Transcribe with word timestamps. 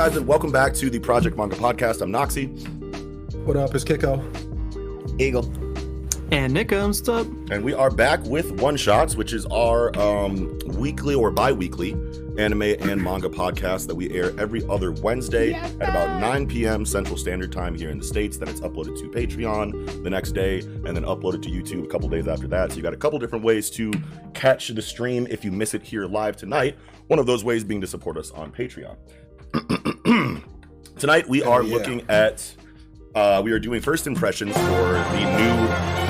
Guys, 0.00 0.16
and 0.16 0.26
welcome 0.26 0.50
back 0.50 0.72
to 0.72 0.88
the 0.88 0.98
Project 0.98 1.36
Manga 1.36 1.56
Podcast. 1.56 2.00
I'm 2.00 2.10
Noxie. 2.10 2.48
What 3.44 3.58
up? 3.58 3.74
It's 3.74 3.84
Kiko. 3.84 4.18
Eagle. 5.20 5.44
And 6.32 6.54
Nick 6.54 6.70
comes 6.70 7.06
up. 7.06 7.26
And 7.50 7.62
we 7.62 7.74
are 7.74 7.90
back 7.90 8.24
with 8.24 8.50
One 8.62 8.78
Shots, 8.78 9.14
which 9.14 9.34
is 9.34 9.44
our 9.44 9.94
um, 9.98 10.58
weekly 10.68 11.14
or 11.14 11.30
bi 11.30 11.52
weekly 11.52 11.92
anime 12.38 12.62
and 12.62 13.02
manga 13.02 13.28
podcast 13.28 13.88
that 13.88 13.94
we 13.94 14.10
air 14.10 14.32
every 14.40 14.66
other 14.70 14.92
Wednesday 14.92 15.52
at 15.52 15.74
about 15.74 16.18
9 16.18 16.46
p.m. 16.46 16.86
Central 16.86 17.18
Standard 17.18 17.52
Time 17.52 17.74
here 17.74 17.90
in 17.90 17.98
the 17.98 18.04
States. 18.04 18.38
Then 18.38 18.48
it's 18.48 18.62
uploaded 18.62 18.98
to 19.00 19.10
Patreon 19.10 20.02
the 20.02 20.08
next 20.08 20.32
day 20.32 20.60
and 20.60 20.96
then 20.96 21.04
uploaded 21.04 21.42
to 21.42 21.50
YouTube 21.50 21.84
a 21.84 21.88
couple 21.88 22.08
days 22.08 22.26
after 22.26 22.48
that. 22.48 22.70
So 22.70 22.78
you 22.78 22.82
got 22.82 22.94
a 22.94 22.96
couple 22.96 23.18
different 23.18 23.44
ways 23.44 23.68
to 23.72 23.92
catch 24.32 24.68
the 24.68 24.80
stream 24.80 25.26
if 25.28 25.44
you 25.44 25.52
miss 25.52 25.74
it 25.74 25.82
here 25.82 26.06
live 26.06 26.38
tonight. 26.38 26.78
One 27.08 27.18
of 27.18 27.26
those 27.26 27.44
ways 27.44 27.64
being 27.64 27.82
to 27.82 27.86
support 27.86 28.16
us 28.16 28.30
on 28.30 28.50
Patreon. 28.50 28.96
Tonight 30.98 31.28
we 31.28 31.42
are 31.42 31.62
yeah. 31.62 31.74
looking 31.74 32.02
at 32.08 32.54
uh, 33.14 33.40
we 33.44 33.50
are 33.50 33.58
doing 33.58 33.80
first 33.80 34.06
impressions 34.06 34.56
for 34.56 34.92
the 34.92 35.20
new 35.38 35.66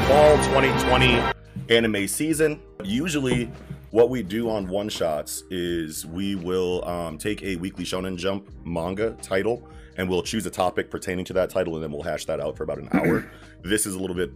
fall 0.07 0.37
2020 0.49 1.23
anime 1.71 2.07
season. 2.07 2.61
Usually, 2.85 3.51
what 3.93 4.11
we 4.11 4.23
do 4.23 4.51
on 4.51 4.69
one 4.69 4.89
shots 4.89 5.45
is 5.51 6.05
we 6.07 6.35
will 6.35 6.85
um, 6.87 7.17
take 7.17 7.43
a 7.43 7.57
weekly 7.57 7.85
Shonen 7.85 8.17
Jump 8.17 8.51
manga 8.65 9.13
title 9.23 9.67
and 9.97 10.09
we'll 10.09 10.23
choose 10.23 10.45
a 10.47 10.51
topic 10.51 10.91
pertaining 10.91 11.25
to 11.27 11.33
that 11.35 11.51
title 11.51 11.75
and 11.75 11.83
then 11.83 11.91
we'll 11.91 12.03
hash 12.03 12.27
that 12.27 12.41
out 12.41 12.57
for 12.57 12.65
about 12.65 12.79
an 12.79 12.89
hour. 12.93 13.31
this 13.63 13.87
is 13.87 13.95
a 13.95 13.99
little 13.99 14.17
bit 14.17 14.31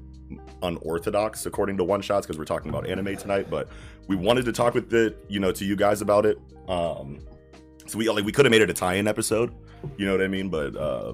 unorthodox 0.62 1.44
according 1.44 1.76
to 1.76 1.84
one 1.84 2.00
shots 2.00 2.26
because 2.26 2.38
we're 2.38 2.44
talking 2.44 2.70
about 2.70 2.86
anime 2.88 3.16
tonight, 3.16 3.48
but 3.50 3.68
we 4.08 4.16
wanted 4.16 4.46
to 4.46 4.52
talk 4.52 4.72
with 4.72 4.88
the 4.88 5.14
you 5.28 5.40
know 5.40 5.52
to 5.52 5.64
you 5.64 5.76
guys 5.76 6.00
about 6.00 6.24
it. 6.24 6.38
Um, 6.68 7.20
so 7.86 7.98
we 7.98 8.08
like 8.08 8.24
we 8.24 8.32
could 8.32 8.44
have 8.44 8.50
made 8.50 8.62
it 8.62 8.70
a 8.70 8.74
tie-in 8.74 9.06
episode, 9.06 9.52
you 9.96 10.06
know 10.06 10.12
what 10.12 10.22
I 10.22 10.28
mean? 10.28 10.48
But 10.48 10.76
uh, 10.76 11.12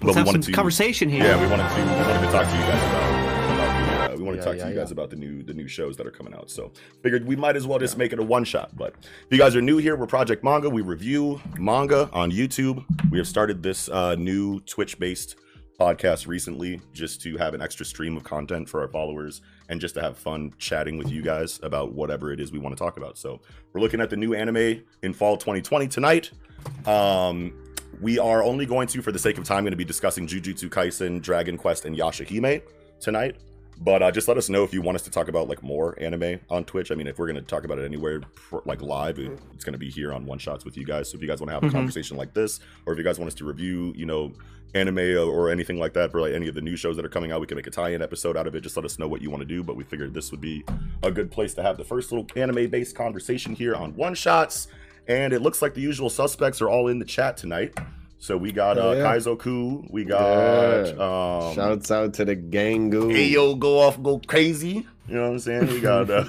but 0.00 0.04
Let's 0.04 0.16
we 0.16 0.22
wanted 0.24 0.44
some 0.44 0.52
to 0.52 0.52
conversation 0.52 1.08
here. 1.08 1.24
yeah, 1.24 1.40
we 1.40 1.46
wanted 1.48 1.68
to 1.68 1.74
we 1.76 1.82
wanted 1.90 2.26
to 2.26 2.32
talk 2.32 2.48
to 2.48 2.56
you 2.56 2.62
guys 2.62 2.82
about, 2.90 3.54
about 3.54 4.08
the, 4.08 4.14
uh, 4.14 4.16
we 4.16 4.22
want 4.24 4.36
to 4.36 4.40
Yeah, 4.40 4.44
talk 4.44 4.56
yeah, 4.56 4.64
to 4.64 4.70
you 4.70 4.76
guys 4.76 4.90
about 4.90 5.10
the 5.10 5.16
new 5.16 5.42
the 5.42 5.54
new 5.54 5.68
shows 5.68 5.96
that 5.98 6.06
are 6.06 6.10
coming 6.10 6.34
out. 6.34 6.50
So 6.50 6.72
figured 7.02 7.26
we 7.26 7.36
might 7.36 7.56
as 7.56 7.66
well 7.66 7.78
just 7.78 7.96
make 7.96 8.12
it 8.12 8.18
a 8.18 8.22
one 8.22 8.44
shot. 8.44 8.76
But 8.76 8.94
if 9.00 9.26
you 9.30 9.38
guys 9.38 9.54
are 9.54 9.62
new 9.62 9.76
here, 9.78 9.94
we're 9.96 10.06
Project 10.06 10.42
Manga. 10.42 10.68
We 10.68 10.82
review 10.82 11.40
manga 11.58 12.08
on 12.12 12.32
YouTube. 12.32 12.84
We 13.10 13.18
have 13.18 13.28
started 13.28 13.62
this 13.62 13.88
uh, 13.88 14.16
new 14.16 14.60
Twitch 14.60 14.98
based 14.98 15.36
podcast 15.82 16.28
recently 16.28 16.80
just 16.92 17.20
to 17.20 17.36
have 17.36 17.54
an 17.54 17.60
extra 17.60 17.84
stream 17.84 18.16
of 18.16 18.22
content 18.22 18.68
for 18.68 18.82
our 18.82 18.88
followers 18.88 19.40
and 19.68 19.80
just 19.80 19.96
to 19.96 20.00
have 20.00 20.16
fun 20.16 20.54
chatting 20.56 20.96
with 20.96 21.10
you 21.10 21.22
guys 21.22 21.58
about 21.64 21.92
whatever 21.92 22.32
it 22.32 22.38
is 22.38 22.52
we 22.52 22.58
want 22.60 22.76
to 22.76 22.78
talk 22.78 22.98
about. 22.98 23.18
So 23.18 23.40
we're 23.72 23.80
looking 23.80 24.00
at 24.00 24.08
the 24.08 24.16
new 24.16 24.32
anime 24.32 24.82
in 25.02 25.12
fall 25.12 25.36
2020 25.36 25.88
tonight. 25.88 26.30
Um, 26.86 27.52
we 28.00 28.20
are 28.20 28.44
only 28.44 28.64
going 28.64 28.86
to, 28.88 29.02
for 29.02 29.10
the 29.10 29.18
sake 29.18 29.38
of 29.38 29.44
time, 29.44 29.64
going 29.64 29.72
to 29.72 29.76
be 29.76 29.84
discussing 29.84 30.26
Jujutsu 30.26 30.68
Kaisen, 30.68 31.20
Dragon 31.20 31.58
Quest, 31.58 31.84
and 31.84 31.96
Yashahime 31.96 32.62
tonight. 33.00 33.36
But 33.80 34.02
uh, 34.02 34.10
just 34.12 34.28
let 34.28 34.36
us 34.36 34.48
know 34.48 34.62
if 34.62 34.72
you 34.72 34.80
want 34.80 34.94
us 34.96 35.02
to 35.02 35.10
talk 35.10 35.26
about 35.28 35.48
like 35.48 35.62
more 35.62 36.00
anime 36.00 36.38
on 36.48 36.64
Twitch. 36.64 36.92
I 36.92 36.94
mean, 36.94 37.06
if 37.08 37.18
we're 37.18 37.26
going 37.26 37.36
to 37.36 37.42
talk 37.42 37.64
about 37.64 37.78
it 37.78 37.84
anywhere 37.84 38.20
like 38.64 38.80
live, 38.80 39.18
it's 39.18 39.64
going 39.64 39.72
to 39.72 39.78
be 39.78 39.90
here 39.90 40.12
on 40.12 40.24
One 40.24 40.38
Shots 40.38 40.64
with 40.64 40.76
you 40.76 40.84
guys. 40.84 41.10
So 41.10 41.16
if 41.16 41.22
you 41.22 41.28
guys 41.28 41.40
want 41.40 41.48
to 41.48 41.54
have 41.54 41.64
a 41.64 41.66
Mhm. 41.66 41.72
conversation 41.72 42.16
like 42.16 42.32
this, 42.32 42.60
or 42.86 42.92
if 42.92 42.98
you 42.98 43.04
guys 43.04 43.18
want 43.18 43.28
us 43.28 43.34
to 43.36 43.44
review, 43.44 43.92
you 43.96 44.06
know, 44.06 44.32
anime 44.74 44.98
or, 44.98 45.24
or 45.26 45.50
anything 45.50 45.78
like 45.78 45.92
that 45.94 46.10
for 46.12 46.20
like 46.20 46.32
any 46.32 46.48
of 46.48 46.54
the 46.54 46.60
new 46.62 46.76
shows 46.76 46.96
that 46.96 47.04
are 47.04 47.08
coming 47.10 47.32
out, 47.32 47.40
we 47.40 47.46
can 47.46 47.56
make 47.56 47.66
a 47.66 47.70
tie-in 47.70 48.00
episode 48.02 48.36
out 48.36 48.46
of 48.46 48.54
it. 48.54 48.60
Just 48.60 48.76
let 48.76 48.84
us 48.86 48.98
know 48.98 49.08
what 49.08 49.20
you 49.20 49.30
want 49.30 49.40
to 49.40 49.46
do. 49.46 49.62
But 49.64 49.74
we 49.76 49.84
figured 49.84 50.14
this 50.14 50.30
would 50.30 50.40
be 50.40 50.64
a 51.02 51.10
good 51.10 51.30
place 51.30 51.52
to 51.54 51.62
have 51.62 51.76
the 51.76 51.84
first 51.84 52.12
little 52.12 52.26
anime-based 52.36 52.94
conversation 52.94 53.54
here 53.54 53.74
on 53.74 53.94
One 53.96 54.14
Shots. 54.14 54.68
And 55.08 55.32
it 55.32 55.42
looks 55.42 55.60
like 55.60 55.74
the 55.74 55.80
usual 55.80 56.08
suspects 56.08 56.62
are 56.62 56.68
all 56.70 56.86
in 56.88 57.00
the 57.00 57.04
chat 57.04 57.36
tonight. 57.36 57.76
So 58.22 58.36
we 58.36 58.52
got 58.52 58.78
uh, 58.78 58.92
Hell 58.92 58.96
yeah. 58.98 59.16
Kaizoku, 59.16 59.90
we 59.90 60.04
got 60.04 60.96
um, 60.96 61.56
Shouts 61.56 61.90
out 61.90 62.14
to 62.14 62.24
the 62.24 62.36
gang 62.36 62.88
goo. 62.88 63.08
Ayo, 63.08 63.58
go 63.58 63.80
off, 63.80 64.00
go 64.00 64.20
crazy. 64.24 64.86
You 65.08 65.14
know 65.16 65.22
what 65.22 65.30
I'm 65.32 65.38
saying? 65.40 65.66
We 65.66 65.80
got 65.80 66.08
uh, 66.08 66.22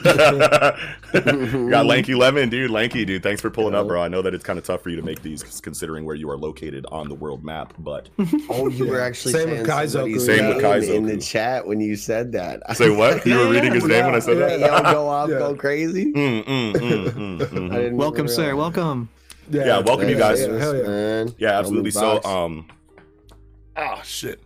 we 1.14 1.70
got 1.70 1.86
Lanky 1.86 2.16
Lemon, 2.16 2.50
dude. 2.50 2.72
Lanky, 2.72 3.06
dude. 3.06 3.22
Thanks 3.22 3.42
for 3.42 3.52
pulling 3.52 3.76
up, 3.76 3.86
bro. 3.86 4.02
I 4.02 4.08
know 4.08 4.24
that 4.24 4.34
it's 4.34 4.44
kind 4.44 4.58
of 4.58 4.66
tough 4.66 4.82
for 4.82 4.90
you 4.90 4.96
to 4.96 5.04
make 5.04 5.22
these 5.22 5.44
considering 5.62 6.04
where 6.04 6.16
you 6.16 6.32
are 6.32 6.38
located 6.38 6.88
on 6.92 7.10
the 7.10 7.16
world 7.16 7.44
map, 7.44 7.76
but 7.78 8.10
Oh, 8.50 8.70
you 8.70 8.88
were 8.88 9.00
actually 9.00 9.34
Same 9.34 9.50
saying 9.50 9.62
with 9.62 9.70
Kaizoku. 9.70 10.20
Same 10.20 10.48
with 10.48 10.64
name 10.64 10.96
in 10.96 11.06
the 11.06 11.18
chat 11.18 11.68
when 11.68 11.80
you 11.80 11.96
said 11.96 12.32
that. 12.32 12.64
say 12.76 12.90
what? 12.90 13.24
You 13.24 13.38
were 13.38 13.50
reading 13.52 13.72
his 13.72 13.86
name 13.86 14.06
when 14.06 14.16
I 14.16 14.20
said 14.20 14.38
Hey, 14.38 14.58
that. 14.58 14.84
yo, 14.84 14.92
go 14.92 15.08
off, 15.08 15.30
Yeah. 15.30 15.38
go 15.38 15.54
crazy. 15.56 16.12
Mm, 16.12 16.44
mm, 16.44 16.74
mm, 16.74 17.10
mm, 17.12 17.42
I 17.72 17.76
mhm. 17.76 17.94
Welcome, 17.94 18.28
sir. 18.28 18.56
Welcome. 18.56 19.10
Yeah, 19.50 19.80
welcome 19.80 20.10
you 20.10 20.18
guys. 20.18 20.42
Yeah, 20.42 20.58
hell 20.58 20.76
yeah. 20.76 20.84
man. 20.84 21.36
Yeah, 21.38 21.60
absolutely. 21.60 21.92
So, 21.92 22.24
um, 22.24 22.68
ah, 23.76 24.02
shit. 24.04 24.42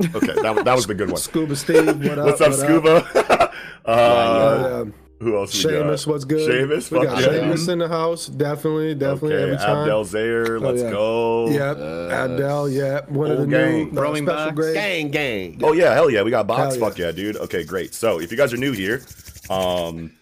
Okay, 0.00 0.34
that, 0.42 0.62
that 0.64 0.74
was 0.76 0.86
the 0.86 0.94
good 0.94 1.10
one. 1.10 1.20
Scuba 1.20 1.56
Steve, 1.56 1.86
what 1.86 2.18
up? 2.18 2.26
What's 2.26 2.40
up, 2.40 2.50
what 2.50 2.58
Scuba? 2.58 3.52
uh, 3.86 3.90
Uh, 3.90 4.84
who 5.18 5.34
else? 5.38 5.64
we? 5.64 5.70
Seamus, 5.70 6.06
what's 6.06 6.24
good? 6.26 6.46
Seamus, 6.50 6.90
we 6.90 6.98
fuck 6.98 7.06
got 7.06 7.22
yeah. 7.22 7.28
Seamus 7.40 7.68
in 7.70 7.78
the 7.78 7.88
house. 7.88 8.26
Definitely, 8.26 8.94
definitely 8.94 9.32
okay, 9.34 9.42
every 9.44 9.56
time. 9.56 9.78
Abdel 9.78 10.04
Zaire, 10.04 10.60
let's 10.60 10.82
yeah. 10.82 10.90
go. 10.90 11.48
Yep, 11.48 11.76
Uh, 11.78 12.08
Abdel. 12.10 12.68
Yeah, 12.68 13.00
one 13.08 13.30
of 13.30 13.36
the 13.38 13.42
Old 13.44 13.50
gang. 13.50 13.72
new 13.84 13.90
uh, 13.90 13.94
Throwing 13.94 14.26
special 14.26 14.44
backs. 14.44 14.54
grade. 14.54 14.74
Gang, 14.74 15.10
gang. 15.10 15.60
Oh 15.62 15.72
yeah, 15.72 15.94
hell 15.94 16.10
yeah, 16.10 16.22
we 16.22 16.30
got 16.30 16.46
box. 16.46 16.74
Hell 16.74 16.74
yeah. 16.74 16.88
Fuck 16.90 16.98
yeah, 16.98 17.12
dude. 17.12 17.36
Okay, 17.38 17.64
great. 17.64 17.94
So 17.94 18.20
if 18.20 18.30
you 18.30 18.36
guys 18.36 18.52
are 18.52 18.58
new 18.58 18.72
here, 18.72 19.00
um, 19.48 20.12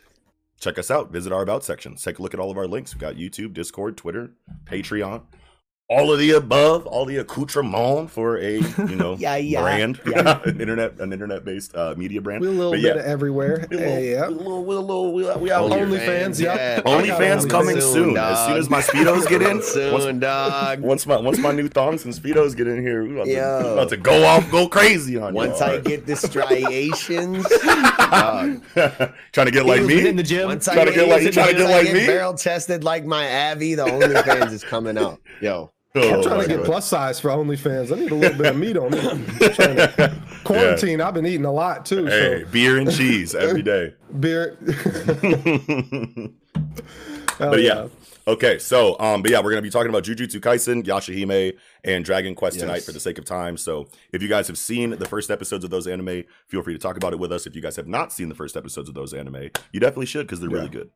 check 0.60 0.78
us 0.78 0.90
out. 0.90 1.10
Visit 1.10 1.32
our 1.32 1.42
about 1.42 1.64
section. 1.64 1.96
Take 1.96 2.18
a 2.18 2.22
look 2.22 2.34
at 2.34 2.40
all 2.40 2.50
of 2.50 2.56
our 2.56 2.66
links. 2.66 2.94
We've 2.94 3.00
got 3.00 3.16
YouTube, 3.16 3.52
Discord, 3.52 3.96
Twitter, 3.96 4.32
Patreon, 4.64 5.22
all 5.90 6.10
of 6.10 6.18
the 6.18 6.30
above, 6.30 6.86
all 6.86 7.04
the 7.04 7.18
accoutrement 7.18 8.10
for 8.10 8.38
a 8.38 8.52
you 8.58 8.96
know 8.96 9.16
Yeah, 9.18 9.36
yeah, 9.36 9.60
brand, 9.60 10.00
yeah. 10.06 10.40
an 10.44 10.58
internet, 10.60 10.98
an 10.98 11.12
internet 11.12 11.44
based 11.44 11.74
uh, 11.76 11.94
media 11.96 12.22
brand. 12.22 12.40
We're 12.40 12.48
a 12.48 12.52
little 12.52 12.72
But 12.72 12.80
bit 12.80 12.96
yeah. 12.96 13.00
of 13.02 13.06
everywhere. 13.06 13.66
We 13.70 13.76
a 13.76 13.80
little, 13.80 13.94
Hey, 13.94 14.10
yeah. 14.12 14.28
we 14.28 14.34
a 14.34 14.38
little, 14.38 14.64
we 14.64 14.74
a 14.74 14.80
little, 14.80 15.12
we, 15.12 15.22
we 15.36 15.50
out 15.52 15.70
here. 15.72 15.86
OnlyFans, 15.86 16.40
yeah. 16.40 16.80
OnlyFans 16.80 17.50
coming 17.50 17.80
soon. 17.80 18.16
As 18.16 18.46
soon 18.46 18.56
as 18.56 18.70
my 18.70 18.80
speedos 18.80 19.28
get 19.28 19.42
in, 19.42 19.62
soon, 19.62 19.92
once, 19.92 20.20
dog. 20.20 20.80
once 20.80 21.06
my 21.06 21.16
once 21.18 21.38
my 21.38 21.52
new 21.52 21.68
thongs 21.68 22.04
and 22.06 22.14
speedos 22.14 22.56
get 22.56 22.66
in 22.66 22.80
here, 22.80 23.04
we 23.04 23.12
about, 23.14 23.24
to, 23.26 23.30
Yo. 23.32 23.62
we 23.64 23.72
about 23.74 23.88
to 23.90 23.96
go 23.98 24.24
off, 24.24 24.50
go 24.50 24.66
crazy 24.68 25.18
on 25.18 25.34
Once 25.34 25.60
y'all. 25.60 25.70
I 25.70 25.78
get 25.80 26.06
the 26.06 26.16
striations, 26.16 27.46
dog. 27.48 28.62
trying 29.32 29.46
to 29.46 29.50
get 29.52 29.66
like 29.66 29.82
me. 29.82 30.08
in 30.08 30.16
the 30.16 30.22
gym. 30.22 30.46
Once 30.48 30.64
Trying 30.64 30.78
I 30.78 30.84
to 30.86 30.90
get, 30.92 30.96
get 31.06 31.08
like- 31.10 31.20
you 31.20 31.26
once 31.26 31.34
trying 31.34 31.48
to 31.48 31.58
get 31.58 31.70
I 31.70 31.82
like 31.82 31.92
me? 31.92 32.06
barrel 32.06 32.34
tested 32.34 32.84
like 32.84 33.04
my 33.04 33.50
Avi, 33.50 33.74
the 33.74 33.84
OnlyFans 33.84 34.52
is 34.52 34.64
coming 34.64 34.96
out. 34.96 35.20
Yo, 35.40 35.72
I'm 35.96 36.22
trying 36.22 36.40
to 36.42 36.48
get 36.48 36.56
God. 36.58 36.66
plus 36.66 36.88
size 36.88 37.20
for 37.20 37.30
OnlyFans. 37.30 37.96
I 37.96 38.00
need 38.00 38.10
a 38.10 38.14
little 38.16 38.36
bit 38.36 38.46
of 38.46 38.56
meat 38.56 38.76
on 38.76 38.90
me. 38.90 38.98
I'm 39.00 39.24
trying 39.52 39.76
to- 39.76 40.20
Quarantine, 40.44 41.00
I've 41.00 41.14
been 41.14 41.24
eating 41.26 41.44
a 41.46 41.52
lot 41.52 41.86
too. 41.86 42.04
Hey, 42.06 42.42
So 42.44 42.50
beer 42.50 42.78
and 42.78 42.90
cheese 42.92 43.34
every 43.34 43.62
day. 43.62 43.94
beer. 44.20 44.58
But 47.36 47.62
yeah. 47.62 47.88
Okay, 48.28 48.58
so 48.60 48.96
um, 49.00 49.20
but 49.20 49.30
yeah, 49.30 49.40
we're 49.42 49.50
gonna 49.50 49.60
be 49.60 49.68
talking 49.70 49.88
about 49.90 50.04
Jujutsu 50.04 50.40
Kaisen, 50.40 50.84
Yashahime, 50.84 51.54
and 51.82 52.04
Dragon 52.04 52.34
Quest 52.36 52.60
tonight 52.60 52.76
Yes. 52.76 52.86
for 52.86 52.92
the 52.92 53.00
sake 53.00 53.18
of 53.18 53.24
time. 53.24 53.56
So 53.56 53.88
if 54.12 54.22
you 54.22 54.28
guys 54.28 54.46
have 54.46 54.56
seen 54.56 54.90
the 54.90 55.04
first 55.08 55.32
episodes 55.32 55.64
of 55.64 55.70
those 55.70 55.88
anime, 55.88 56.22
feel 56.46 56.62
free 56.62 56.74
to 56.74 56.78
talk 56.78 56.96
about 56.96 57.12
it 57.12 57.18
with 57.18 57.32
us. 57.32 57.44
If 57.46 57.56
you 57.56 57.60
guys 57.60 57.74
have 57.74 57.88
not 57.88 58.12
seen 58.12 58.28
the 58.28 58.36
first 58.36 58.56
episodes 58.56 58.88
of 58.88 58.94
those 58.94 59.12
anime, 59.12 59.50
you 59.72 59.80
definitely 59.80 60.06
should 60.06 60.26
because 60.28 60.38
they're 60.40 60.48
really 60.48 60.68
good. 60.68 60.90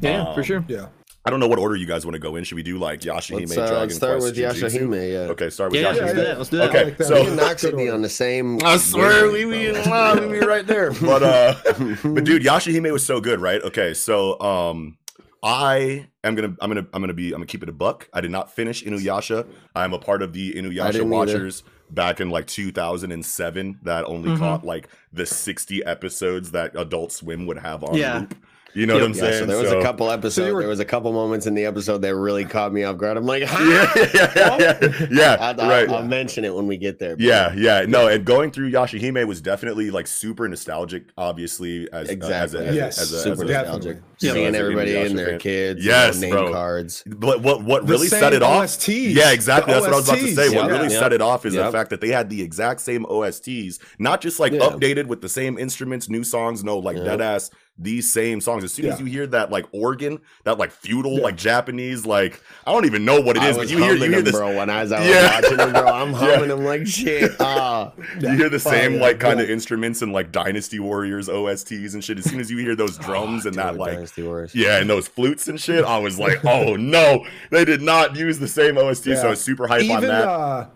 Yeah, 0.00 0.24
Um, 0.26 0.34
for 0.34 0.42
sure. 0.42 0.64
Yeah. 0.68 0.86
I 1.26 1.30
don't 1.30 1.40
know 1.40 1.48
what 1.48 1.58
order 1.58 1.74
you 1.74 1.86
guys 1.86 2.04
want 2.04 2.14
to 2.14 2.18
go 2.18 2.36
in. 2.36 2.44
Should 2.44 2.56
we 2.56 2.62
do 2.62 2.78
like 2.78 3.00
Yashahime, 3.00 3.40
let's, 3.48 3.56
uh, 3.56 3.66
Dragon 3.66 3.90
start 3.96 4.18
Quest, 4.20 4.36
with 4.36 4.44
Jujutsu? 4.44 4.80
Yashahime. 4.90 5.12
Yeah. 5.12 5.18
Okay, 5.32 5.48
start 5.48 5.72
with 5.72 5.80
Yeah, 5.80 5.94
Yashahime. 5.94 5.98
let's 6.02 6.10
do 6.14 6.20
that. 6.24 6.38
Let's 6.38 6.50
do 6.50 6.56
that. 6.58 6.68
Okay, 6.68 6.78
I 6.80 6.84
like 6.84 6.96
that. 6.98 7.06
so 7.06 7.24
Me 7.24 7.30
Knox 7.36 7.62
would 7.62 7.76
be 7.78 7.88
on 7.88 8.02
the 8.02 8.08
same. 8.10 8.58
I 8.62 8.76
swear 8.76 9.30
we 9.30 9.44
be 9.44 9.50
wavelength, 9.50 9.84
though. 9.86 9.92
uh, 9.92 10.26
we 10.28 10.40
be 10.40 10.46
right 10.46 10.66
there. 10.66 10.92
But 11.00 11.22
uh 11.22 11.54
but 12.04 12.24
dude, 12.24 12.42
Yashahime 12.42 12.92
was 12.92 13.06
so 13.06 13.20
good, 13.22 13.40
right? 13.40 13.62
Okay, 13.62 13.94
so 13.94 14.38
um 14.40 14.98
I 15.42 16.08
am 16.24 16.34
gonna 16.34 16.54
I'm 16.60 16.68
gonna 16.70 16.86
I'm 16.92 17.00
gonna 17.00 17.14
be 17.14 17.28
I'm 17.28 17.38
gonna 17.38 17.46
keep 17.46 17.62
it 17.62 17.68
a 17.70 17.72
buck. 17.72 18.06
I 18.12 18.20
did 18.20 18.30
not 18.30 18.54
finish 18.54 18.84
Inuyasha. 18.84 19.46
I'm 19.74 19.94
a 19.94 19.98
part 19.98 20.20
of 20.22 20.34
the 20.34 20.52
Inuyasha 20.52 20.92
didn't 20.92 20.94
either. 20.94 21.04
Watchers 21.06 21.62
back 21.90 22.20
in 22.20 22.28
like 22.30 22.46
2007 22.46 23.80
that 23.82 24.04
only 24.04 24.30
Mhm. 24.30 24.38
caught 24.38 24.64
like 24.64 24.88
the 25.12 25.26
60 25.26 25.84
episodes 25.84 26.50
that 26.52 26.72
Adult 26.76 27.12
Swim 27.12 27.46
would 27.46 27.58
have 27.58 27.84
on 27.84 27.94
Yeah. 27.96 28.18
loop. 28.20 28.34
You 28.74 28.86
know 28.86 28.94
what 28.94 29.04
I'm 29.04 29.12
Yeah, 29.14 29.20
saying? 29.20 29.38
so 29.40 29.46
there 29.46 29.58
was 29.62 29.70
a 29.70 29.80
couple 29.82 30.10
episodes. 30.10 30.52
were- 30.52 30.60
there 30.60 30.68
was 30.68 30.80
a 30.80 30.84
couple 30.84 31.12
moments 31.12 31.46
in 31.46 31.54
the 31.54 31.64
episode 31.64 31.98
that 32.02 32.14
really 32.16 32.44
caught 32.44 32.72
me 32.72 32.82
off 32.82 32.96
guard. 32.98 33.16
I'm 33.16 33.24
like, 33.24 33.44
ha! 33.44 33.58
Yeah, 33.94 34.08
yeah, 34.14 34.32
yeah, 34.58 34.78
yeah, 34.80 35.06
yeah. 35.10 35.36
I'll, 35.40 35.60
I'll- 35.60 35.68
right. 35.70 35.88
I'll 35.88 36.02
mention 36.02 36.44
it 36.44 36.54
when 36.54 36.66
we 36.66 36.76
get 36.76 36.98
there. 36.98 37.14
but- 37.16 37.24
Yeah, 37.24 37.54
yeah, 37.56 37.84
no, 37.86 38.08
and 38.08 38.24
going 38.24 38.50
through 38.50 38.70
Yashahime 38.72 39.26
was 39.28 39.40
definitely 39.40 39.90
like 39.92 40.06
super 40.08 40.48
nostalgic. 40.48 41.04
Obviously, 41.16 41.88
as 41.92 42.08
exactly. 42.08 42.34
uh, 42.34 42.42
as 42.42 42.54
a, 42.54 42.66
as 42.68 42.74
Yes, 42.76 42.98
as 43.00 43.12
a, 43.12 43.20
super 43.20 43.44
as 43.44 43.50
a, 43.50 43.52
nostalgic. 43.52 43.96
Yeah. 44.20 44.32
Seeing 44.32 44.54
everybody 44.54 44.92
Inuyasha 44.92 45.06
in 45.10 45.16
their 45.16 45.38
kids, 45.38 45.84
Yes, 45.84 46.14
you 46.16 46.20
know, 46.30 46.36
name 46.36 46.44
bro. 46.46 46.52
cards. 46.52 47.02
But 47.06 47.42
what 47.42 47.62
what 47.62 47.86
The 47.86 47.92
really 47.92 48.08
same 48.08 48.20
set 48.20 48.32
it 48.32 48.42
off? 48.42 48.64
OSTs. 48.64 49.14
Yeah, 49.14 49.32
exactly. 49.32 49.72
The 49.74 49.80
That's 49.80 49.86
what 49.86 49.94
I 49.94 49.96
was 49.98 50.08
about 50.08 50.18
to 50.20 50.34
say. 50.34 50.48
OSTs, 50.48 50.54
What 50.56 50.70
really 50.70 50.92
Yeah. 50.92 50.98
set 51.00 51.12
it 51.12 51.20
off 51.20 51.44
is 51.46 51.54
the 51.54 51.70
fact 51.70 51.90
that 51.90 52.00
they 52.00 52.08
had 52.08 52.30
the 52.30 52.40
exact 52.42 52.80
same 52.80 53.04
OSTs, 53.06 53.78
not 53.98 54.20
just 54.20 54.40
like 54.40 54.52
Yeah. 54.52 54.60
updated 54.60 55.06
with 55.06 55.20
the 55.20 55.28
same 55.28 55.58
instruments, 55.58 56.08
new 56.08 56.24
songs. 56.24 56.64
No, 56.64 56.78
like 56.78 56.96
Yep. 56.96 57.04
dead 57.06 57.20
ass 57.20 57.50
these 57.76 58.12
same 58.12 58.40
songs. 58.40 58.62
As 58.62 58.72
soon 58.72 58.86
as 58.86 59.00
you 59.00 59.06
hear 59.06 59.26
that 59.26 59.50
like 59.50 59.66
organ, 59.72 60.20
that 60.44 60.58
like 60.58 60.70
feudal, 60.70 61.16
Yeah. 61.18 61.24
like 61.24 61.36
Japanese, 61.36 62.06
like 62.06 62.40
I 62.66 62.72
don't 62.72 62.84
even 62.84 63.04
know 63.04 63.20
what 63.20 63.36
it 63.36 63.42
is, 63.42 63.56
but 63.56 63.68
you 63.68 63.78
hear 63.78 63.94
you 63.94 64.00
hear 64.02 64.10
them, 64.12 64.24
this. 64.24 64.32
bro. 64.32 64.56
When 64.56 64.70
I 64.70 64.82
was, 64.82 64.92
was 64.92 65.06
Yeah. 65.06 65.40
watching 65.40 65.56
them, 65.56 65.72
bro, 65.72 65.86
I'm 65.86 66.12
humming 66.14 66.48
them 66.48 66.64
like 66.64 66.86
shit. 66.86 67.32
Ah, 67.40 67.92
You 68.20 68.30
hear 68.36 68.48
the 68.48 68.60
same 68.60 69.00
like 69.00 69.18
kind 69.18 69.40
of 69.40 69.50
instruments 69.50 70.02
and 70.02 70.12
like 70.12 70.30
Dynasty 70.30 70.78
Warriors 70.78 71.28
OSTs 71.28 71.94
and 71.94 72.04
shit. 72.04 72.18
As 72.18 72.24
soon 72.30 72.38
as 72.38 72.50
you 72.50 72.58
hear 72.58 72.76
those 72.76 72.96
drums 73.06 73.44
and 73.46 73.56
that 73.56 73.76
like 73.76 73.94
Dynasty 73.94 74.22
Wars. 74.22 74.54
yeah, 74.54 74.78
and 74.78 74.88
those 74.88 75.08
flutes 75.08 75.48
and 75.48 75.60
shit, 75.60 75.84
I 75.84 75.98
was 75.98 76.18
like, 76.18 76.44
oh 76.44 76.76
no, 76.76 77.26
they 77.50 77.64
did 77.64 77.82
not 77.82 78.14
use 78.14 78.38
the 78.38 78.48
same 78.48 78.78
OST. 78.78 79.04
So 79.16 79.26
I 79.26 79.30
was 79.30 79.40
super 79.40 79.66
hype 79.66 79.90
on 79.90 80.02
that. 80.02 80.28
uh 80.28 80.66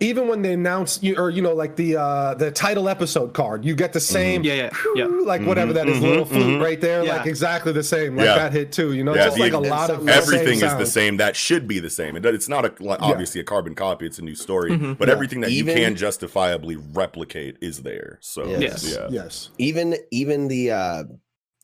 even 0.00 0.28
when 0.28 0.42
they 0.42 0.52
announce 0.52 1.02
you 1.02 1.16
or 1.16 1.30
you 1.30 1.40
know 1.40 1.54
like 1.54 1.76
the 1.76 1.96
uh 1.96 2.34
the 2.34 2.50
title 2.50 2.88
episode 2.88 3.32
card 3.32 3.64
you 3.64 3.74
get 3.74 3.92
the 3.92 4.00
same 4.00 4.44
Yeah, 4.44 4.54
yeah, 4.54 4.70
yeah. 4.94 5.06
like 5.06 5.42
whatever 5.42 5.72
that 5.72 5.88
is, 5.88 6.00
little 6.00 6.24
flute 6.24 6.60
right 6.62 6.80
there 6.80 7.02
Yeah. 7.04 7.16
like 7.16 7.26
exactly 7.26 7.72
the 7.72 7.82
same 7.82 8.16
like 8.16 8.26
Yeah. 8.26 8.34
that 8.36 8.52
hit 8.52 8.72
too 8.72 8.92
you 8.92 9.02
know 9.04 9.14
Yeah, 9.14 9.24
just 9.24 9.36
the- 9.36 9.42
like 9.42 9.52
a 9.52 9.58
lot 9.58 9.88
of 9.90 9.96
something- 9.96 10.06
the 10.06 10.12
Everything 10.14 10.54
is 10.62 10.76
the 10.76 10.86
same. 10.86 11.16
That 11.16 11.34
should 11.36 11.66
be 11.66 11.78
the 11.78 11.90
same. 11.90 12.16
It, 12.16 12.26
it's 12.26 12.48
not 12.48 12.64
a 12.64 12.72
like, 12.82 13.00
obviously 13.00 13.40
a 13.40 13.44
carbon 13.44 13.74
copy. 13.74 14.06
It's 14.06 14.18
a 14.18 14.22
new 14.22 14.34
story, 14.34 14.72
Mm-hmm. 14.72 14.92
but 14.94 15.08
everything 15.08 15.40
that 15.40 15.50
Even- 15.50 15.76
you 15.76 15.84
can 15.84 15.96
justifiably 15.96 16.76
replicate 16.76 17.56
is 17.62 17.82
there. 17.82 18.18
So 18.20 18.46
Yes. 18.46 18.84
yeah, 18.92 19.06
yes 19.10 19.50
Even 19.58 19.96
even 20.10 20.48
the 20.48 20.70
uh 20.72 21.04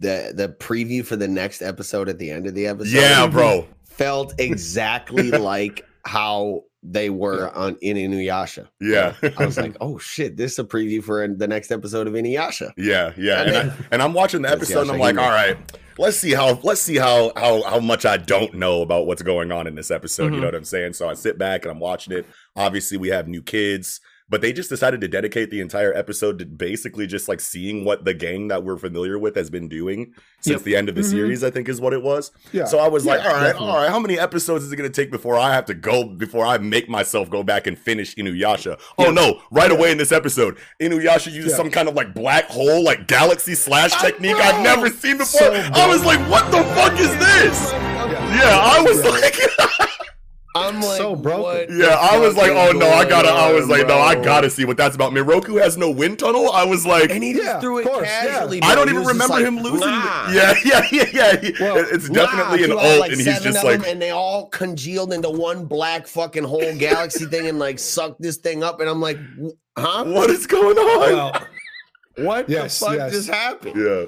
the 0.01 0.33
the 0.35 0.49
preview 0.59 1.05
for 1.05 1.17
the 1.17 1.29
next 1.29 1.63
episode 1.63 2.09
at 2.09 2.19
the 2.19 2.31
end 2.31 2.47
of 2.47 2.55
the 2.55 2.67
episode. 2.67 2.97
yeah, 2.99 3.27
bro. 3.27 3.67
felt 3.85 4.35
exactly 4.39 5.31
like 5.53 5.85
how 6.05 6.63
they 6.83 7.11
were 7.11 7.51
on 7.57 7.77
in 7.81 7.97
Inuyasha. 7.97 8.69
Yeah, 8.81 9.15
I 9.39 9.47
was 9.47 9.57
like, 9.57 9.77
oh 9.81 9.99
shit, 9.99 10.37
this 10.37 10.53
is 10.53 10.59
a 10.59 10.65
preview 10.65 11.03
for 11.03 11.27
the 11.29 11.47
next 11.47 11.71
episode 11.71 12.07
of 12.07 12.15
Inuyasha. 12.15 12.73
yeah, 12.77 13.13
yeah. 13.17 13.43
And, 13.43 13.57
I, 13.71 13.75
and 13.93 14.03
I'm 14.03 14.13
watching 14.13 14.43
the 14.43 14.51
episode, 14.51 14.83
and 14.83 14.91
I'm 14.93 14.99
like, 14.99 15.17
all 15.17 15.31
right, 15.31 15.57
let's 15.99 16.17
see 16.17 16.33
how 16.33 16.59
let's 16.65 16.81
see 16.81 16.97
how 16.97 17.33
how 17.37 17.63
how 17.63 17.79
much 17.81 18.05
I 18.05 18.17
don't 18.17 18.55
know 18.55 18.83
about 18.83 19.07
what's 19.07 19.23
going 19.23 19.53
on 19.53 19.67
in 19.67 19.75
this 19.75 19.91
episode. 19.91 20.33
You 20.33 20.39
Mhm. 20.39 20.41
know 20.41 20.47
what 20.49 20.55
I'm 20.57 20.65
saying? 20.65 20.95
So 20.95 21.09
I 21.09 21.15
sit 21.15 21.39
back 21.39 21.63
and 21.65 21.71
I'm 21.71 21.79
watching 21.81 22.13
it. 22.15 22.27
Obviously, 22.57 22.99
we 22.99 23.09
have 23.11 23.29
new 23.29 23.43
kids. 23.43 24.01
But 24.33 24.41
they 24.41 24.53
just 24.55 24.71
decided 24.71 25.03
to 25.03 25.09
dedicate 25.09 25.51
the 25.51 25.61
entire 25.61 25.93
episode 25.93 26.39
to 26.39 26.47
basically 26.47 27.07
just 27.07 27.29
like 27.29 27.39
seeing 27.39 27.85
what 27.85 28.07
the 28.07 28.15
gang 28.15 28.49
that 28.49 28.65
we're 28.65 28.79
familiar 28.79 29.19
with 29.19 29.37
has 29.37 29.51
been 29.51 29.69
doing 29.69 30.15
since 30.41 30.55
Yep. 30.61 30.63
the 30.63 30.75
end 30.75 30.89
of 30.89 30.95
the 30.95 31.03
Mhm. 31.03 31.11
series, 31.11 31.45
I 31.45 31.51
think 31.51 31.69
is 31.69 31.83
what 31.83 31.93
it 31.93 32.03
was. 32.03 32.31
yeah 32.51 32.65
So 32.65 32.79
I 32.79 32.89
was 32.89 33.05
like, 33.05 33.21
all 33.21 33.27
right, 33.31 33.43
definitely. 33.49 33.69
all 33.69 33.77
right, 33.77 33.91
how 33.91 34.01
many 34.01 34.19
episodes 34.19 34.65
is 34.65 34.73
it 34.73 34.77
going 34.77 34.91
to 34.91 35.03
take 35.03 35.11
before 35.11 35.37
I 35.37 35.53
have 35.53 35.67
to 35.67 35.75
go, 35.75 36.05
before 36.05 36.47
I 36.47 36.57
make 36.57 36.89
myself 36.89 37.29
go 37.29 37.43
back 37.43 37.67
and 37.67 37.79
finish 37.79 38.15
Inuyasha? 38.17 38.81
Oh 38.99 39.11
no, 39.11 39.43
right 39.51 39.71
away 39.71 39.93
in 39.93 39.99
this 39.99 40.13
episode, 40.13 40.57
Inuyasha 40.81 41.31
uses 41.31 41.51
Yeah. 41.51 41.57
some 41.59 41.71
kind 41.71 41.87
of 41.87 41.95
like 41.95 42.15
black 42.15 42.47
hole, 42.49 42.83
like 42.83 43.07
galaxy 43.07 43.55
slash 43.55 43.93
technique 44.01 44.37
bro, 44.37 44.45
I've 44.47 44.63
never 44.63 44.89
seen 44.89 45.19
before. 45.19 45.41
so 45.41 45.53
I 45.75 45.87
was 45.87 46.07
like, 46.07 46.21
what 46.31 46.51
the 46.51 46.63
fuck 46.75 46.99
is 46.99 47.11
this? 47.19 47.73
Yeah, 48.33 48.59
I 48.63 48.81
was 48.83 49.05
like, 49.05 49.37
I'm 50.55 50.81
like, 50.83 50.99
So 50.99 51.17
broken. 51.17 51.43
what 51.43 51.71
yeah, 51.73 51.97
I 51.99 52.19
was 52.19 52.37
like, 52.37 52.51
oh 52.53 52.73
no, 52.73 52.87
I 52.89 53.09
gotta, 53.09 53.29
I 53.31 53.53
was 53.53 53.65
on, 53.65 53.71
like, 53.71 53.87
no, 53.87 53.99
I 53.99 54.15
gotta 54.15 54.51
see 54.51 54.65
what 54.67 54.77
that's 54.77 54.95
about. 54.95 55.13
Miroku 55.13 55.61
has 55.63 55.77
no 55.79 55.91
wind 55.91 56.19
tunnel. 56.19 56.51
I 56.53 56.65
was 56.65 56.85
like, 56.85 57.11
And 57.11 57.23
he 57.25 57.33
just 57.33 57.45
Yeah, 57.45 57.61
threw 57.61 57.79
it 57.79 57.85
course, 57.87 58.07
yeah. 58.07 58.27
casually. 58.27 58.61
I 58.63 58.75
don't 58.75 58.89
He 58.89 58.95
even 58.95 59.07
remember 59.07 59.35
like, 59.35 59.45
him 59.47 59.59
losing. 59.61 59.81
"Nah." 59.89 60.31
Yeah, 60.33 60.55
yeah, 60.65 60.87
yeah, 60.93 61.07
yeah. 61.13 61.51
Well, 61.61 61.77
it's 61.91 62.09
Nah, 62.11 62.27
definitely 62.27 62.65
an 62.65 62.71
threw 62.71 62.79
ult, 62.79 63.01
like, 63.01 63.13
and 63.13 63.21
he's 63.21 63.41
just 63.41 63.65
like, 63.65 63.87
and 63.87 64.01
they 64.03 64.11
all 64.11 64.49
congealed 64.49 65.13
into 65.13 65.31
one 65.31 65.65
black 65.65 66.07
fucking 66.07 66.45
hole 66.45 66.75
galaxy 66.79 67.25
thing 67.27 67.49
and 67.49 67.59
like 67.59 67.79
sucked 67.79 68.21
this 68.21 68.37
thing 68.37 68.63
up. 68.63 68.81
And 68.81 68.91
I'm 68.91 69.01
like, 69.01 69.19
huh? 69.79 70.05
what 70.05 70.29
is 70.31 70.47
going 70.47 70.77
on? 70.77 71.13
well, 71.13 71.47
What 72.17 72.49
Yes, 72.51 72.79
the 72.79 72.87
fuck 72.87 72.95
yes. 72.97 73.13
just 73.13 73.31
happened? 73.31 73.75
yeah. 73.75 74.05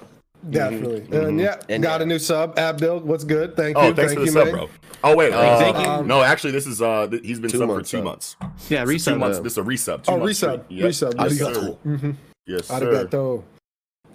Definitely 0.50 1.00
Mhm. 1.02 1.28
and 1.28 1.40
yeah 1.40 1.56
And 1.68 1.82
got 1.82 2.00
yeah. 2.00 2.04
a 2.04 2.06
new 2.06 2.18
sub 2.18 2.58
Abdel 2.58 3.00
what's 3.00 3.24
good 3.24 3.56
thank 3.56 3.76
Oh, 3.76 3.88
you 3.88 3.94
thanks 3.94 4.12
thank 4.12 4.18
for 4.18 4.20
the 4.20 4.26
you 4.26 4.32
sub, 4.32 4.44
man. 4.46 4.54
bro. 4.54 4.68
Oh 5.02 5.16
wait, 5.16 5.32
uh, 5.32 5.58
Thank 5.58 5.76
you. 6.02 6.06
No, 6.06 6.22
actually, 6.22 6.52
this 6.52 6.66
is 6.66 6.80
uh, 6.80 7.06
th- 7.10 7.22
he's 7.24 7.38
been 7.38 7.50
Two 7.50 7.58
sub 7.58 7.68
for 7.68 7.80
two 7.80 7.98
sub. 7.98 8.04
months. 8.04 8.36
Yeah, 8.70 8.84
So 8.86 9.12
two 9.12 9.18
months. 9.18 9.38
This 9.40 9.52
is 9.52 9.58
a 9.58 9.62
resub. 9.62 10.02
Two 10.04 10.12
oh 10.12 10.18
months 10.18 10.40
resub 10.40 10.66
free. 10.66 10.76
Yep. 10.78 10.88
resub 10.88 11.14
Yes, 11.18 11.32
Arigato. 11.38 11.54
sir. 11.54 11.76
Mhm. 11.86 12.14
Yes, 12.46 12.66
sir. 12.68 12.74
Arigato. 12.80 13.42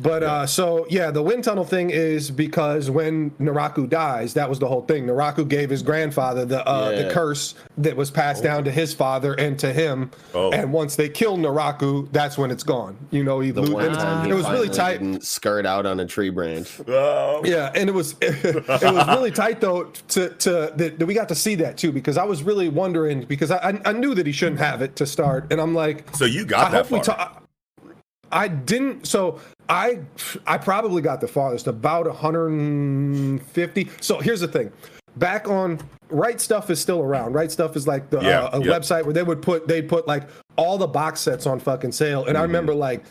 But 0.01 0.23
uh, 0.23 0.47
so 0.47 0.85
yeah, 0.89 1.11
the 1.11 1.21
wind 1.21 1.43
tunnel 1.43 1.65
thing 1.65 1.89
is 1.89 2.31
because 2.31 2.89
when 2.89 3.31
Naraku 3.31 3.89
dies, 3.89 4.33
that 4.35 4.49
was 4.49 4.57
the 4.57 4.67
whole 4.67 4.83
thing. 4.83 5.05
Naraku 5.05 5.45
gave 5.47 5.69
his 5.69 5.83
grandfather 5.83 6.45
the 6.45 6.65
uh, 6.65 6.91
the 7.03 7.09
curse 7.13 7.53
that 7.77 7.97
was 7.97 8.09
passed 8.09 8.41
down 8.41 8.63
to 8.63 8.71
his 8.71 8.93
father 8.93 9.33
and 9.33 9.59
to 9.59 9.73
him. 9.73 10.09
Oh. 10.33 10.51
And 10.51 10.71
once 10.71 10.95
they 10.95 11.09
kill 11.09 11.37
Naraku, 11.37 12.09
that's 12.13 12.37
when 12.37 12.49
it's 12.49 12.63
gone. 12.63 12.95
You 13.11 13.23
know, 13.25 13.41
he 13.41 13.51
The 13.51 13.61
lo- 13.61 13.79
and 13.79 13.93
time 13.95 14.25
he 14.25 14.31
it 14.31 14.35
was 14.35 14.49
really 14.49 14.69
tight. 14.69 14.99
didn't 14.99 15.25
skirt 15.25 15.65
out 15.65 15.85
on 15.85 15.99
a 15.99 16.05
tree 16.05 16.29
branch. 16.29 16.79
Oh. 16.89 17.41
Yeah, 17.45 17.71
and 17.75 17.89
it 17.89 17.93
was 17.93 18.15
it 18.21 18.55
was 18.65 19.07
really 19.07 19.31
tight 19.31 19.59
though 19.61 19.85
to 20.09 20.29
to 20.29 20.73
that, 20.75 20.97
that 20.99 21.05
we 21.05 21.13
got 21.13 21.27
to 21.29 21.35
see 21.35 21.55
that 21.55 21.77
too 21.77 21.91
because 21.91 22.17
I 22.17 22.23
was 22.23 22.41
really 22.43 22.69
wondering 22.69 23.23
because 23.23 23.51
I 23.51 23.57
I, 23.69 23.81
I 23.85 23.91
knew 23.93 24.15
that 24.15 24.25
he 24.25 24.31
shouldn't 24.31 24.59
have 24.59 24.81
it 24.81 24.95
to 24.97 25.05
start, 25.05 25.51
and 25.51 25.59
I'm 25.61 25.75
like, 25.75 26.15
So 26.15 26.25
you 26.25 26.45
got 26.45 26.67
I 26.67 26.71
that 26.71 26.77
hope 26.85 26.91
we 26.91 27.03
far. 27.03 27.15
ta- 27.17 27.41
I 28.31 28.47
didn't. 28.47 29.07
So 29.07 29.39
I 29.69 29.99
I 30.47 30.57
probably 30.57 31.01
got 31.01 31.21
the 31.21 31.27
farthest, 31.27 31.67
about 31.67 32.07
150. 32.07 33.89
So 34.01 34.19
here's 34.19 34.39
the 34.41 34.47
thing. 34.47 34.71
Back 35.17 35.47
on 35.47 35.79
Right 36.09 36.37
Stuf 36.37 36.69
is 36.69 36.79
still 36.81 37.01
around. 37.01 37.33
Right 37.33 37.49
Stuf 37.49 37.75
is 37.75 37.87
like 37.87 38.09
the 38.09 38.19
Yeah, 38.21 38.45
uh, 38.45 38.59
a 38.59 38.63
yep. 38.65 38.81
website 38.81 39.03
where 39.03 39.13
they 39.13 39.23
would 39.23 39.41
put 39.41 39.67
they'd 39.67 39.87
put 39.87 40.07
like 40.07 40.23
all 40.55 40.77
the 40.77 40.87
box 40.87 41.19
sets 41.21 41.45
on 41.45 41.59
fucking 41.59 41.91
sale. 41.91 42.25
And 42.25 42.37
I 42.37 42.41
Mm-hmm. 42.41 42.47
remember 42.47 42.73
like 42.73 43.03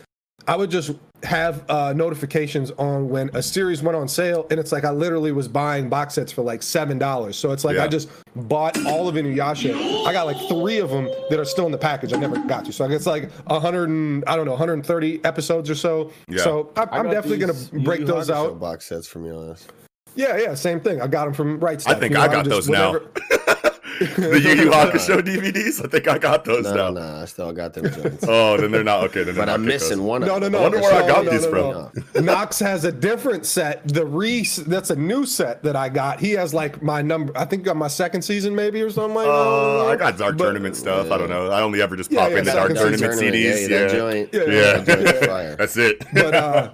I 0.48 0.56
would 0.56 0.70
just 0.70 0.92
have 1.24 1.64
uh, 1.68 1.92
notifications 1.92 2.70
on 2.72 3.10
when 3.10 3.28
a 3.34 3.42
series 3.42 3.82
went 3.82 3.96
on 3.96 4.08
sale, 4.08 4.46
and 4.50 4.58
it's 4.58 4.72
like 4.72 4.84
I 4.84 4.90
literally 4.90 5.30
was 5.30 5.46
buying 5.46 5.90
box 5.90 6.14
sets 6.14 6.32
for 6.32 6.40
like 6.42 6.62
seven 6.62 6.98
dollars. 6.98 7.36
So 7.36 7.52
it's 7.52 7.64
like 7.64 7.76
Yeah. 7.76 7.84
I 7.84 7.88
just 7.88 8.08
bought 8.34 8.82
all 8.86 9.08
of 9.08 9.14
Inuyasha. 9.16 10.06
I 10.06 10.12
got 10.12 10.24
like 10.24 10.38
three 10.48 10.78
of 10.78 10.88
them 10.88 11.04
that 11.28 11.38
are 11.38 11.44
still 11.44 11.66
in 11.66 11.72
the 11.72 11.78
package. 11.78 12.14
I 12.14 12.16
never 12.16 12.38
got 12.46 12.64
to. 12.64 12.72
So 12.72 12.86
it's 12.86 13.04
like 13.06 13.30
a 13.48 13.60
hundred 13.60 13.90
and 13.90 14.24
I 14.26 14.36
don't 14.36 14.46
know, 14.46 14.52
130 14.52 15.22
episodes 15.24 15.68
or 15.68 15.74
so. 15.74 16.10
Yeah. 16.28 16.42
So 16.42 16.72
I, 16.76 16.82
I 16.82 16.98
I'm 16.98 17.04
got 17.04 17.12
definitely 17.12 17.38
gonna 17.38 17.84
break 17.84 18.00
Yu 18.00 18.06
Yu 18.06 18.12
those 18.12 18.30
out. 18.30 18.58
Box 18.58 18.86
sets 18.86 19.06
from 19.06 19.26
Elias. 19.26 19.66
Yeah, 20.14 20.38
yeah, 20.38 20.54
same 20.54 20.80
thing. 20.80 21.02
I 21.02 21.06
got 21.08 21.26
them 21.26 21.34
from 21.34 21.60
Right 21.60 21.80
I 21.86 21.94
think 21.94 22.12
you 22.12 22.16
know, 22.18 22.22
I 22.22 22.28
got 22.28 22.46
just 22.46 22.66
those 22.66 22.68
now. 22.70 22.94
whatever- 24.00 24.30
the 24.30 24.40
Yu 24.40 24.48
Yu 24.64 24.70
Hakusho 24.70 25.20
DVDs. 25.22 25.84
I 25.84 25.88
think 25.88 26.08
I 26.08 26.18
got 26.18 26.44
those 26.44 26.64
No, 26.64 26.74
now. 26.74 26.90
no, 26.90 27.22
I 27.22 27.24
still 27.26 27.52
got 27.52 27.74
them. 27.74 27.86
Oh, 28.28 28.56
then 28.56 28.70
they're 28.70 28.84
not 28.84 29.04
okay. 29.04 29.22
Then 29.24 29.34
they're 29.34 29.42
but 29.42 29.46
not 29.46 29.54
I'm 29.54 29.64
missing 29.64 29.98
those. 29.98 30.06
one. 30.06 30.20
No, 30.22 30.36
of 30.36 30.40
no, 30.42 30.48
them. 30.48 30.52
no. 30.52 30.58
I 30.58 30.62
wonder 30.62 30.80
where 30.80 30.94
I 31.02 31.06
got 31.06 31.24
no, 31.24 31.30
these 31.30 31.44
no, 31.44 31.90
from. 31.92 32.02
no. 32.14 32.20
Knox 32.32 32.58
has 32.60 32.84
a 32.84 32.92
different 32.92 33.46
set. 33.46 33.86
The 33.88 34.04
re 34.06 34.44
that's 34.66 34.90
a 34.90 34.96
new 34.96 35.24
set 35.26 35.62
that 35.62 35.76
I 35.76 35.88
got. 35.88 36.20
He 36.20 36.32
has 36.32 36.52
like 36.54 36.82
my 36.82 37.02
number. 37.02 37.36
I 37.36 37.44
think 37.44 37.64
got 37.64 37.76
my 37.76 37.88
second 37.88 38.22
season 38.22 38.54
maybe 38.54 38.80
or 38.82 38.90
something 38.90 39.14
like 39.14 39.26
that. 39.26 39.30
Uh, 39.32 39.86
I 39.86 39.96
got 39.96 40.16
Dark 40.18 40.36
But- 40.36 40.44
Tournament 40.44 40.76
stuff. 40.76 41.10
I 41.10 41.18
don't 41.18 41.30
know. 41.30 41.50
I 41.50 41.62
only 41.62 41.80
ever 41.82 41.96
just 41.96 42.10
pop 42.10 42.30
yeah, 42.30 42.38
into 42.38 42.52
Dark 42.52 42.68
Dark 42.74 42.78
Tournament 42.78 43.00
Tournament, 43.00 43.34
CDs. 43.34 43.68
Yeah, 43.68 43.68
that 43.68 43.92
Yeah, 43.92 43.98
joint. 43.98 44.28
Yeah. 44.32 44.40
yeah. 44.42 44.78
That 44.78 44.98
joint's 44.98 45.26
fire. 45.26 45.56
That's 45.56 45.76
it. 45.76 46.04
but 46.12 46.34
uh 46.34 46.70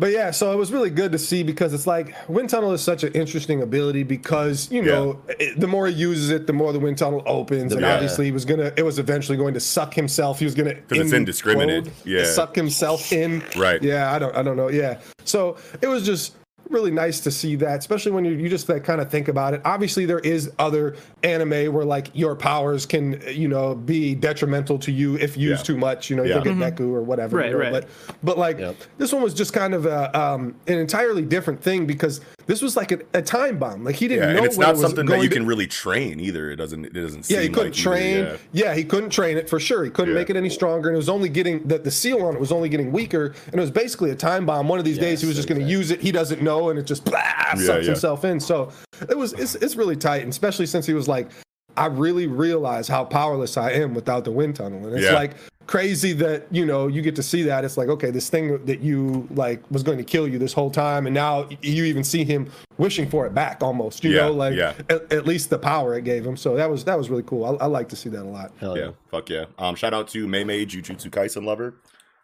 but 0.00 0.10
yeah 0.10 0.30
so 0.32 0.50
it 0.52 0.56
was 0.56 0.72
really 0.72 0.90
good 0.90 1.12
to 1.12 1.18
see 1.18 1.42
because 1.44 1.72
it's 1.72 1.86
like 1.86 2.12
wind 2.28 2.48
tunnel 2.50 2.72
is 2.72 2.80
such 2.82 3.04
an 3.04 3.12
interesting 3.12 3.62
ability 3.62 4.02
because 4.02 4.68
you 4.72 4.82
know 4.82 5.20
it, 5.28 5.60
the 5.60 5.66
more 5.68 5.86
he 5.86 5.94
uses 5.94 6.30
it 6.30 6.46
the 6.48 6.52
more 6.52 6.72
the 6.72 6.80
wind 6.80 6.98
tunnel 6.98 7.22
opens 7.26 7.72
and 7.72 7.82
Yeah. 7.82 7.94
obviously 7.94 8.24
he 8.24 8.32
was 8.32 8.44
gonna 8.44 8.72
it 8.76 8.82
was 8.82 8.98
eventually 8.98 9.36
going 9.38 9.54
to 9.54 9.60
suck 9.60 9.94
himself 9.94 10.38
he 10.40 10.44
was 10.46 10.54
gonna 10.54 10.74
because 10.74 10.98
it's 11.06 11.12
indiscriminate. 11.12 11.90
Yeah. 12.04 12.24
suck 12.24 12.54
himself 12.56 13.12
in 13.12 13.42
Right. 13.56 13.80
yeah 13.82 14.12
i 14.12 14.18
don't 14.18 14.34
i 14.34 14.42
don't 14.42 14.56
know 14.56 14.70
yeah 14.70 14.98
so 15.24 15.56
it 15.82 15.86
was 15.86 16.04
just 16.04 16.34
really 16.70 16.90
nice 16.92 17.20
to 17.20 17.30
see 17.30 17.56
that 17.56 17.78
especially 17.80 18.12
when 18.12 18.24
you, 18.24 18.32
you 18.32 18.48
just 18.48 18.68
like 18.68 18.84
kind 18.84 19.00
of 19.00 19.10
think 19.10 19.26
about 19.28 19.52
it 19.54 19.60
obviously 19.64 20.06
there 20.06 20.20
is 20.20 20.50
other 20.58 20.96
anime 21.24 21.72
where 21.74 21.84
like 21.84 22.08
your 22.14 22.36
powers 22.36 22.86
can 22.86 23.20
you 23.28 23.48
know 23.48 23.74
be 23.74 24.14
detrimental 24.14 24.78
to 24.78 24.92
you 24.92 25.16
if 25.16 25.36
used 25.36 25.60
Yeah. 25.62 25.74
too 25.74 25.76
much 25.76 26.08
you 26.10 26.16
know 26.16 26.22
Yeah. 26.22 26.36
you'll 26.36 26.44
get 26.44 26.54
Neku 26.56 26.88
or 26.92 27.02
whatever 27.02 27.36
Right, 27.38 27.46
you 27.46 27.52
know, 27.54 27.58
right. 27.58 27.72
but 27.72 27.88
but 28.22 28.38
like 28.38 28.58
Yep. 28.58 28.76
this 28.98 29.12
one 29.12 29.22
was 29.22 29.34
just 29.34 29.52
kind 29.52 29.74
of 29.74 29.84
a, 29.86 30.16
um, 30.18 30.54
an 30.68 30.78
entirely 30.78 31.22
different 31.22 31.60
thing 31.60 31.86
because 31.86 32.20
this 32.50 32.60
was 32.60 32.76
like 32.76 32.90
a, 32.90 32.98
a 33.14 33.22
time 33.22 33.58
bomb. 33.58 33.84
Like 33.84 33.94
he 33.94 34.08
didn't 34.08 34.24
Yeah, 34.28 34.32
know 34.32 34.38
and 34.38 34.46
it's 34.46 34.58
not 34.58 34.74
it 34.74 34.78
something 34.78 35.06
that 35.06 35.22
you 35.22 35.28
to- 35.28 35.34
can 35.36 35.46
really 35.46 35.68
train 35.68 36.18
either. 36.18 36.50
It 36.50 36.56
doesn't. 36.56 36.84
It 36.84 36.92
doesn't. 36.94 37.30
Yeah, 37.30 37.40
he 37.42 37.48
couldn't 37.48 37.76
like 37.76 37.78
either, 37.78 37.90
train. 37.96 38.24
yeah. 38.24 38.36
Yeah. 38.70 38.74
he 38.74 38.82
couldn't 38.82 39.10
train 39.10 39.36
it 39.36 39.48
for 39.48 39.60
sure. 39.60 39.84
He 39.84 39.90
couldn't 39.90 40.14
Yeah. 40.14 40.20
make 40.20 40.30
it 40.30 40.36
any 40.36 40.50
stronger, 40.50 40.88
and 40.88 40.96
it 40.96 40.98
was 40.98 41.08
only 41.08 41.28
getting 41.28 41.66
that 41.68 41.84
the 41.84 41.92
seal 41.92 42.22
on 42.26 42.34
it 42.34 42.40
was 42.40 42.50
only 42.50 42.68
getting 42.68 42.90
weaker, 42.90 43.34
and 43.46 43.54
it 43.54 43.60
was 43.60 43.70
basically 43.70 44.10
a 44.10 44.16
time 44.16 44.46
bomb. 44.46 44.66
One 44.66 44.80
of 44.80 44.84
these 44.84 44.98
days, 44.98 45.20
he 45.20 45.28
was 45.28 45.36
Yes, 45.36 45.46
just 45.46 45.48
going 45.48 45.60
to 45.60 45.66
use 45.72 45.92
it. 45.92 46.00
He 46.00 46.10
doesn't 46.10 46.42
know, 46.42 46.70
and 46.70 46.78
it 46.78 46.86
just 46.86 47.04
blah, 47.04 47.22
sucks 47.54 47.86
himself 47.86 48.24
in. 48.24 48.40
So 48.40 48.70
it 49.08 49.16
was 49.16 49.32
it's, 49.34 49.54
it's 49.54 49.76
really 49.76 49.96
tight, 49.96 50.22
and 50.22 50.30
especially 50.30 50.66
since 50.66 50.86
he 50.86 50.92
was 50.92 51.06
like, 51.06 51.30
I 51.76 51.86
really 51.86 52.26
realize 52.26 52.88
how 52.88 53.04
powerless 53.04 53.56
I 53.56 53.70
am 53.70 53.94
without 53.94 54.24
the 54.24 54.32
wind 54.32 54.56
tunnel, 54.56 54.84
and 54.86 54.96
it's 54.96 55.04
Yeah. 55.04 55.12
like 55.12 55.32
crazy 55.70 56.12
that 56.12 56.46
you 56.50 56.66
know 56.66 56.88
you 56.88 57.00
get 57.00 57.14
to 57.14 57.22
see 57.22 57.42
that. 57.44 57.64
It's 57.64 57.76
like 57.76 57.88
okay, 57.88 58.10
this 58.10 58.28
thing 58.28 58.62
that 58.66 58.80
you 58.80 59.26
like 59.30 59.62
was 59.70 59.82
going 59.84 59.98
to 59.98 60.04
kill 60.04 60.26
you 60.26 60.36
this 60.38 60.52
whole 60.52 60.70
time, 60.70 61.06
and 61.06 61.14
now 61.14 61.48
you 61.62 61.84
even 61.84 62.02
see 62.02 62.24
him 62.24 62.50
wishing 62.76 63.08
for 63.08 63.24
it 63.26 63.32
back 63.34 63.62
almost. 63.62 64.02
You 64.02 64.10
Yeah, 64.10 64.22
know, 64.26 64.32
like 64.32 64.54
yeah. 64.56 64.74
at, 64.90 65.12
at 65.12 65.26
least 65.26 65.48
the 65.48 65.58
power 65.58 65.94
it 65.96 66.02
gave 66.04 66.26
him. 66.26 66.36
So 66.36 66.56
that 66.56 66.68
was 66.68 66.84
that 66.84 66.98
was 66.98 67.08
really 67.08 67.22
cool. 67.22 67.44
I, 67.44 67.64
I 67.64 67.66
like 67.66 67.88
to 67.90 67.96
see 67.96 68.08
that 68.10 68.22
a 68.22 68.28
lot. 68.28 68.52
Hell 68.58 68.76
Yeah, 68.76 68.90
fuck 69.10 69.30
yeah. 69.30 69.44
Um, 69.58 69.76
shout 69.76 69.94
out 69.94 70.08
to 70.08 70.26
Mei 70.26 70.42
Mei 70.44 70.66
Jujutsu 70.66 71.08
Kaisen 71.10 71.44
lover. 71.44 71.76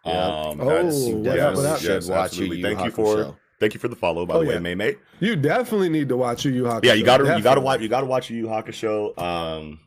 Yeah. 0.04 0.12
Um, 0.24 0.60
Oh, 0.60 0.68
that's- 0.68 1.04
what 1.08 1.24
yes, 1.24 1.38
up, 1.40 1.54
what 1.56 1.66
up? 1.66 1.82
yes, 1.82 2.10
absolutely. 2.10 2.58
Yu 2.58 2.62
Yu 2.68 2.74
Thank 2.74 2.84
you 2.86 2.90
for 2.92 3.16
Hakusho. 3.16 3.36
thank 3.60 3.74
you 3.74 3.80
for 3.80 3.88
the 3.88 3.96
follow, 3.96 4.26
by 4.26 4.34
Oh, 4.34 4.40
the 4.40 4.46
way, 4.48 4.54
yeah. 4.54 4.60
Mei 4.60 4.74
Mei. 4.74 4.96
You 5.20 5.34
definitely 5.36 5.88
need 5.88 6.08
to 6.10 6.16
watch 6.16 6.44
Yu 6.44 6.52
Yu 6.52 6.62
Hakusho. 6.64 6.84
Yeah, 6.84 6.94
you 6.94 7.04
gotta 7.04 7.36
you 7.36 7.42
gotta 7.42 7.60
watch 7.60 7.80
you 7.80 7.88
gotta 7.88 8.06
watch 8.06 8.28
Yu 8.30 8.38
Yu 8.38 8.46
Hakusho. 8.46 9.16
Um, 9.20 9.80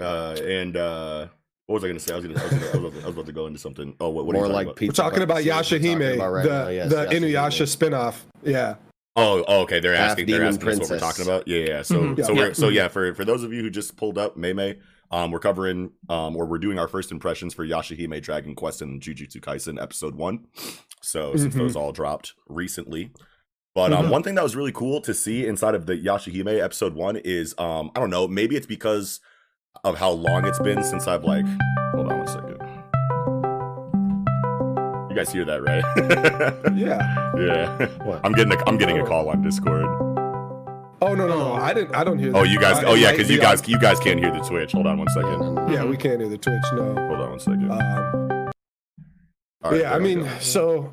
uh, 0.00 0.36
and 0.42 0.76
uh, 0.76 1.26
what 1.72 1.80
was 1.80 1.84
I 1.84 1.88
gonna 1.88 2.00
say? 2.00 2.12
I 2.12 2.16
was 2.16 2.26
gonna 2.26 2.38
I 2.38 2.42
was, 2.42 2.50
gonna, 2.52 2.62
I 2.62 2.66
was, 2.66 2.74
about, 2.76 2.92
to, 2.92 3.02
I 3.02 3.06
was 3.06 3.14
about 3.14 3.26
to 3.26 3.32
go 3.32 3.46
into 3.46 3.58
something. 3.58 3.94
Oh, 3.98 4.10
what, 4.10 4.26
what 4.26 4.36
are 4.36 4.40
More 4.40 4.46
you 4.48 4.52
like 4.52 4.66
talking 4.66 4.88
about? 4.88 4.98
We're 4.98 5.04
talking 5.04 5.22
about 5.22 5.44
Bucket 5.44 5.66
Series 5.66 5.84
Yashahime, 5.84 5.98
talking 6.00 6.14
about 6.16 6.32
right 6.32 6.44
the 6.44 6.50
now. 6.64 6.68
Yes, 6.68 6.90
the 6.90 6.96
Yashahime. 7.06 7.32
Inuyasha 7.32 7.90
spinoff. 7.90 8.14
Yeah. 8.42 8.74
Oh, 9.16 9.44
oh, 9.48 9.60
okay. 9.62 9.80
They're 9.80 9.96
Half 9.96 10.10
asking. 10.10 10.26
They're 10.26 10.38
demon 10.38 10.54
asking 10.54 10.68
us 10.68 10.78
what 10.80 10.90
we're 10.90 10.98
talking 10.98 11.24
about. 11.26 11.48
Yeah, 11.48 11.58
yeah. 11.66 11.82
So, 11.82 11.96
Mhm. 12.00 12.24
so 12.24 12.32
Yeah. 12.32 12.38
we're 12.38 12.54
so 12.54 12.68
yeah. 12.68 12.88
For 12.88 13.14
for 13.14 13.24
those 13.24 13.42
of 13.42 13.52
you 13.52 13.62
who 13.62 13.70
just 13.70 13.96
pulled 13.96 14.18
up, 14.18 14.36
Mei 14.36 14.52
Mei, 14.52 14.78
um, 15.10 15.30
we're 15.30 15.38
covering 15.38 15.92
um, 16.08 16.36
or 16.36 16.44
we're 16.46 16.58
doing 16.58 16.78
our 16.78 16.88
first 16.88 17.10
impressions 17.10 17.54
for 17.54 17.66
Yashahime 17.66 18.20
Dragon 18.22 18.54
Quest 18.54 18.82
and 18.82 19.00
Jujutsu 19.00 19.40
Kaisen 19.40 19.80
episode 19.82 20.14
one. 20.14 20.46
So 21.00 21.34
since 21.36 21.54
Mhm. 21.54 21.58
those 21.58 21.76
all 21.76 21.92
dropped 21.92 22.34
recently, 22.48 23.10
but 23.74 23.92
um, 23.92 24.06
Mhm. 24.06 24.10
one 24.10 24.22
thing 24.22 24.34
that 24.36 24.44
was 24.44 24.54
really 24.56 24.72
cool 24.72 25.00
to 25.02 25.12
see 25.14 25.46
inside 25.46 25.74
of 25.74 25.86
the 25.86 25.94
Yashahime 25.96 26.62
episode 26.62 26.94
one 26.94 27.16
is 27.16 27.54
um, 27.58 27.90
I 27.96 28.00
don't 28.00 28.10
know, 28.10 28.28
maybe 28.28 28.56
it's 28.56 28.66
because 28.66 29.20
of 29.84 29.98
how 29.98 30.10
long 30.10 30.46
it's 30.46 30.58
been 30.60 30.82
since 30.84 31.06
I've 31.06 31.24
like. 31.24 31.44
Hold 31.94 32.10
on 32.12 32.18
one 32.18 32.26
second. 32.28 32.58
You 35.10 35.16
guys 35.16 35.30
hear 35.32 35.44
that, 35.44 35.62
right? 35.62 35.84
Yeah. 36.74 37.32
yeah. 37.38 37.86
What? 38.04 38.20
I'm 38.24 38.32
getting 38.32 38.52
a 38.54 38.68
I'm 38.68 38.78
getting 38.78 38.98
a 38.98 39.04
call 39.06 39.28
on 39.28 39.42
Discord. 39.42 39.84
Oh 41.02 41.14
no 41.14 41.26
no 41.26 41.36
no! 41.36 41.52
I 41.54 41.74
didn't. 41.74 41.94
I 41.94 42.04
don't 42.04 42.18
hear. 42.18 42.30
Oh, 42.34 42.42
that. 42.44 42.48
you 42.48 42.58
guys. 42.60 42.78
I- 42.78 42.84
Oh 42.84 42.94
yeah, 42.94 43.10
because 43.10 43.28
be 43.28 43.34
you 43.34 43.40
on- 43.40 43.44
guys 43.56 43.68
you 43.68 43.78
guys 43.78 43.98
can't 44.00 44.18
hear 44.20 44.30
the 44.32 44.38
Twitch. 44.40 44.72
Hold 44.72 44.86
on 44.86 44.98
one 44.98 45.08
second. 45.08 45.70
Yeah, 45.70 45.84
we 45.84 45.96
can't 45.96 46.20
hear 46.20 46.28
the 46.28 46.38
Twitch. 46.38 46.62
No. 46.74 46.94
Hold 46.94 47.20
on 47.20 47.30
one 47.30 47.40
second. 47.40 47.70
Um, 47.70 48.50
All 49.64 49.70
right, 49.72 49.80
yeah, 49.82 49.94
I 49.94 49.98
mean, 49.98 50.26
so 50.40 50.92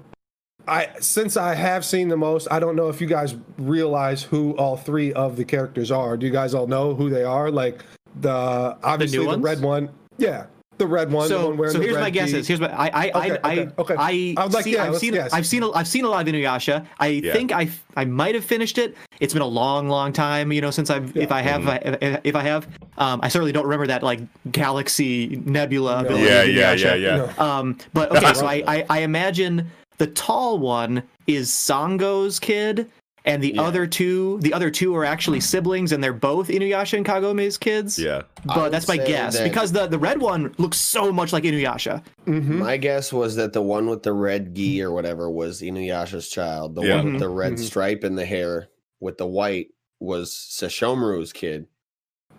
I 0.68 0.90
since 1.00 1.38
I 1.38 1.54
have 1.54 1.86
seen 1.86 2.10
the 2.10 2.18
most, 2.18 2.48
I 2.52 2.60
don't 2.60 2.76
know 2.76 2.90
if 2.90 3.00
you 3.00 3.08
guys 3.08 3.36
realize 3.58 4.24
who 4.24 4.52
all 4.58 4.76
three 4.78 5.14
of 5.14 5.36
the 5.38 5.46
characters 5.46 5.92
are. 5.92 6.18
Do 6.18 6.26
you 6.26 6.32
guys 6.32 6.54
all 6.54 6.68
know 6.68 6.94
who 6.96 7.10
they 7.10 7.24
are? 7.24 7.50
Like 7.52 7.86
the 8.22 8.78
obviously 8.84 9.20
the, 9.20 9.26
ones? 9.26 9.44
red 9.44 9.62
one. 9.62 9.90
Yeah, 10.18 10.46
the 10.78 10.88
red 10.88 11.12
one. 11.12 11.28
the 11.30 11.36
So, 11.36 11.48
one 11.50 11.58
wearing 11.58 11.74
so 11.74 11.78
the 11.80 11.84
here's 11.86 11.96
red 11.96 12.02
my 12.02 12.10
guesses. 12.10 12.48
gi. 12.48 12.54
Here's 12.54 12.60
my 12.60 12.70
I 12.78 12.88
I 12.88 13.10
Okay, 13.10 13.38
I 13.44 13.52
okay, 13.60 13.72
okay. 13.80 13.96
I, 13.98 14.34
I 14.38 14.44
would 14.46 14.54
like- 14.54 14.64
see, 14.64 14.74
yeah, 14.74 14.84
I've 14.86 14.98
seen 14.98 15.14
guess. 15.14 15.34
I've 15.34 15.46
seen 15.48 15.64
a, 15.64 15.72
I've 15.72 15.88
seen 15.88 16.06
a 16.06 16.10
lot 16.10 16.28
of 16.28 16.34
Inuyasha. 16.34 16.86
I 17.00 17.08
Yeah. 17.08 17.34
think 17.34 17.52
I 17.52 17.70
I 17.96 18.06
might 18.06 18.36
have 18.36 18.46
finished 18.46 18.78
it. 18.78 18.96
It's 19.20 19.34
been 19.34 19.42
a 19.42 19.46
long, 19.48 19.90
long 19.90 20.14
time, 20.14 20.52
you 20.52 20.62
know, 20.62 20.72
since 20.72 20.90
I've 20.90 21.16
if 21.18 21.32
I 21.32 21.42
have 21.42 21.68
if, 22.02 22.20
if 22.24 22.36
I 22.36 22.44
have. 22.44 22.68
Um, 22.98 23.20
I 23.24 23.30
certainly 23.30 23.52
don't 23.52 23.64
remember 23.66 23.88
that 23.88 24.04
like 24.04 24.20
galaxy 24.52 25.42
nebula. 25.46 26.02
ability 26.02 26.24
Yeah, 26.26 26.42
of 26.42 26.50
yeah, 26.50 26.74
yeah, 26.74 26.96
yeah. 26.96 27.32
No. 27.38 27.46
Um, 27.46 27.78
but 27.94 28.12
okay, 28.16 28.34
so 28.34 28.46
I, 28.46 28.64
I 28.68 28.86
I 28.90 29.00
imagine 29.00 29.70
the 29.98 30.08
tall 30.08 30.60
one 30.60 31.04
is 31.28 31.50
Sango's 31.50 32.40
kid. 32.40 32.90
And 33.26 33.44
the 33.44 33.54
Yeah. 33.56 33.62
other 33.64 33.86
two, 33.86 34.40
the 34.42 34.54
other 34.54 34.72
two 34.72 34.96
are 34.96 35.04
actually 35.04 35.40
siblings, 35.42 35.92
and 35.92 36.04
they're 36.04 36.14
both 36.14 36.48
Inuyasha 36.48 36.98
and 36.98 37.06
Kagome's 37.06 37.58
kids. 37.58 38.00
Yeah. 38.00 38.22
But 38.46 38.70
that's 38.70 38.88
my 38.88 38.98
guess 38.98 39.38
that- 39.38 39.44
because 39.44 39.72
the 39.74 39.88
the 39.88 40.00
red 40.00 40.22
one 40.22 40.54
looks 40.58 40.78
so 40.78 41.12
much 41.12 41.34
like 41.34 41.44
Inuyasha. 41.44 42.02
Mhm. 42.26 42.60
My 42.60 42.78
guess 42.78 43.12
was 43.12 43.36
that 43.36 43.54
the 43.54 43.62
one 43.62 43.88
with 43.88 44.04
the 44.04 44.14
red 44.14 44.56
gi 44.56 44.82
or 44.82 44.92
whatever 44.92 45.30
was 45.30 45.62
Inuyasha's 45.62 46.30
child. 46.30 46.76
The 46.76 46.82
Yeah. 46.84 46.96
one 46.98 47.14
with 47.14 47.20
the 47.22 47.30
red 47.30 47.54
Mhm. 47.54 47.60
stripe 47.60 48.04
in 48.04 48.16
the 48.16 48.26
hair 48.26 48.70
with 49.00 49.18
the 49.18 49.28
white 49.28 49.70
was 50.00 50.32
Sesshomaru's 50.32 51.34
kid, 51.34 51.68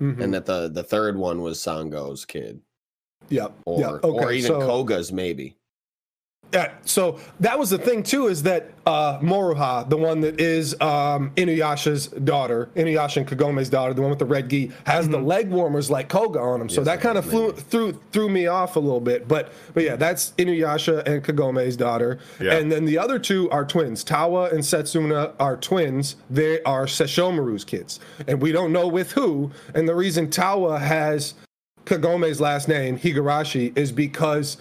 Mhm. 0.01 0.19
and 0.21 0.33
that 0.35 0.47
the 0.47 0.69
the 0.73 0.83
third 0.83 1.17
one 1.19 1.43
was 1.43 1.59
Sango's 1.59 2.25
kid, 2.25 2.61
Yep. 3.29 3.53
or 3.67 3.81
yeah. 3.81 3.89
Okay. 4.03 4.09
or 4.09 4.33
even 4.33 4.49
so, 4.49 4.61
Koga's 4.61 5.13
maybe. 5.13 5.57
Yeah, 6.53 6.73
so 6.85 7.19
that 7.39 7.59
was 7.59 7.71
the 7.71 7.79
thing 7.79 8.03
too, 8.03 8.27
is 8.27 8.43
that 8.43 8.73
uh, 8.87 9.21
Moroha, 9.21 9.89
the 9.89 9.97
one 9.97 10.21
that 10.23 10.41
is 10.41 10.75
um, 10.81 11.31
Inuyasha's 11.37 12.09
daughter, 12.09 12.71
Inuyasha 12.75 13.19
and 13.19 13.29
Kagome's 13.29 13.69
daughter, 13.69 13.95
the 13.95 14.01
one 14.01 14.11
with 14.11 14.19
the 14.19 14.25
red 14.25 14.49
gi, 14.49 14.73
has 14.85 15.09
the 15.09 15.19
leg 15.19 15.49
warmers 15.51 15.91
like 15.91 16.09
Koga 16.09 16.41
on 16.41 16.61
him. 16.61 16.69
So 16.69 16.81
Yes, 16.81 16.87
that 16.87 17.01
kind 17.01 17.17
of 17.19 17.25
flew 17.25 17.53
threw 17.53 17.93
threw 18.11 18.29
me 18.29 18.47
off 18.49 18.77
a 18.77 18.81
little 18.81 19.01
bit. 19.01 19.29
But 19.29 19.53
but 19.75 19.85
yeah, 19.85 19.97
that's 19.97 20.33
Inuyasha 20.33 21.07
and 21.07 21.23
Kagome's 21.23 21.77
daughter. 21.77 22.19
Yeah. 22.41 22.55
And 22.57 22.71
then 22.73 22.85
the 22.85 22.99
other 22.99 23.19
two 23.19 23.49
are 23.51 23.65
twins. 23.65 24.03
Tawa 24.03 24.51
and 24.51 24.61
Setsuna 24.61 25.35
are 25.39 25.57
twins. 25.57 26.17
They 26.29 26.63
are 26.65 26.87
Sesshomaru's 26.87 27.65
kids, 27.65 28.01
and 28.27 28.43
we 28.43 28.51
don't 28.51 28.73
know 28.73 28.89
with 28.89 29.13
who. 29.13 29.53
And 29.75 29.89
the 29.89 29.95
reason 29.95 30.29
Tawa 30.29 30.81
has 30.81 31.35
Kagome's 31.85 32.41
last 32.41 32.69
name 32.69 32.99
Higurashi 32.99 33.77
is 33.77 33.93
because 33.93 34.57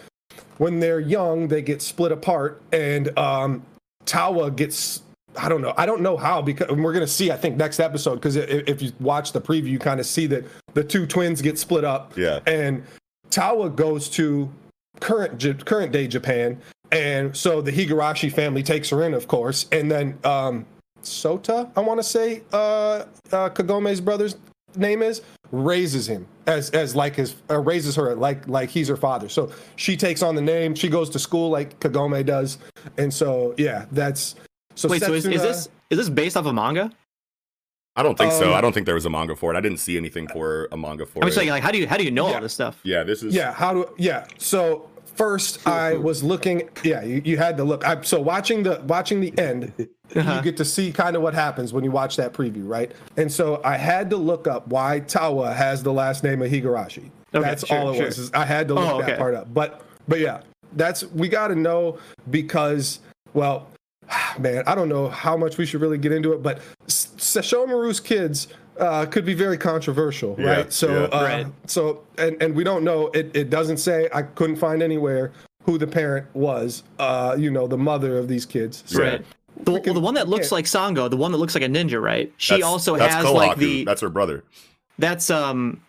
when 0.60 0.80
they're 0.80 1.00
young, 1.00 1.48
they 1.48 1.62
get 1.62 1.82
split 1.82 2.12
apart, 2.12 2.62
and 2.72 3.18
um, 3.18 3.66
Tawa 4.06 4.56
gets. 4.56 5.02
I 5.38 5.48
don't 5.48 5.62
know. 5.62 5.74
I 5.78 5.86
don't 5.86 6.02
know 6.02 6.18
how 6.18 6.42
because 6.42 6.70
and 6.70 6.84
we're 6.84 6.94
gonna 6.94 7.08
see. 7.08 7.32
I 7.32 7.38
think 7.38 7.56
next 7.58 7.80
episode 7.80 8.16
because 8.16 8.36
if, 8.36 8.68
if 8.68 8.82
you 8.82 8.92
watch 9.00 9.32
the 9.32 9.42
preview, 9.42 9.70
you 9.70 9.80
kind 9.80 10.00
of 10.00 10.06
see 10.06 10.28
that 10.28 10.46
the 10.74 10.84
two 10.84 11.06
twins 11.06 11.42
get 11.42 11.58
split 11.58 11.84
up. 11.84 12.16
Yeah. 12.18 12.40
And 12.46 12.84
Tawa 13.30 13.76
goes 13.76 14.10
to 14.10 14.52
current 15.00 15.66
current 15.66 15.92
day 15.92 16.08
Japan, 16.08 16.60
and 16.92 17.36
so 17.36 17.62
the 17.62 17.72
Higurashi 17.72 18.32
family 18.32 18.64
takes 18.64 18.90
her 18.90 19.04
in, 19.04 19.14
of 19.14 19.28
course, 19.28 19.68
and 19.72 19.90
then 19.90 20.18
um, 20.24 20.66
Sota, 21.04 21.70
I 21.76 21.80
want 21.80 22.00
to 22.00 22.04
say, 22.04 22.44
uh, 22.52 23.06
uh, 23.32 23.50
Kagome's 23.50 24.02
brother's 24.02 24.36
name 24.76 25.02
is, 25.02 25.22
raises 25.52 26.08
him 26.08 26.28
as 26.48 26.70
as 26.72 26.96
like 26.96 27.16
his 27.16 27.36
uh, 27.50 27.60
raises 27.60 27.96
her 27.96 28.16
like 28.16 28.48
like 28.48 28.70
he's 28.70 28.88
her 28.88 28.98
father. 28.98 29.30
So 29.30 29.52
she 29.76 29.98
takes 29.98 30.22
on 30.22 30.36
the 30.36 30.42
name. 30.42 30.76
She 30.76 30.90
goes 30.90 31.10
to 31.12 31.20
school 31.20 31.50
like 31.50 31.80
Kagome 31.80 32.26
does, 32.26 32.58
and 32.98 33.14
so 33.14 33.56
yeah, 33.58 33.86
that's 33.92 34.36
so. 34.76 34.88
Wait, 34.90 35.02
so 35.02 35.14
is, 35.14 35.26
is 35.26 35.42
this 35.42 35.70
is 35.90 35.98
this 35.98 36.10
based 36.10 36.38
off 36.38 36.46
a 36.46 36.54
manga? 36.54 36.92
I 37.96 38.04
don't 38.04 38.18
think 38.18 38.32
so. 38.32 38.50
Um, 38.50 38.54
I 38.56 38.62
don't 38.62 38.72
think 38.72 38.86
there 38.86 38.96
was 38.96 39.06
a 39.06 39.10
manga 39.10 39.36
for 39.36 39.54
it. 39.54 39.58
I 39.58 39.62
didn't 39.62 39.80
see 39.80 39.98
anything 39.98 40.28
for 40.28 40.70
a 40.72 40.78
manga 40.78 41.06
for 41.06 41.20
it. 41.20 41.24
I'm 41.24 41.30
it. 41.30 41.34
saying, 41.34 41.50
like, 41.50 41.64
how 41.64 41.72
do 41.72 41.78
you 41.80 41.88
how 41.88 41.98
do 41.98 42.04
you 42.04 42.12
know 42.12 42.30
Yeah. 42.30 42.36
all 42.36 42.42
this 42.42 42.54
stuff? 42.54 42.80
yeah, 42.84 43.04
this 43.04 43.24
is. 43.24 43.36
Yeah, 43.36 43.52
how 43.52 43.74
do 43.74 43.90
yeah. 43.98 44.26
So 44.38 44.90
first 45.16 45.68
I 45.68 45.96
was 45.96 46.24
looking 46.24 46.70
yeah, 46.84 47.04
you, 47.04 47.22
you 47.26 47.38
had 47.38 47.58
to 47.58 47.64
look. 47.64 47.86
I 47.86 48.02
so 48.02 48.22
watching 48.22 48.64
the 48.64 48.82
watching 48.88 49.20
the 49.20 49.38
end, 49.38 49.74
Uh-huh. 50.16 50.36
you 50.36 50.42
get 50.42 50.58
to 50.58 50.66
see 50.66 50.92
kind 50.92 51.16
of 51.16 51.22
what 51.22 51.34
happens 51.34 51.72
when 51.74 51.84
you 51.84 51.92
watch 51.92 52.16
that 52.18 52.34
preview, 52.34 52.68
right? 52.68 52.92
And 53.18 53.32
so 53.32 53.62
I 53.64 53.78
had 53.78 54.10
to 54.10 54.18
look 54.18 54.48
up 54.48 54.68
why 54.68 55.02
Tawa 55.02 55.56
has 55.56 55.84
the 55.84 55.94
last 55.94 56.24
name 56.24 56.42
of 56.42 56.50
Higurashi. 56.52 57.10
Okay, 57.34 57.42
that's 57.48 57.66
sure, 57.68 57.78
all 57.78 57.92
it 57.92 57.98
sure. 57.98 58.06
was. 58.08 58.32
I 58.34 58.46
had 58.46 58.68
to 58.70 58.74
look 58.74 58.90
Oh, 58.90 58.98
that 59.02 59.10
okay. 59.10 59.18
part 59.18 59.36
up. 59.36 59.54
But 59.54 59.82
but 60.08 60.20
yeah, 60.20 60.42
that's 60.74 61.04
we 61.04 61.30
got 61.30 61.50
to 61.50 61.56
know 61.56 62.00
because 62.32 63.00
well, 63.34 63.68
man, 64.40 64.64
I 64.66 64.76
don't 64.76 64.90
know 64.90 65.10
how 65.10 65.38
much 65.38 65.58
we 65.58 65.66
should 65.66 65.82
really 65.82 65.98
get 65.98 66.12
into 66.12 66.34
it, 66.34 66.42
but 66.42 66.60
S- 66.88 67.10
Sesshomaru's 67.18 68.00
kids 68.00 68.48
uh, 68.80 69.06
could 69.06 69.26
be 69.26 69.34
very 69.34 69.58
controversial, 69.58 70.36
Yeah, 70.40 70.46
right? 70.56 70.74
So 70.74 70.88
yeah. 71.12 71.18
uh, 71.18 71.24
Right. 71.24 71.48
so 71.68 72.04
and 72.18 72.42
and 72.42 72.56
we 72.56 72.64
don't 72.64 72.84
know 72.84 73.08
it 73.08 73.30
it 73.36 73.50
doesn't 73.50 73.78
say 73.78 74.08
i 74.14 74.22
couldn't 74.22 74.56
find 74.56 74.82
anywhere 74.82 75.32
who 75.64 75.78
the 75.78 75.86
parent 75.86 76.26
was 76.34 76.84
uh 76.98 77.36
you 77.38 77.52
know 77.52 77.68
the 77.68 77.78
mother 77.78 78.18
of 78.18 78.28
these 78.30 78.46
kids 78.46 78.84
so, 78.86 79.02
Right. 79.04 79.26
The, 79.62 79.72
well, 79.72 79.82
the 79.94 80.00
one 80.00 80.14
that 80.14 80.28
looks 80.30 80.52
yeah. 80.52 80.56
like 80.56 80.66
Sango, 80.66 81.10
the 81.10 81.18
one 81.18 81.32
that 81.32 81.38
looks 81.38 81.54
like 81.56 81.64
a 81.64 81.68
ninja, 81.68 82.02
right? 82.02 82.32
She 82.38 82.54
That's- 82.56 82.66
also 82.70 82.98
that's 82.98 83.14
has 83.16 83.26
Kohaku. 83.26 83.34
like 83.34 83.58
the 83.58 83.84
That's 83.86 84.02
her 84.02 84.10
brother. 84.10 84.44
that's 84.98 85.30
um 85.30 85.82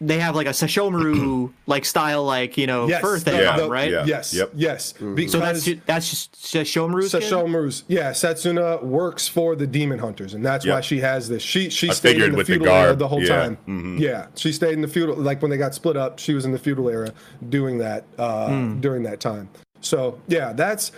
they 0.00 0.18
have 0.18 0.34
like 0.34 0.48
a 0.48 0.50
Sesshomaru 0.50 1.52
like 1.68 1.84
style 1.84 2.24
like 2.24 2.58
you 2.58 2.66
know 2.66 2.88
yes 2.88 3.00
fur 3.00 3.18
thing 3.20 3.38
Yeah, 3.38 3.50
on 3.52 3.58
them, 3.58 3.70
right? 3.70 3.88
yeah. 3.90 4.04
yes 4.04 4.34
Yep. 4.34 4.50
yes 4.54 4.92
because 4.94 5.30
So 5.32 5.38
that's 5.38 5.64
ju- 5.64 5.80
that's 5.86 6.10
just 6.10 6.32
Sesshomaru's 6.34 7.82
kid? 7.82 7.94
Yeah 7.94 8.10
Setsuna 8.10 8.82
works 8.82 9.28
for 9.28 9.54
the 9.54 9.66
demon 9.66 9.98
hunters 10.00 10.34
and 10.34 10.44
that's 10.44 10.66
why 10.66 10.80
she 10.80 10.98
has 11.00 11.28
this 11.28 11.40
she 11.42 11.70
she 11.70 11.88
I 11.90 11.92
stayed 11.92 12.20
in 12.20 12.32
the 12.32 12.36
with 12.38 12.48
the 12.48 12.54
feudal 12.54 12.68
era 12.74 12.96
the 12.96 13.06
whole 13.06 13.22
yeah. 13.22 13.28
time 13.28 13.58
Mhm. 13.68 14.00
yeah 14.00 14.26
she 14.34 14.50
stayed 14.52 14.72
in 14.74 14.80
the 14.80 14.88
feudal 14.88 15.14
like 15.14 15.40
when 15.40 15.50
they 15.52 15.56
got 15.56 15.72
split 15.74 15.96
up 15.96 16.18
she 16.18 16.34
was 16.34 16.44
in 16.46 16.52
the 16.52 16.58
feudal 16.58 16.88
era 16.88 17.12
doing 17.48 17.78
that 17.78 18.04
uh 18.18 18.48
Hmm. 18.48 18.80
during 18.80 19.04
that 19.04 19.20
time 19.20 19.48
so 19.80 20.18
yeah 20.26 20.52
that's 20.52 20.90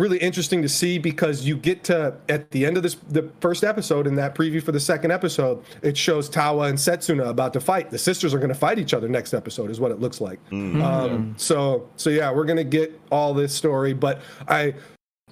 really 0.00 0.18
interesting 0.18 0.62
to 0.62 0.68
see 0.68 0.98
because 0.98 1.44
you 1.44 1.56
get 1.56 1.84
to 1.84 2.16
at 2.28 2.50
the 2.50 2.64
end 2.66 2.76
of 2.76 2.82
this 2.82 2.94
the 3.08 3.30
first 3.40 3.62
episode 3.62 4.06
in 4.06 4.14
that 4.16 4.34
preview 4.34 4.62
for 4.62 4.72
the 4.72 4.80
second 4.80 5.10
episode, 5.10 5.62
it 5.82 5.96
shows 5.96 6.28
Tawa 6.28 6.68
and 6.68 6.78
Setsuna 6.78 7.28
about 7.28 7.52
to 7.52 7.60
fight. 7.60 7.90
The 7.90 7.98
sisters 7.98 8.34
are 8.34 8.38
going 8.38 8.48
to 8.48 8.54
fight 8.54 8.78
each 8.78 8.94
other 8.94 9.08
next 9.08 9.34
episode, 9.34 9.70
is 9.70 9.78
what 9.78 9.90
it 9.90 10.00
looks 10.00 10.20
like. 10.20 10.40
Um, 10.50 11.34
so 11.36 11.88
so 11.96 12.10
yeah, 12.10 12.32
we're 12.32 12.44
gonna 12.46 12.64
get 12.64 12.98
all 13.10 13.34
this 13.34 13.54
story, 13.54 13.92
but 13.92 14.22
I. 14.48 14.74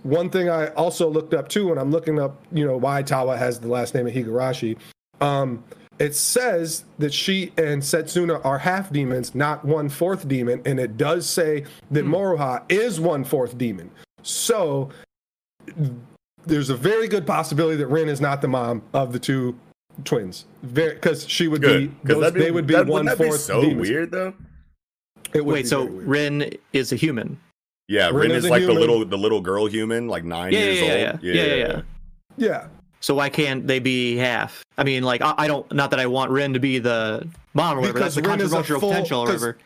One 0.04 0.30
thing 0.30 0.48
I 0.48 0.68
also 0.68 1.08
looked 1.10 1.34
up 1.34 1.48
too 1.48 1.68
when 1.68 1.76
I'm 1.76 1.90
looking 1.90 2.20
up, 2.20 2.40
you 2.52 2.64
know, 2.64 2.76
why 2.76 3.02
Tawa 3.02 3.36
has 3.36 3.58
the 3.58 3.66
last 3.66 3.96
name 3.96 4.06
of 4.06 4.12
Higurashi. 4.12 4.78
Um, 5.20 5.64
it 5.98 6.14
says 6.14 6.84
that 6.98 7.12
she 7.12 7.52
and 7.58 7.82
Setsuna 7.82 8.40
are 8.44 8.58
half 8.58 8.92
demons, 8.92 9.34
not 9.34 9.64
one 9.64 9.88
fourth 9.88 10.28
demon, 10.28 10.62
and 10.64 10.78
it 10.78 10.96
does 10.96 11.28
say 11.28 11.64
that 11.90 12.04
Moroha 12.04 12.62
is 12.68 13.00
one 13.00 13.24
fourth 13.24 13.58
demon. 13.58 13.90
So 14.28 14.90
there's 16.46 16.70
a 16.70 16.76
very 16.76 17.08
good 17.08 17.26
possibility 17.26 17.76
that 17.76 17.86
Rin 17.86 18.08
is 18.08 18.20
not 18.20 18.42
the 18.42 18.48
mom 18.48 18.82
of 18.92 19.12
the 19.12 19.18
two 19.18 19.58
twins, 20.04 20.44
very 20.62 20.94
because 20.94 21.26
she 21.28 21.48
would 21.48 21.62
Good. 21.62 21.90
be, 21.90 21.94
Because 22.02 22.20
those, 22.20 22.32
they 22.34 22.50
would 22.50 22.66
be 22.66 22.74
that, 22.74 22.86
one 22.86 23.04
wouldn't 23.06 23.18
that 23.18 23.24
be 23.24 23.30
so 23.32 23.62
demons. 23.62 23.88
weird 23.88 24.10
though. 24.10 24.34
It 25.34 25.44
would 25.44 25.52
Wait, 25.54 25.62
be 25.62 25.68
so 25.68 25.84
very 25.84 25.94
weird. 25.96 26.08
Rin 26.08 26.50
is 26.72 26.92
a 26.92 26.96
human? 26.96 27.38
Yeah, 27.88 28.06
Rin 28.08 28.16
Rin 28.16 28.30
is 28.32 28.44
is 28.44 28.50
a 28.50 28.52
like 28.52 28.66
the 28.66 28.72
little 28.72 29.04
the 29.04 29.16
little 29.18 29.40
girl 29.40 29.66
human, 29.66 30.08
like 30.08 30.24
nine 30.24 30.52
Yeah, 30.52 30.58
years 30.60 30.80
yeah, 30.80 30.84
yeah, 30.96 31.10
old. 31.12 31.22
yeah, 31.22 31.32
yeah, 31.34 31.44
yeah, 31.44 31.54
yeah. 31.66 31.80
yeah. 32.36 32.66
So 33.00 33.14
why 33.14 33.28
can't 33.30 33.66
they 33.66 33.78
be 33.78 34.16
half? 34.16 34.62
I 34.76 34.84
mean, 34.84 35.04
like 35.04 35.22
I, 35.22 35.34
I 35.38 35.46
don't. 35.48 35.70
Not 35.72 35.90
that 35.90 36.00
I 36.00 36.06
want 36.06 36.30
Rin 36.30 36.52
to 36.52 36.60
be 36.60 36.78
the 36.78 37.26
mom 37.54 37.78
or 37.78 37.80
whatever. 37.80 37.94
Because 37.98 38.14
that's 38.14 38.26
the 38.26 38.30
Rin 38.30 38.40
is 38.40 38.52
a 38.52 38.56
controversial 38.56 38.80
full- 38.80 38.90
potential 38.90 39.20
or 39.20 39.26
'cause- 39.26 39.34
whatever. 39.40 39.58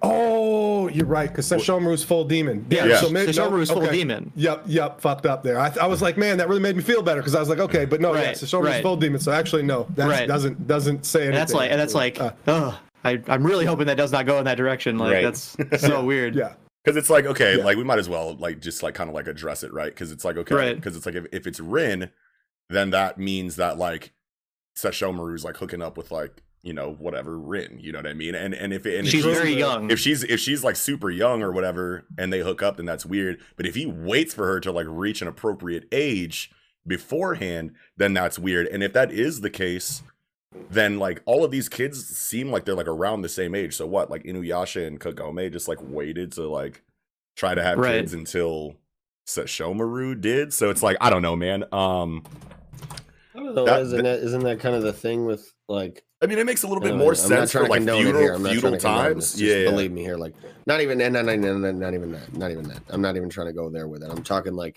Oh, 0.00 0.67
you're 0.94 1.06
right, 1.06 1.28
because 1.28 1.48
Sesshomaru's 1.48 2.02
full 2.04 2.24
demon. 2.24 2.66
Yeah, 2.70 2.84
Yeah. 2.86 2.96
so 3.00 3.10
maybe 3.10 3.32
Sesshomaru's 3.32 3.70
full 3.70 3.82
okay. 3.84 3.92
demon. 3.96 4.32
Yep, 4.36 4.64
yep, 4.66 5.00
fucked 5.00 5.26
up 5.26 5.42
there. 5.42 5.58
I, 5.58 5.72
I 5.80 5.86
was 5.86 6.00
like, 6.02 6.16
man, 6.16 6.38
that 6.38 6.48
really 6.48 6.60
made 6.60 6.76
me 6.76 6.82
feel 6.82 7.02
better 7.02 7.20
because 7.20 7.34
I 7.34 7.40
was 7.40 7.48
like, 7.48 7.58
okay, 7.60 7.84
but 7.84 8.00
no, 8.00 8.14
yeah, 8.14 8.20
Right, 8.26 8.36
Sesshomaru's 8.36 8.64
right. 8.66 8.82
full 8.82 8.96
demon. 8.96 9.20
So 9.20 9.32
actually, 9.32 9.62
no, 9.62 9.86
that 9.96 10.08
Right. 10.08 10.26
doesn't 10.28 10.66
doesn't 10.66 11.04
say 11.06 11.20
anything. 11.20 11.34
And 11.34 11.40
that's 11.40 11.52
like, 11.52 11.70
and 11.70 11.80
that's 11.80 11.94
like, 11.94 12.20
Uh, 12.20 12.32
ugh. 12.46 12.74
I, 13.04 13.22
I'm 13.28 13.46
really 13.46 13.64
hoping 13.64 13.86
that 13.86 13.96
does 13.96 14.10
not 14.12 14.26
go 14.26 14.38
in 14.38 14.44
that 14.46 14.56
direction. 14.56 14.98
Like 14.98 15.12
Right. 15.12 15.22
that's 15.22 15.56
so 15.80 16.04
weird. 16.04 16.34
yeah, 16.34 16.54
Because 16.84 16.96
it's 16.96 17.08
like 17.10 17.26
okay, 17.26 17.58
Yeah. 17.58 17.64
like 17.64 17.76
we 17.76 17.84
might 17.84 17.98
as 18.00 18.08
well 18.08 18.34
like 18.36 18.60
just 18.60 18.82
like 18.82 18.94
kind 18.94 19.08
of 19.08 19.14
like 19.14 19.28
address 19.28 19.62
it, 19.62 19.72
right? 19.72 19.92
Because 19.94 20.10
it's 20.12 20.24
like 20.24 20.36
okay, 20.36 20.54
Right. 20.54 20.76
because 20.76 20.96
it's 20.96 21.06
like 21.06 21.14
if, 21.14 21.26
if 21.32 21.46
it's 21.46 21.60
Rin, 21.60 22.10
then 22.70 22.90
that 22.90 23.18
means 23.18 23.56
that 23.56 23.78
like 23.78 24.12
Sesshomaru's 24.76 25.44
like 25.44 25.56
hooking 25.56 25.82
up 25.82 25.96
with 25.96 26.10
like 26.10 26.42
you 26.62 26.72
know 26.72 26.92
whatever 26.98 27.38
Rin, 27.38 27.78
you 27.80 27.92
know 27.92 27.98
what 28.00 28.06
I 28.06 28.14
mean? 28.14 28.34
And 28.34 28.52
and 28.54 28.72
if 28.72 28.84
and 28.84 29.06
She's 29.06 29.24
he's- 29.24 29.36
very 29.38 29.54
young. 29.54 29.90
if 29.90 29.98
she's 29.98 30.24
if 30.24 30.40
she's 30.40 30.62
like 30.64 30.76
super 30.76 31.10
young 31.10 31.42
or 31.42 31.52
whatever 31.52 32.04
and 32.18 32.32
they 32.32 32.40
hook 32.40 32.62
up 32.62 32.76
then 32.76 32.86
that's 32.86 33.06
weird 33.06 33.38
but 33.56 33.66
if 33.66 33.74
he 33.74 33.86
waits 33.86 34.34
for 34.34 34.46
her 34.46 34.60
to 34.60 34.72
like 34.72 34.86
reach 34.88 35.22
an 35.22 35.28
appropriate 35.28 35.86
age 35.92 36.50
beforehand 36.86 37.72
then 37.96 38.12
that's 38.14 38.38
weird 38.38 38.66
and 38.66 38.82
if 38.82 38.92
that 38.92 39.12
is 39.12 39.40
the 39.42 39.50
case 39.50 40.02
then 40.70 40.98
like 40.98 41.22
all 41.26 41.44
of 41.44 41.50
these 41.50 41.68
kids 41.68 42.04
seem 42.16 42.50
like 42.50 42.64
they're 42.64 42.74
like 42.74 42.88
around 42.88 43.20
the 43.22 43.28
same 43.28 43.54
age 43.54 43.76
so 43.76 43.86
what 43.86 44.10
like 44.10 44.24
inuyasha 44.24 44.86
and 44.86 44.98
kagome 44.98 45.52
just 45.52 45.68
like 45.68 45.78
waited 45.82 46.32
to 46.32 46.48
like 46.48 46.82
try 47.36 47.54
to 47.54 47.62
have 47.62 47.78
Right. 47.78 48.00
kids 48.00 48.14
until 48.14 48.74
Sesshomaru 49.28 50.20
did 50.20 50.52
so 50.54 50.70
it's 50.70 50.82
like 50.82 50.96
i 51.00 51.10
don't 51.10 51.22
know 51.22 51.36
man 51.36 51.64
um 51.72 52.24
I 53.50 53.54
don't. 53.54 53.66
That- 53.66 53.82
isn't 53.82 54.04
that 54.04 54.18
isn't 54.20 54.44
that 54.44 54.60
kind 54.60 54.74
of 54.74 54.82
the 54.82 54.92
thing 54.92 55.24
with 55.26 55.52
like? 55.68 56.04
i 56.20 56.26
mean 56.26 56.38
it 56.38 56.46
makes 56.46 56.64
a 56.64 56.66
little 56.66 56.82
bit 56.82 56.94
I 56.94 56.96
more 56.96 57.12
know, 57.12 57.22
I'm 57.22 57.28
not 57.30 57.38
sense 57.38 57.52
trying 57.52 57.62
for 57.64 57.66
to 57.66 57.70
like 57.70 57.78
condone 57.80 58.00
it 58.00 58.04
feudal, 58.04 58.20
here. 58.20 58.34
I'm 58.34 58.42
not 58.42 58.52
feudal 58.52 58.70
trying 58.70 58.80
to 58.80 58.86
condone 58.86 59.04
times 59.04 59.32
this. 59.32 59.40
yeah, 59.40 59.48
Just 59.54 59.58
yeah. 59.64 59.70
believe 59.70 59.92
me 59.92 60.02
here. 60.02 60.16
Like, 60.16 60.34
not 60.66 60.80
even, 60.80 60.98
no, 60.98 61.08
no, 61.10 61.22
no, 61.22 61.36
no, 61.36 61.56
no, 61.58 61.72
not 61.72 61.94
even 61.94 62.10
that. 62.12 62.34
Not 62.36 62.50
even 62.50 62.64
that. 62.68 62.80
I'm 62.88 63.00
not 63.00 63.16
even 63.16 63.28
trying 63.30 63.46
to 63.46 63.52
go 63.52 63.70
there 63.70 63.86
with 63.88 64.02
it. 64.02 64.10
I'm 64.10 64.22
talking 64.24 64.54
like 64.54 64.76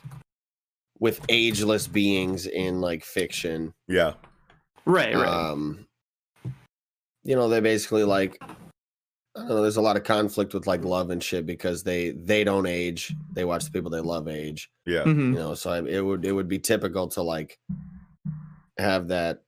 with 0.99 1.19
ageless 1.29 1.87
beings 1.87 2.45
in 2.45 2.79
like 2.81 3.03
fiction. 3.03 3.73
yeah 3.87 4.13
Right, 4.85 5.15
right. 5.15 5.27
Um, 5.27 5.85
you 7.23 7.35
know, 7.35 7.47
they 7.49 7.59
basically 7.59 8.03
like. 8.03 8.37
I 9.33 9.39
don't 9.39 9.47
know. 9.49 9.61
There's 9.61 9.77
a 9.77 9.81
lot 9.81 9.95
of 9.95 10.03
conflict 10.03 10.53
with 10.53 10.67
like 10.67 10.83
love 10.83 11.09
and 11.09 11.23
shit 11.23 11.45
because 11.45 11.83
they 11.83 12.09
they 12.11 12.43
don't 12.43 12.65
age. 12.65 13.15
They 13.31 13.45
watch 13.45 13.63
the 13.63 13.71
people 13.71 13.89
they 13.89 14.01
love 14.01 14.27
age. 14.27 14.69
yeah 14.85 15.03
Mhm. 15.03 15.27
you 15.33 15.39
know 15.39 15.53
so 15.55 15.69
I, 15.71 15.81
it 15.87 16.03
would 16.05 16.25
it 16.25 16.33
would 16.33 16.49
be 16.49 16.59
typical 16.59 17.07
to 17.09 17.21
like 17.21 17.57
have 18.81 19.07
that 19.09 19.43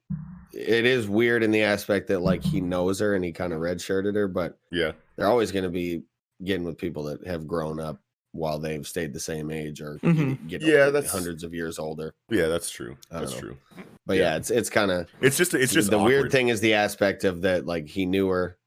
it 0.54 0.86
is 0.86 1.08
weird 1.10 1.42
in 1.44 1.52
the 1.52 1.64
aspect 1.64 2.08
that 2.08 2.20
like 2.22 2.44
he 2.44 2.62
knows 2.62 3.00
her 3.00 3.16
and 3.16 3.26
he 3.26 3.32
kind 3.32 3.54
of 3.54 3.60
redshirted 3.60 4.16
her 4.16 4.28
but 4.28 4.58
yeah 4.72 4.92
they're 5.16 5.28
always 5.28 5.52
going 5.52 5.64
to 5.64 5.70
be 5.70 6.04
getting 6.44 6.64
with 6.66 6.78
people 6.78 7.04
that 7.04 7.26
have 7.26 7.48
grown 7.48 7.80
up 7.80 8.00
while 8.34 8.58
they've 8.60 8.88
stayed 8.88 9.14
the 9.14 9.20
same 9.20 9.52
age 9.52 9.80
or 9.82 9.98
Mhm. 10.00 10.48
get, 10.48 10.62
get 10.62 10.70
Yeah, 10.70 10.90
that's- 10.90 11.12
hundreds 11.12 11.44
of 11.44 11.54
years 11.54 11.78
older 11.80 12.14
yeah 12.30 12.48
that's 12.48 12.70
true 12.70 12.98
that's 13.12 13.34
know. 13.34 13.40
true 13.40 13.58
but 14.06 14.18
Yeah. 14.18 14.24
yeah, 14.32 14.36
it's 14.38 14.52
it's 14.52 14.70
kind 14.70 14.92
of 14.92 15.08
it's 15.22 15.38
just 15.38 15.54
it's 15.54 15.74
just 15.74 15.90
the 15.90 16.00
weird 16.00 16.32
thing 16.32 16.50
is 16.50 16.60
the 16.62 16.74
aspect 16.76 17.24
of 17.24 17.42
that 17.42 17.66
like 17.66 17.88
he 17.88 18.06
knew 18.06 18.28
her 18.30 18.58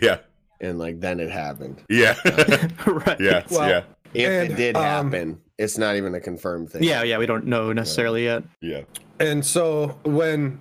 yeah 0.00 0.18
and 0.60 0.78
like 0.78 1.00
then 1.00 1.20
it 1.20 1.30
happened 1.30 1.82
Yeah. 1.88 2.14
right. 2.86 3.18
yeah. 3.20 3.44
Well, 3.50 3.68
yeah. 3.68 3.82
if 4.12 4.28
And, 4.28 4.52
it 4.52 4.56
did 4.56 4.76
um, 4.76 4.82
happen 5.10 5.40
it's 5.58 5.76
not 5.78 5.96
even 5.96 6.14
a 6.14 6.20
confirmed 6.20 6.70
thing 6.70 6.82
Yeah, 6.82 7.02
yeah. 7.02 7.18
We 7.18 7.26
don't 7.26 7.44
know 7.46 7.70
necessarily 7.72 8.24
yet. 8.24 8.44
Yeah. 8.62 8.82
And 9.20 9.44
so 9.44 9.98
when 10.04 10.58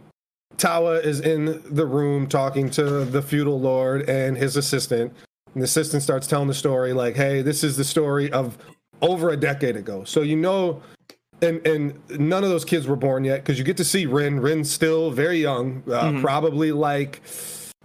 Tawa 0.58 1.04
is 1.04 1.22
in 1.22 1.62
the 1.74 1.86
room 1.86 2.28
talking 2.28 2.70
to 2.72 3.06
the 3.06 3.22
feudal 3.22 3.60
lord 3.60 4.10
and 4.10 4.38
his 4.38 4.58
assistant, 4.58 5.14
and 5.54 5.62
the 5.62 5.66
assistant 5.66 6.04
starts 6.04 6.28
telling 6.28 6.48
the 6.50 6.54
story 6.54 6.94
like, 6.94 7.16
"Hey, 7.16 7.42
this 7.42 7.64
is 7.64 7.78
the 7.78 7.84
story 7.86 8.32
of 8.32 8.58
over 9.02 9.30
a 9.30 9.38
decade 9.38 9.76
ago." 9.78 10.04
So 10.04 10.22
you 10.22 10.36
know, 10.36 10.82
and 11.42 11.66
and 11.66 11.94
none 12.20 12.44
of 12.44 12.50
those 12.50 12.66
kids 12.66 12.86
were 12.88 12.98
born 12.98 13.24
yet 13.24 13.38
because 13.42 13.58
you 13.58 13.64
get 13.64 13.78
to 13.78 13.86
see 13.86 14.06
Rin. 14.06 14.42
Rin's 14.42 14.70
still 14.70 15.10
very 15.12 15.40
young, 15.42 15.82
uh, 15.88 16.04
Mhm. 16.12 16.22
probably 16.22 16.72
like 16.74 17.22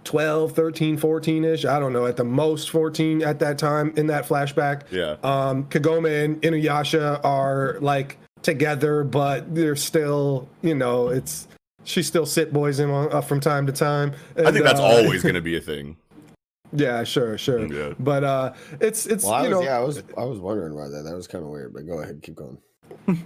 12, 0.03 0.51
13, 0.51 0.97
14ish. 0.97 1.63
I 1.67 1.79
don't 1.79 1.93
know, 1.93 2.05
at 2.05 2.17
the 2.17 2.23
most 2.25 2.69
14 2.69 3.23
at 3.23 3.39
that 3.39 3.57
time 3.57 3.93
in 3.95 4.07
that 4.07 4.27
flashback. 4.27 4.81
Yeah. 4.91 5.15
Um, 5.23 5.63
Kagome 5.69 6.23
and 6.25 6.41
Inuyasha 6.41 7.21
are 7.23 7.77
like 7.81 8.17
together, 8.45 9.03
but 9.03 9.53
they're 9.53 9.75
still, 9.75 10.47
you 10.61 10.75
know, 10.75 11.09
it's 11.09 11.47
she 11.83 12.01
still 12.01 12.25
sit 12.25 12.53
boys 12.53 12.79
him 12.79 12.91
on, 12.91 13.11
uh, 13.11 13.21
from 13.21 13.39
time 13.39 13.67
to 13.67 13.73
time. 13.73 14.13
I 14.37 14.51
think 14.51 14.63
that's 14.63 14.79
uh, 14.79 14.83
always 14.83 15.21
going 15.21 15.35
to 15.41 15.41
be 15.41 15.57
a 15.57 15.61
thing. 15.61 15.97
Yeah, 16.71 17.03
sure, 17.03 17.37
sure. 17.37 17.65
Yeah. 17.71 17.93
But 17.99 18.23
uh, 18.23 18.53
it's 18.79 19.05
it's 19.05 19.25
well 19.25 19.43
you 19.43 19.55
was, 19.55 19.59
know 19.59 19.63
yeah 19.63 19.77
i 19.77 19.81
was 19.81 20.03
i 20.17 20.23
was 20.23 20.39
wondering 20.39 20.73
about 20.73 20.89
that 20.91 21.03
that 21.03 21.15
was 21.15 21.27
kind 21.27 21.43
of 21.43 21.49
weird 21.49 21.73
but 21.73 21.85
go 21.85 21.99
ahead 22.01 22.21
keep 22.21 22.35
going 22.35 22.57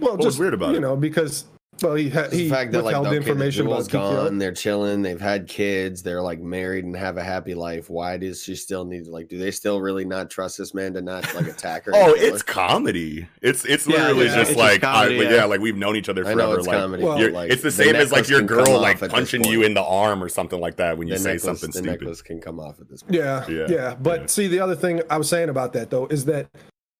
well 0.00 0.16
was 0.16 0.26
just 0.26 0.38
weird 0.38 0.54
about 0.54 0.70
you 0.70 0.76
it? 0.76 0.80
know 0.80 0.96
because 0.96 1.46
well 1.82 1.94
he 1.94 2.08
ha- 2.10 2.28
the 2.28 2.48
fact 2.48 2.72
that 2.72 2.84
like 2.84 2.94
withheld 2.94 3.06
okay, 3.08 3.16
information 3.16 3.66
the 3.66 3.72
about 3.72 3.88
gone, 3.90 4.32
Kikyo. 4.34 4.38
they're 4.38 4.52
chilling, 4.52 5.02
they've 5.02 5.20
had 5.20 5.46
kids, 5.48 6.02
they're 6.02 6.22
like 6.22 6.40
married 6.40 6.84
and 6.84 6.96
have 6.96 7.16
a 7.16 7.22
happy 7.22 7.54
life. 7.54 7.88
Why 7.90 8.16
does 8.16 8.42
she 8.42 8.54
still 8.54 8.84
need 8.84 9.04
to 9.06 9.10
like? 9.10 9.28
Do 9.28 9.38
they 9.38 9.50
still 9.50 9.80
really 9.80 10.04
not 10.04 10.30
trust 10.30 10.58
this 10.58 10.74
man 10.74 10.94
to 10.94 11.00
not 11.02 11.32
like 11.34 11.46
attack 11.46 11.86
her? 11.86 11.92
Oh, 11.96 12.14
it's 12.16 12.42
comedy. 12.42 13.26
It's 13.42 13.64
it's 13.64 13.86
Yeah, 13.86 13.96
literally 14.08 14.26
yeah, 14.26 14.34
just 14.36 14.38
it's 14.38 14.48
just 14.50 14.58
like 14.58 14.80
comedy, 14.82 15.16
I, 15.16 15.18
like, 15.18 15.28
yeah. 15.30 15.36
yeah. 15.36 15.44
like 15.44 15.60
we've 15.60 15.76
known 15.76 15.96
each 15.96 16.08
other 16.08 16.22
I 16.22 16.32
forever. 16.32 16.40
know 16.40 16.52
it's 16.54 16.66
like, 16.66 16.78
comedy. 16.78 17.02
Well, 17.04 17.30
like, 17.32 17.50
it's 17.50 17.62
the 17.62 17.70
same 17.70 17.94
as 17.96 18.12
like 18.12 18.28
your 18.28 18.42
girl 18.42 18.80
like 18.80 18.98
punching 19.00 19.44
you 19.44 19.62
in 19.62 19.74
the 19.74 19.82
arm 19.82 20.22
or 20.22 20.28
something 20.28 20.60
like 20.60 20.76
that 20.76 20.98
when 20.98 21.08
you 21.08 21.14
The 21.14 21.20
say 21.20 21.28
necklace- 21.34 21.42
something 21.44 21.70
the 21.70 21.78
stupid. 21.78 22.00
necklace 22.00 22.22
can 22.22 22.40
come 22.40 22.58
off 22.60 22.80
at 22.80 22.88
this 22.88 23.02
point. 23.02 23.14
Yeah, 23.16 23.46
Yeah, 23.48 23.66
yeah, 23.68 23.94
But 23.94 24.20
yeah. 24.20 24.26
see, 24.26 24.46
the 24.48 24.60
other 24.60 24.74
thing 24.76 25.02
I 25.10 25.16
was 25.18 25.28
saying 25.28 25.48
about 25.48 25.72
that 25.74 25.90
though 25.90 26.06
is 26.06 26.24
that 26.26 26.48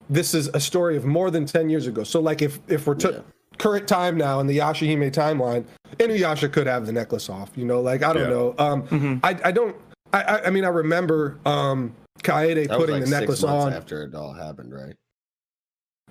this 0.08 0.34
is 0.34 0.48
a 0.48 0.60
story 0.60 0.96
of 0.96 1.04
more 1.04 1.30
than 1.30 1.46
ten 1.46 1.70
years 1.70 1.86
ago. 1.86 2.02
So 2.04 2.20
like 2.20 2.42
if 2.42 2.58
if 2.68 2.86
we're 2.86 2.94
to 2.96 3.10
Yeah. 3.12 3.18
Current 3.60 3.86
time 3.86 4.16
now 4.16 4.40
in 4.40 4.46
the 4.46 4.58
Yashahime 4.58 5.10
timeline, 5.12 5.64
Inuyasha 5.98 6.50
could 6.52 6.66
have 6.66 6.86
the 6.86 6.92
necklace 6.92 7.28
off. 7.28 7.50
You 7.56 7.64
know, 7.66 7.80
like 7.80 8.02
I 8.02 8.12
don't 8.12 8.24
Yeah. 8.24 8.28
know. 8.30 8.54
Um, 8.58 8.82
Mhm. 8.88 9.20
I 9.22 9.38
I 9.48 9.52
don't. 9.52 9.76
I 10.12 10.22
I, 10.22 10.46
I 10.46 10.50
mean 10.50 10.64
I 10.64 10.68
remember 10.68 11.38
um 11.44 11.94
Kaede 12.22 12.66
That 12.66 12.70
was 12.70 12.78
putting 12.78 12.94
like 12.96 13.00
the 13.02 13.06
six 13.08 13.20
necklace 13.20 13.42
months 13.42 13.64
on. 13.66 13.72
after 13.72 14.02
it 14.02 14.14
all 14.14 14.32
happened, 14.32 14.72
right? 14.74 14.96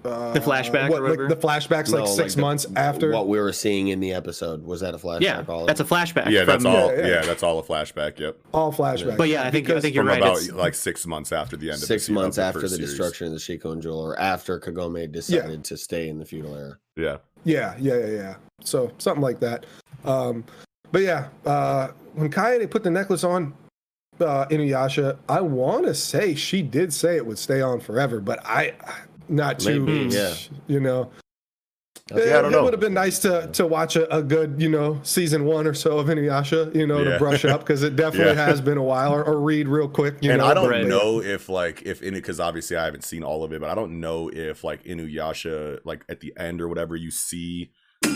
Uh, 0.06 0.32
The 0.32 0.40
flashback 0.40 0.90
what, 0.90 1.02
or 1.02 1.10
like 1.10 1.28
the 1.30 1.36
flashbacks 1.36 1.90
like 1.92 2.06
No, 2.06 2.06
six 2.06 2.36
the- 2.36 2.40
months 2.42 2.66
after. 2.78 3.12
what 3.12 3.28
we 3.28 3.38
were 3.38 3.52
seeing 3.52 3.90
in 3.90 4.00
the 4.00 4.14
episode. 4.14 4.64
Was 4.64 4.80
that 4.80 4.94
a 4.94 4.98
flashback? 4.98 5.20
Yeah, 5.22 5.44
all 5.50 5.66
that's 5.66 5.82
a 5.82 5.84
flashback. 5.84 6.30
yeah, 6.30 6.46
that's 6.46 6.64
from- 6.64 6.74
all. 6.74 6.90
Yeah, 6.96 7.00
Yeah, 7.02 7.08
yeah. 7.08 7.22
that's 7.26 7.44
all 7.44 7.60
a 7.60 7.64
flashback. 7.64 8.18
Yep. 8.18 8.38
all 8.54 8.72
flashbacks. 8.72 9.18
But 9.18 9.28
yeah, 9.28 9.44
I 9.44 9.52
think 9.52 9.70
I 9.70 9.82
think 9.82 9.94
you're 9.96 10.06
right. 10.06 10.20
about 10.22 10.38
It's, 10.38 10.54
like 10.54 10.74
six 10.74 11.06
months 11.06 11.34
after 11.34 11.58
the 11.58 11.72
end. 11.72 11.80
six 11.82 12.04
of 12.08 12.16
the, 12.16 12.22
months 12.22 12.38
of 12.38 12.46
after 12.46 12.62
the 12.62 12.70
series. 12.70 12.92
destruction 12.92 13.28
of 13.28 13.34
the 13.34 13.40
Shikon 13.40 13.82
Jewel, 13.82 14.00
or 14.00 14.18
after 14.18 14.58
Kagome 14.58 15.12
decided 15.12 15.66
to 15.66 15.76
stay 15.76 16.08
in 16.08 16.18
the 16.18 16.26
feudal 16.26 16.56
era. 16.56 16.78
Yeah. 16.96 17.18
Yeah, 17.44 17.76
yeah, 17.80 17.98
yeah, 17.98 18.06
yeah. 18.08 18.36
So 18.62 18.92
something 18.98 19.22
like 19.22 19.40
that. 19.40 19.66
Um, 20.06 20.44
but 20.92 21.02
yeah, 21.02 21.30
uh, 21.46 21.90
when 22.14 22.30
Kaede 22.30 22.70
put 22.70 22.84
the 22.84 22.90
necklace 22.90 23.24
on 23.24 23.54
uh, 24.20 24.46
Inuyasha, 24.48 25.18
I 25.28 25.42
want 25.42 25.86
to 25.86 25.94
say 25.94 26.36
she 26.36 26.62
did 26.62 26.94
say 26.94 27.16
it 27.16 27.26
would 27.26 27.40
stay 27.40 27.62
on 27.62 27.80
forever, 27.80 28.20
but 28.20 28.40
I 28.46 28.74
not 29.30 29.60
too, 29.60 29.86
Maybe, 29.86 30.16
yeah. 30.16 30.34
you 30.68 30.80
know. 30.80 31.12
Yeah, 32.12 32.40
I 32.40 32.42
don't 32.42 32.54
it 32.54 32.64
would 32.64 32.74
have 32.74 32.80
been 32.80 32.94
nice 32.94 33.20
to 33.20 33.50
to 33.54 33.68
watch 33.68 33.96
a, 33.96 34.14
a 34.16 34.22
good, 34.24 34.62
you 34.62 34.70
know, 34.70 35.00
season 35.04 35.46
one 35.46 35.68
or 35.68 35.74
so 35.74 36.00
of 36.00 36.08
Inuyasha, 36.08 36.76
you 36.76 36.88
know, 36.88 37.00
Yeah. 37.02 37.12
to 37.14 37.18
brush 37.20 37.46
up 37.46 37.62
because 37.62 37.84
it 37.84 37.96
definitely 37.96 38.34
Yeah. 38.36 38.46
has 38.46 38.62
been 38.62 38.78
a 38.78 38.84
while, 38.84 39.14
or, 39.14 39.24
or 39.24 39.40
read 39.40 39.68
real 39.68 39.88
quick. 39.88 40.16
You 40.22 40.32
and 40.32 40.40
know, 40.40 40.46
I 40.48 40.54
don't 40.54 40.70
Right. 40.70 40.86
know 40.86 41.22
if 41.22 41.50
like 41.50 41.84
if 41.84 42.02
in 42.02 42.14
because 42.14 42.40
obviously 42.40 42.78
I 42.78 42.86
haven't 42.86 43.04
seen 43.04 43.24
all 43.24 43.44
of 43.44 43.52
it, 43.54 43.62
but 43.62 43.70
I 43.70 43.76
don't 43.76 44.00
know 44.00 44.30
if 44.34 44.64
like 44.64 44.84
Inuyasha 44.86 45.80
like 45.86 46.04
at 46.10 46.20
the 46.20 46.34
end 46.38 46.62
or 46.62 46.68
whatever 46.68 46.96
you 46.96 47.12
see 47.12 47.72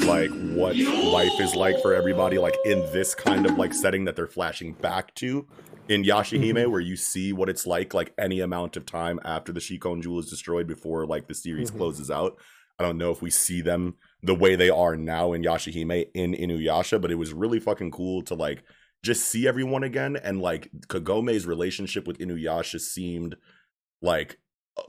like 0.06 0.32
what 0.56 0.76
life 0.78 1.40
is 1.40 1.56
like 1.56 1.80
for 1.82 1.94
everybody 1.94 2.38
like 2.38 2.56
in 2.66 2.80
this 2.94 3.14
kind 3.14 3.46
of 3.46 3.58
like 3.58 3.74
setting 3.74 4.06
that 4.06 4.16
they're 4.16 4.28
flashing 4.28 4.74
back 4.74 5.14
to 5.16 5.46
in 5.90 6.04
Yashahime 6.04 6.54
Mhm. 6.54 6.72
where 6.72 6.80
you 6.80 6.96
see 6.96 7.34
what 7.34 7.50
it's 7.50 7.68
like 7.68 7.94
like 7.94 8.14
any 8.18 8.40
amount 8.40 8.78
of 8.78 8.86
time 8.86 9.20
after 9.26 9.52
the 9.52 9.60
Shikon 9.60 10.02
jewel 10.02 10.20
is 10.20 10.30
destroyed 10.30 10.68
before 10.68 11.06
like 11.06 11.28
the 11.28 11.34
series 11.36 11.70
Mhm. 11.70 11.78
closes 11.78 12.10
out. 12.10 12.38
I 12.80 12.84
don't 12.84 12.98
know 12.98 13.12
if 13.12 13.22
we 13.22 13.30
see 13.30 13.62
them 13.62 13.96
the 14.22 14.36
way 14.36 14.56
they 14.56 14.70
are 14.70 14.96
now 14.96 15.34
in 15.34 15.44
Yashahime 15.44 16.08
in 16.14 16.34
Inuyasha, 16.34 17.00
but 17.02 17.12
it 17.12 17.16
was 17.16 17.34
really 17.34 17.60
fucking 17.60 17.92
cool 17.92 18.22
to 18.24 18.36
like 18.36 18.64
just 19.04 19.26
see 19.28 19.48
everyone 19.48 19.84
again 19.84 20.16
and 20.16 20.42
like 20.42 20.70
Kagome's 20.88 21.46
relationship 21.46 22.08
with 22.08 22.18
Inuyasha 22.20 22.80
seemed 22.80 23.36
like 24.02 24.38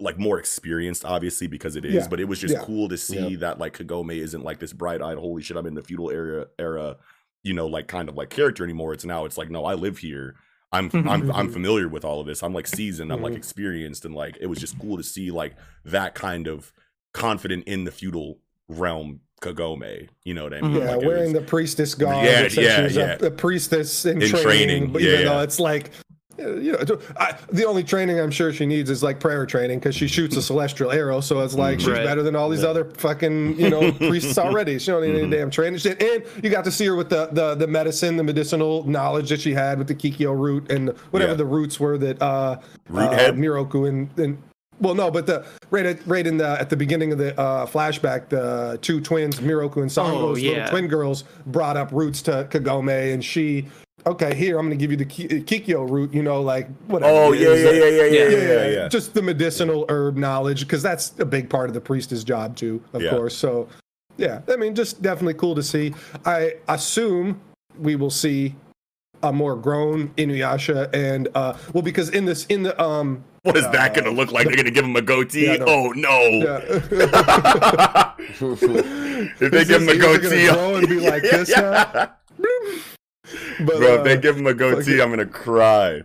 like 0.01 0.19
more 0.19 0.39
experienced 0.39 1.05
obviously 1.05 1.47
because 1.47 1.77
it 1.77 1.85
is 1.85 1.93
Yeah, 1.95 2.09
but 2.09 2.21
it 2.21 2.25
was 2.25 2.39
just 2.39 2.55
yeah. 2.55 2.63
cool 2.65 2.89
to 2.89 2.97
see 2.97 3.29
Yeah. 3.29 3.37
that 3.39 3.59
like 3.59 3.77
Kagome 3.77 4.17
isn't 4.17 4.43
like 4.45 4.59
this 4.61 4.73
bright-eyed 4.73 5.19
holy 5.19 5.43
shit 5.43 5.57
I'm 5.59 5.67
in 5.67 5.75
the 5.75 5.83
feudal 5.83 6.11
era 6.11 6.47
era 6.59 6.97
you 7.43 7.53
know 7.53 7.67
like 7.67 7.87
kind 7.87 8.09
of 8.09 8.15
like 8.17 8.31
character 8.31 8.65
anymore. 8.65 8.95
It's 8.95 9.05
now 9.05 9.25
it's 9.27 9.37
like 9.37 9.51
no 9.51 9.65
I 9.67 9.75
live 9.75 9.99
here. 9.99 10.37
I'm 10.73 10.91
I'm 10.95 11.31
I'm 11.31 11.53
familiar 11.59 11.89
with 11.89 12.05
all 12.05 12.21
of 12.21 12.27
this. 12.27 12.43
I'm 12.43 12.55
like 12.55 12.67
seasoned 12.67 13.13
I'm 13.13 13.21
like 13.21 13.35
experienced 13.35 14.05
and 14.07 14.15
like 14.15 14.39
it 14.41 14.47
was 14.47 14.59
just 14.59 14.79
cool 14.79 14.97
to 14.97 15.03
see 15.03 15.31
like 15.31 15.55
that 15.85 16.15
kind 16.15 16.47
of 16.47 16.73
confident 17.15 17.65
in 17.67 17.85
the 17.85 17.91
feudal 17.91 18.39
realm 18.69 19.21
Kagome 19.41 20.09
you 20.25 20.33
know 20.35 20.45
what 20.45 20.55
I 20.55 20.61
mean. 20.63 20.77
Yeah, 20.77 20.95
Like, 20.97 21.07
wearing 21.07 21.33
was- 21.33 21.33
the 21.35 21.41
priestess 21.43 21.95
garb. 21.95 22.25
Yeah, 22.25 22.43
yeah, 22.43 22.49
she 22.49 22.83
was 22.83 22.97
yeah. 22.97 23.17
A, 23.21 23.27
a 23.27 23.31
priestess 23.31 24.05
in, 24.07 24.21
In 24.23 24.29
training, 24.29 24.43
training, 24.47 24.93
but 24.93 25.03
yeah, 25.03 25.09
even 25.09 25.21
yeah. 25.27 25.33
though 25.35 25.41
it's 25.41 25.61
like, 25.61 25.91
you 26.39 26.73
know, 26.73 26.99
I, 27.19 27.37
the 27.53 27.65
only 27.67 27.85
training 27.85 28.19
I'm 28.19 28.31
sure 28.31 28.53
she 28.53 28.65
needs 28.67 28.89
is 28.91 29.03
like 29.05 29.21
prayer 29.21 29.45
training 29.47 29.79
because 29.81 29.95
she 29.95 30.09
shoots 30.09 30.35
a 30.37 30.43
celestial 30.51 30.91
arrow. 30.91 31.21
So 31.21 31.41
it's 31.41 31.55
like 31.55 31.79
she's 31.79 31.91
Right. 31.91 32.05
better 32.05 32.23
than 32.25 32.35
all 32.35 32.49
these 32.49 32.63
Yeah. 32.63 32.71
other 32.71 32.87
fucking 32.97 33.61
you 33.61 33.69
know 33.71 33.93
priests 34.09 34.37
already. 34.39 34.79
She 34.81 34.91
don't 34.91 35.03
need 35.03 35.15
any 35.15 35.29
Mhm. 35.29 35.31
damn 35.31 35.51
training 35.51 35.79
shit. 35.79 36.03
And 36.03 36.25
you 36.43 36.51
got 36.51 36.65
to 36.65 36.73
see 36.73 36.87
her 36.87 36.97
with 36.97 37.11
the 37.11 37.27
the 37.31 37.55
the 37.55 37.67
medicine, 37.69 38.17
the 38.17 38.25
medicinal 38.25 38.83
knowledge 38.85 39.29
that 39.29 39.43
she 39.43 39.53
had 39.53 39.79
with 39.79 39.87
the 39.89 39.95
Kikyo 39.95 40.37
root 40.37 40.73
and 40.73 40.89
whatever 41.11 41.33
Yeah. 41.33 41.37
the 41.37 41.45
roots 41.47 41.79
were 41.79 41.99
that 41.99 42.21
uh, 42.23 42.57
Root 42.89 43.03
uh, 43.05 43.11
head? 43.13 43.35
Miroku 43.37 43.89
and 43.89 44.09
and. 44.19 44.39
Well, 44.81 44.95
no, 44.95 45.11
but 45.11 45.27
the 45.27 45.45
right 45.71 45.87
at 45.87 46.07
right 46.07 46.27
in 46.27 46.37
the 46.37 46.49
at 46.61 46.69
the 46.71 46.77
beginning 46.77 47.13
of 47.13 47.19
the 47.19 47.39
uh, 47.41 47.67
flashback, 47.67 48.29
the 48.29 48.79
two 48.83 49.01
twins, 49.01 49.37
Miroku 49.41 49.77
and 49.83 49.91
Sango's 49.91 50.23
Oh, 50.23 50.49
little 50.49 50.67
twin 50.67 50.89
girls, 50.89 51.25
brought 51.47 51.77
up 51.77 51.91
roots 51.93 52.21
to 52.23 52.47
Kagome, 52.51 53.15
and 53.15 53.25
she, 53.25 53.69
okay, 54.07 54.35
here 54.35 54.59
I'm 54.59 54.67
going 54.67 54.77
to 54.79 54.83
give 54.87 54.91
you 54.91 54.97
the 54.97 55.05
Kikyo 55.07 55.89
root, 55.89 56.13
you 56.13 56.23
know, 56.23 56.43
like 56.43 56.69
whatever. 56.87 57.13
Oh 57.17 57.33
it 57.33 57.41
yeah 57.41 57.49
is. 57.49 57.65
yeah 57.65 57.71
yeah 57.71 57.85
yeah 57.85 58.05
yeah 58.05 58.29
Yeah, 58.29 58.29
yeah 58.29 58.49
yeah, 58.65 58.69
yeah. 58.83 58.89
Just 58.89 59.15
the 59.15 59.23
medicinal 59.23 59.87
herb 59.89 60.17
knowledge, 60.17 60.61
because 60.61 60.83
that's 60.83 61.19
a 61.21 61.25
big 61.25 61.49
part 61.49 61.69
of 61.71 61.75
the 61.75 61.81
priestess 61.81 62.25
job 62.25 62.57
too, 62.57 62.83
of 62.93 63.01
Yeah. 63.03 63.11
course. 63.11 63.37
So, 63.37 63.69
yeah, 64.17 64.41
I 64.49 64.57
mean, 64.57 64.75
just 64.75 65.03
definitely 65.03 65.35
cool 65.35 65.55
to 65.55 65.63
see. 65.63 65.95
I 66.27 66.55
assume 66.69 67.41
we 67.79 67.97
will 67.97 68.11
see 68.11 68.55
a 69.25 69.33
more 69.33 69.57
grown 69.57 70.09
Inuyasha, 70.17 70.91
and 70.95 71.29
uh, 71.35 71.57
well, 71.73 71.83
because 71.83 72.11
in 72.11 72.25
this 72.27 72.45
in 72.47 72.63
the 72.63 72.81
um 72.81 73.25
What 73.43 73.57
is 73.57 73.65
that 73.71 73.91
Uh, 73.91 73.95
going 73.95 74.05
to 74.05 74.11
look 74.11 74.31
like? 74.33 74.47
They're 74.47 74.55
going 74.57 74.67
to 74.67 74.71
give 74.71 74.85
him 74.85 74.95
a 74.97 75.03
goatee? 75.03 75.47
Yeah, 75.47 75.57
no. 75.57 75.65
Oh 75.67 75.93
no! 75.93 76.19
yeah. 76.21 78.15
if 78.29 79.51
they 79.51 79.61
Is 79.63 79.69
give 79.69 79.83
him 79.83 79.89
a 79.89 79.93
his 79.95 80.05
ears 80.05 80.05
are 80.05 80.19
gonna 80.19 80.19
goatee, 80.19 80.49
grow 80.49 80.75
and 80.77 80.89
be 80.89 81.01
like 81.01 81.23
this 81.23 81.49
now? 81.57 82.13
But, 83.61 83.79
bro, 83.79 83.95
if 83.97 84.05
they 84.05 84.13
uh, 84.17 84.21
give 84.21 84.37
him 84.37 84.47
a 84.47 84.55
goatee, 84.55 85.01
I'm 85.01 85.11
gonna 85.11 85.27
cry. 85.27 86.03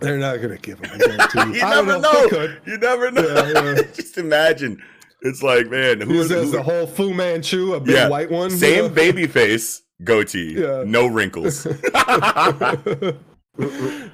They're 0.00 0.18
not 0.18 0.40
gonna 0.42 0.58
give 0.58 0.78
him 0.80 0.90
a 0.92 0.98
goatee. 0.98 1.38
you 1.58 1.64
I 1.64 1.74
don't 1.74 1.86
never 1.86 2.00
know. 2.00 2.26
know. 2.30 2.56
You 2.66 2.78
never 2.78 3.10
know. 3.10 3.22
Yeah, 3.22 3.72
yeah. 3.74 3.82
Just 3.94 4.18
imagine. 4.18 4.82
It's 5.24 5.42
like, 5.42 5.70
man, 5.70 6.00
who 6.00 6.14
is 6.20 6.28
the 6.50 6.62
whole 6.62 6.86
Fu 6.86 7.14
Manchu, 7.14 7.74
a 7.74 7.80
big 7.80 7.94
Yeah, 7.94 8.08
white 8.08 8.30
one. 8.30 8.50
same 8.50 8.84
you 8.84 8.90
baby 8.90 9.26
face, 9.28 9.82
goatee, 10.04 10.54
Yeah. 10.60 10.84
no 10.86 11.06
wrinkles. 11.06 11.66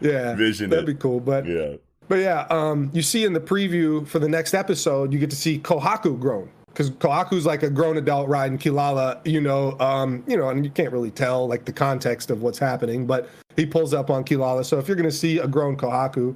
yeah, 0.01 0.35
Vision 0.35 0.71
that'd 0.71 0.89
it. 0.89 0.95
be 0.95 0.95
cool. 0.95 1.21
But 1.21 1.47
yeah. 1.47 1.75
but 2.09 2.17
yeah, 2.17 2.47
um, 2.51 2.91
you 2.93 3.03
see 3.03 3.25
in 3.25 3.33
the 3.33 3.41
preview 3.41 4.07
for 4.07 4.19
the 4.19 4.29
next 4.29 4.55
episode, 4.55 5.13
you 5.13 5.19
get 5.19 5.31
to 5.31 5.37
see 5.37 5.59
Kohaku 5.59 6.19
grown 6.19 6.51
because 6.69 6.91
Kohaku's 6.91 7.47
like 7.47 7.63
a 7.63 7.71
grown 7.71 7.97
adult 7.97 8.29
riding 8.29 8.59
Kilala. 8.59 9.25
You 9.27 9.41
know, 9.41 9.79
um, 9.81 10.23
you 10.27 10.37
know, 10.37 10.49
and 10.49 10.65
you 10.65 10.71
can't 10.71 10.93
really 10.93 11.11
tell 11.11 11.47
like 11.49 11.65
the 11.65 11.73
context 11.73 12.31
of 12.31 12.43
what's 12.43 12.59
happening, 12.59 13.07
but 13.07 13.29
he 13.57 13.65
pulls 13.67 13.95
up 13.95 14.11
on 14.11 14.25
Kilala. 14.25 14.65
So 14.65 14.79
if 14.79 14.89
you're 14.89 14.97
gonna 14.97 15.11
see 15.11 15.39
a 15.39 15.47
grown 15.47 15.77
Kohaku, 15.77 16.35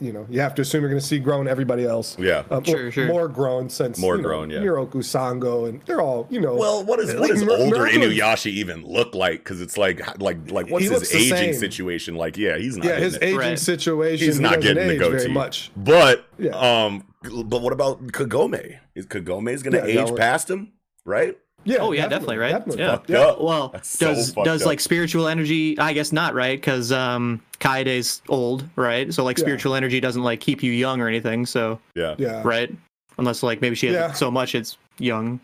you 0.00 0.12
know, 0.12 0.26
you 0.30 0.40
have 0.40 0.54
to 0.56 0.62
assume 0.62 0.80
you're 0.82 0.90
gonna 0.90 1.00
see 1.00 1.18
grown 1.18 1.46
everybody 1.48 1.84
else. 1.84 2.16
Yeah. 2.18 2.44
Um, 2.50 2.64
Sure, 2.64 2.86
or 2.86 2.90
sure. 2.90 3.06
More 3.06 3.28
grown 3.28 3.68
since 3.68 3.98
More 3.98 4.16
you 4.16 4.22
know, 4.22 4.28
grown, 4.28 4.50
yeah. 4.50 4.58
Miroku 4.58 4.96
Sango 4.96 5.68
and 5.68 5.80
they're 5.86 6.00
all 6.00 6.26
you 6.30 6.40
know. 6.40 6.54
Well, 6.54 6.84
what 6.84 7.00
is 7.00 7.10
Like, 7.10 7.20
what 7.20 7.28
does 7.30 7.44
Mir- 7.44 7.50
older 7.56 7.76
Miracle- 7.84 8.00
Inuyasha 8.00 8.46
even 8.50 8.84
look 8.86 9.14
like? 9.14 9.38
Because 9.38 9.60
it's 9.60 9.76
like 9.78 10.00
like 10.20 10.50
like 10.50 10.70
what's 10.70 10.84
He 10.84 10.90
his 10.90 11.14
aging 11.14 11.54
situation? 11.54 12.14
Like, 12.16 12.36
yeah, 12.36 12.56
he's 12.58 12.76
not. 12.76 12.86
yeah, 12.86 12.96
his 12.98 13.16
it. 13.16 13.22
aging 13.22 13.38
Right. 13.38 13.58
situation. 13.58 14.26
He's 14.26 14.36
he 14.36 14.42
not 14.42 14.60
getting 14.60 14.86
the 14.88 14.94
age 14.94 14.98
goatee. 15.00 15.16
very 15.18 15.32
much. 15.32 15.70
But 15.76 16.24
Yeah. 16.38 16.50
um, 16.52 17.04
but 17.22 17.60
what 17.62 17.72
about 17.72 18.06
Kagome? 18.08 18.76
Is 18.94 19.06
Kagome 19.06 19.50
is 19.52 19.62
gonna 19.62 19.86
Yeah, 19.86 20.04
age 20.04 20.16
past 20.16 20.50
him? 20.50 20.72
Right? 21.04 21.36
Yeah. 21.64 21.78
Oh, 21.80 21.92
yeah, 21.92 22.08
definitely, 22.08 22.38
right? 22.38 22.52
Definitely. 22.52 22.82
Yeah. 22.82 22.90
Fucked 22.96 23.10
up. 23.10 23.40
Well, 23.40 23.68
That's 23.68 23.98
does 23.98 24.32
fucked 24.32 24.44
does 24.46 24.62
up. 24.62 24.66
like 24.66 24.80
spiritual 24.80 25.28
energy? 25.28 25.78
I 25.78 25.92
guess 25.92 26.10
not, 26.12 26.34
right? 26.34 26.58
Because 26.58 26.90
um, 26.92 27.40
Kaede's 27.60 28.22
old, 28.28 28.64
right? 28.76 29.12
So 29.12 29.24
like 29.24 29.36
Yeah. 29.38 29.42
spiritual 29.44 29.74
energy 29.74 30.00
doesn't 30.00 30.22
like 30.22 30.40
keep 30.40 30.62
you 30.62 30.72
young 30.72 31.00
or 31.00 31.08
anything. 31.08 31.44
So 31.46 31.78
Yeah. 31.94 32.14
Yeah. 32.18 32.40
right, 32.44 32.74
unless 33.18 33.42
like 33.42 33.60
maybe 33.60 33.74
she 33.76 33.86
has 33.88 33.94
Yeah. 33.94 34.12
so 34.12 34.30
much 34.30 34.54
it's 34.54 34.78
young. 34.98 35.38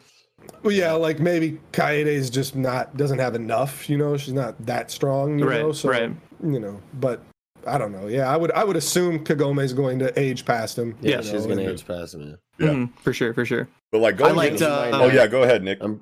Well, 0.62 0.72
yeah, 0.72 0.92
like 0.92 1.18
maybe 1.18 1.58
Kaede 1.72 2.06
is 2.06 2.30
just 2.30 2.54
not 2.56 2.96
doesn't 2.96 3.18
have 3.18 3.34
enough. 3.34 3.90
You 3.90 3.98
know, 3.98 4.16
she's 4.16 4.32
not 4.34 4.54
that 4.64 4.90
strong. 4.90 5.38
You 5.38 5.48
Right, 5.48 5.60
know, 5.60 5.72
so 5.72 5.88
right. 5.90 6.10
you 6.42 6.60
know, 6.60 6.80
but 6.94 7.20
I 7.66 7.78
don't 7.78 7.90
know. 7.92 8.06
Yeah, 8.06 8.32
I 8.32 8.36
would 8.36 8.52
I 8.52 8.62
would 8.64 8.76
assume 8.76 9.24
Kagome 9.24 9.60
is 9.62 9.72
going 9.72 9.98
to 9.98 10.18
age 10.18 10.44
past 10.44 10.78
him. 10.78 10.94
Yeah, 11.02 11.16
you 11.18 11.24
she's 11.24 11.46
gonna 11.46 11.62
age 11.68 11.86
past 11.86 12.14
him. 12.14 12.38
Yeah. 12.58 12.68
Mhm, 12.68 12.90
for 13.02 13.12
sure, 13.12 13.34
for 13.34 13.44
sure. 13.44 13.68
But 13.96 14.02
like 14.02 14.14
I 14.14 14.18
going. 14.18 14.36
liked. 14.36 14.52
into- 14.52 14.68
Uh, 14.70 14.90
oh 15.02 15.08
yeah, 15.08 15.26
go 15.26 15.42
ahead, 15.42 15.62
Nick. 15.62 15.78
I'm 15.80 16.00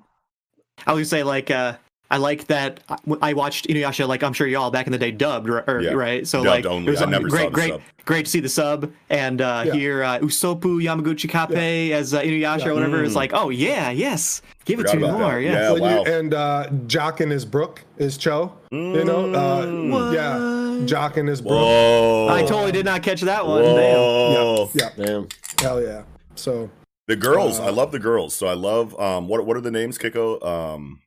I 0.86 0.92
would 0.92 1.06
say 1.06 1.22
like 1.22 1.50
uh, 1.50 1.74
I 2.10 2.16
like 2.18 2.46
that 2.48 2.80
I- 2.88 2.98
I 3.22 3.32
watched 3.32 3.66
Inuyasha 3.68 4.06
like 4.06 4.22
I'm 4.22 4.32
sure 4.32 4.46
y'all 4.46 4.70
back 4.70 4.86
in 4.86 4.92
the 4.92 4.98
day 4.98 5.10
dubbed 5.10 5.48
r- 5.48 5.64
or, 5.66 5.80
Yeah. 5.80 5.92
right. 5.92 6.26
So 6.26 6.38
Dubbed 6.44 6.64
like 6.64 6.66
only. 6.66 6.88
it 6.88 6.90
was 6.90 7.02
I 7.02 7.06
never 7.06 7.28
great, 7.28 7.52
great, 7.52 7.70
sub. 7.70 7.80
great 8.04 8.24
to 8.26 8.30
see 8.30 8.40
the 8.40 8.48
sub 8.48 8.92
and 9.08 9.40
uh, 9.40 9.62
Yeah. 9.66 9.72
hear 9.72 10.02
uh, 10.04 10.18
Usopu 10.18 10.82
Yamaguchi 10.82 11.30
Kappei 11.30 11.90
as 11.92 12.12
uh, 12.12 12.20
Inuyasha 12.20 12.64
Yeah. 12.66 12.68
or 12.68 12.74
whatever. 12.74 13.02
It's 13.04 13.14
Mm. 13.14 13.16
like 13.16 13.32
oh 13.34 13.48
yeah, 13.50 13.90
yes, 13.90 14.42
give 14.64 14.80
it 14.80 14.86
to 14.88 14.96
me 14.96 15.02
more. 15.10 15.34
that. 15.34 15.42
Yeah. 15.42 15.52
Yeah. 15.52 15.72
Well, 15.72 16.06
you- 16.06 16.12
and 16.12 16.34
uh, 16.34 16.66
Jaken 16.86 17.30
his 17.30 17.44
Brook 17.44 17.82
is 17.96 18.18
Cho. 18.18 18.52
You 18.70 19.04
know, 19.04 19.24
Mm. 19.24 19.94
uh, 19.94 20.12
yeah, 20.12 20.86
Jaken 20.86 21.28
his 21.28 21.40
Brook. 21.40 21.52
Whoa. 21.52 22.28
I 22.30 22.42
totally 22.42 22.72
did 22.72 22.84
not 22.84 23.02
catch 23.02 23.20
that 23.22 23.46
one. 23.46 23.62
Damn. 23.62 23.74
Whoa. 23.76 24.70
Yeah, 24.74 24.90
damn. 24.96 25.28
hell 25.62 25.80
yeah. 25.82 26.02
So 26.34 26.68
The 27.06 27.16
girls, 27.16 27.58
Uh, 27.60 27.66
I 27.66 27.70
love 27.70 27.92
the 27.92 27.98
girls. 27.98 28.34
So 28.34 28.46
I 28.46 28.54
love 28.54 28.98
um 28.98 29.28
what 29.28 29.44
what 29.46 29.56
are 29.56 29.60
the 29.60 29.70
names, 29.70 29.98
Kiko? 29.98 30.44
Um 30.44 31.00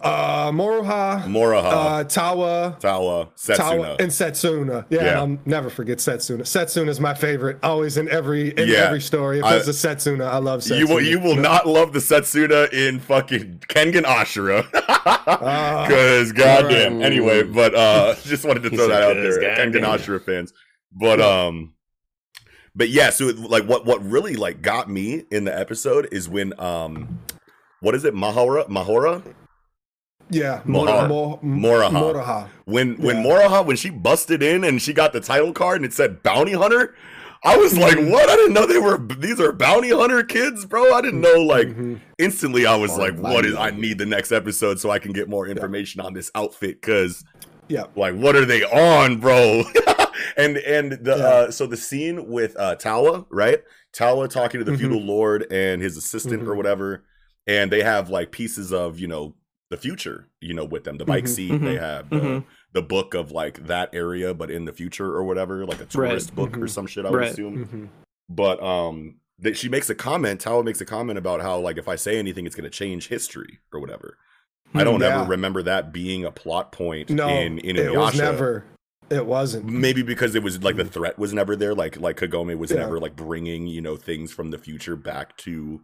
uh, 0.00 0.52
Moroha, 0.52 1.24
Moraha, 1.24 1.72
uh, 1.72 2.04
Tawa. 2.04 2.78
Tawa, 2.80 3.30
Setsuna. 3.36 3.56
Tawa 3.56 3.96
and 4.00 4.12
Setsuna. 4.12 4.86
Yeah, 4.90 5.04
Yeah. 5.04 5.18
I'll 5.20 5.38
never 5.44 5.68
forget 5.70 5.98
Setsuna. 5.98 6.42
Setsuna 6.42 6.86
is 6.88 7.00
my 7.00 7.14
favorite. 7.14 7.58
Always 7.64 7.96
in 7.96 8.08
every 8.08 8.50
in 8.50 8.68
Yeah. 8.68 8.78
every 8.86 9.00
story. 9.00 9.40
If 9.40 9.44
I- 9.44 9.52
there's 9.58 9.66
a 9.66 9.72
Setsuna, 9.72 10.28
I 10.28 10.38
love 10.38 10.60
Setsuna. 10.60 10.78
you 10.78 10.86
will 10.86 11.00
you 11.00 11.18
will 11.18 11.34
not 11.34 11.66
love 11.66 11.92
the 11.92 11.98
Setsuna 11.98 12.72
in 12.72 13.00
fucking 13.00 13.62
Kengan 13.68 14.04
Ashura. 14.04 14.66
Ah, 15.30 15.86
Cause 15.88 16.32
goddamn. 16.32 16.98
right. 16.98 17.04
Anyway, 17.06 17.42
but 17.42 17.74
uh 17.74 18.14
just 18.24 18.44
wanted 18.44 18.62
to 18.64 18.70
throw 18.70 18.88
that 18.88 19.02
out 19.02 19.14
there. 19.14 19.40
Kengan 19.40 19.72
goddamn." 19.72 19.98
Ashura 19.98 20.22
fans. 20.24 20.52
But 20.92 21.20
um 21.20 21.74
but 22.74 22.88
yeah, 22.90 23.10
so 23.10 23.28
it- 23.28 23.38
like 23.38 23.64
what 23.64 23.84
what 23.84 24.04
really 24.04 24.36
like 24.36 24.62
got 24.62 24.88
me 24.90 25.24
in 25.30 25.44
the 25.44 25.56
episode 25.58 26.08
is 26.12 26.28
when 26.28 26.58
um 26.60 27.20
what 27.80 27.94
is 27.94 28.04
it? 28.04 28.14
Mahora? 28.14 28.66
Mahora? 28.68 29.22
yeah, 30.30 30.60
Moraha. 30.66 31.08
Mo- 31.08 31.40
Moraha. 31.42 31.90
Moraha. 31.90 32.48
When 32.66 32.96
when 32.98 33.18
Yeah. 33.18 33.22
Moraha 33.24 33.64
when 33.66 33.76
she 33.76 33.90
busted 33.90 34.42
in 34.42 34.64
and 34.64 34.80
she 34.82 34.92
got 34.92 35.12
the 35.12 35.20
title 35.20 35.52
card 35.52 35.76
and 35.76 35.84
it 35.86 35.92
said 35.94 36.22
bounty 36.22 36.52
hunter, 36.52 36.94
I 37.44 37.56
was 37.56 37.78
like, 37.78 37.96
Mhm. 37.96 38.10
what? 38.10 38.28
I 38.28 38.36
didn't 38.36 38.52
know 38.52 38.66
they 38.66 38.78
were 38.78 38.98
these 38.98 39.40
are 39.40 39.52
bounty 39.52 39.90
hunter 39.90 40.22
kids, 40.24 40.66
bro. 40.66 40.92
I 40.92 41.00
didn't 41.00 41.20
know 41.20 41.40
like 41.42 41.68
Mhm. 41.68 42.00
instantly 42.18 42.66
I 42.66 42.76
was 42.76 42.98
like, 42.98 43.16
what 43.16 43.46
is 43.46 43.54
I 43.54 43.70
need 43.70 43.98
the 43.98 44.06
next 44.06 44.32
episode 44.32 44.78
so 44.80 44.90
I 44.90 44.98
can 44.98 45.12
get 45.12 45.28
more 45.28 45.46
information 45.46 46.00
on 46.00 46.12
this 46.14 46.30
outfit 46.34 46.82
cuz 46.82 47.24
Yeah. 47.68 47.84
like 47.96 48.14
what 48.14 48.36
are 48.36 48.44
they 48.44 48.64
on, 48.64 49.18
bro? 49.20 49.62
and 50.36 50.56
and 50.58 50.92
the 51.04 51.16
Yeah. 51.16 51.24
uh 51.24 51.50
so 51.50 51.66
the 51.66 51.76
scene 51.76 52.28
with 52.28 52.56
uh 52.58 52.76
Tawa, 52.76 53.26
right? 53.30 53.62
Tawa 53.92 54.28
talking 54.28 54.58
to 54.60 54.64
the 54.64 54.72
Mhm. 54.72 54.78
feudal 54.78 55.00
lord 55.02 55.46
and 55.50 55.80
his 55.82 55.96
assistant 55.96 56.42
or 56.42 56.52
Mhm. 56.54 56.56
whatever. 56.56 57.04
and 57.46 57.72
they 57.72 57.82
have 57.82 58.10
like 58.10 58.30
pieces 58.30 58.72
of 58.74 58.98
you 59.00 59.06
know 59.08 59.34
the 59.70 59.76
future, 59.78 60.28
you 60.40 60.52
know, 60.54 60.64
with 60.66 60.84
them. 60.84 60.98
The 60.98 61.04
bike 61.06 61.24
Mhm, 61.24 61.28
seat, 61.28 61.58
they 61.62 61.76
have 61.76 62.08
the, 62.10 62.16
mhm. 62.16 62.44
the 62.72 62.82
book 62.82 63.14
of 63.14 63.30
like 63.32 63.66
that 63.66 63.88
area, 63.94 64.32
but 64.34 64.50
in 64.50 64.64
the 64.66 64.72
future 64.72 65.06
or 65.14 65.24
whatever, 65.24 65.64
like 65.66 65.76
a 65.78 65.80
Right. 65.84 65.90
tourist 65.90 66.34
book 66.34 66.56
or 66.58 66.66
some 66.68 66.86
shit. 66.86 67.04
I 67.06 67.10
would 67.10 67.16
Right. 67.16 67.30
assume. 67.32 67.90
But 68.28 68.62
um, 68.62 69.16
that 69.38 69.56
she 69.56 69.68
makes 69.70 69.88
a 69.88 69.94
comment. 69.94 70.42
Tawa 70.44 70.62
makes 70.64 70.80
a 70.82 70.84
comment 70.86 71.18
about 71.18 71.40
how 71.40 71.58
like 71.58 71.78
if 71.78 71.88
I 71.88 71.96
say 71.96 72.18
anything, 72.18 72.44
it's 72.46 72.54
going 72.56 72.64
to 72.64 72.70
change 72.70 73.08
history 73.08 73.60
or 73.72 73.80
whatever. 73.80 74.18
I 74.74 74.84
don't 74.84 75.00
Yeah. 75.00 75.20
ever 75.22 75.30
remember 75.30 75.62
that 75.62 75.92
being 75.92 76.24
a 76.26 76.30
plot 76.30 76.72
point 76.72 77.08
No, 77.10 77.28
in 77.28 77.58
in 77.60 77.76
it 77.76 77.94
was 77.94 78.18
never. 78.18 78.64
It 79.10 79.26
wasn't. 79.26 79.66
Maybe 79.66 80.02
because 80.02 80.34
it 80.34 80.42
was 80.42 80.62
like 80.62 80.76
the 80.76 80.82
mm-hmm. 80.82 80.92
threat 80.92 81.18
was 81.18 81.32
never 81.32 81.56
there. 81.56 81.74
Like 81.74 81.98
like 81.98 82.16
Kagome 82.18 82.56
was 82.58 82.70
Yeah. 82.70 82.78
never 82.78 83.00
like 83.00 83.16
bringing 83.16 83.66
you 83.66 83.80
know 83.80 83.96
things 83.96 84.32
from 84.32 84.50
the 84.50 84.58
future 84.58 84.96
back 84.96 85.36
to. 85.38 85.80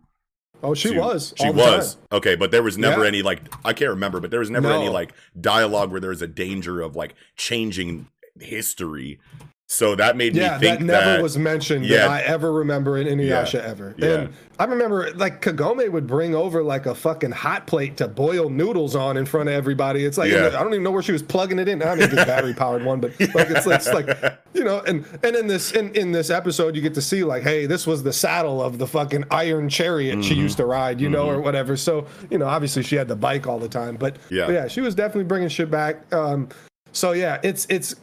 Oh, 0.63 0.75
she 0.75 0.91
to- 0.91 0.99
was. 1.01 1.35
She 1.37 1.51
was 1.51 1.95
time. 1.95 2.05
okay, 2.13 2.37
but 2.37 2.51
there 2.51 2.63
was 2.63 2.79
never 2.79 3.03
Yeah. 3.03 3.09
any 3.09 3.23
like 3.23 3.43
I 3.65 3.73
can't 3.73 3.91
remember, 3.91 4.21
but 4.21 4.31
there 4.31 4.41
was 4.41 4.51
never 4.51 4.71
any 4.71 4.89
like 4.89 5.13
dialogue 5.41 5.91
where 5.91 6.01
there 6.01 6.11
was 6.11 6.23
a 6.23 6.27
danger 6.27 6.81
of 6.81 6.97
like 6.97 7.15
changing 7.37 8.09
history. 8.41 9.21
So 9.66 9.96
that 9.96 10.16
made 10.16 10.37
Yeah, 10.37 10.59
me 10.59 10.66
think 10.66 10.81
that 10.81 10.85
never 10.85 11.05
that 11.07 11.22
was 11.22 11.38
mentioned 11.38 11.87
Yeah. 11.87 11.98
that 12.07 12.11
I 12.11 12.20
ever 12.20 12.53
remember 12.53 12.98
in 12.98 13.07
Inuyasha 13.07 13.61
ever. 13.64 13.94
Yeah. 13.96 14.09
And 14.14 14.35
I 14.59 14.64
remember 14.66 15.11
like 15.14 15.40
Kagome 15.40 15.90
would 15.90 16.07
bring 16.07 16.35
over 16.35 16.62
like 16.62 16.85
a 16.85 16.94
fucking 16.94 17.33
hot 17.33 17.66
plate 17.66 17.96
to 17.96 18.07
boil 18.07 18.50
noodles 18.50 18.94
on 18.94 19.16
in 19.16 19.24
front 19.24 19.48
of 19.48 19.55
everybody. 19.55 20.05
It's 20.05 20.18
like 20.18 20.31
Yeah. 20.31 20.48
I 20.48 20.62
don't 20.62 20.72
even 20.74 20.83
know 20.85 20.90
where 20.90 21.03
she 21.03 21.12
was 21.12 21.22
plugging 21.22 21.59
it 21.59 21.66
in. 21.66 21.83
I 21.83 21.94
mean, 21.94 22.05
it's 22.05 22.14
battery 22.14 22.53
powered 22.53 22.85
one, 22.85 23.00
but 23.00 23.18
like 23.35 23.48
it's, 23.50 23.66
it's 23.66 23.90
like 23.92 24.07
you 24.53 24.64
know, 24.64 24.81
and 24.81 25.07
and 25.24 25.35
in 25.35 25.46
this 25.46 25.72
in, 25.72 25.92
in 25.94 26.12
this 26.12 26.29
episode, 26.29 26.77
you 26.77 26.83
get 26.83 26.94
to 26.94 27.03
see 27.03 27.24
like, 27.24 27.42
hey, 27.42 27.64
this 27.64 27.87
was 27.87 28.03
the 28.03 28.12
saddle 28.12 28.62
of 28.62 28.77
the 28.79 28.87
fucking 28.87 29.24
iron 29.31 29.70
chariot 29.70 30.18
Mm-hmm. 30.18 30.22
she 30.22 30.35
used 30.35 30.59
to 30.59 30.66
ride, 30.66 31.00
you 31.00 31.09
know, 31.09 31.27
or 31.29 31.40
whatever. 31.40 31.74
So 31.77 32.07
you 32.31 32.37
know, 32.37 32.46
obviously 32.46 32.83
she 32.83 32.96
had 32.96 33.09
the 33.09 33.16
bike 33.16 33.46
all 33.46 33.59
the 33.59 33.68
time, 33.68 33.96
but 33.96 34.16
Yeah. 34.31 34.44
but 34.46 34.53
yeah, 34.53 34.68
she 34.68 34.83
was 34.83 34.94
definitely 34.94 35.24
bringing 35.24 35.48
shit 35.48 35.70
back. 35.70 36.12
Um, 36.14 36.50
so 36.92 37.12
yeah, 37.12 37.40
it's 37.42 37.66
it's 37.70 37.96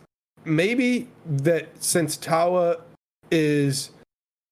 maybe 0.45 1.07
that 1.25 1.69
since 1.83 2.17
Tawa 2.17 2.81
is 3.31 3.91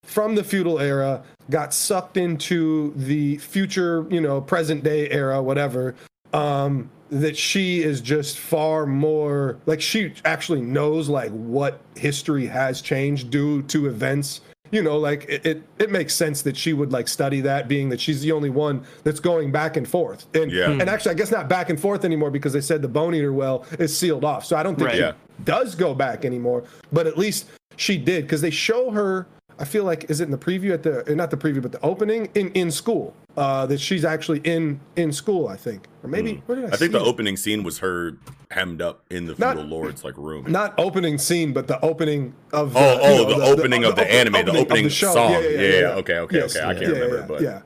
from 0.03 0.35
the 0.35 0.43
feudal 0.43 0.79
era, 0.79 1.23
got 1.49 1.73
sucked 1.73 2.17
into 2.17 2.93
the 2.95 3.37
future, 3.37 4.05
you 4.09 4.21
know, 4.21 4.41
present 4.41 4.83
day 4.83 5.09
era, 5.09 5.41
whatever. 5.41 5.95
Um, 6.33 6.89
that 7.11 7.35
she 7.35 7.81
is 7.81 8.01
just 8.01 8.37
far 8.37 8.85
more 8.85 9.57
like 9.65 9.81
she 9.81 10.13
actually 10.25 10.61
knows 10.61 11.09
like 11.09 11.31
what 11.31 11.81
history 11.95 12.45
has 12.45 12.81
changed 12.81 13.31
due 13.31 13.63
to 13.63 13.87
events. 13.87 14.41
You 14.71 14.83
know, 14.83 14.99
like 14.99 15.25
it, 15.27 15.43
it, 15.43 15.63
it 15.79 15.89
makes 15.89 16.13
sense 16.13 16.43
that 16.43 16.55
she 16.55 16.73
would 16.73 16.91
like 16.91 17.07
study 17.07 17.41
that, 17.41 17.67
being 17.67 17.89
that 17.89 17.99
she's 17.99 18.21
the 18.21 18.31
only 18.31 18.51
one 18.51 18.83
that's 19.03 19.19
going 19.19 19.51
back 19.51 19.75
and 19.75 19.87
forth. 19.87 20.27
And 20.35 20.51
Yeah. 20.51 20.69
and 20.69 20.83
actually, 20.87 21.09
I 21.11 21.13
guess 21.15 21.31
not 21.31 21.49
back 21.49 21.71
and 21.71 21.79
forth 21.79 22.05
anymore 22.05 22.29
because 22.29 22.53
they 22.53 22.61
said 22.61 22.83
the 22.83 22.87
Bone 22.87 23.15
Eater 23.15 23.33
well 23.33 23.65
is 23.79 23.97
sealed 23.97 24.23
off. 24.23 24.45
So 24.45 24.55
I 24.55 24.61
don't 24.61 24.75
think 24.75 24.89
Right. 24.89 24.95
she 24.97 25.01
Yeah. 25.01 25.13
Does 25.45 25.75
go 25.75 25.93
back 25.93 26.25
anymore. 26.25 26.63
But 26.91 27.07
at 27.07 27.17
least 27.17 27.47
she 27.77 27.97
did 27.97 28.23
because 28.25 28.41
they 28.41 28.49
show 28.51 28.91
her. 28.91 29.27
I 29.61 29.65
feel 29.65 29.83
like 29.83 30.09
is 30.09 30.21
it 30.21 30.23
in 30.23 30.31
the 30.31 30.37
preview 30.37 30.71
at 30.73 30.83
the 30.83 31.11
uh, 31.11 31.15
not 31.15 31.31
the 31.31 31.35
preview 31.37 31.61
but 31.61 31.73
the 31.73 31.81
opening 31.81 32.29
in 32.33 32.49
in 32.53 32.71
school 32.71 33.13
uh, 33.35 33.65
that 33.65 33.81
she's 33.81 34.05
actually 34.05 34.39
in 34.45 34.79
in 34.95 35.11
school 35.11 35.49
I 35.49 35.57
think 35.57 35.85
or 36.01 36.07
maybe 36.09 36.41
where 36.45 36.61
did 36.61 36.69
I. 36.71 36.73
I 36.75 36.77
think 36.77 36.93
the 36.93 36.99
it? 37.03 37.05
opening 37.05 37.35
scene 37.35 37.63
was 37.63 37.79
her 37.79 38.15
hemmed 38.51 38.81
up 38.81 39.03
in 39.09 39.25
the 39.25 39.35
Not- 39.37 39.57
feudal 39.57 39.69
lord's 39.69 40.05
like 40.05 40.15
room. 40.17 40.49
not 40.49 40.73
opening 40.79 41.17
scene 41.17 41.51
but 41.51 41.67
the 41.67 41.77
opening 41.83 42.33
of 42.53 42.71
the, 42.73 42.79
Oh, 42.79 42.99
oh, 43.01 43.15
know, 43.27 43.37
the 43.37 43.45
opening 43.47 43.83
of 43.83 43.97
the 43.97 44.03
open- 44.03 44.15
anime, 44.15 44.45
the 44.45 44.51
of 44.51 44.55
opening 44.55 44.87
show. 44.87 45.11
song. 45.13 45.33
Yeah, 45.33 45.39
yeah, 45.41 45.87
okay, 45.95 46.19
okay, 46.19 46.37
Yes, 46.37 46.55
okay. 46.55 46.65
I 46.65 46.73
can't 46.73 46.85
yeah, 46.85 46.87
remember, 46.91 47.17
yeah, 47.19 47.25
but- 47.27 47.41
yeah. 47.41 47.61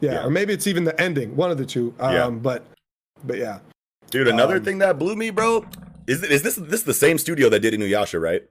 yeah 0.00 0.12
Yeah. 0.12 0.24
or 0.24 0.30
maybe 0.30 0.54
it's 0.54 0.66
even 0.66 0.84
the 0.84 0.98
ending 0.98 1.36
one 1.36 1.50
of 1.50 1.58
the 1.58 1.66
two 1.66 1.92
um, 2.00 2.14
Yeah. 2.14 2.30
but 2.30 2.64
but 3.26 3.36
yeah 3.36 3.58
Dude, 4.10 4.26
another 4.26 4.56
Um, 4.56 4.64
thing 4.64 4.78
that 4.78 4.98
blew 4.98 5.16
me, 5.16 5.28
bro, 5.28 5.66
is 6.10 6.22
is 6.22 6.42
this 6.42 6.56
this 6.56 6.80
is 6.80 6.84
the 6.84 6.94
same 6.94 7.18
studio 7.18 7.48
that 7.48 7.60
did 7.60 7.72
Inuyasha, 7.74 8.20
right? 8.20 8.42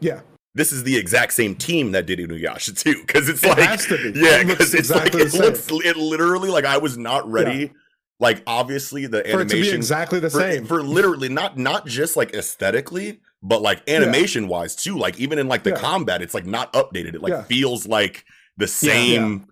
yeah 0.00 0.20
This 0.54 0.72
is 0.72 0.82
the 0.84 0.96
exact 0.96 1.32
same 1.32 1.54
team 1.54 1.92
that 1.92 2.06
did 2.06 2.18
Inuyasha 2.18 2.76
too, 2.82 3.00
because 3.06 3.28
it's 3.28 3.44
It 3.44 3.48
like 3.48 3.58
has 3.58 3.86
to 3.86 3.96
be. 4.12 4.18
yeah, 4.20 4.40
It 4.40 4.46
because 4.46 4.74
it's 4.74 4.90
exactly 4.90 5.20
like 5.24 5.34
it 5.34 5.38
looks 5.38 5.68
it 5.70 5.96
literally 5.96 6.50
like 6.50 6.64
I 6.64 6.78
was 6.78 6.98
not 6.98 7.30
ready. 7.30 7.72
Like 8.20 8.42
obviously 8.46 9.06
the 9.06 9.18
for 9.18 9.40
it 9.40 9.48
to 9.48 9.54
be 9.54 9.70
animation 9.70 9.76
exactly 9.76 10.20
the 10.20 10.30
for, 10.30 10.40
same 10.40 10.64
for 10.66 10.82
literally 10.82 11.28
not 11.28 11.58
not 11.58 11.86
just 11.86 12.16
like 12.16 12.34
aesthetically, 12.34 13.20
but 13.42 13.62
like 13.62 13.88
animation 13.88 14.46
wise 14.48 14.76
too. 14.76 14.96
Like 14.96 15.18
even 15.18 15.38
in 15.38 15.48
like 15.48 15.64
the 15.64 15.70
Yeah. 15.70 15.76
combat, 15.78 16.22
it's 16.22 16.34
like 16.34 16.46
not 16.46 16.72
updated. 16.72 17.14
It 17.14 17.22
like 17.22 17.32
Yeah. 17.32 17.42
feels 17.44 17.86
like 17.86 18.24
the 18.56 18.68
same 18.68 19.46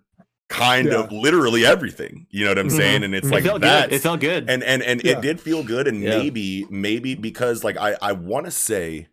kind 0.50 0.88
Yeah. 0.88 1.04
of 1.04 1.12
literally 1.12 1.64
everything. 1.64 2.26
You 2.30 2.44
know 2.44 2.50
what 2.50 2.58
I'm 2.58 2.68
Mhm. 2.68 2.76
saying? 2.76 3.02
And 3.04 3.14
it's 3.14 3.28
it 3.28 3.32
like 3.32 3.44
that. 3.44 3.88
good. 3.88 3.92
It 3.94 4.02
felt 4.02 4.20
good. 4.20 4.50
and 4.50 4.62
and 4.62 4.82
and 4.82 5.00
Yeah. 5.02 5.12
it 5.12 5.22
did 5.22 5.40
feel 5.40 5.62
good 5.62 5.86
and 5.88 6.02
Yeah. 6.02 6.18
maybe 6.18 6.66
maybe 6.68 7.14
because 7.14 7.62
like 7.64 7.76
i 7.78 7.96
i 8.02 8.12
want 8.12 8.46
to 8.46 8.50
say 8.50 9.06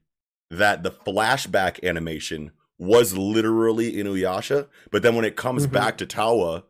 that 0.52 0.82
the 0.84 0.92
flashback 0.92 1.82
animation 1.84 2.52
was 2.80 3.16
literally 3.16 3.94
inuyasha 3.94 4.68
but 4.92 5.04
then 5.04 5.16
when 5.16 5.26
it 5.26 5.36
comes 5.36 5.68
Mhm. 5.68 5.72
back 5.72 5.98
to 6.00 6.06
tawa 6.08 6.64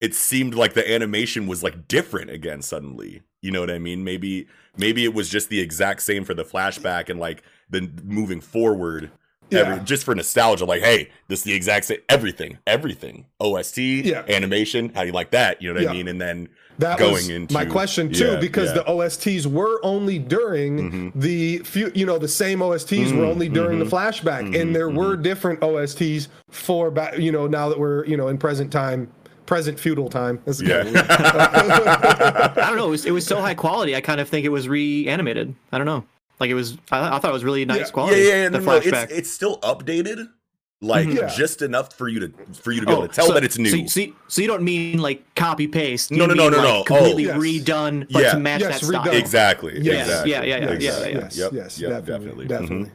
it 0.00 0.14
seemed 0.14 0.54
like 0.54 0.72
the 0.74 0.90
animation 0.90 1.46
was 1.46 1.62
like 1.62 1.86
different 1.86 2.30
again 2.30 2.62
suddenly 2.62 3.22
you 3.42 3.50
know 3.50 3.60
what 3.60 3.70
i 3.70 3.78
mean 3.78 4.02
maybe 4.04 4.46
maybe 4.76 5.04
it 5.04 5.12
was 5.14 5.28
just 5.28 5.48
the 5.50 5.60
exact 5.60 6.00
same 6.02 6.24
for 6.24 6.34
the 6.34 6.44
flashback 6.44 7.08
and 7.10 7.20
like 7.20 7.42
the 7.68 7.90
moving 8.04 8.40
forward 8.40 9.10
every, 9.52 9.76
Yeah. 9.76 9.82
just 9.84 10.04
for 10.04 10.14
nostalgia 10.14 10.64
like 10.64 10.82
hey 10.82 11.10
this 11.28 11.40
is 11.40 11.44
the 11.44 11.54
exact 11.54 11.86
same 11.86 11.98
everything 12.08 12.58
everything 12.66 13.26
ost 13.40 13.78
Yeah. 13.78 14.24
animation 14.28 14.90
how 14.94 15.00
do 15.02 15.06
you 15.08 15.12
like 15.12 15.30
that 15.30 15.60
you 15.62 15.72
know 15.72 15.80
what 15.80 15.88
i 15.90 15.92
mean 15.92 16.08
and 16.08 16.20
then 16.20 16.48
That 16.78 16.98
going 16.98 17.12
was 17.12 17.28
into- 17.28 17.52
my 17.52 17.64
question 17.66 18.10
too, 18.12 18.32
yeah, 18.32 18.36
because 18.40 18.68
yeah. 18.70 18.76
the 18.82 18.84
OSTs 18.84 19.46
were 19.46 19.78
only 19.84 20.18
during 20.18 20.90
Mhm. 20.90 21.12
the 21.14 21.58
few, 21.58 21.92
you 21.94 22.06
know, 22.06 22.16
the 22.18 22.26
same 22.26 22.60
OSTs 22.62 23.12
were 23.12 23.24
Mm, 23.26 23.30
only 23.30 23.48
during 23.50 23.78
mhm, 23.78 23.84
the 23.84 23.94
flashback, 23.96 24.58
and 24.58 24.74
there 24.74 24.88
were 24.88 25.14
different 25.14 25.60
OSTs 25.60 26.28
for, 26.50 26.90
ba- 26.90 27.12
you 27.18 27.30
know, 27.30 27.46
now 27.46 27.68
that 27.68 27.78
we're, 27.78 28.06
you 28.06 28.16
know, 28.16 28.28
in 28.28 28.38
present 28.38 28.72
time, 28.72 29.08
present 29.44 29.78
feudal 29.78 30.08
time. 30.08 30.40
That's 30.46 30.62
Yeah. 30.62 30.82
I 32.56 32.66
don't 32.68 32.76
know. 32.76 32.86
It 32.88 32.90
was, 32.90 33.06
it 33.06 33.10
was 33.12 33.26
so 33.26 33.40
high 33.40 33.54
quality. 33.54 33.94
I 33.94 34.00
kind 34.00 34.20
of 34.20 34.28
think 34.28 34.46
it 34.46 34.50
was 34.50 34.66
reanimated. 34.68 35.54
I 35.72 35.78
don't 35.78 35.86
know. 35.86 36.04
Like 36.40 36.50
it 36.50 36.54
was. 36.54 36.76
I, 36.90 37.16
I 37.16 37.18
thought 37.18 37.30
it 37.30 37.32
was 37.34 37.44
really 37.44 37.64
nice 37.64 37.78
Yeah. 37.78 37.84
yeah, 37.86 37.90
quality. 37.92 38.20
yeah, 38.22 38.28
yeah. 38.28 38.48
the 38.48 38.58
No, 38.58 38.64
no, 38.64 38.80
flashback. 38.80 39.04
it's 39.04 39.12
it's 39.12 39.30
still 39.30 39.58
updated, 39.60 40.28
like. 40.80 41.08
Yeah. 41.08 41.28
just 41.28 41.62
enough 41.62 41.92
for 41.94 42.08
you 42.08 42.20
to 42.20 42.32
for 42.54 42.72
you 42.72 42.80
to 42.80 42.86
be 42.86 42.92
able 42.92 43.02
Oh, 43.04 43.06
to 43.06 43.12
tell 43.12 43.26
so- 43.28 43.34
that 43.34 43.44
it's 43.44 43.58
new. 43.58 43.70
So, 43.70 43.86
so, 43.86 44.00
you- 44.00 44.16
so 44.28 44.42
you 44.42 44.48
don't 44.48 44.62
mean 44.64 44.98
like 44.98 45.34
copy 45.36 45.68
paste? 45.68 46.10
No, 46.10 46.26
no, 46.26 46.34
no, 46.34 46.48
no, 46.48 46.56
like, 46.56 46.66
no. 46.66 46.76
Oh. 46.80 46.84
Completely 46.84 47.24
Yes. 47.26 47.36
redone, 47.36 48.06
but 48.10 48.22
Yeah. 48.22 48.32
to 48.32 48.38
match 48.40 48.60
Yes, 48.62 48.80
that 48.80 48.86
style. 48.86 49.04
redone. 49.04 49.14
exactly. 49.18 49.78
Yes. 49.80 50.08
Exactly. 50.08 50.30
Yeah, 50.32 50.42
yeah, 50.42 50.56
yeah, 50.56 50.64
yeah, 50.66 50.70
exactly. 50.72 51.12
yeah. 51.12 51.18
yes, 51.20 51.36
Yep, 51.38 51.52
yes, 51.52 51.78
yep, 51.80 51.90
definitely, 52.06 52.46
definitely. 52.46 52.46
definitely. 52.46 52.86
Mhm. 52.86 52.90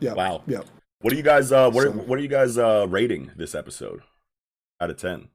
Yeah. 0.00 0.12
Wow. 0.14 0.42
Yep. 0.46 0.66
What 1.00 1.12
are 1.12 1.16
you 1.16 1.22
guys? 1.22 1.52
Uh, 1.52 1.70
what 1.70 1.84
are, 1.86 1.90
what 1.92 2.18
are 2.18 2.22
you 2.22 2.28
guys 2.28 2.58
uh 2.58 2.86
rating 2.88 3.30
this 3.36 3.54
episode 3.54 4.02
out 4.80 4.90
of 4.90 4.96
ten? 4.96 5.28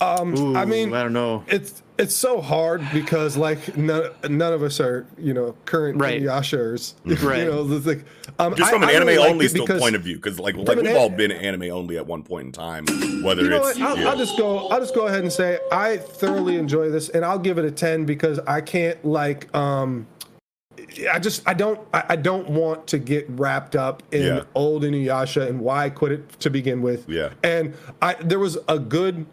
Um, 0.00 0.36
Ooh, 0.38 0.56
I 0.56 0.64
mean, 0.66 0.92
I 0.92 1.02
don't 1.02 1.12
know. 1.14 1.44
it's 1.48 1.82
it's 1.98 2.14
so 2.14 2.42
hard 2.42 2.82
because 2.92 3.36
like 3.38 3.76
none, 3.78 4.10
none 4.28 4.52
of 4.52 4.62
us 4.62 4.78
are 4.80 5.06
you 5.16 5.32
know 5.32 5.56
current 5.64 5.98
Right. 5.98 6.20
Yashers. 6.22 6.94
Right. 7.22 7.44
You 7.44 7.50
know, 7.50 7.74
it's 7.76 7.86
like, 7.86 8.04
um, 8.38 8.54
Just 8.54 8.68
I- 8.68 8.72
from 8.74 8.82
an 8.82 8.90
I 8.90 8.92
anime 8.92 9.06
really 9.08 9.28
only 9.28 9.46
it 9.46 9.50
still 9.50 9.66
point 9.66 9.96
of 9.96 10.02
view, 10.02 10.16
because 10.16 10.38
like 10.38 10.54
like 10.56 10.76
we've 10.76 10.86
a- 10.86 10.98
all 10.98 11.08
been 11.08 11.32
anime 11.32 11.70
only 11.70 11.96
at 11.96 12.06
one 12.06 12.22
point 12.22 12.46
in 12.46 12.52
time. 12.52 12.84
Whether 13.22 13.42
You 13.44 13.48
know 13.50 13.66
it's 13.66 13.78
what? 13.78 13.88
I'll, 13.90 13.98
yeah. 13.98 14.08
I'll 14.10 14.18
just 14.18 14.36
go. 14.36 14.68
I'll 14.68 14.80
just 14.80 14.94
go 14.94 15.06
ahead 15.06 15.20
and 15.22 15.32
say 15.32 15.58
I 15.72 15.96
thoroughly 15.96 16.56
enjoy 16.56 16.90
this, 16.90 17.08
and 17.08 17.24
I'll 17.24 17.38
give 17.38 17.56
it 17.56 17.64
a 17.64 17.70
ten 17.70 18.04
because 18.04 18.38
I 18.46 18.60
can't 18.60 19.02
like. 19.04 19.54
um 19.56 20.06
I 21.10 21.18
just 21.18 21.42
I 21.48 21.54
don't 21.54 21.80
I, 21.94 22.04
I 22.10 22.16
don't 22.16 22.48
want 22.50 22.86
to 22.88 22.98
get 22.98 23.26
wrapped 23.30 23.74
up 23.76 24.02
in 24.12 24.22
Yeah. 24.22 24.42
old 24.54 24.82
Inuyasha 24.82 25.48
and 25.48 25.60
why 25.60 25.86
I 25.86 25.90
quit 25.90 26.12
it 26.12 26.28
to 26.40 26.50
begin 26.50 26.82
with. 26.82 27.08
Yeah. 27.08 27.30
And 27.42 27.74
I 28.02 28.14
there 28.14 28.38
was 28.38 28.58
a 28.68 28.78
good 28.78 29.26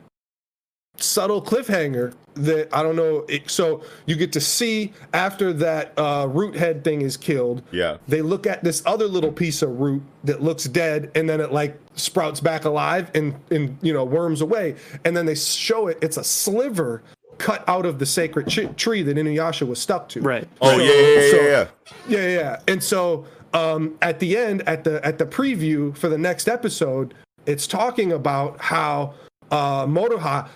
subtle 0.97 1.41
cliffhanger 1.41 2.13
that 2.35 2.67
I 2.73 2.81
don't 2.83 2.95
know. 2.95 3.25
It, 3.29 3.49
so 3.49 3.83
you 4.05 4.15
get 4.15 4.31
to 4.33 4.41
see 4.41 4.91
after 5.13 5.53
that 5.53 5.93
uh, 5.97 6.27
root 6.29 6.55
head 6.55 6.83
thing 6.83 7.01
is 7.01 7.17
killed. 7.17 7.63
Yeah. 7.71 7.97
They 8.07 8.21
look 8.21 8.47
at 8.47 8.63
this 8.63 8.81
other 8.85 9.05
little 9.07 9.31
piece 9.31 9.61
of 9.61 9.79
root 9.79 10.01
that 10.23 10.41
looks 10.41 10.63
dead, 10.65 11.11
and 11.15 11.29
then 11.29 11.39
it 11.41 11.51
like 11.51 11.77
sprouts 11.95 12.39
back 12.39 12.65
alive 12.65 13.11
and 13.15 13.35
and 13.51 13.77
you 13.81 13.93
know 13.93 14.03
worms 14.03 14.41
away, 14.41 14.75
and 15.05 15.15
then 15.15 15.25
they 15.25 15.35
show 15.35 15.87
it. 15.87 15.97
It's 16.01 16.17
a 16.17 16.23
sliver 16.23 17.03
cut 17.39 17.63
out 17.67 17.85
of 17.85 17.99
the 17.99 18.05
sacred 18.05 18.47
ch- 18.47 18.73
tree 18.77 19.01
that 19.03 19.17
Inuyasha 19.17 19.67
was 19.67 19.79
stuck 19.79 20.07
to. 20.09 20.21
Right. 20.21 20.47
Oh 20.61 20.77
yeah, 20.77 20.91
yeah, 20.91 20.91
yeah, 21.19 21.31
So- 21.31 21.37
yeah, 21.37 21.47
yeah. 21.47 21.67
Yeah, 22.07 22.27
yeah. 22.27 22.59
And 22.67 22.83
so 22.83 23.25
um, 23.53 23.95
at 24.01 24.19
the 24.19 24.37
end, 24.37 24.61
at 24.67 24.83
the 24.83 25.03
at 25.05 25.17
the 25.19 25.25
preview 25.25 25.95
for 25.97 26.09
the 26.09 26.17
next 26.17 26.47
episode, 26.47 27.13
it's 27.45 27.67
talking 27.67 28.11
about 28.11 28.59
how 28.59 29.13
uh, 29.51 29.85
Moroha 29.85 30.47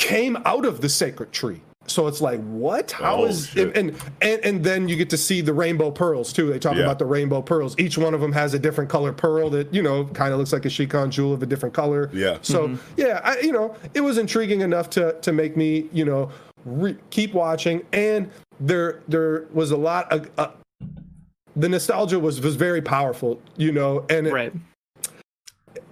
came 0.00 0.36
out 0.44 0.64
of 0.64 0.80
the 0.80 0.88
sacred 0.88 1.30
tree. 1.30 1.60
So 1.86 2.06
it's 2.06 2.20
like, 2.20 2.40
what? 2.44 2.92
How 2.92 3.22
Oh, 3.22 3.24
is 3.26 3.48
shit. 3.48 3.76
and, 3.76 3.90
and 3.90 3.96
and 4.22 4.44
and 4.44 4.64
then 4.64 4.88
you 4.88 4.94
get 4.96 5.10
to 5.10 5.16
see 5.16 5.40
the 5.40 5.52
rainbow 5.52 5.90
pearls 5.90 6.32
too. 6.32 6.48
They 6.50 6.58
talk 6.58 6.76
Yeah. 6.76 6.82
about 6.84 6.98
the 7.00 7.04
rainbow 7.06 7.42
pearls. 7.42 7.74
Each 7.78 7.98
one 7.98 8.14
of 8.14 8.20
them 8.20 8.32
has 8.32 8.54
a 8.54 8.58
different 8.58 8.88
color 8.90 9.12
pearl 9.12 9.50
that 9.50 9.72
you 9.74 9.82
know 9.82 10.04
kind 10.06 10.32
of 10.32 10.38
looks 10.38 10.52
like 10.52 10.64
a 10.64 10.70
Shikon 10.70 11.10
jewel 11.10 11.32
of 11.32 11.42
a 11.42 11.46
different 11.46 11.74
color. 11.74 12.08
Yeah. 12.12 12.38
So 12.42 12.76
yeah, 12.96 13.20
I, 13.24 13.40
you 13.40 13.52
know, 13.52 13.74
it 13.94 14.02
was 14.02 14.18
intriguing 14.18 14.60
enough 14.60 14.88
to 14.90 15.14
to 15.20 15.32
make 15.32 15.56
me 15.56 15.88
you 15.92 16.04
know 16.04 16.30
re- 16.64 16.96
keep 17.10 17.34
watching. 17.34 17.82
And 17.92 18.30
there 18.60 19.00
there 19.08 19.46
was 19.52 19.70
a 19.72 19.76
lot 19.76 20.10
of. 20.12 20.30
Uh, 20.38 20.48
the 21.56 21.68
nostalgia 21.68 22.18
was 22.20 22.40
was 22.40 22.54
very 22.54 22.80
powerful, 22.80 23.40
you 23.56 23.72
know, 23.72 24.06
and 24.08 24.28
it, 24.28 24.32
Right. 24.32 24.52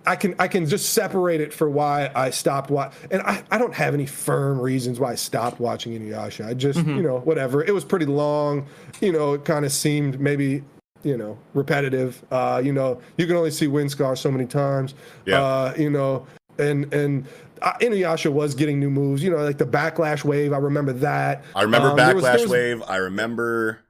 I 0.07 0.17
can 0.17 0.35
I 0.39 0.49
can 0.49 0.67
just 0.67 0.95
separate 0.95 1.41
it 1.41 1.53
for 1.53 1.69
why 1.69 2.11
I 2.15 2.31
stopped 2.31 2.71
watching, 2.71 2.99
and 3.11 3.23
I, 3.23 3.45
I 3.51 3.59
don't 3.59 3.75
have 3.75 3.93
any 3.95 4.07
firm 4.07 4.59
reasons 4.61 4.99
why 4.99 5.13
I 5.13 5.15
stopped 5.17 5.61
watching 5.61 5.93
Inuyasha. 5.93 6.47
I 6.47 6.55
just 6.55 6.79
you 6.79 7.03
know 7.03 7.19
whatever. 7.21 7.63
It 7.63 7.73
was 7.75 7.85
pretty 7.85 8.07
long, 8.07 8.67
you 9.01 9.13
know. 9.13 9.35
It 9.35 9.45
kind 9.45 9.65
of 9.65 9.73
seemed 9.73 10.19
maybe 10.19 10.65
you 11.03 11.17
know 11.17 11.39
repetitive. 11.55 12.25
Uh, 12.31 12.61
you 12.65 12.73
know, 12.73 13.01
you 13.19 13.27
can 13.27 13.37
only 13.37 13.51
see 13.51 13.67
Windscar 13.67 14.17
so 14.17 14.31
many 14.31 14.47
times. 14.47 14.95
Yeah. 15.27 15.43
Uh, 15.43 15.75
you 15.77 15.91
know, 15.91 16.27
and 16.59 16.93
and. 16.95 17.27
Uh, 17.61 17.73
Inuyasha 17.81 18.31
was 18.33 18.55
getting 18.55 18.79
new 18.79 18.89
moves, 18.89 19.21
you 19.21 19.33
know, 19.33 19.39
like 19.39 19.59
the 19.59 19.67
backlash 19.67 20.23
wave. 20.23 20.53
I 20.53 20.59
remember 20.59 20.93
that. 20.93 21.43
I 21.57 21.63
remember 21.63 21.91
Um, 21.91 21.97
there 21.97 22.15
was- 22.15 22.23
Backlash 22.23 22.33
there 22.35 22.41
was- 22.43 22.51
Wave. 22.53 22.83
I 22.87 22.97
remember 22.99 23.81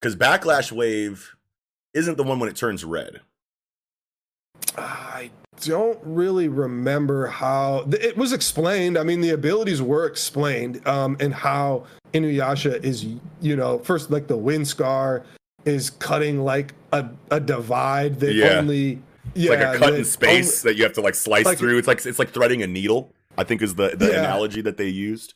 because 0.00 0.16
Backlash 0.16 0.72
Wave 0.72 1.36
isn't 1.92 2.16
the 2.16 2.22
one 2.22 2.40
when 2.40 2.48
it 2.48 2.56
turns 2.56 2.82
red. 2.82 3.20
Don't 5.62 5.98
really 6.02 6.48
remember 6.48 7.26
how 7.26 7.84
it 7.90 8.16
was 8.16 8.32
explained. 8.32 8.96
I 8.96 9.02
mean, 9.02 9.20
the 9.20 9.30
abilities 9.30 9.82
were 9.82 10.06
explained, 10.06 10.86
um, 10.86 11.16
and 11.20 11.34
how 11.34 11.84
Inuyasha 12.14 12.82
is, 12.82 13.04
you 13.40 13.56
know, 13.56 13.78
first 13.80 14.10
like 14.10 14.26
the 14.26 14.36
wind 14.36 14.66
scar 14.66 15.22
is 15.64 15.90
cutting 15.90 16.42
like 16.44 16.74
a, 16.92 17.06
a 17.30 17.38
divide 17.40 18.20
that 18.20 18.32
Yeah. 18.32 18.58
only 18.58 18.92
It's 19.34 19.44
yeah 19.44 19.50
like 19.50 19.76
a 19.76 19.78
cut 19.78 19.94
in 19.94 20.04
space 20.04 20.62
that 20.62 20.76
you 20.76 20.82
have 20.84 20.94
to 20.94 21.00
like 21.02 21.14
slice 21.14 21.44
like- 21.44 21.58
through. 21.58 21.78
It's 21.78 21.86
like 21.88 22.04
it's 22.06 22.18
like 22.18 22.30
threading 22.30 22.62
a 22.62 22.66
needle. 22.66 23.12
I 23.38 23.44
think 23.44 23.62
is 23.62 23.74
the 23.74 23.90
the 23.96 24.08
Yeah. 24.08 24.18
analogy 24.20 24.60
that 24.62 24.76
they 24.76 24.88
used 24.88 25.34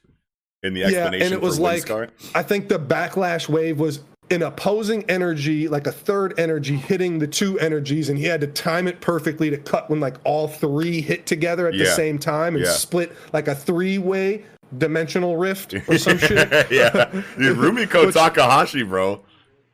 in 0.62 0.72
the 0.74 0.84
explanation. 0.84 1.18
Yeah, 1.20 1.24
and 1.26 1.34
it 1.34 1.40
was 1.42 1.60
like- 1.60 1.84
Windscar. 1.84 2.08
I 2.34 2.42
think 2.42 2.68
the 2.68 2.78
backlash 2.78 3.48
wave 3.48 3.78
was 3.78 4.00
an 4.30 4.42
opposing 4.42 5.04
energy, 5.10 5.68
like 5.68 5.86
a 5.86 5.92
third 5.92 6.38
energy 6.38 6.76
hitting 6.76 7.18
the 7.18 7.26
two 7.26 7.58
energies, 7.60 8.08
and 8.08 8.18
he 8.18 8.24
had 8.24 8.40
to 8.40 8.46
time 8.46 8.88
it 8.88 9.00
perfectly 9.00 9.50
to 9.50 9.58
cut 9.58 9.90
when 9.90 10.00
like 10.00 10.16
all 10.24 10.48
three 10.48 11.00
hit 11.00 11.26
together 11.26 11.68
at 11.68 11.74
the 11.76 11.86
same 11.86 12.18
time 12.18 12.54
and 12.56 12.64
Yeah. 12.64 12.70
split 12.72 13.12
like 13.32 13.48
a 13.48 13.54
three 13.54 13.98
way 13.98 14.44
dimensional 14.78 15.36
rift 15.36 15.74
or 15.88 15.98
some 15.98 16.18
shit. 16.18 16.50
yeah, 16.70 17.10
dude, 17.38 17.56
Rumiko 17.58 18.06
Which- 18.06 18.14
Takahashi, 18.14 18.82
bro, 18.82 19.20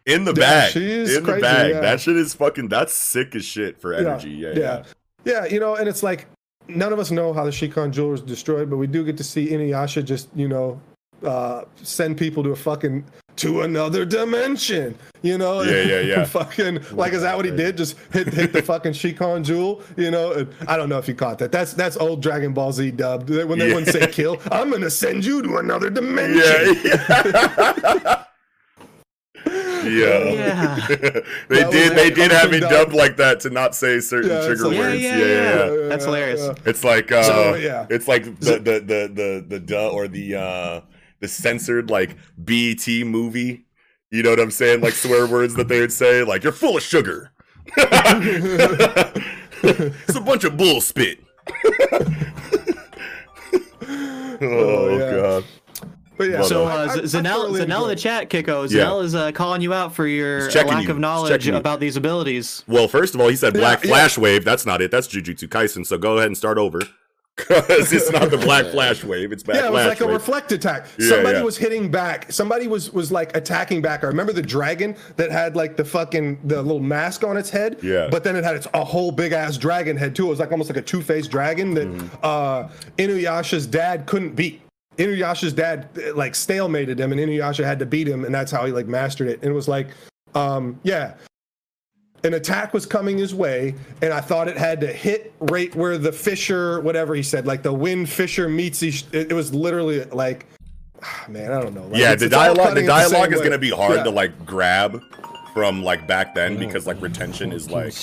in 0.04 0.24
the 0.24 0.32
Yeah, 0.32 0.40
bag, 0.40 0.72
she 0.72 0.90
is 0.90 1.16
in 1.16 1.22
the 1.22 1.30
crazy, 1.32 1.42
bag. 1.42 1.70
yeah. 1.74 1.80
That 1.80 2.00
shit 2.00 2.16
is 2.16 2.34
fucking. 2.34 2.68
That's 2.68 2.92
sick 2.92 3.34
as 3.36 3.44
shit 3.44 3.80
for 3.80 3.94
energy. 3.94 4.30
Yeah, 4.30 4.48
yeah. 4.48 4.56
yeah, 4.56 4.84
yeah. 5.24 5.44
You 5.46 5.60
know, 5.60 5.76
and 5.76 5.88
it's 5.88 6.02
like 6.02 6.26
none 6.68 6.92
of 6.92 6.98
us 6.98 7.10
know 7.10 7.32
how 7.32 7.44
the 7.44 7.52
Shikon 7.52 7.92
jewel 7.92 8.10
was 8.10 8.20
destroyed, 8.20 8.68
but 8.68 8.76
we 8.78 8.86
do 8.88 9.04
get 9.04 9.16
to 9.18 9.24
see 9.24 9.48
Inuyasha 9.48 10.04
just 10.04 10.28
you 10.34 10.48
know 10.48 10.80
uh, 11.24 11.62
send 11.76 12.16
people 12.18 12.42
to 12.42 12.50
a 12.50 12.56
fucking 12.56 13.04
to 13.40 13.62
another 13.62 14.05
dimension. 14.05 14.96
You 15.22 15.37
know, 15.37 15.61
Yeah, 15.62 15.83
yeah, 15.83 16.00
yeah. 16.12 16.24
fucking 16.24 16.81
like 16.92 17.12
is 17.12 17.22
that 17.22 17.37
what 17.37 17.44
he 17.44 17.50
did? 17.50 17.76
Just 17.76 17.96
hit 18.12 18.29
hit 18.33 18.53
the 18.53 18.62
fucking 18.62 18.94
Shikon 18.94 19.44
jewel. 19.44 19.83
You 19.96 20.11
know, 20.11 20.33
and 20.33 20.48
I 20.66 20.76
don't 20.76 20.88
know 20.88 20.98
if 20.98 21.07
you 21.09 21.14
caught 21.14 21.38
that. 21.40 21.53
That's 21.53 21.74
that's 21.74 21.96
old 21.98 22.22
Dragon 22.22 22.53
Ball 22.55 22.72
Z 22.72 22.92
dubbed 22.92 23.29
when 23.29 23.59
they 23.59 23.68
Yeah. 23.68 23.74
wouldn't 23.74 23.92
say 23.92 24.07
kill. 24.07 24.40
I'm 24.50 24.70
gonna 24.70 24.88
send 24.90 25.24
you 25.24 25.42
to 25.42 25.57
another 25.59 25.90
dimension. 25.90 26.76
Yeah, 26.85 27.22
yeah. 27.24 28.24
yeah. 29.46 30.24
Yeah. 30.24 30.76
they 31.48 31.62
That 31.62 31.70
did. 31.70 31.96
They 31.96 32.11
did 32.11 32.31
have 32.31 32.42
something 32.42 32.59
it 32.59 32.61
dumb. 32.61 32.70
dubbed 32.70 32.92
like 32.94 33.16
that 33.18 33.40
to 33.40 33.50
not 33.50 33.74
say 33.74 34.00
certain 34.00 34.31
Yeah, 34.31 34.37
it's 34.38 34.46
trigger 34.46 34.64
like- 34.68 34.74
Yeah, 34.76 34.81
words. 34.81 35.03
yeah, 35.03 35.16
Yeah, 35.16 35.24
yeah, 35.26 35.72
yeah. 35.83 35.88
That's 35.88 36.05
hilarious. 36.05 36.48
It's 36.66 36.85
like 36.85 37.12
uh, 37.12 37.22
So, 37.22 37.55
yeah. 37.55 37.87
it's 37.90 38.07
like 38.09 38.24
the 38.40 38.59
the 38.59 38.81
the 38.81 39.11
the 39.14 39.44
the 39.48 39.61
duh 39.61 39.88
or 39.88 40.09
the 40.09 40.35
uh 40.37 40.81
the 41.20 41.28
censored 41.28 41.90
like 41.90 42.16
BET 42.37 42.87
movie. 43.04 43.64
You 44.11 44.22
know 44.24 44.30
what 44.30 44.40
I'm 44.40 44.50
saying? 44.50 44.80
Like 44.80 44.94
swear 44.94 45.26
words 45.26 45.54
that 45.54 45.68
they 45.68 45.80
would 45.80 45.92
say, 45.92 46.24
like 46.24 46.42
"you're 46.42 46.52
full 46.52 46.76
of 46.76 46.83
sugar." 46.83 47.30
it's 47.76 49.06
a 50.16 50.20
bunch 50.20 50.42
of 50.44 50.56
bull 50.56 50.80
spit. 50.80 51.20
oh 54.42 54.98
yeah. 54.98 55.11
god. 55.16 55.44
But 56.16 56.28
yeah, 56.28 56.42
So 56.42 56.64
I- 56.64 56.72
uh, 56.72 56.76
I- 56.76 56.83
I 56.83 56.88
Z- 57.06 57.18
Zanel, 57.18 57.35
thoroughly 57.35 57.61
Zanel 57.62 57.83
in 57.85 57.88
the 57.88 57.96
chat, 57.96 58.28
Kiko, 58.28 58.70
Yeah. 58.70 58.85
Zanel 58.85 59.04
is 59.04 59.14
uh, 59.14 59.33
calling 59.33 59.62
you 59.62 59.72
out 59.72 59.94
for 59.94 60.06
your 60.06 60.50
lack 60.50 60.85
you. 60.85 60.90
of 60.90 60.98
knowledge 60.98 61.30
checking 61.30 61.54
you. 61.54 61.59
about 61.59 61.80
these 61.80 61.96
abilities. 61.96 62.62
Well, 62.66 62.88
first 62.88 63.14
of 63.14 63.20
all, 63.22 63.28
he 63.28 63.37
said 63.37 63.54
Black 63.54 63.83
yeah. 63.83 63.88
Flash 63.90 64.18
Wave. 64.18 64.44
That's 64.44 64.66
not 64.66 64.83
it. 64.83 64.90
That's 64.90 65.09
Jujutsu 65.09 65.48
Kaisen. 65.48 65.87
So 65.87 65.96
go 65.96 66.16
ahead 66.18 66.26
and 66.26 66.37
start 66.37 66.59
over. 66.59 66.80
Because 67.36 67.92
it's 67.92 68.10
not 68.10 68.30
the 68.30 68.36
Black 68.44 68.66
Flash 68.66 69.02
Wave. 69.02 69.32
It's 69.32 69.42
Black 69.42 69.56
Yeah, 69.58 69.68
it 69.68 69.72
was 69.72 69.86
like 69.86 70.00
a 70.00 70.06
Wave. 70.06 70.14
reflect 70.14 70.52
attack. 70.52 70.86
Yeah, 70.98 71.08
Somebody 71.08 71.38
yeah. 71.38 71.42
was 71.44 71.56
hitting 71.56 71.90
back. 71.90 72.30
Somebody 72.30 72.68
was 72.68 72.92
was 72.92 73.10
like 73.10 73.34
attacking 73.36 73.80
back. 73.80 74.04
I 74.04 74.08
remember 74.08 74.32
the 74.32 74.42
dragon 74.42 74.94
that 75.16 75.30
had 75.30 75.56
like 75.56 75.76
the 75.76 75.84
fucking 75.84 76.40
the 76.44 76.60
little 76.60 76.80
mask 76.80 77.24
on 77.24 77.36
its 77.38 77.48
head. 77.48 77.78
Yeah. 77.82 78.08
But 78.10 78.24
then 78.24 78.36
it 78.36 78.44
had 78.44 78.56
its 78.56 78.66
a 78.74 78.84
whole 78.84 79.10
big 79.10 79.32
ass 79.32 79.56
dragon 79.56 79.96
head 79.96 80.14
too. 80.14 80.26
It 80.26 80.30
was 80.30 80.38
like 80.38 80.52
almost 80.52 80.68
like 80.68 80.76
a 80.78 80.82
two 80.82 81.00
faced 81.02 81.30
dragon 81.30 81.74
that 81.74 81.88
Mm-hmm. 81.88 82.16
uh, 82.22 82.68
Inuyasha's 82.98 83.66
dad 83.66 84.06
couldn't 84.06 84.34
beat. 84.36 84.60
Inuyasha's 84.98 85.54
dad 85.54 85.88
uh, 85.96 86.14
like 86.14 86.34
stalemated 86.34 86.98
him, 86.98 87.10
and 87.12 87.20
Inuyasha 87.20 87.64
had 87.64 87.78
to 87.78 87.86
beat 87.86 88.06
him, 88.06 88.24
and 88.26 88.34
that's 88.34 88.52
how 88.52 88.66
he 88.66 88.72
like 88.72 88.86
mastered 88.86 89.28
it. 89.28 89.40
And 89.42 89.50
it 89.50 89.54
was 89.54 89.66
like, 89.66 89.88
um, 90.34 90.78
yeah, 90.82 91.14
an 92.24 92.35
attack 92.35 92.74
was 92.74 92.87
coming 92.87 93.16
his 93.18 93.35
way, 93.35 93.74
and 94.02 94.12
I 94.12 94.20
thought 94.20 94.48
it 94.48 94.56
had 94.56 94.80
to 94.83 94.87
hit 94.87 95.33
right 95.40 95.74
where 95.74 95.96
the 95.98 96.12
fissure, 96.12 96.80
whatever 96.80 97.14
he 97.14 97.22
said, 97.22 97.46
like 97.46 97.62
the 97.62 97.72
wind 97.72 98.09
fissure 98.09 98.48
meets 98.48 98.83
each. 98.83 99.04
It, 99.12 99.30
it 99.33 99.35
was 99.35 99.54
literally 99.54 100.04
like, 100.04 100.46
ah, 101.02 101.24
man, 101.28 101.52
I 101.52 101.61
don't 101.61 101.74
know. 101.74 101.85
Like, 101.87 101.96
yeah, 102.00 102.12
it's- 102.12 102.20
the 102.20 102.26
it's 102.26 102.35
all 102.35 102.40
dialogue. 102.54 102.56
The 102.56 102.62
cutting 102.68 102.85
it 102.85 102.88
dialogue 102.88 103.33
is 103.33 103.38
going 103.40 103.52
to 103.52 103.59
be 103.59 103.70
hard 103.70 103.96
Yeah. 103.96 104.02
to 104.04 104.11
like 104.11 104.44
grab 104.46 105.00
from 105.54 105.83
like 105.83 106.06
back 106.06 106.35
then 106.35 106.59
because 106.59 106.87
like 106.87 107.00
retention 107.02 107.52
is 107.52 107.70
like 107.70 107.94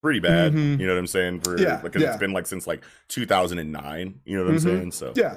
pretty 0.00 0.20
bad. 0.20 0.52
Mhm. 0.54 0.78
You 0.78 0.86
know 0.86 0.92
what 0.94 1.00
I'm 1.00 1.06
saying? 1.08 1.40
For 1.40 1.58
Yeah, 1.60 1.76
because 1.82 2.00
yeah. 2.00 2.10
it's 2.10 2.18
been 2.18 2.32
like 2.32 2.46
since 2.46 2.66
like 2.66 2.82
2009. 3.08 4.20
You 4.24 4.38
know 4.38 4.44
what 4.44 4.50
I'm 4.52 4.56
Mhm. 4.58 4.62
saying? 4.62 4.92
So 4.92 5.12
Yeah, 5.16 5.36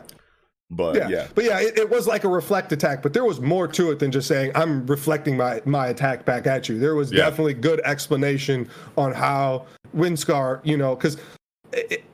but 0.72 0.96
yeah, 0.96 1.10
yeah. 1.10 1.28
but 1.36 1.44
yeah, 1.44 1.60
it, 1.60 1.78
it 1.78 1.90
was 1.90 2.08
like 2.08 2.24
a 2.24 2.30
reflect 2.30 2.72
attack, 2.72 3.04
but 3.04 3.14
there 3.14 3.26
was 3.26 3.40
more 3.42 3.68
to 3.68 3.92
it 3.92 4.00
than 4.00 4.12
just 4.12 4.28
saying 4.28 4.52
I'm 4.56 4.86
reflecting 4.88 5.36
my 5.38 5.62
my 5.66 5.88
attack 5.88 6.26
back 6.26 6.48
at 6.48 6.70
you. 6.70 6.80
There 6.80 6.96
was 6.96 7.12
Yeah. 7.12 7.26
definitely 7.26 7.54
good 7.56 7.82
explanation 7.84 8.70
on 8.98 9.14
how 9.14 9.66
Windscar, 9.96 10.62
you 10.64 10.78
know, 10.78 10.96
because 10.96 11.18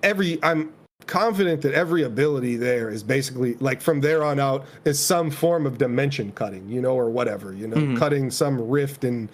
every 0.04 0.40
I'm 0.44 0.74
confident 1.06 1.62
that 1.62 1.74
every 1.74 2.04
ability 2.04 2.58
there 2.58 2.90
is 2.90 3.02
basically 3.04 3.54
like 3.60 3.80
from 3.82 4.02
there 4.02 4.24
on 4.24 4.40
out 4.40 4.66
is 4.84 5.00
some 5.00 5.32
form 5.32 5.66
of 5.66 5.78
dimension 5.78 6.32
cutting, 6.34 6.68
you 6.68 6.82
know, 6.82 6.96
or 6.96 7.10
whatever, 7.10 7.54
you 7.54 7.68
know, 7.68 7.78
Mhm. 7.78 7.98
cutting 7.98 8.30
some 8.32 8.60
rift 8.68 9.04
in 9.04 9.30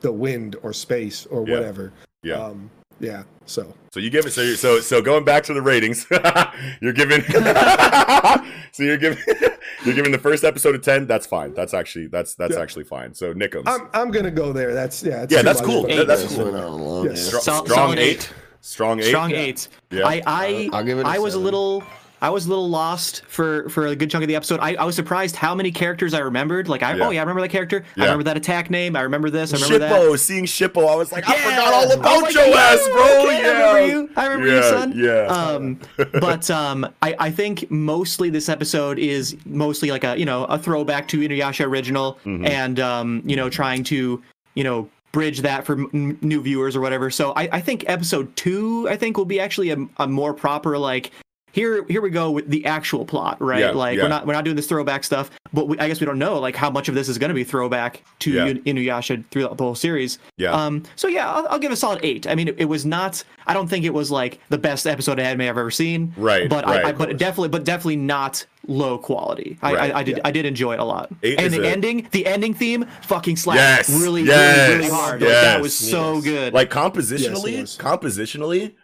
the 0.00 0.12
wind 0.12 0.56
or 0.62 0.72
space 0.72 1.26
or 1.26 1.46
Yeah. 1.46 1.54
whatever. 1.56 1.92
Yeah. 2.22 2.34
Um, 2.44 2.70
yeah. 3.00 3.24
So 3.46 3.74
So 3.92 4.00
you 4.00 4.10
give 4.10 4.26
it. 4.26 4.32
So 4.32 4.40
you're, 4.42 4.56
so 4.56 4.80
so 4.80 5.00
going 5.02 5.24
back 5.24 5.42
to 5.44 5.54
the 5.54 5.62
ratings, 5.62 6.06
you're 6.80 6.92
giving. 6.92 7.22
so 8.72 8.82
you're 8.82 8.96
giving 8.96 9.18
you're 9.84 9.94
giving 9.94 10.12
the 10.12 10.18
first 10.18 10.44
episode 10.44 10.74
a 10.74 10.78
ten. 10.78 11.06
That's 11.06 11.26
fine. 11.26 11.54
That's 11.54 11.74
actually 11.74 12.06
that's 12.08 12.34
that's 12.34 12.54
Yeah. 12.54 12.60
actually 12.62 12.84
fine. 12.84 13.14
So 13.14 13.34
Nickums, 13.34 13.64
I'm 13.66 13.88
I'm 13.94 14.10
gonna 14.10 14.30
go 14.30 14.52
there. 14.52 14.74
That's 14.74 15.02
yeah. 15.02 15.22
it's 15.22 15.32
Yeah, 15.32 15.42
that's 15.42 15.60
cool. 15.60 15.82
but- 15.82 15.90
Yeah, 15.92 16.04
that's 16.04 16.22
This 16.22 16.34
cool. 16.34 16.44
went 16.46 16.56
on 16.56 16.80
long. 16.80 17.04
Yeah. 17.06 17.10
yeah. 17.12 17.16
Stro- 17.18 17.66
strong 17.66 17.92
eight. 17.98 17.98
eight. 17.98 18.32
strong 18.60 19.00
eight. 19.00 19.06
Strong 19.08 19.30
eight. 19.32 19.68
Yeah. 19.90 20.06
I 20.06 20.22
I 20.26 20.70
I'll 20.72 20.84
give 20.84 20.98
it 20.98 21.06
a 21.06 21.08
I 21.08 21.18
was 21.18 21.34
a 21.34 21.38
little 21.38 21.84
I 22.26 22.30
was 22.30 22.46
a 22.46 22.48
little 22.48 22.68
lost 22.68 23.22
for 23.26 23.68
for 23.68 23.86
a 23.86 23.94
good 23.94 24.10
chunk 24.10 24.24
of 24.24 24.28
the 24.28 24.34
episode. 24.34 24.58
I, 24.58 24.74
I 24.74 24.84
was 24.84 24.96
surprised 24.96 25.36
how 25.36 25.54
many 25.54 25.70
characters 25.70 26.12
I 26.12 26.18
remembered. 26.18 26.68
Like 26.68 26.82
I 26.82 26.96
Yeah. 26.96 27.06
oh 27.06 27.10
yeah, 27.10 27.20
I 27.20 27.22
remember 27.22 27.40
that 27.42 27.50
character. 27.50 27.84
Yeah. 27.94 28.02
I 28.02 28.06
remember 28.06 28.24
that 28.24 28.36
attack 28.36 28.68
name. 28.68 28.96
I 28.96 29.02
remember 29.02 29.30
this. 29.30 29.52
I 29.54 29.56
remember 29.58 29.78
that. 29.78 29.92
Shippo, 29.92 30.18
seeing 30.18 30.44
Shippo, 30.44 30.88
I 30.90 30.96
was 30.96 31.12
like, 31.12 31.28
I 31.28 31.36
forgot 31.36 31.72
all 31.72 31.92
about 31.92 32.22
was 32.24 32.34
your 32.34 32.46
like, 32.50 32.56
ass, 32.56 32.88
bro. 32.88 33.22
okay, 33.26 33.42
yeah. 33.42 33.48
I 33.48 33.52
remember 33.52 33.86
you. 33.86 34.10
I 34.16 34.26
remember 34.26 34.46
you, 34.48 34.54
Yeah, 34.56 34.70
son. 34.70 34.92
yeah. 34.96 35.26
Um, 35.26 35.80
but 36.20 36.50
um, 36.60 36.84
I, 37.00 37.14
I 37.20 37.30
think 37.30 37.70
mostly 37.70 38.28
this 38.28 38.48
episode 38.48 38.98
is 38.98 39.36
mostly 39.46 39.92
like 39.92 40.02
a 40.02 40.18
you 40.18 40.24
know 40.26 40.46
a 40.46 40.58
throwback 40.58 41.06
to 41.08 41.20
Inuyasha 41.20 41.64
original, 41.64 42.18
Mm-hmm. 42.24 42.44
and 42.46 42.80
um, 42.80 43.22
you 43.24 43.36
know 43.36 43.48
trying 43.48 43.84
to 43.84 44.20
you 44.54 44.64
know 44.64 44.88
bridge 45.12 45.42
that 45.42 45.64
for 45.64 45.74
m- 45.74 46.18
new 46.20 46.42
viewers 46.42 46.74
or 46.74 46.80
whatever. 46.80 47.08
So 47.10 47.32
I, 47.36 47.48
I 47.52 47.60
think 47.60 47.84
episode 47.86 48.34
two 48.36 48.88
I 48.88 48.96
think 48.96 49.16
will 49.16 49.24
be 49.24 49.38
actually 49.38 49.70
a, 49.70 49.76
a 49.98 50.08
more 50.08 50.34
proper 50.34 50.76
like. 50.76 51.12
Here, 51.56 51.86
here 51.88 52.02
we 52.02 52.10
go 52.10 52.30
with 52.32 52.50
the 52.50 52.66
actual 52.66 53.06
plot, 53.06 53.40
right? 53.40 53.60
Yeah, 53.60 53.70
like 53.70 53.96
yeah. 53.96 54.02
we're 54.02 54.08
not 54.10 54.26
we're 54.26 54.34
not 54.34 54.44
doing 54.44 54.56
this 54.56 54.66
throwback 54.66 55.04
stuff, 55.04 55.30
but 55.54 55.68
we, 55.68 55.78
I 55.78 55.88
guess 55.88 56.00
we 56.00 56.04
don't 56.06 56.18
know 56.18 56.38
like 56.38 56.54
how 56.54 56.68
much 56.68 56.90
of 56.90 56.94
this 56.94 57.08
is 57.08 57.16
going 57.16 57.30
to 57.30 57.34
be 57.34 57.44
throwback 57.44 58.02
to 58.18 58.30
Yeah. 58.30 58.52
Inuyasha 58.52 59.24
throughout 59.30 59.56
the 59.56 59.64
whole 59.64 59.74
series. 59.74 60.18
Yeah. 60.36 60.52
Um. 60.52 60.82
So 60.96 61.08
yeah, 61.08 61.32
I'll, 61.32 61.48
I'll 61.48 61.58
give 61.58 61.72
a 61.72 61.76
solid 61.76 62.00
eight. 62.02 62.26
I 62.26 62.34
mean, 62.34 62.48
it, 62.48 62.56
it 62.60 62.66
was 62.66 62.84
not. 62.84 63.24
I 63.46 63.54
don't 63.54 63.68
think 63.68 63.86
it 63.86 63.94
was 63.94 64.10
like 64.10 64.38
the 64.50 64.58
best 64.58 64.86
episode 64.86 65.18
of 65.18 65.24
anime 65.24 65.40
I've 65.40 65.56
ever 65.56 65.70
seen. 65.70 66.12
Right, 66.18 66.46
But 66.50 66.66
I, 66.68 66.76
I 66.78 66.82
right. 66.82 66.98
but 66.98 67.16
definitely, 67.16 67.48
but 67.48 67.64
definitely 67.64 67.96
not 67.96 68.44
low 68.66 68.98
quality. 68.98 69.56
I, 69.62 69.72
Right, 69.72 69.94
I, 69.94 70.00
I 70.00 70.02
did 70.02 70.16
yeah. 70.18 70.22
I 70.26 70.30
did 70.32 70.44
enjoy 70.44 70.74
it 70.74 70.80
a 70.80 70.84
lot. 70.84 71.10
Eight 71.22 71.40
and 71.40 71.54
the 71.54 71.62
a- 71.62 71.70
ending, 71.70 72.06
the 72.10 72.26
ending 72.26 72.52
theme, 72.52 72.84
fucking 73.00 73.36
slapped 73.36 73.88
Yes, 73.88 73.88
really, 74.02 74.24
yes, 74.24 74.68
really, 74.68 74.78
really 74.80 74.90
hard. 74.90 75.22
Like, 75.22 75.30
that 75.30 75.54
yes, 75.54 75.62
was 75.62 75.74
so 75.74 76.20
good. 76.20 76.52
like 76.52 76.68
compositionally 76.70 77.54
it 77.54 77.64
compositionally 77.82 78.74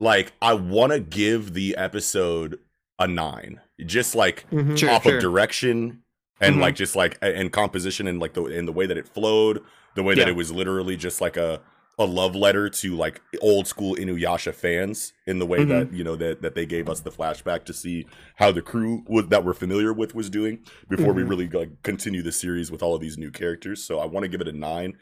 like 0.00 0.32
i 0.42 0.52
want 0.54 0.92
to 0.92 1.00
give 1.00 1.54
the 1.54 1.76
episode 1.76 2.58
a 2.98 3.06
nine 3.06 3.60
just 3.84 4.14
like 4.14 4.48
Mhm. 4.50 4.76
Sure, 4.78 4.90
off 4.90 5.02
sure. 5.04 5.16
of 5.16 5.22
direction 5.22 6.02
and 6.40 6.56
Mhm. 6.56 6.60
like 6.60 6.74
just 6.74 6.96
like 6.96 7.18
and 7.22 7.52
composition 7.52 8.06
and 8.06 8.20
like 8.20 8.34
the 8.34 8.44
in 8.46 8.66
the 8.66 8.72
way 8.72 8.86
that 8.86 8.96
it 8.98 9.08
flowed 9.08 9.62
the 9.94 10.02
way 10.02 10.14
that 10.14 10.28
it 10.28 10.36
was 10.36 10.52
literally 10.52 10.96
just 10.96 11.20
like 11.20 11.36
a 11.36 11.60
a 11.98 12.04
love 12.04 12.34
letter 12.36 12.68
to 12.68 12.94
like 12.94 13.22
old 13.40 13.66
school 13.66 13.96
inuyasha 13.96 14.54
fans 14.54 15.14
in 15.26 15.38
the 15.38 15.46
way 15.46 15.60
Mhm. 15.60 15.68
that 15.68 15.92
you 15.94 16.04
know 16.04 16.14
that 16.16 16.42
that 16.42 16.54
they 16.54 16.66
gave 16.66 16.90
us 16.90 17.00
the 17.00 17.10
flashback 17.10 17.64
to 17.64 17.72
see 17.72 18.04
how 18.36 18.52
the 18.52 18.60
crew 18.60 19.02
was 19.08 19.28
that 19.28 19.44
we're 19.46 19.54
familiar 19.54 19.94
with 19.94 20.14
was 20.14 20.28
doing 20.28 20.58
before 20.90 21.14
we 21.14 21.22
Mhm. 21.22 21.30
really 21.30 21.48
like 21.48 21.82
continue 21.82 22.20
the 22.22 22.32
series 22.32 22.70
with 22.70 22.82
all 22.82 22.94
of 22.94 23.00
these 23.00 23.16
new 23.16 23.30
characters 23.30 23.82
so 23.82 23.98
i 23.98 24.04
want 24.04 24.24
to 24.24 24.28
give 24.28 24.42
it 24.42 24.48
a 24.48 24.52
nine 24.52 24.92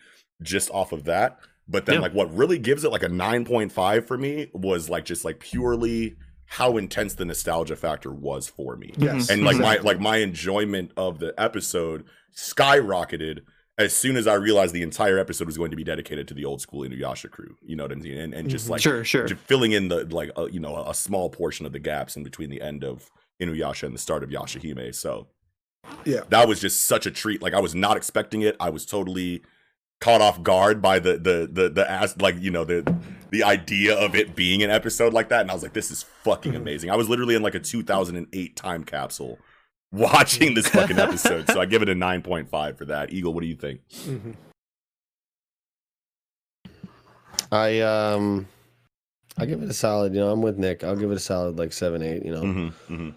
just 0.40 0.70
off 0.70 0.92
of 0.92 1.02
that 1.04 1.38
but 1.68 1.86
then 1.86 1.96
Yeah. 1.96 2.00
like 2.02 2.12
what 2.14 2.34
really 2.34 2.58
gives 2.58 2.84
it 2.84 2.90
like 2.90 3.02
a 3.02 3.08
9.5 3.08 4.06
for 4.06 4.18
me 4.18 4.50
was 4.52 4.88
like 4.90 5.04
just 5.04 5.24
like 5.24 5.40
purely 5.40 6.16
how 6.46 6.76
intense 6.76 7.14
the 7.14 7.24
nostalgia 7.24 7.74
factor 7.76 8.12
was 8.12 8.48
for 8.48 8.76
me 8.76 8.92
Yes. 8.98 9.30
and 9.30 9.44
like 9.44 9.56
my 9.56 9.76
like 9.78 9.98
my 10.00 10.18
enjoyment 10.18 10.92
of 10.96 11.18
the 11.18 11.32
episode 11.38 12.04
skyrocketed 12.36 13.40
as 13.76 13.92
soon 13.94 14.16
as 14.16 14.28
I 14.28 14.34
realized 14.34 14.72
the 14.72 14.82
entire 14.82 15.18
episode 15.18 15.46
was 15.46 15.58
going 15.58 15.72
to 15.72 15.76
be 15.76 15.82
dedicated 15.82 16.28
to 16.28 16.34
the 16.34 16.44
old 16.44 16.60
school 16.60 16.82
Inuyasha 16.82 17.28
crew. 17.28 17.56
You 17.60 17.74
know 17.74 17.82
what 17.84 17.90
I 17.90 17.96
mean? 17.96 18.16
And, 18.18 18.32
and 18.32 18.48
just 18.48 18.66
Mhm. 18.68 18.70
like 18.70 18.80
sure, 18.80 19.02
sure. 19.02 19.26
j- 19.26 19.34
filling 19.34 19.72
in 19.72 19.88
the 19.88 20.04
like 20.14 20.30
uh, 20.38 20.46
you 20.46 20.60
know 20.60 20.76
a, 20.76 20.90
a 20.90 20.94
small 20.94 21.28
portion 21.28 21.66
of 21.66 21.72
the 21.72 21.80
gaps 21.80 22.16
in 22.16 22.22
between 22.22 22.50
the 22.50 22.60
end 22.62 22.84
of 22.84 23.10
Inuyasha 23.42 23.82
and 23.84 23.94
the 23.94 23.98
start 23.98 24.22
of 24.22 24.30
Yashahime. 24.30 24.94
So 24.94 25.26
Yeah. 26.04 26.20
that 26.28 26.46
was 26.46 26.60
just 26.60 26.84
such 26.84 27.04
a 27.06 27.10
treat. 27.10 27.42
Like 27.42 27.52
I 27.52 27.60
was 27.60 27.74
not 27.74 27.96
expecting 27.96 28.42
it. 28.42 28.54
I 28.60 28.70
was 28.70 28.86
totally 28.86 29.42
caught 30.00 30.20
off 30.20 30.42
guard 30.42 30.82
by 30.82 30.98
the 30.98 31.12
the 31.18 31.48
the 31.50 31.68
the 31.70 31.90
ass 31.90 32.14
like 32.18 32.36
you 32.40 32.50
know 32.50 32.64
the 32.64 32.94
the 33.30 33.42
idea 33.42 33.94
of 33.96 34.14
it 34.14 34.36
being 34.36 34.62
an 34.62 34.70
episode 34.70 35.12
like 35.14 35.28
that 35.30 35.40
and 35.40 35.50
I 35.50 35.54
was 35.54 35.62
like 35.62 35.72
this 35.72 35.90
is 35.90 36.02
fucking 36.22 36.52
Mhm. 36.52 36.56
amazing. 36.56 36.90
I 36.90 36.96
was 36.96 37.08
literally 37.08 37.34
in 37.34 37.42
like 37.42 37.54
a 37.54 37.60
2008 37.60 38.54
time 38.56 38.84
capsule 38.84 39.38
watching 39.92 40.54
this 40.54 40.68
fucking 40.76 40.98
episode. 40.98 41.48
so 41.50 41.60
I 41.60 41.66
give 41.66 41.80
it 41.82 41.88
a 41.88 41.94
9.5 41.94 42.76
for 42.76 42.84
that. 42.86 43.12
Eagle, 43.12 43.32
what 43.32 43.40
do 43.42 43.46
you 43.46 43.56
think? 43.56 43.80
Mhm. 43.90 44.34
I 47.52 47.80
um, 47.80 48.46
I 49.38 49.46
give 49.46 49.62
it 49.62 49.68
a 49.70 49.74
solid. 49.74 50.14
You 50.14 50.20
know, 50.20 50.30
I'm 50.32 50.42
with 50.42 50.58
Nick. 50.58 50.82
I'll 50.84 50.96
give 50.96 51.10
it 51.10 51.16
a 51.16 51.20
solid 51.20 51.58
like 51.58 51.72
seven, 51.72 52.02
eight. 52.02 52.24
You 52.24 52.32
know, 52.34 52.42
Mm-hmm, 52.42 52.94
mm-hmm. 52.94 53.10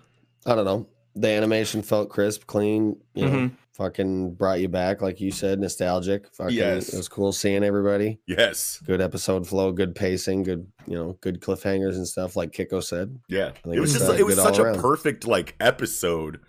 I 0.50 0.56
don't 0.56 0.66
know. 0.66 0.88
The 1.16 1.30
animation 1.30 1.82
felt 1.82 2.10
crisp, 2.10 2.46
clean. 2.48 2.98
You 3.14 3.26
know, 3.26 3.32
Mhm. 3.32 3.52
Fucking 3.78 4.34
brought 4.34 4.60
you 4.60 4.68
back, 4.68 5.02
like 5.02 5.22
you 5.22 5.32
said, 5.32 5.60
nostalgic. 5.60 6.28
Fucking, 6.34 6.56
Yes. 6.56 6.90
it 6.94 6.98
was 6.98 7.08
cool 7.08 7.32
seeing 7.32 7.64
everybody. 7.64 8.20
Yes. 8.26 8.82
Good 8.86 9.00
episode 9.02 9.48
flow, 9.48 9.72
good 9.72 9.96
pacing, 9.96 10.44
good 10.44 10.68
you 10.88 10.96
know, 10.96 11.18
good 11.22 11.40
cliffhangers 11.42 11.96
and 11.96 12.08
stuff. 12.08 12.36
Like 12.36 12.52
Kiko 12.52 12.84
said, 12.84 13.20
Yeah. 13.28 13.52
It 13.72 13.80
was 13.80 13.94
just 13.94 14.10
uh, 14.10 14.14
it 14.14 14.26
was 14.26 14.36
such 14.38 14.58
a 14.58 14.64
around. 14.64 14.80
perfect 14.80 15.28
like 15.28 15.56
episode 15.60 16.40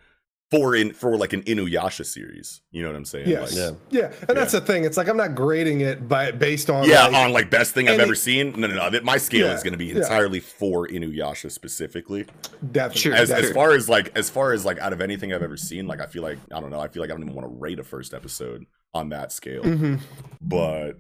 for 0.51 0.75
in 0.75 0.93
for 0.93 1.17
like 1.19 1.33
an 1.35 1.43
Inuyasha 1.43 2.07
series. 2.07 2.63
You 2.71 2.83
know 2.83 2.89
what 2.89 2.97
I'm 2.97 3.05
saying? 3.05 3.29
Yes. 3.29 3.55
Like, 3.55 3.77
Yeah. 3.91 4.01
Yeah. 4.01 4.13
And 4.29 4.37
that's 4.37 4.53
the 4.53 4.61
thing. 4.63 4.85
It's 4.85 4.97
like 4.97 5.09
I'm 5.09 5.17
not 5.17 5.35
grading 5.35 5.83
it 5.83 6.09
by 6.09 6.31
based 6.31 6.71
on 6.71 6.89
yeah, 6.89 7.05
like, 7.07 7.15
on 7.15 7.33
like 7.33 7.51
best 7.51 7.75
thing 7.75 7.89
I've 7.89 8.01
ever 8.01 8.15
seen. 8.15 8.53
No, 8.59 8.67
no, 8.67 8.89
no. 8.89 9.01
My 9.03 9.19
scale 9.19 9.47
Yeah, 9.49 9.55
is 9.55 9.63
going 9.63 9.73
to 9.73 9.79
be 9.79 9.87
yeah. 9.87 9.97
entirely 9.97 10.41
for 10.41 10.89
Inuyasha 10.89 11.51
specifically. 11.51 12.25
definitely. 12.73 13.01
Sure, 13.01 13.15
As, 13.15 13.31
as 13.31 13.51
far 13.53 13.73
as 13.73 13.89
like 13.89 14.17
as 14.17 14.31
far 14.31 14.53
as 14.53 14.65
like 14.65 14.79
out 14.79 14.93
of 14.93 15.01
anything 15.01 15.33
I've 15.35 15.43
ever 15.43 15.57
seen, 15.59 15.87
like 15.87 16.01
I 16.01 16.07
feel 16.07 16.23
like 16.23 16.39
I 16.53 16.61
don't 16.61 16.71
know. 16.71 16.81
I 16.81 16.89
feel 16.89 17.03
like 17.03 17.11
I 17.11 17.15
don't 17.15 17.23
even 17.23 17.35
want 17.35 17.47
to 17.49 17.55
rate 17.55 17.79
a 17.79 17.85
first 17.85 18.15
episode 18.15 18.65
on 18.95 19.11
that 19.11 19.33
scale. 19.33 19.63
Mhm. 19.63 20.01
But 20.41 20.93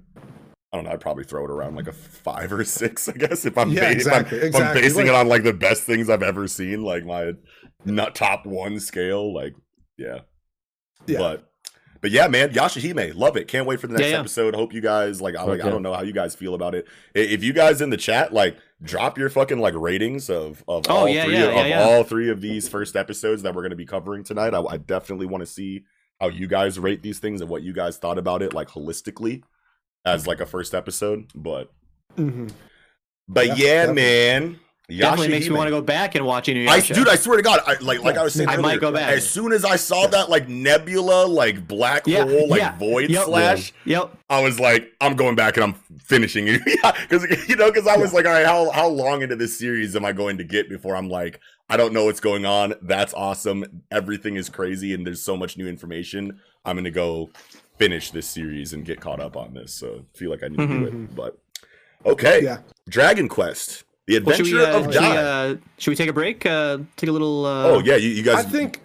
I 0.73 0.77
don't 0.77 0.85
know. 0.85 0.91
I'd 0.93 1.01
probably 1.01 1.25
throw 1.25 1.45
it 1.45 1.51
around 1.51 1.77
like 1.77 1.87
a 1.89 1.93
five 1.93 2.53
or 2.53 2.63
six. 2.65 3.09
I 3.09 3.13
guess 3.13 3.45
if 3.47 3.57
I'm, 3.57 3.71
Yeah, 3.71 3.81
ba- 3.81 3.87
if 3.87 3.91
I'm- 3.91 3.97
exactly, 3.97 4.39
if 4.39 4.43
I'm 4.43 4.49
exactly. 4.49 4.83
basing 4.83 5.07
it 5.07 5.15
on 5.15 5.29
like 5.29 5.43
the 5.43 5.53
best 5.55 5.85
things 5.85 6.11
I've 6.11 6.23
ever 6.23 6.47
seen, 6.47 6.83
like 6.83 7.05
my 7.07 7.33
not 7.85 8.15
top 8.15 8.45
one 8.47 8.79
scale. 8.81 9.33
Like 9.35 9.55
yeah. 9.97 10.21
Yeah. 11.07 11.19
But 11.19 11.45
but 12.01 12.11
yeah, 12.13 12.29
man, 12.29 12.51
Yashahime, 12.51 13.15
love 13.17 13.37
it. 13.37 13.49
Can't 13.49 13.67
wait 13.67 13.81
for 13.81 13.87
the 13.89 13.95
next 13.95 14.05
Yeah, 14.07 14.13
yeah. 14.13 14.21
episode. 14.21 14.55
Hope 14.55 14.73
you 14.73 14.81
guys 14.81 15.21
like. 15.21 15.35
I 15.37 15.43
like. 15.45 15.65
I 15.65 15.69
don't 15.71 15.83
know 15.83 15.95
how 15.95 16.03
you 16.03 16.13
guys 16.13 16.35
feel 16.35 16.55
about 16.55 16.75
it. 16.75 16.87
If 17.15 17.43
you 17.43 17.53
guys 17.53 17.81
in 17.81 17.91
the 17.91 17.97
chat 17.97 18.33
like 18.33 18.57
drop 18.83 19.19
your 19.19 19.29
fucking 19.31 19.59
like 19.59 19.75
ratings 19.75 20.29
of 20.31 20.63
of 20.69 20.85
Oh, 20.89 20.97
all 20.99 21.09
yeah, 21.09 21.25
three 21.25 21.33
yeah, 21.35 21.45
of 21.45 21.55
yeah, 21.55 21.67
yeah. 21.67 21.83
all 21.83 22.05
three 22.05 22.29
of 22.31 22.41
these 22.41 22.69
first 22.69 22.95
episodes 22.95 23.43
that 23.43 23.55
we're 23.55 23.63
going 23.63 23.71
to 23.71 23.77
be 23.77 23.87
covering 23.87 24.23
tonight. 24.23 24.55
I, 24.55 24.61
I 24.61 24.77
definitely 24.77 25.27
want 25.27 25.41
to 25.43 25.47
see 25.47 25.85
how 26.21 26.29
you 26.29 26.47
guys 26.47 26.79
rate 26.79 27.03
these 27.03 27.19
things 27.21 27.41
and 27.41 27.49
what 27.51 27.63
you 27.63 27.73
guys 27.73 27.97
thought 27.97 28.19
about 28.19 28.43
it 28.43 28.53
like 28.53 28.69
holistically 28.69 29.43
as 30.05 30.27
like 30.27 30.41
a 30.41 30.47
first 30.47 30.75
episode. 30.75 31.27
But 31.35 31.71
Mhm. 32.17 32.51
but 33.29 33.47
Yeah, 33.47 33.55
yeah, 33.55 33.65
definitely. 33.87 33.95
man, 34.03 34.61
Definitely 34.91 35.29
makes 35.29 35.47
me 35.51 35.55
want 35.55 35.67
to 35.67 35.71
go 35.71 35.83
back 35.83 36.15
and 36.15 36.25
watch 36.25 36.49
I, 36.49 36.81
dude, 36.81 37.09
I 37.11 37.17
swear 37.17 37.37
to 37.37 37.43
God, 37.43 37.61
I, 37.67 37.75
like 37.83 38.03
like 38.03 38.17
I 38.17 38.23
was 38.23 38.33
saying, 38.33 38.49
I 38.49 38.57
might 38.57 38.81
go 38.81 38.91
back. 38.91 39.11
As 39.13 39.29
soon 39.29 39.53
as 39.53 39.63
I 39.63 39.77
saw 39.77 40.07
that 40.07 40.31
like 40.31 40.49
nebula, 40.49 41.27
like 41.27 41.69
black 41.69 42.07
Yeah, 42.07 42.25
hole, 42.25 42.49
like 42.49 42.61
yeah. 42.63 42.79
void 42.79 43.11
Yep. 43.11 43.25
slash, 43.27 43.75
Yep. 43.85 44.17
I 44.31 44.41
was 44.43 44.59
like, 44.59 44.91
I'm 45.03 45.15
going 45.15 45.35
back 45.37 45.59
and 45.59 45.65
I'm 45.65 45.75
finishing 46.07 46.49
it. 46.49 46.63
Because 47.07 47.49
you 47.51 47.57
know, 47.57 47.71
because 47.71 47.87
I 47.87 47.99
was 47.99 48.15
like, 48.15 48.25
all 48.25 48.33
right, 48.33 48.47
how 48.47 48.71
how 48.71 48.89
long 48.89 49.21
into 49.21 49.37
this 49.37 49.59
series 49.59 49.95
am 49.95 50.07
I 50.07 50.13
going 50.13 50.39
to 50.39 50.45
get 50.45 50.71
before 50.71 50.97
I'm 50.97 51.11
like, 51.11 51.39
I 51.69 51.77
don't 51.77 51.93
know 51.93 52.07
what's 52.07 52.21
going 52.21 52.47
on. 52.47 52.73
That's 52.81 53.13
awesome. 53.13 53.83
Everything 53.91 54.37
is 54.37 54.49
crazy, 54.49 54.95
and 54.95 55.07
there's 55.07 55.23
so 55.23 55.37
much 55.37 55.59
new 55.59 55.69
information. 55.69 56.41
I'm 56.65 56.77
gonna 56.77 56.91
go 56.91 57.29
finish 57.79 58.11
this 58.11 58.27
series 58.27 58.73
and 58.73 58.85
get 58.85 59.01
caught 59.01 59.21
up 59.21 59.37
on 59.37 59.55
this. 59.55 59.73
So 59.75 60.05
I 60.15 60.19
feel 60.19 60.31
like 60.31 60.43
I 60.43 60.49
need 60.49 60.59
to 60.59 60.67
do 60.67 60.85
it. 60.87 61.15
But 61.15 61.39
okay, 62.05 62.43
Yeah. 62.43 62.59
Dragon 62.89 63.29
Quest, 63.29 63.85
the 64.07 64.21
Well, 64.21 64.37
should 64.37 64.47
adventure 64.47 64.57
we, 64.57 64.65
uh, 64.65 64.79
of 64.79 64.93
should, 64.93 65.03
we, 65.03 65.09
uh, 65.09 65.57
should 65.79 65.91
we 65.91 65.97
take 65.97 66.09
a 66.11 66.13
break? 66.13 66.45
Uh, 66.47 66.79
take 66.97 67.11
a 67.11 67.13
little. 67.13 67.45
Uh, 67.47 67.65
oh 67.65 67.79
yeah, 67.81 67.97
you, 67.97 68.09
you 68.11 68.23
guys. 68.23 68.45
I 68.45 68.49
think 68.49 68.81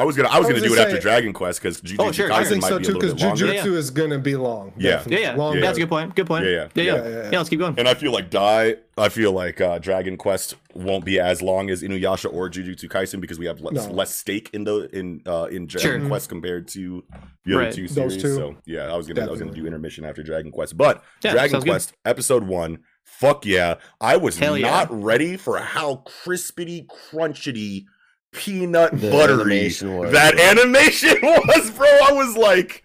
I 0.00 0.04
was 0.04 0.16
gonna 0.16 0.28
I 0.28 0.38
was 0.38 0.46
I 0.46 0.50
gonna 0.52 0.62
was 0.62 0.70
do 0.72 0.78
it 0.78 0.82
after 0.84 0.98
Dragon 0.98 1.32
Quest 1.32 1.60
because 1.60 1.80
Jujutsu 1.82 1.96
Oh, 1.98 2.12
sure, 2.12 2.32
I 2.32 2.36
I 2.38 2.42
Kaisen 2.42 2.48
think 2.48 2.62
might 2.62 2.68
so 2.68 2.78
be 2.78 2.82
a 2.84 2.86
too 2.86 2.92
little 2.94 3.00
because 3.14 3.14
bit 3.22 3.26
longer. 3.44 3.46
Jujutsu 3.68 3.76
is 3.76 3.90
gonna 3.90 4.18
be 4.18 4.36
long. 4.36 4.72
Yeah. 4.78 4.90
definitely. 4.92 5.22
Yeah, 5.22 5.30
yeah. 5.32 5.36
Long 5.36 5.60
That's 5.60 5.76
a 5.76 5.80
good 5.82 5.88
point. 5.90 6.16
Good 6.16 6.26
point. 6.26 6.44
Yeah, 6.46 6.50
yeah, 6.50 6.58
yeah, 6.74 6.82
yeah. 6.82 6.84
yeah. 6.84 7.02
Yeah, 7.02 7.08
yeah, 7.24 7.30
Yeah, 7.32 7.38
let's 7.38 7.50
keep 7.50 7.58
going. 7.58 7.74
And 7.78 7.86
I 7.88 7.94
feel 7.94 8.12
like 8.12 8.30
Die, 8.30 8.74
I 8.96 9.08
feel 9.10 9.32
like 9.32 9.60
uh, 9.60 9.78
Dragon 9.78 10.16
Quest 10.16 10.54
won't 10.74 11.04
be 11.04 11.20
as 11.20 11.42
long 11.42 11.68
as 11.70 11.82
Inuyasha 11.82 12.32
or 12.32 12.48
Jujutsu 12.48 12.88
Kaisen 12.88 13.20
because 13.20 13.38
we 13.38 13.46
have 13.46 13.60
less, 13.60 13.86
No. 13.86 13.92
less 13.92 14.14
stake 14.14 14.48
in 14.52 14.64
the 14.64 14.88
in 14.96 15.20
uh, 15.26 15.48
in 15.50 15.66
Dragon 15.66 16.00
Sure. 16.00 16.08
Quest 16.08 16.28
compared 16.28 16.66
to 16.68 17.04
the 17.44 17.54
other 17.56 17.72
two 17.72 17.86
series. 17.86 18.22
two. 18.22 18.34
So 18.34 18.56
yeah, 18.64 18.92
I 18.92 18.96
was 18.96 19.06
gonna 19.06 19.26
I 19.26 19.30
was 19.30 19.40
gonna 19.40 19.52
do 19.52 19.66
intermission 19.66 20.04
after 20.06 20.22
Dragon 20.22 20.50
Quest, 20.50 20.76
but 20.76 21.04
Yeah, 21.22 21.32
Dragon 21.32 21.50
sounds 21.50 21.64
good. 21.64 21.70
Quest 21.70 21.92
episode 22.04 22.44
one, 22.44 22.78
fuck 23.04 23.44
yeah! 23.44 23.74
I 24.00 24.16
was 24.16 24.38
Hell 24.38 24.56
yeah. 24.56 24.70
not 24.70 24.88
ready 24.90 25.36
for 25.36 25.58
how 25.58 26.04
crispity, 26.24 26.86
crunchity, 26.86 27.84
peanut 28.32 28.92
The 28.92 29.10
buttery 29.10 29.40
animation 29.42 29.96
was, 29.96 30.12
that 30.12 30.34
bro. 30.36 30.44
animation 30.44 31.16
was, 31.22 31.70
bro. 31.70 31.86
I 31.86 32.12
was 32.12 32.36
like, 32.36 32.84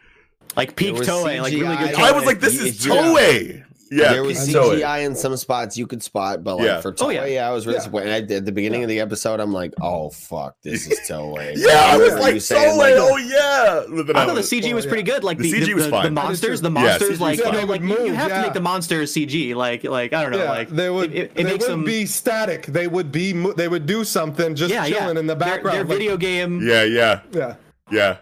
Like 0.56 0.76
peak 0.76 0.96
There 0.96 1.04
Toei, 1.04 1.42
like 1.42 1.54
really 1.54 1.76
good. 1.78 1.96
Toei. 1.96 2.04
I 2.04 2.12
was 2.12 2.26
like, 2.26 2.40
this 2.40 2.60
is 2.60 2.80
Toei. 2.86 3.65
Yeah, 3.92 4.14
there 4.14 4.24
was 4.24 4.46
peak 4.46 4.56
Toei. 4.56 4.80
CGI 4.80 5.06
in 5.06 5.16
some 5.16 5.38
spots 5.38 5.78
you 5.78 5.86
could 5.86 6.02
spot, 6.02 6.44
but 6.44 6.56
like 6.58 6.66
Yeah. 6.66 6.82
for 6.82 6.90
Oh, 6.90 7.06
Toei, 7.06 7.14
yeah. 7.16 7.26
yeah. 7.26 7.48
I 7.48 7.52
was 7.52 7.66
really 7.68 7.76
Yeah. 7.76 7.80
disappointed. 7.82 8.32
I, 8.32 8.36
at 8.36 8.46
the 8.46 8.52
beginning 8.52 8.82
of 8.84 8.90
the 8.90 9.00
episode, 9.00 9.40
I'm 9.40 9.54
like, 9.54 9.74
oh 9.82 10.10
fuck, 10.10 10.56
this 10.64 10.88
is 10.88 11.00
Toei. 11.10 11.54
Yeah, 11.56 11.90
I 11.94 11.98
was 11.98 12.14
like, 12.16 12.34
you 12.34 12.40
saying, 12.40 12.74
Toei. 12.74 12.78
like, 12.78 12.94
oh 12.98 13.18
yeah. 13.18 14.04
Then 14.04 14.16
I 14.16 14.26
thought 14.26 14.28
the 14.30 14.34
was- 14.36 14.50
CG 14.50 14.72
oh, 14.72 14.76
was 14.76 14.86
Oh, 14.86 14.90
pretty 14.90 15.04
good. 15.04 15.24
Like 15.24 15.38
The 15.38 15.52
the, 15.52 15.62
CG 15.62 15.66
the, 15.68 15.74
was 15.76 15.84
the, 15.86 15.90
fine. 15.92 16.04
the 16.06 16.12
monsters, 16.12 16.62
the 16.62 16.70
monsters, 16.72 17.18
CG 17.18 17.22
like, 17.22 17.40
fine. 17.40 17.54
you, 17.54 17.62
know, 17.62 17.68
like 17.68 17.82
would 17.82 17.90
you- 17.90 18.00
you 18.06 18.08
move, 18.12 18.16
have 18.18 18.32
to 18.32 18.42
make 18.42 18.54
the 18.54 18.62
monsters 18.62 19.14
CG. 19.14 19.54
Like, 19.56 19.84
like 19.84 20.14
I 20.14 20.22
don't 20.24 20.32
know, 20.32 20.44
Yeah, 20.44 20.50
like 20.50 20.70
they 20.70 20.90
would. 20.90 21.12
it, 21.14 21.16
it, 21.16 21.24
it 21.24 21.36
they 21.36 21.44
makes 21.44 21.66
would 21.66 21.72
them. 21.74 21.84
be 21.86 22.06
static. 22.06 22.66
They 22.66 22.88
would 22.88 23.12
be. 23.12 23.34
mo- 23.34 23.54
They 23.54 23.68
would 23.68 23.86
do 23.86 24.04
something 24.04 24.56
just 24.56 24.74
yeah, 24.74 24.88
chilling 24.88 25.16
yeah. 25.16 25.20
in 25.20 25.28
the 25.28 25.36
background. 25.36 25.78
Their, 25.78 25.86
video 25.86 26.18
game. 26.18 26.68
Yeah, 26.68 26.84
yeah, 26.84 27.22
yeah. 27.32 27.56
yeah. 27.92 28.18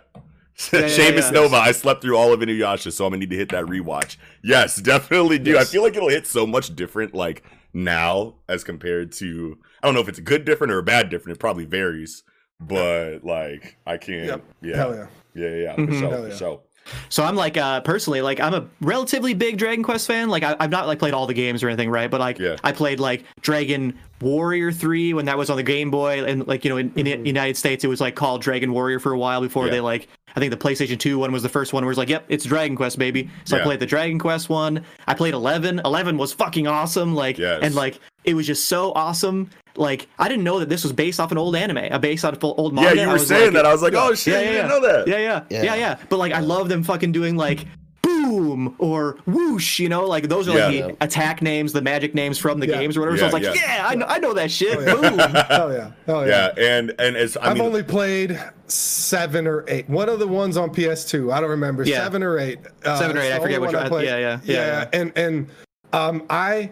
Yeah, 0.72 0.82
Seamus 0.82 1.22
yeah. 1.24 1.30
Nova. 1.32 1.56
I 1.58 1.72
slept 1.72 2.01
through 2.01 2.18
all 2.18 2.34
of 2.34 2.39
Inuyasha, 2.39 2.91
so 2.91 3.06
I'm 3.06 3.12
gonna 3.12 3.20
need 3.20 3.30
to 3.32 3.36
hit 3.36 3.49
that 3.49 3.66
rewatch. 3.66 4.18
Yes, 4.43 4.76
definitely 4.78 5.39
do. 5.39 5.58
I 5.58 5.64
feel 5.64 5.82
like 5.82 5.95
it'll 5.95 6.10
hit 6.10 6.28
so 6.28 6.45
much 6.45 6.76
different, 6.76 7.14
like 7.14 7.43
now 7.74 8.36
as 8.47 8.64
compared 8.64 9.12
to. 9.14 9.58
I 9.82 9.88
don't 9.88 9.95
know 9.95 10.01
if 10.01 10.10
it's 10.10 10.20
a 10.20 10.24
good 10.24 10.45
different 10.45 10.72
or 10.72 10.80
a 10.80 10.84
bad 10.84 11.10
different. 11.10 11.38
It 11.38 11.39
probably 11.39 11.66
varies, 11.66 12.24
but 12.60 13.24
like 13.24 13.78
I 13.86 13.97
can't. 13.97 14.26
Yep. 14.26 14.43
Yeah, 14.62 14.76
Hell 14.76 14.95
yeah. 14.95 15.08
yeah, 15.36 15.49
yeah, 15.49 15.56
yeah, 15.56 15.76
for 15.76 15.82
mm-hmm. 15.82 15.99
sure, 15.99 16.10
Hell 16.10 16.22
for 16.24 16.30
yeah. 16.30 16.36
sure. 16.36 16.62
So 17.10 17.24
I'm 17.24 17.36
like, 17.36 17.58
uh, 17.58 17.82
personally, 17.82 18.22
like 18.22 18.40
I'm 18.40 18.54
a 18.54 18.68
relatively 18.82 19.34
big 19.34 19.58
Dragon 19.58 19.84
Quest 19.84 20.06
fan. 20.08 20.30
Like 20.30 20.44
I, 20.44 20.56
I've 20.60 20.70
not 20.72 20.88
like 20.88 21.00
played 21.00 21.14
all 21.14 21.28
the 21.28 21.34
games 21.34 21.64
or 21.64 21.70
anything, 21.70 21.90
right? 21.90 22.10
But 22.12 22.20
like 22.20 22.40
Yeah. 22.40 22.58
I 22.64 22.72
played 22.72 23.00
like 23.00 23.24
Dragon 23.42 23.98
Warrior 24.22 24.72
three 24.72 25.14
when 25.14 25.26
that 25.26 25.38
was 25.38 25.50
on 25.50 25.58
the 25.58 25.64
Game 25.64 25.92
Boy, 25.92 26.24
and 26.24 26.48
like 26.48 26.64
you 26.64 26.70
know 26.70 26.78
in, 26.78 26.92
in 26.96 27.06
the 27.06 27.28
United 27.28 27.58
States 27.58 27.84
it 27.84 27.88
was 27.88 28.00
like 28.02 28.16
called 28.16 28.42
Dragon 28.42 28.72
Warrior 28.74 29.00
for 29.00 29.12
a 29.12 29.18
while 29.18 29.42
before 29.42 29.66
Yeah. 29.66 29.72
they 29.74 29.80
like 29.82 30.08
I 30.36 30.40
think 30.40 30.50
the 30.52 30.58
PlayStation 30.58 30.98
two 31.00 31.20
one 31.20 31.32
was 31.32 31.44
the 31.44 31.50
first 31.50 31.74
one 31.74 31.84
where 31.86 31.92
it's 31.92 31.98
like, 31.98 32.10
yep, 32.10 32.26
it's 32.28 32.44
Dragon 32.46 32.76
Quest 32.76 32.98
baby. 32.98 33.30
So 33.46 33.56
Yeah. 33.56 33.62
I 33.62 33.66
played 33.66 33.80
the 33.80 33.86
Dragon 33.86 34.20
Quest 34.20 34.50
one. 34.50 34.84
I 35.08 35.14
played 35.14 35.34
eleven. 35.34 35.80
Eleven 35.86 36.18
was 36.18 36.34
fucking 36.34 36.68
awesome. 36.68 37.14
Like 37.16 37.38
Yes. 37.38 37.60
and 37.64 37.76
like 37.76 38.00
it 38.24 38.34
was 38.36 38.47
just 38.47 38.67
so 38.67 38.91
awesome. 38.93 39.49
Like 39.76 40.07
I 40.19 40.28
didn't 40.28 40.43
know 40.43 40.59
that 40.59 40.69
this 40.69 40.84
was 40.84 40.93
based 40.93 41.19
off 41.19 41.32
an 41.32 41.38
old 41.38 41.55
anime, 41.55 41.78
a 41.91 41.97
based 41.99 42.24
off 42.26 42.34
of 42.36 42.43
old 42.43 42.74
manga. 42.74 42.95
Yeah, 42.95 43.05
you 43.05 43.09
were 43.11 43.17
saying 43.19 43.45
like- 43.45 43.53
that. 43.53 43.65
I 43.65 43.71
was 43.71 43.82
like, 43.82 43.93
oh 43.95 44.13
shit, 44.13 44.45
you 44.45 44.51
didn't 44.53 44.69
know 44.69 44.82
that. 44.82 45.07
Yeah, 45.07 45.17
yeah, 45.17 45.43
yeah, 45.49 45.63
Yeah. 45.63 45.76
yeah, 45.76 45.95
But 46.09 46.17
like, 46.17 46.32
I 46.32 46.39
love 46.41 46.69
them 46.69 46.84
fucking 46.84 47.11
doing 47.11 47.36
like 47.38 47.65
boom 48.03 48.76
or 48.80 49.17
whoosh. 49.26 49.80
You 49.80 49.89
know, 49.89 50.05
like 50.05 50.28
those 50.30 50.47
are 50.47 50.51
like 50.57 50.76
Yeah. 50.76 50.88
the 50.88 50.97
attack 51.01 51.41
names, 51.41 51.74
the 51.74 51.82
magic 51.82 52.13
names 52.13 52.38
from 52.38 52.59
the 52.59 52.67
Yeah. 52.67 52.80
games 52.80 52.95
or 52.97 52.99
whatever. 53.01 53.17
so 53.17 53.24
I 53.24 53.28
was 53.28 53.34
like, 53.34 53.43
yeah. 53.43 53.53
yeah, 53.55 53.88
I 53.88 53.95
know, 53.95 54.05
I 54.05 54.19
know 54.19 54.34
that 54.34 54.51
shit. 54.51 54.80
yeah. 54.80 54.93
Boom. 54.93 55.19
Oh 55.49 55.71
yeah. 55.71 55.91
Oh 56.07 56.24
yeah. 56.24 56.51
Yeah, 56.55 56.63
and 56.78 56.93
and 56.99 57.15
it's 57.15 57.36
I 57.38 57.47
I've 57.49 57.55
mean, 57.57 57.63
only 57.65 57.82
played 57.84 58.39
seven 58.67 59.47
or 59.47 59.65
eight. 59.67 59.89
One 59.89 60.07
of 60.09 60.19
the 60.19 60.28
ones 60.28 60.55
on 60.57 60.69
PS2. 60.69 61.34
I 61.34 61.39
don't 61.41 61.49
remember. 61.49 61.84
Yeah. 61.84 62.03
Seven 62.03 62.21
or 62.24 62.38
eight. 62.38 62.59
Uh, 62.86 62.97
Seven 62.97 63.17
or 63.17 63.21
eight, 63.21 63.34
I 63.34 63.39
forget 63.39 63.59
which 63.61 63.69
one 63.69 63.76
I 63.78 63.82
one. 63.84 63.89
played. 63.89 64.05
Yeah, 64.05 64.17
yeah, 64.17 64.39
yeah, 64.43 64.55
yeah. 64.55 64.99
And 64.99 65.11
and 65.17 65.47
um, 65.93 66.24
I 66.30 66.71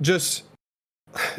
just 0.00 0.44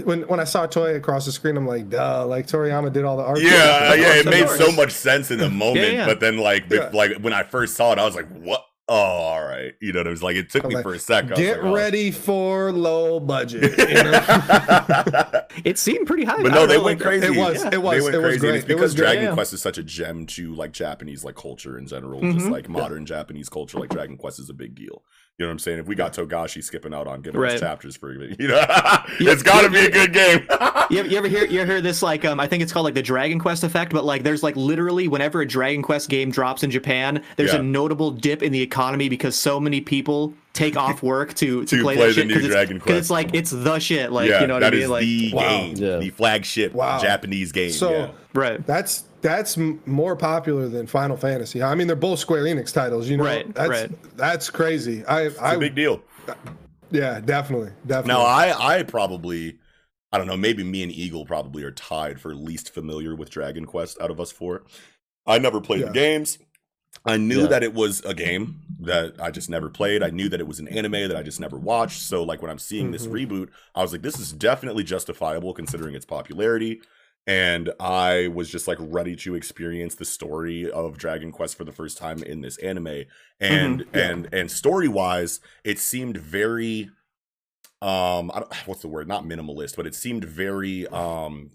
when 0.03 0.23
when 0.23 0.39
I 0.39 0.43
saw 0.43 0.67
Toei 0.67 0.95
across 0.95 1.25
the 1.25 1.31
screen, 1.31 1.57
I'm 1.57 1.67
like, 1.67 1.89
duh. 1.89 2.25
Like 2.25 2.47
Toriyama 2.47 2.91
did 2.93 3.03
all 3.05 3.17
the 3.17 3.23
art. 3.23 3.41
yeah, 3.41 3.93
yeah, 3.93 4.15
it 4.15 4.25
made 4.25 4.47
so 4.49 4.71
much 4.71 4.91
sense 4.91 5.31
in 5.31 5.37
the 5.39 5.49
moment, 5.65 5.93
yeah. 5.93 6.05
but 6.05 6.19
then 6.19 6.37
like, 6.37 6.65
Yeah. 6.69 6.89
like 6.93 7.17
when 7.17 7.33
I 7.33 7.43
first 7.43 7.75
saw 7.75 7.91
it, 7.93 7.99
I 7.99 8.05
was 8.05 8.15
like, 8.15 8.27
what? 8.29 8.63
Oh, 8.89 8.95
all 8.95 9.43
right, 9.43 9.73
you 9.81 9.91
know, 9.91 9.99
it 9.99 10.07
was 10.07 10.23
like 10.23 10.37
it 10.37 10.49
took 10.49 10.63
I'm 10.63 10.69
me 10.69 10.75
like, 10.75 10.83
for 10.83 10.93
a 10.93 10.99
sec. 10.99 11.25
I 11.25 11.29
was 11.31 11.39
Get 11.39 11.57
like, 11.61 11.65
oh. 11.71 11.75
ready 11.75 12.09
for 12.11 12.71
low 12.71 13.19
budget. 13.19 13.77
You 13.77 13.93
know? 14.03 15.41
It 15.65 15.77
seemed 15.77 16.07
pretty 16.07 16.23
high. 16.23 16.41
But 16.41 16.53
I 16.53 16.55
no, 16.55 16.65
they 16.67 16.77
know, 16.77 16.83
went 16.83 16.99
like, 17.01 17.05
crazy. 17.05 17.25
It 17.27 17.37
was- 17.37 17.63
it 17.65 17.71
They 17.71 17.77
was- 17.77 18.03
went 18.03 18.15
it 18.15 18.19
was 18.19 18.23
crazy. 18.23 18.33
and 18.35 18.39
great. 18.39 18.55
It's 18.55 18.63
It 18.63 18.67
because 18.67 18.81
was 18.81 18.95
great. 18.95 19.03
Dragon 19.07 19.23
Yeah. 19.25 19.33
Quest 19.33 19.53
is 19.53 19.61
such 19.61 19.77
a 19.77 19.83
gem 19.83 20.25
to 20.27 20.53
like 20.55 20.71
Japanese 20.71 21.25
like 21.25 21.35
culture 21.35 21.77
in 21.77 21.85
general, 21.87 22.21
just 22.21 22.37
Mm-hmm. 22.37 22.49
like 22.51 22.69
modern 22.69 23.05
Japanese 23.05 23.49
culture. 23.49 23.77
Like 23.77 23.89
Dragon 23.89 24.15
Quest 24.15 24.39
is 24.39 24.49
a 24.49 24.53
big 24.53 24.73
deal. 24.75 25.03
You 25.39 25.45
know 25.45 25.49
what 25.49 25.53
I'm 25.53 25.59
saying? 25.59 25.77
If 25.77 25.85
we 25.85 25.93
got 25.93 26.13
Togashi 26.13 26.63
skipping 26.63 26.95
out 26.95 27.05
on 27.05 27.21
giving 27.21 27.39
Right. 27.39 27.53
us 27.53 27.59
chapters 27.59 27.95
for 27.95 28.11
you 28.11 28.47
know, 28.47 28.65
it's 29.19 29.43
got 29.43 29.61
to 29.61 29.69
be 29.69 29.77
a 29.85 29.91
good 29.91 30.11
game. 30.13 30.47
You 30.89 30.99
ever, 30.99 31.09
you 31.09 31.17
ever 31.17 31.27
hear 31.27 31.43
you 31.45 31.59
ever 31.59 31.69
hear 31.73 31.81
this 31.81 32.01
like 32.01 32.23
um 32.23 32.39
I 32.39 32.47
think 32.47 32.63
it's 32.63 32.71
called 32.71 32.85
like 32.85 32.93
the 32.93 33.01
Dragon 33.01 33.39
Quest 33.39 33.65
effect, 33.65 33.91
but 33.91 34.05
like 34.05 34.23
there's 34.23 34.41
like 34.41 34.55
literally 34.55 35.09
whenever 35.09 35.41
a 35.41 35.45
Dragon 35.45 35.81
Quest 35.81 36.07
game 36.09 36.31
drops 36.31 36.63
in 36.63 36.71
Japan, 36.71 37.21
there's 37.35 37.51
Yeah. 37.51 37.59
a 37.59 37.63
notable 37.63 38.09
dip 38.09 38.41
in 38.41 38.53
the 38.53 38.61
economy 38.61 39.09
because 39.09 39.35
so 39.35 39.59
many 39.59 39.81
people 39.81 40.33
take 40.53 40.77
off 40.77 41.03
work 41.03 41.33
to 41.33 41.65
to, 41.65 41.75
To 41.77 41.83
play, 41.83 41.95
play 41.97 42.07
that 42.07 42.07
the 42.07 42.13
shit 42.21 42.27
new 42.27 42.33
'cause 42.35 42.45
it's, 42.45 42.53
Dragon 42.53 42.79
'cause 42.79 42.95
it's 42.95 43.09
like 43.09 43.31
it's 43.33 43.51
the 43.51 43.79
shit. 43.79 44.13
Like 44.13 44.29
yeah, 44.29 44.39
you 44.39 44.47
know 44.47 44.53
what 44.53 44.63
I 44.63 44.69
mean? 44.71 44.89
Like 44.89 45.01
the 45.01 45.33
Wow. 45.33 45.41
game, 45.41 45.75
Yeah. 45.75 45.97
the 45.97 46.09
flagship 46.09 46.71
Wow. 46.73 46.99
Japanese 46.99 47.51
game. 47.51 47.71
So 47.71 47.91
yeah. 47.91 48.07
right. 48.33 48.65
that's 48.65 49.03
that's 49.21 49.57
m- 49.57 49.81
more 49.85 50.15
popular 50.15 50.67
than 50.67 50.87
Final 50.87 51.17
Fantasy. 51.17 51.61
I 51.63 51.75
mean, 51.75 51.87
they're 51.87 51.95
both 51.95 52.19
Square 52.19 52.43
Enix 52.43 52.73
titles. 52.73 53.07
You 53.09 53.17
know, 53.17 53.23
Right, 53.25 53.53
that's 53.53 53.69
right. 53.69 54.17
that's 54.17 54.49
crazy. 54.49 55.05
I, 55.05 55.23
It's 55.23 55.39
I 55.39 55.55
a 55.55 55.59
big 55.59 55.75
deal. 55.75 56.01
yeah, 56.91 57.19
definitely, 57.19 57.71
definitely. 57.85 58.13
Now, 58.13 58.21
I 58.27 58.77
I 58.79 58.83
probably 58.83 59.57
I 60.11 60.17
don't 60.17 60.27
know. 60.27 60.37
Maybe 60.37 60.63
me 60.63 60.83
and 60.83 60.91
Eagle 60.91 61.25
probably 61.25 61.63
are 61.63 61.71
tied 61.71 62.19
for 62.19 62.33
least 62.33 62.73
familiar 62.73 63.15
with 63.15 63.29
Dragon 63.29 63.65
Quest 63.65 63.99
out 64.01 64.09
of 64.11 64.19
us 64.19 64.31
four. 64.31 64.63
I 65.25 65.37
never 65.39 65.59
played 65.59 65.81
Yeah. 65.81 65.87
the 65.87 65.93
games. 65.93 66.39
I 67.05 67.17
knew 67.17 67.41
Yeah. 67.41 67.47
that 67.47 67.63
it 67.63 67.73
was 67.73 67.99
a 68.05 68.13
game 68.13 68.61
that 68.79 69.15
I 69.21 69.29
just 69.31 69.49
never 69.49 69.69
played. 69.69 70.01
I 70.01 70.09
knew 70.09 70.29
that 70.29 70.39
it 70.39 70.47
was 70.47 70.59
an 70.59 70.67
anime 70.69 70.93
that 71.09 71.15
I 71.15 71.23
just 71.23 71.39
never 71.39 71.57
watched. 71.57 72.01
So, 72.01 72.23
like 72.23 72.41
when 72.41 72.49
I'm 72.49 72.57
seeing 72.59 72.91
this 72.91 73.05
Mhm. 73.07 73.11
reboot, 73.27 73.49
I 73.75 73.81
was 73.81 73.91
like, 73.91 74.01
this 74.01 74.19
is 74.19 74.31
definitely 74.31 74.83
justifiable 74.83 75.53
considering 75.53 75.93
its 75.95 76.05
popularity. 76.05 76.81
And 77.27 77.71
I 77.79 78.29
was 78.29 78.49
just 78.49 78.67
like 78.69 78.77
ready 78.79 79.15
to 79.17 79.35
experience 79.35 79.95
the 79.95 80.05
story 80.05 80.71
of 80.71 80.97
Dragon 80.97 81.31
Quest 81.33 81.55
for 81.57 81.65
the 81.65 81.73
first 81.73 81.97
time 81.97 82.23
in 82.23 82.39
this 82.41 82.57
anime. 82.59 83.03
And 83.39 83.85
yeah. 83.93 84.11
and 84.11 84.29
and 84.33 84.49
story 84.49 84.87
wise, 84.87 85.41
it 85.65 85.77
seemed 85.77 86.15
very 86.17 86.89
um 87.81 88.31
I 88.33 88.39
don't, 88.39 88.53
what's 88.65 88.81
the 88.81 88.87
word 88.87 89.07
not 89.07 89.23
minimalist 89.23 89.75
but 89.75 89.85
it 89.85 89.93
seemed 89.93 90.25
very 90.25 90.87
um 90.87 91.51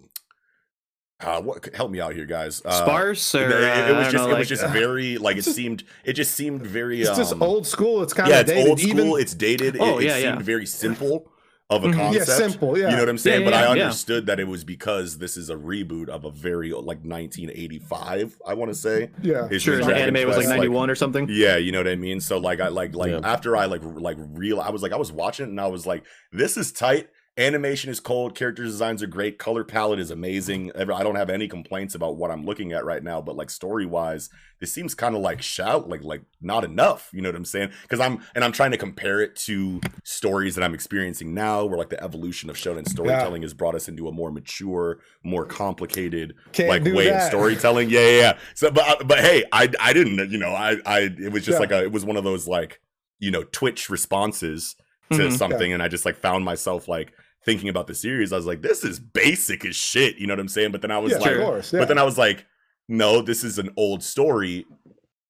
uh 1.18 1.40
what 1.40 1.68
help 1.74 1.90
me 1.90 2.00
out 2.00 2.14
here 2.14 2.26
guys 2.26 2.62
uh, 2.64 2.70
Sparse 2.84 3.34
or 3.34 3.46
it, 3.46 3.50
it- 3.50 3.90
it 3.90 3.96
was 3.96 4.12
just 4.12 4.28
know, 4.28 4.36
it 4.36 4.38
was 4.38 4.48
just 4.48 4.64
very 4.68 5.18
like 5.26 5.36
it 5.36 5.44
seemed 5.44 5.82
it 6.04 6.12
just 6.12 6.34
seemed 6.36 6.64
very 6.64 7.00
it's 7.00 7.16
just 7.16 7.32
um, 7.32 7.42
old 7.42 7.66
school. 7.66 8.04
It's 8.04 8.12
kind 8.12 8.28
of 8.28 8.34
yeah 8.34 8.40
of 8.40 8.48
it's 8.48 8.52
dated. 8.52 8.68
old 8.70 8.78
school 8.80 8.90
Even 8.90 9.20
it's 9.20 9.34
dated 9.34 9.76
Oh, 9.80 9.98
it, 9.98 10.04
it 10.04 10.06
yeah, 10.06 10.14
seemed 10.14 10.40
yeah. 10.40 10.44
very 10.44 10.66
simple 10.66 11.31
of 11.76 11.84
a 11.84 11.88
Mhm. 11.88 11.94
concept 11.96 12.28
Yeah, 12.28 12.34
simple, 12.48 12.78
yeah. 12.78 12.90
you 12.90 12.96
know 12.96 13.02
what 13.02 13.08
i'm 13.08 13.18
saying 13.18 13.40
Yeah, 13.42 13.46
but 13.46 13.54
i 13.54 13.62
yeah, 13.62 13.74
yeah. 13.74 13.82
understood 13.84 14.26
that 14.26 14.38
it 14.40 14.46
was 14.48 14.64
because 14.64 15.18
this 15.18 15.36
is 15.36 15.50
a 15.50 15.54
reboot 15.56 16.08
of 16.08 16.24
a 16.24 16.30
very 16.30 16.70
like 16.72 17.02
1985 17.04 18.38
i 18.46 18.54
want 18.54 18.70
to 18.70 18.74
say 18.74 19.10
yeah, 19.22 19.48
It's 19.50 19.64
Sure, 19.64 19.74
when 19.74 19.80
the 19.82 19.86
Dragon 19.92 20.16
anime 20.16 20.28
was 20.28 20.36
like 20.36 20.46
Quest, 20.46 20.56
91 20.58 20.90
or 20.90 20.94
something. 20.94 21.26
yeah, 21.30 21.56
you 21.56 21.72
know 21.72 21.78
what 21.78 21.88
I 21.88 21.96
mean. 21.96 22.20
So 22.20 22.38
like 22.38 22.60
I 22.60 22.68
like 22.68 22.94
like 22.94 23.10
Yeah. 23.12 23.20
after 23.24 23.56
I 23.56 23.66
like 23.66 23.82
like 23.84 24.16
real 24.18 24.60
I 24.60 24.70
was 24.70 24.82
like 24.82 24.92
I 24.92 24.96
was 24.96 25.12
watching 25.12 25.46
it 25.46 25.50
and 25.50 25.60
I 25.60 25.66
was 25.66 25.86
like 25.86 26.04
this 26.32 26.56
is 26.56 26.72
tight. 26.72 27.08
Animation 27.38 27.90
is 27.90 27.98
cold, 27.98 28.34
character 28.34 28.62
designs 28.62 29.02
are 29.02 29.06
great, 29.06 29.38
color 29.38 29.64
palette 29.64 29.98
is 29.98 30.10
amazing. 30.10 30.70
I 30.76 30.84
don't 31.02 31.14
have 31.14 31.30
any 31.30 31.48
complaints 31.48 31.94
about 31.94 32.18
what 32.18 32.30
I'm 32.30 32.44
looking 32.44 32.72
at 32.74 32.84
right 32.84 33.02
now, 33.02 33.22
but 33.22 33.36
like 33.36 33.48
story 33.48 33.86
wise, 33.86 34.28
this 34.60 34.70
seems 34.70 34.94
kind 34.94 35.16
of 35.16 35.22
like 35.22 35.40
shout 35.40 35.88
like 35.88 36.04
like 36.04 36.20
not 36.42 36.62
enough. 36.62 37.08
You 37.10 37.22
know 37.22 37.30
what 37.30 37.36
I'm 37.36 37.46
saying? 37.46 37.70
Because 37.80 38.00
I'm 38.00 38.22
and 38.34 38.44
I'm 38.44 38.52
trying 38.52 38.72
to 38.72 38.76
compare 38.76 39.22
it 39.22 39.34
to 39.46 39.80
stories 40.04 40.56
that 40.56 40.62
I'm 40.62 40.74
experiencing 40.74 41.32
now, 41.32 41.64
where 41.64 41.78
like 41.78 41.88
the 41.88 42.04
evolution 42.04 42.50
of 42.50 42.56
shonen 42.56 42.86
storytelling 42.86 43.40
has 43.40 43.54
brought 43.54 43.74
us 43.74 43.88
into 43.88 44.08
a 44.08 44.12
more 44.12 44.30
mature, 44.30 44.98
more 45.24 45.46
complicated 45.46 46.34
Can't 46.52 46.68
like 46.68 46.84
way 46.84 47.08
of 47.10 47.22
storytelling. 47.22 47.88
Yeah, 47.88 48.00
yeah, 48.00 48.18
yeah. 48.20 48.38
So, 48.54 48.70
but 48.70 49.08
but 49.08 49.20
hey, 49.20 49.42
I 49.52 49.70
I 49.80 49.94
didn't, 49.94 50.30
you 50.30 50.36
know, 50.38 50.50
I 50.50 50.76
I 50.84 50.98
it 51.18 51.32
was 51.32 51.46
just 51.46 51.56
Yeah. 51.56 51.60
like 51.60 51.72
a 51.72 51.82
it 51.84 51.92
was 51.92 52.04
one 52.04 52.18
of 52.18 52.24
those 52.24 52.46
like 52.46 52.82
you 53.20 53.30
know 53.30 53.42
Twitch 53.42 53.88
responses 53.88 54.76
to 55.12 55.16
Mhm. 55.28 55.32
something, 55.38 55.72
and 55.72 55.82
I 55.82 55.88
just 55.88 56.04
like 56.04 56.16
found 56.16 56.44
myself 56.44 56.88
like 56.88 57.14
thinking 57.44 57.68
about 57.68 57.86
the 57.86 57.94
series. 57.94 58.32
I 58.32 58.36
was 58.36 58.46
like, 58.46 58.62
this 58.62 58.84
is 58.84 58.98
basic 59.00 59.64
as 59.64 59.74
shit. 59.76 60.16
You 60.16 60.26
know 60.26 60.32
what 60.34 60.40
I'm 60.40 60.48
saying? 60.48 60.72
But 60.72 60.82
then 60.82 60.90
I 60.90 60.98
was 60.98 61.12
yeah, 61.12 61.18
like, 61.18 61.36
of 61.36 61.40
course. 61.42 61.72
Yeah. 61.72 61.80
but 61.80 61.88
then 61.88 61.98
I 61.98 62.04
was 62.04 62.16
like, 62.18 62.46
no, 62.88 63.22
this 63.22 63.42
is 63.44 63.58
an 63.58 63.70
old 63.76 64.02
story. 64.02 64.64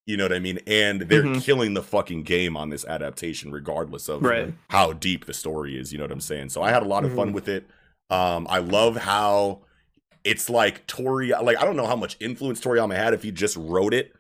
You 0.05 0.17
know 0.17 0.25
what 0.25 0.33
I 0.33 0.41
mean? 0.41 0.59
And 0.67 1.03
they're 1.03 1.23
Mhm. 1.23 1.43
killing 1.43 1.75
the 1.75 1.83
fucking 1.83 2.25
game 2.25 2.57
on 2.57 2.71
this 2.71 2.85
adaptation, 2.85 3.53
regardless 3.53 4.09
of 4.09 4.23
Right. 4.23 4.53
how 4.69 4.93
deep 4.93 5.27
the 5.27 5.33
story 5.35 5.79
is. 5.79 5.93
You 5.93 5.99
know 5.99 6.05
what 6.05 6.13
I'm 6.13 6.21
saying? 6.21 6.49
So 6.51 6.61
I 6.63 6.71
had 6.71 6.83
a 6.83 6.87
lot 6.89 7.05
of 7.05 7.15
fun 7.15 7.31
Mhm. 7.31 7.35
with 7.35 7.49
it. 7.49 7.67
Um, 8.11 8.47
I 8.51 8.59
love 8.59 8.97
how 8.97 9.63
it's 10.25 10.51
like 10.51 10.87
Tori. 10.87 11.29
Like 11.31 11.57
I 11.61 11.65
don't 11.65 11.77
know 11.77 11.87
how 11.87 11.97
much 11.97 12.17
influence 12.21 12.61
Toriyama 12.61 12.95
had 12.97 13.15
if 13.15 13.23
he 13.23 13.31
just 13.31 13.57
wrote 13.57 13.95
it, 13.95 14.13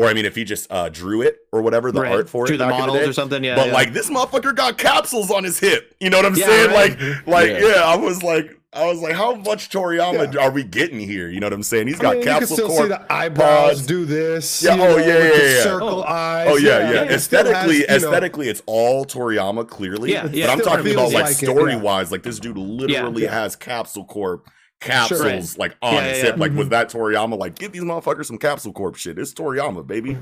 or 0.00 0.08
I 0.08 0.14
mean 0.14 0.24
if 0.24 0.34
he 0.34 0.44
just 0.44 0.70
uh, 0.72 0.88
drew 0.88 1.20
it 1.22 1.38
or 1.52 1.60
whatever 1.62 1.92
the 1.92 2.00
Right. 2.00 2.12
art 2.12 2.28
for 2.30 2.46
Drew 2.46 2.54
it 2.54 2.58
the 2.58 2.66
models 2.68 2.98
the 2.98 3.08
or 3.10 3.12
something. 3.12 3.44
Yeah. 3.44 3.56
but 3.56 3.66
yeah. 3.68 3.72
like 3.72 3.92
this 3.92 4.08
motherfucker 4.10 4.54
got 4.54 4.78
capsules 4.78 5.30
on 5.30 5.44
his 5.44 5.58
hip. 5.58 5.94
You 6.00 6.10
know 6.10 6.16
what 6.18 6.26
I'm 6.26 6.34
Yeah, 6.36 6.46
saying? 6.46 6.70
right. 6.70 6.98
Like, 6.98 7.26
like 7.26 7.48
Yeah. 7.62 7.68
yeah. 7.74 7.82
I 7.84 7.96
was 7.96 8.22
like, 8.22 8.56
I 8.72 8.86
was 8.86 9.00
like, 9.00 9.14
how 9.14 9.34
much 9.34 9.68
Toriyama 9.68 10.32
Yeah. 10.32 10.40
are 10.42 10.50
we 10.52 10.62
getting 10.62 11.00
here? 11.00 11.28
You 11.28 11.40
know 11.40 11.46
what 11.46 11.52
I'm 11.52 11.62
saying? 11.64 11.88
He's 11.88 11.98
I 11.98 12.02
got 12.02 12.10
mean, 12.12 12.18
you 12.20 12.24
can 12.28 12.38
capsule 12.38 12.56
still 12.56 12.68
core. 12.68 12.82
see 12.82 12.88
the 12.88 13.12
eyebrows 13.12 13.68
pods. 13.78 13.86
do 13.86 14.04
this. 14.04 14.62
Yeah, 14.62 14.74
oh, 14.74 14.76
know, 14.76 14.96
yeah, 14.96 15.06
with 15.06 15.06
yeah, 15.42 15.48
yeah. 15.56 15.62
Circle 15.64 15.88
Oh. 15.88 16.02
eyes. 16.04 16.48
Oh 16.50 16.56
yeah, 16.56 16.78
yeah. 16.78 16.92
yeah, 16.92 17.02
it 17.02 17.18
still 17.20 17.44
has, 17.44 17.48
Aesthetically, 17.52 17.78
know- 17.80 17.94
aesthetically, 17.96 18.48
it's 18.48 18.62
all 18.66 19.04
Toriyama 19.04 19.68
clearly. 19.68 20.12
Yeah, 20.12 20.28
yeah. 20.32 20.46
But 20.46 20.52
I'm 20.52 20.60
talking 20.60 20.92
about 20.92 21.12
like 21.12 21.24
like 21.24 21.32
it, 21.32 21.46
story 21.46 21.72
yeah. 21.72 21.78
wise, 21.80 22.12
like 22.12 22.22
this 22.22 22.38
dude 22.38 22.56
literally 22.56 23.24
Yeah. 23.24 23.32
has 23.42 23.56
capsule 23.56 24.04
corp 24.04 24.48
capsules 24.80 25.22
Right. 25.22 25.58
like 25.58 25.76
on 25.82 25.94
Yeah, 25.94 26.00
his 26.08 26.18
yeah, 26.18 26.24
hip. 26.24 26.34
yeah. 26.36 26.40
Like 26.40 26.50
Mm-hmm. 26.50 26.58
was 26.58 26.68
that 26.70 26.90
Toriyama? 26.90 27.38
Like 27.38 27.58
give 27.58 27.72
these 27.72 27.82
motherfuckers 27.82 28.26
some 28.26 28.38
capsule 28.38 28.72
corp 28.72 28.96
shit. 28.96 29.18
It's 29.18 29.32
Toriyama, 29.34 29.86
baby. 29.86 30.16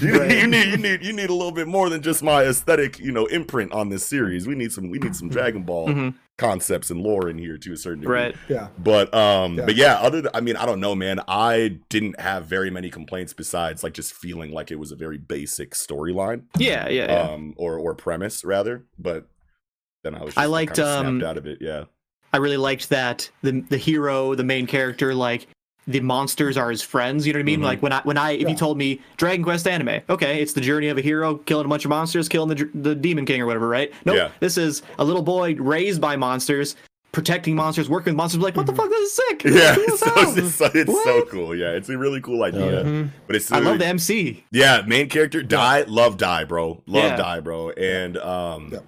you, 0.00 0.18
Right. 0.18 0.30
you 0.40 0.46
need 0.46 0.66
you 0.68 0.76
need 0.78 1.04
you 1.04 1.12
need 1.12 1.30
a 1.30 1.34
little 1.34 1.52
bit 1.52 1.66
more 1.68 1.90
than 1.90 2.00
just 2.02 2.22
my 2.22 2.44
aesthetic, 2.44 2.98
you 2.98 3.12
know, 3.12 3.26
imprint 3.26 3.72
on 3.72 3.88
this 3.88 4.06
series. 4.06 4.46
We 4.46 4.54
need 4.54 4.72
some 4.72 4.90
we 4.90 4.98
need 4.98 5.14
some 5.16 5.28
Dragon 5.28 5.64
Ball 5.64 5.88
Mhm. 5.88 6.14
concepts 6.38 6.90
and 6.90 7.00
lore 7.00 7.28
in 7.28 7.36
here 7.38 7.58
to 7.58 7.72
a 7.72 7.76
certain 7.76 8.00
degree. 8.00 8.14
right. 8.16 8.36
Yeah. 8.48 8.68
But 8.78 9.12
um, 9.14 9.58
Yeah. 9.58 9.64
but 9.66 9.74
yeah, 9.76 9.94
other 9.96 10.20
than 10.22 10.30
I 10.34 10.40
mean, 10.40 10.56
I 10.56 10.66
don't 10.66 10.80
know, 10.80 10.94
man. 10.94 11.20
I 11.28 11.78
didn't 11.88 12.20
have 12.20 12.46
very 12.46 12.70
many 12.70 12.90
complaints 12.90 13.32
besides 13.32 13.82
like 13.82 13.92
just 13.94 14.12
feeling 14.14 14.52
like 14.52 14.70
it 14.70 14.78
was 14.78 14.92
a 14.92 14.96
very 14.96 15.18
basic 15.18 15.72
storyline, 15.72 16.42
Yeah. 16.56 16.88
Yeah. 16.88 17.06
Yeah. 17.06 17.20
um, 17.32 17.54
or 17.56 17.76
or 17.78 17.94
premise 17.94 18.44
rather. 18.44 18.84
But 18.98 19.26
then 20.04 20.14
I 20.14 20.18
was 20.22 20.34
just 20.34 20.38
I 20.38 20.44
liked, 20.46 20.74
kinda 20.76 20.90
snapped 20.92 21.06
um, 21.08 21.24
out 21.24 21.36
of 21.38 21.46
it. 21.46 21.58
Yeah, 21.62 21.84
I 22.34 22.38
really 22.38 22.56
liked 22.58 22.88
that 22.90 23.30
the 23.42 23.64
the 23.70 23.78
hero, 23.78 24.34
the 24.34 24.42
main 24.44 24.66
character, 24.66 25.14
like 25.14 25.46
the 25.86 26.00
monsters 26.00 26.56
are 26.56 26.70
his 26.70 26.82
friends. 26.82 27.26
You 27.26 27.32
know 27.32 27.38
what 27.38 27.42
I 27.42 27.44
mean? 27.44 27.60
Mhm. 27.60 27.64
Like 27.64 27.80
when 27.82 27.92
I 27.92 28.00
when 28.02 28.18
I 28.18 28.32
if 28.32 28.40
Yeah. 28.42 28.48
you 28.48 28.56
told 28.56 28.76
me 28.76 29.00
Dragon 29.18 29.44
Quest 29.44 29.68
anime, 29.68 30.00
okay, 30.10 30.42
it's 30.42 30.52
the 30.54 30.60
journey 30.60 30.88
of 30.88 30.98
a 30.98 31.02
hero 31.02 31.36
killing 31.36 31.66
a 31.66 31.68
bunch 31.68 31.84
of 31.84 31.90
monsters, 31.90 32.28
killing 32.28 32.48
the 32.48 32.68
the 32.74 32.94
demon 32.94 33.24
king 33.24 33.40
or 33.40 33.46
whatever, 33.46 33.68
right? 33.68 33.92
No, 34.04 34.14
Yeah. 34.14 34.28
this 34.40 34.58
is 34.58 34.82
a 34.98 35.04
little 35.04 35.22
boy 35.22 35.54
raised 35.56 36.00
by 36.00 36.16
monsters, 36.16 36.74
protecting 37.12 37.54
monsters, 37.54 37.88
working 37.88 38.14
with 38.14 38.16
monsters. 38.16 38.40
Like 38.42 38.56
what 38.56 38.66
the 38.66 38.74
fuck? 38.74 38.88
This 38.90 39.10
is 39.10 39.14
sick. 39.28 39.38
Mm-hmm. 39.40 39.56
yeah. 39.62 39.74
Cool 39.76 39.84
It's 39.86 40.00
so, 40.00 40.12
it's, 40.16 40.54
so, 40.56 40.70
it's 40.74 41.04
so 41.04 41.22
cool. 41.26 41.54
Yeah, 41.54 41.70
it's 41.72 41.88
a 41.88 41.96
really 41.96 42.20
cool 42.20 42.42
idea. 42.42 42.78
yeah. 42.78 42.88
Mhm. 42.88 43.10
But 43.28 43.36
it's 43.36 43.52
I 43.52 43.60
love 43.60 43.78
the 43.78 43.86
MC. 43.86 44.42
Yeah, 44.50 44.82
main 44.86 45.08
character 45.08 45.42
Dai, 45.42 45.82
love 45.86 46.16
Dai, 46.16 46.42
bro, 46.44 46.82
love 46.86 47.04
Yeah. 47.04 47.16
Dai, 47.16 47.38
bro, 47.40 47.70
and 47.70 48.16
um, 48.16 48.70
Yeah. 48.72 48.78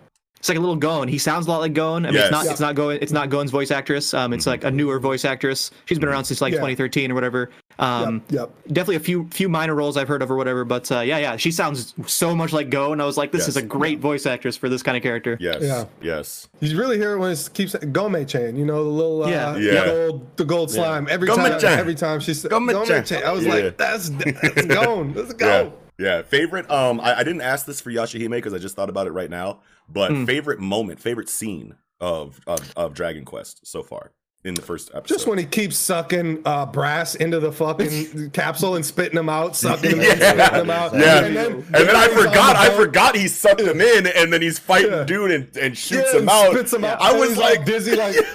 It's 0.47 0.49
like 0.49 0.59
a 0.59 0.61
little 0.61 0.77
Gon. 0.77 1.09
He 1.09 1.19
sounds 1.19 1.49
a 1.49 1.51
lot 1.51 1.59
like 1.59 1.73
Gon. 1.73 2.07
I 2.07 2.11
mean, 2.11 2.15
Yes. 2.15 2.27
it's 2.27 2.31
not. 2.31 2.45
Yeah. 2.45 2.51
It's 2.53 2.61
not 2.61 2.75
Gon. 2.77 2.99
It's 3.01 3.11
not 3.11 3.31
Gon's 3.31 3.51
voice 3.51 3.73
actress. 3.73 4.15
Um, 4.15 4.33
it's 4.33 4.47
like 4.47 4.63
a 4.63 4.71
newer 4.71 5.01
voice 5.01 5.25
actress. 5.25 5.73
She's 5.87 5.99
been 5.99 6.09
around 6.09 6.23
since 6.27 6.41
like 6.41 6.53
Yeah. 6.53 6.59
2013 6.61 7.11
or 7.11 7.15
whatever. 7.17 7.51
Um, 7.81 8.23
yep. 8.31 8.51
definitely 8.69 8.95
a 8.95 9.01
few 9.01 9.29
few 9.33 9.49
minor 9.49 9.75
roles 9.75 9.97
I've 9.97 10.07
heard 10.07 10.23
of 10.23 10.31
or 10.31 10.37
whatever, 10.37 10.65
but 10.65 10.91
uh, 10.93 11.01
yeah, 11.01 11.19
yeah, 11.19 11.37
she 11.37 11.51
sounds 11.51 11.95
so 12.07 12.33
much 12.35 12.53
like 12.53 12.71
Go, 12.71 12.93
and 12.93 13.03
I 13.03 13.07
was 13.07 13.17
like, 13.19 13.33
this 13.33 13.41
Yes. 13.43 13.49
is 13.49 13.57
a 13.57 13.63
great 13.63 13.99
voice 13.99 14.25
actress 14.25 14.57
for 14.57 14.69
this 14.69 14.85
kind 14.85 14.97
of 14.97 15.03
character. 15.03 15.37
Yes. 15.41 15.59
Yeah. 15.63 15.85
Yes. 16.01 16.49
You 16.61 16.79
really 16.79 16.97
hear 16.97 17.15
it 17.15 17.19
when 17.19 17.33
it 17.33 17.51
keeps 17.53 17.75
Gome-chan, 17.75 18.57
you 18.57 18.65
know, 18.65 18.85
the 18.85 18.91
little 18.91 19.25
uh, 19.25 19.29
Yeah. 19.31 19.53
the 19.53 19.61
Yeah. 19.61 19.85
gold 19.87 20.27
the 20.37 20.45
gold 20.45 20.71
slime. 20.71 21.09
Every 21.11 21.27
Gome 21.27 21.39
time 21.39 21.59
chain. 21.61 21.77
every 21.79 21.97
time 21.97 22.21
she 22.21 22.35
said 22.35 22.53
Gome 22.53 22.69
Gome-chan. 22.69 23.05
chain. 23.05 23.23
I 23.27 23.33
was 23.33 23.45
Yeah. 23.45 23.55
like, 23.55 23.77
that's 23.77 24.11
that's 24.11 24.67
Gon. 24.67 25.13
Let's 25.15 25.31
Yeah. 25.41 25.65
go. 25.65 25.73
Yeah. 25.99 26.23
Favorite. 26.23 26.71
Um, 26.71 27.01
I, 27.01 27.19
I 27.21 27.25
didn't 27.25 27.41
ask 27.43 27.67
this 27.67 27.81
for 27.81 27.91
Yashahime 27.91 28.31
because 28.31 28.55
I 28.55 28.59
just 28.59 28.77
thought 28.77 28.89
about 28.91 29.07
it 29.07 29.13
right 29.13 29.31
now. 29.31 29.59
But 29.89 30.11
Hmm. 30.11 30.25
favorite 30.25 30.59
moment, 30.61 31.01
favorite 31.01 31.29
scene 31.29 31.75
of, 32.01 32.41
of 32.47 32.73
of 32.77 32.93
Dragon 32.95 33.25
Quest 33.25 33.67
so 33.67 33.83
far 33.83 34.13
in 34.45 34.55
the 34.55 34.63
first 34.63 34.91
episode. 34.95 35.13
Just 35.15 35.27
when 35.27 35.39
he 35.39 35.45
keeps 35.45 35.77
sucking 35.77 36.43
uh, 36.45 36.67
brass 36.67 37.15
into 37.17 37.41
the 37.41 37.51
fucking 37.51 38.31
capsule 38.33 38.77
and 38.77 38.85
spitting 38.87 39.17
them 39.17 39.29
out, 39.29 39.57
sucking 39.57 39.91
them 39.93 40.01
in, 40.01 40.17
spitting 40.17 40.37
them 40.37 40.71
out. 40.71 40.93
Yeah. 40.95 41.25
And 41.25 41.37
then, 41.37 41.53
And 41.55 41.75
then 41.89 41.97
I 41.97 42.07
forgot. 42.09 42.55
I 42.57 42.71
forgot 42.77 43.17
he 43.17 43.27
sucked 43.29 43.65
them 43.65 43.81
in, 43.81 44.07
and 44.07 44.33
then 44.33 44.43
he's 44.43 44.59
fighting 44.59 44.93
Yeah. 44.93 45.05
dude 45.05 45.31
and, 45.33 45.57
and 45.57 45.77
shoots 45.77 46.11
Yeah, 46.13 46.21
him 46.21 46.29
out. 46.29 46.53
Spits 46.53 46.73
him 46.75 46.85
out. 46.85 47.01
I 47.03 47.11
And 47.11 47.19
was 47.21 47.31
he's 47.31 47.39
like, 47.39 47.65
dizzy, 47.65 47.97
like. 47.97 48.15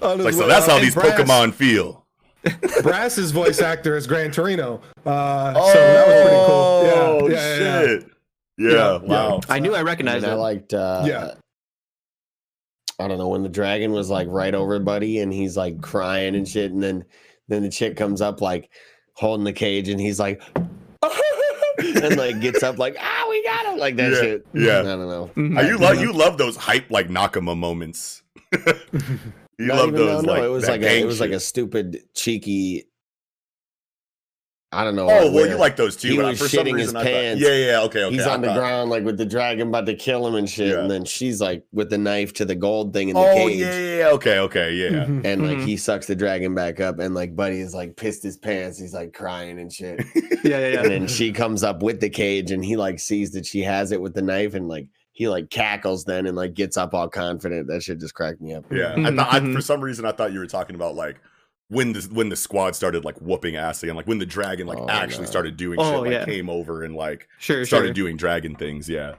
like 0.00 0.34
so 0.34 0.46
that's 0.46 0.64
out. 0.64 0.70
how 0.70 0.76
And 0.76 0.84
these 0.84 0.94
Brass- 0.94 1.20
Pokemon 1.20 1.54
feel. 1.54 2.04
Brass's 2.82 3.30
voice 3.32 3.60
actor 3.60 3.96
is 3.96 4.06
Gran 4.06 4.30
Torino. 4.30 4.80
Uh, 5.04 5.54
so 5.54 5.74
that 5.74 6.06
was 6.06 6.22
pretty 6.22 6.36
cool. 6.46 6.54
Oh 6.54 7.28
yeah, 7.30 7.36
yeah, 7.56 7.58
yeah. 7.60 7.80
shit! 7.86 8.06
Yeah, 8.58 8.70
Yeah, 8.72 8.96
wow. 8.98 9.40
I 9.48 9.58
knew 9.60 9.74
I 9.74 9.78
And 9.78 9.86
recognized 9.86 10.26
I 10.26 10.34
liked. 10.34 10.74
Uh, 10.74 11.04
Yeah. 11.06 11.34
I 13.00 13.06
don't 13.06 13.18
know 13.18 13.28
when 13.28 13.44
the 13.44 13.48
dragon 13.48 13.92
was 13.92 14.10
like 14.10 14.26
right 14.28 14.54
over 14.54 14.78
Buddy, 14.80 15.20
and 15.20 15.32
he's 15.32 15.56
like 15.56 15.80
crying 15.80 16.34
and 16.34 16.46
shit, 16.48 16.72
and 16.72 16.82
then 16.82 17.04
then 17.46 17.62
the 17.62 17.70
chick 17.70 17.96
comes 17.96 18.20
up 18.20 18.40
like 18.40 18.70
holding 19.14 19.44
the 19.44 19.52
cage, 19.52 19.88
and 19.88 20.00
he's 20.00 20.18
like. 20.18 20.42
and 21.78 22.16
like 22.16 22.40
gets 22.40 22.64
up 22.64 22.76
like 22.76 22.96
ah 22.98 23.26
we 23.30 23.40
got 23.44 23.64
him 23.66 23.78
like 23.78 23.94
that 23.96 24.10
Yeah, 24.10 24.20
shit 24.20 24.46
yeah. 24.52 24.80
I 24.80 24.82
don't 24.82 25.08
know 25.08 25.30
Mhm. 25.36 25.56
Uh, 25.58 25.62
you 25.62 25.78
love 25.78 26.00
you 26.00 26.12
love 26.12 26.36
those 26.36 26.56
hype 26.56 26.90
like 26.90 27.06
Nakama 27.08 27.56
moments. 27.56 28.22
you 28.52 28.66
Not 29.60 29.76
love 29.76 29.88
even- 29.90 29.94
those 30.00 30.22
no, 30.24 30.32
like 30.32 30.42
no, 30.42 30.46
it 30.46 30.52
was 30.52 30.66
like 30.68 30.82
a, 30.82 30.98
it 31.00 31.04
was 31.06 31.20
like 31.20 31.30
a 31.30 31.38
stupid 31.38 32.02
cheeky 32.14 32.88
I 34.70 34.84
don't 34.84 34.96
know 34.96 35.04
Oh 35.04 35.06
well, 35.06 35.32
where 35.32 35.48
you 35.48 35.56
like 35.56 35.76
those 35.76 35.96
too. 35.96 36.08
he 36.08 36.16
but 36.18 36.26
was 36.26 36.38
for 36.40 36.48
some 36.48 36.66
shitting 36.66 36.78
his 36.78 36.88
reason 36.88 36.96
I 36.96 37.00
thought- 37.04 37.10
pants. 37.10 37.42
yeah, 37.42 37.52
yeah, 37.54 37.80
okay, 37.84 38.04
okay. 38.04 38.14
he's 38.16 38.26
I 38.26 38.34
on 38.34 38.42
the 38.42 38.52
ground 38.52 38.90
like 38.90 39.02
with 39.02 39.16
the 39.16 39.24
dragon 39.24 39.68
about 39.68 39.86
to 39.86 39.94
kill 39.94 40.26
him 40.26 40.34
and 40.34 40.48
shit 40.48 40.68
Yeah. 40.68 40.80
and 40.80 40.90
then 40.90 41.06
she's 41.06 41.40
like 41.40 41.64
with 41.72 41.88
the 41.88 41.96
knife 41.96 42.34
to 42.34 42.44
the 42.44 42.54
gold 42.54 42.92
thing 42.92 43.08
in 43.08 43.14
the 43.14 43.20
Oh 43.20 43.34
cage 43.34 43.60
yeah, 43.60 43.78
yeah, 43.78 43.96
yeah, 43.98 44.08
okay, 44.08 44.38
okay, 44.40 44.72
yeah. 44.74 44.90
Mhm. 45.06 45.24
and 45.24 45.46
like 45.46 45.56
Mhm. 45.58 45.64
he 45.64 45.76
sucks 45.78 46.06
the 46.06 46.14
dragon 46.14 46.54
back 46.54 46.80
up 46.80 46.98
and 46.98 47.14
like 47.14 47.34
buddy 47.34 47.60
is 47.60 47.72
like 47.74 47.96
pissed 47.96 48.22
his 48.22 48.36
pants 48.36 48.78
he's 48.78 48.92
like 48.92 49.14
crying 49.14 49.58
and 49.58 49.72
shit 49.72 50.04
Yeah, 50.44 50.58
yeah, 50.58 50.68
yeah. 50.68 50.80
and 50.82 50.90
then 50.90 51.06
she 51.06 51.32
comes 51.32 51.64
up 51.64 51.82
with 51.82 52.00
the 52.00 52.10
cage 52.10 52.50
and 52.50 52.62
he 52.62 52.76
like 52.76 52.98
sees 53.00 53.30
that 53.32 53.46
she 53.46 53.62
has 53.62 53.90
it 53.90 54.02
with 54.02 54.12
the 54.12 54.22
knife 54.22 54.52
and 54.52 54.68
like 54.68 54.86
he 55.12 55.28
like 55.28 55.48
cackles 55.48 56.04
then 56.04 56.26
and 56.26 56.36
like 56.36 56.52
gets 56.52 56.76
up 56.76 56.92
all 56.92 57.08
confident 57.08 57.68
that 57.68 57.82
shit 57.82 57.98
just 58.00 58.12
cracked 58.14 58.42
me 58.42 58.52
up 58.54 58.64
Yeah, 58.70 58.92
I 58.92 58.96
Mhm, 58.98 59.16
thought 59.16 59.32
I, 59.34 59.52
for 59.54 59.62
some 59.62 59.80
reason 59.80 60.04
I 60.04 60.12
thought 60.12 60.32
you 60.34 60.40
were 60.40 60.46
talking 60.46 60.76
about 60.76 60.94
like 60.94 61.16
when 61.68 61.92
the 61.92 62.08
when 62.12 62.28
the 62.30 62.36
squad 62.36 62.74
started 62.74 63.04
like 63.04 63.16
whooping 63.20 63.56
ass 63.56 63.82
again, 63.82 63.94
like 63.96 64.06
when 64.06 64.18
the 64.18 64.26
dragon 64.26 64.66
like 64.66 64.78
Oh, 64.78 64.88
actually 64.88 65.24
no. 65.24 65.30
started 65.30 65.56
doing 65.56 65.78
Oh, 65.78 65.92
shit, 65.92 66.00
like 66.00 66.10
yeah. 66.12 66.24
came 66.24 66.48
over 66.48 66.82
and 66.84 66.94
like 66.94 67.28
Sure, 67.38 67.64
started 67.64 67.88
sure. 67.88 67.94
doing 67.94 68.16
dragon 68.16 68.54
things. 68.56 68.88
Yeah, 68.88 69.14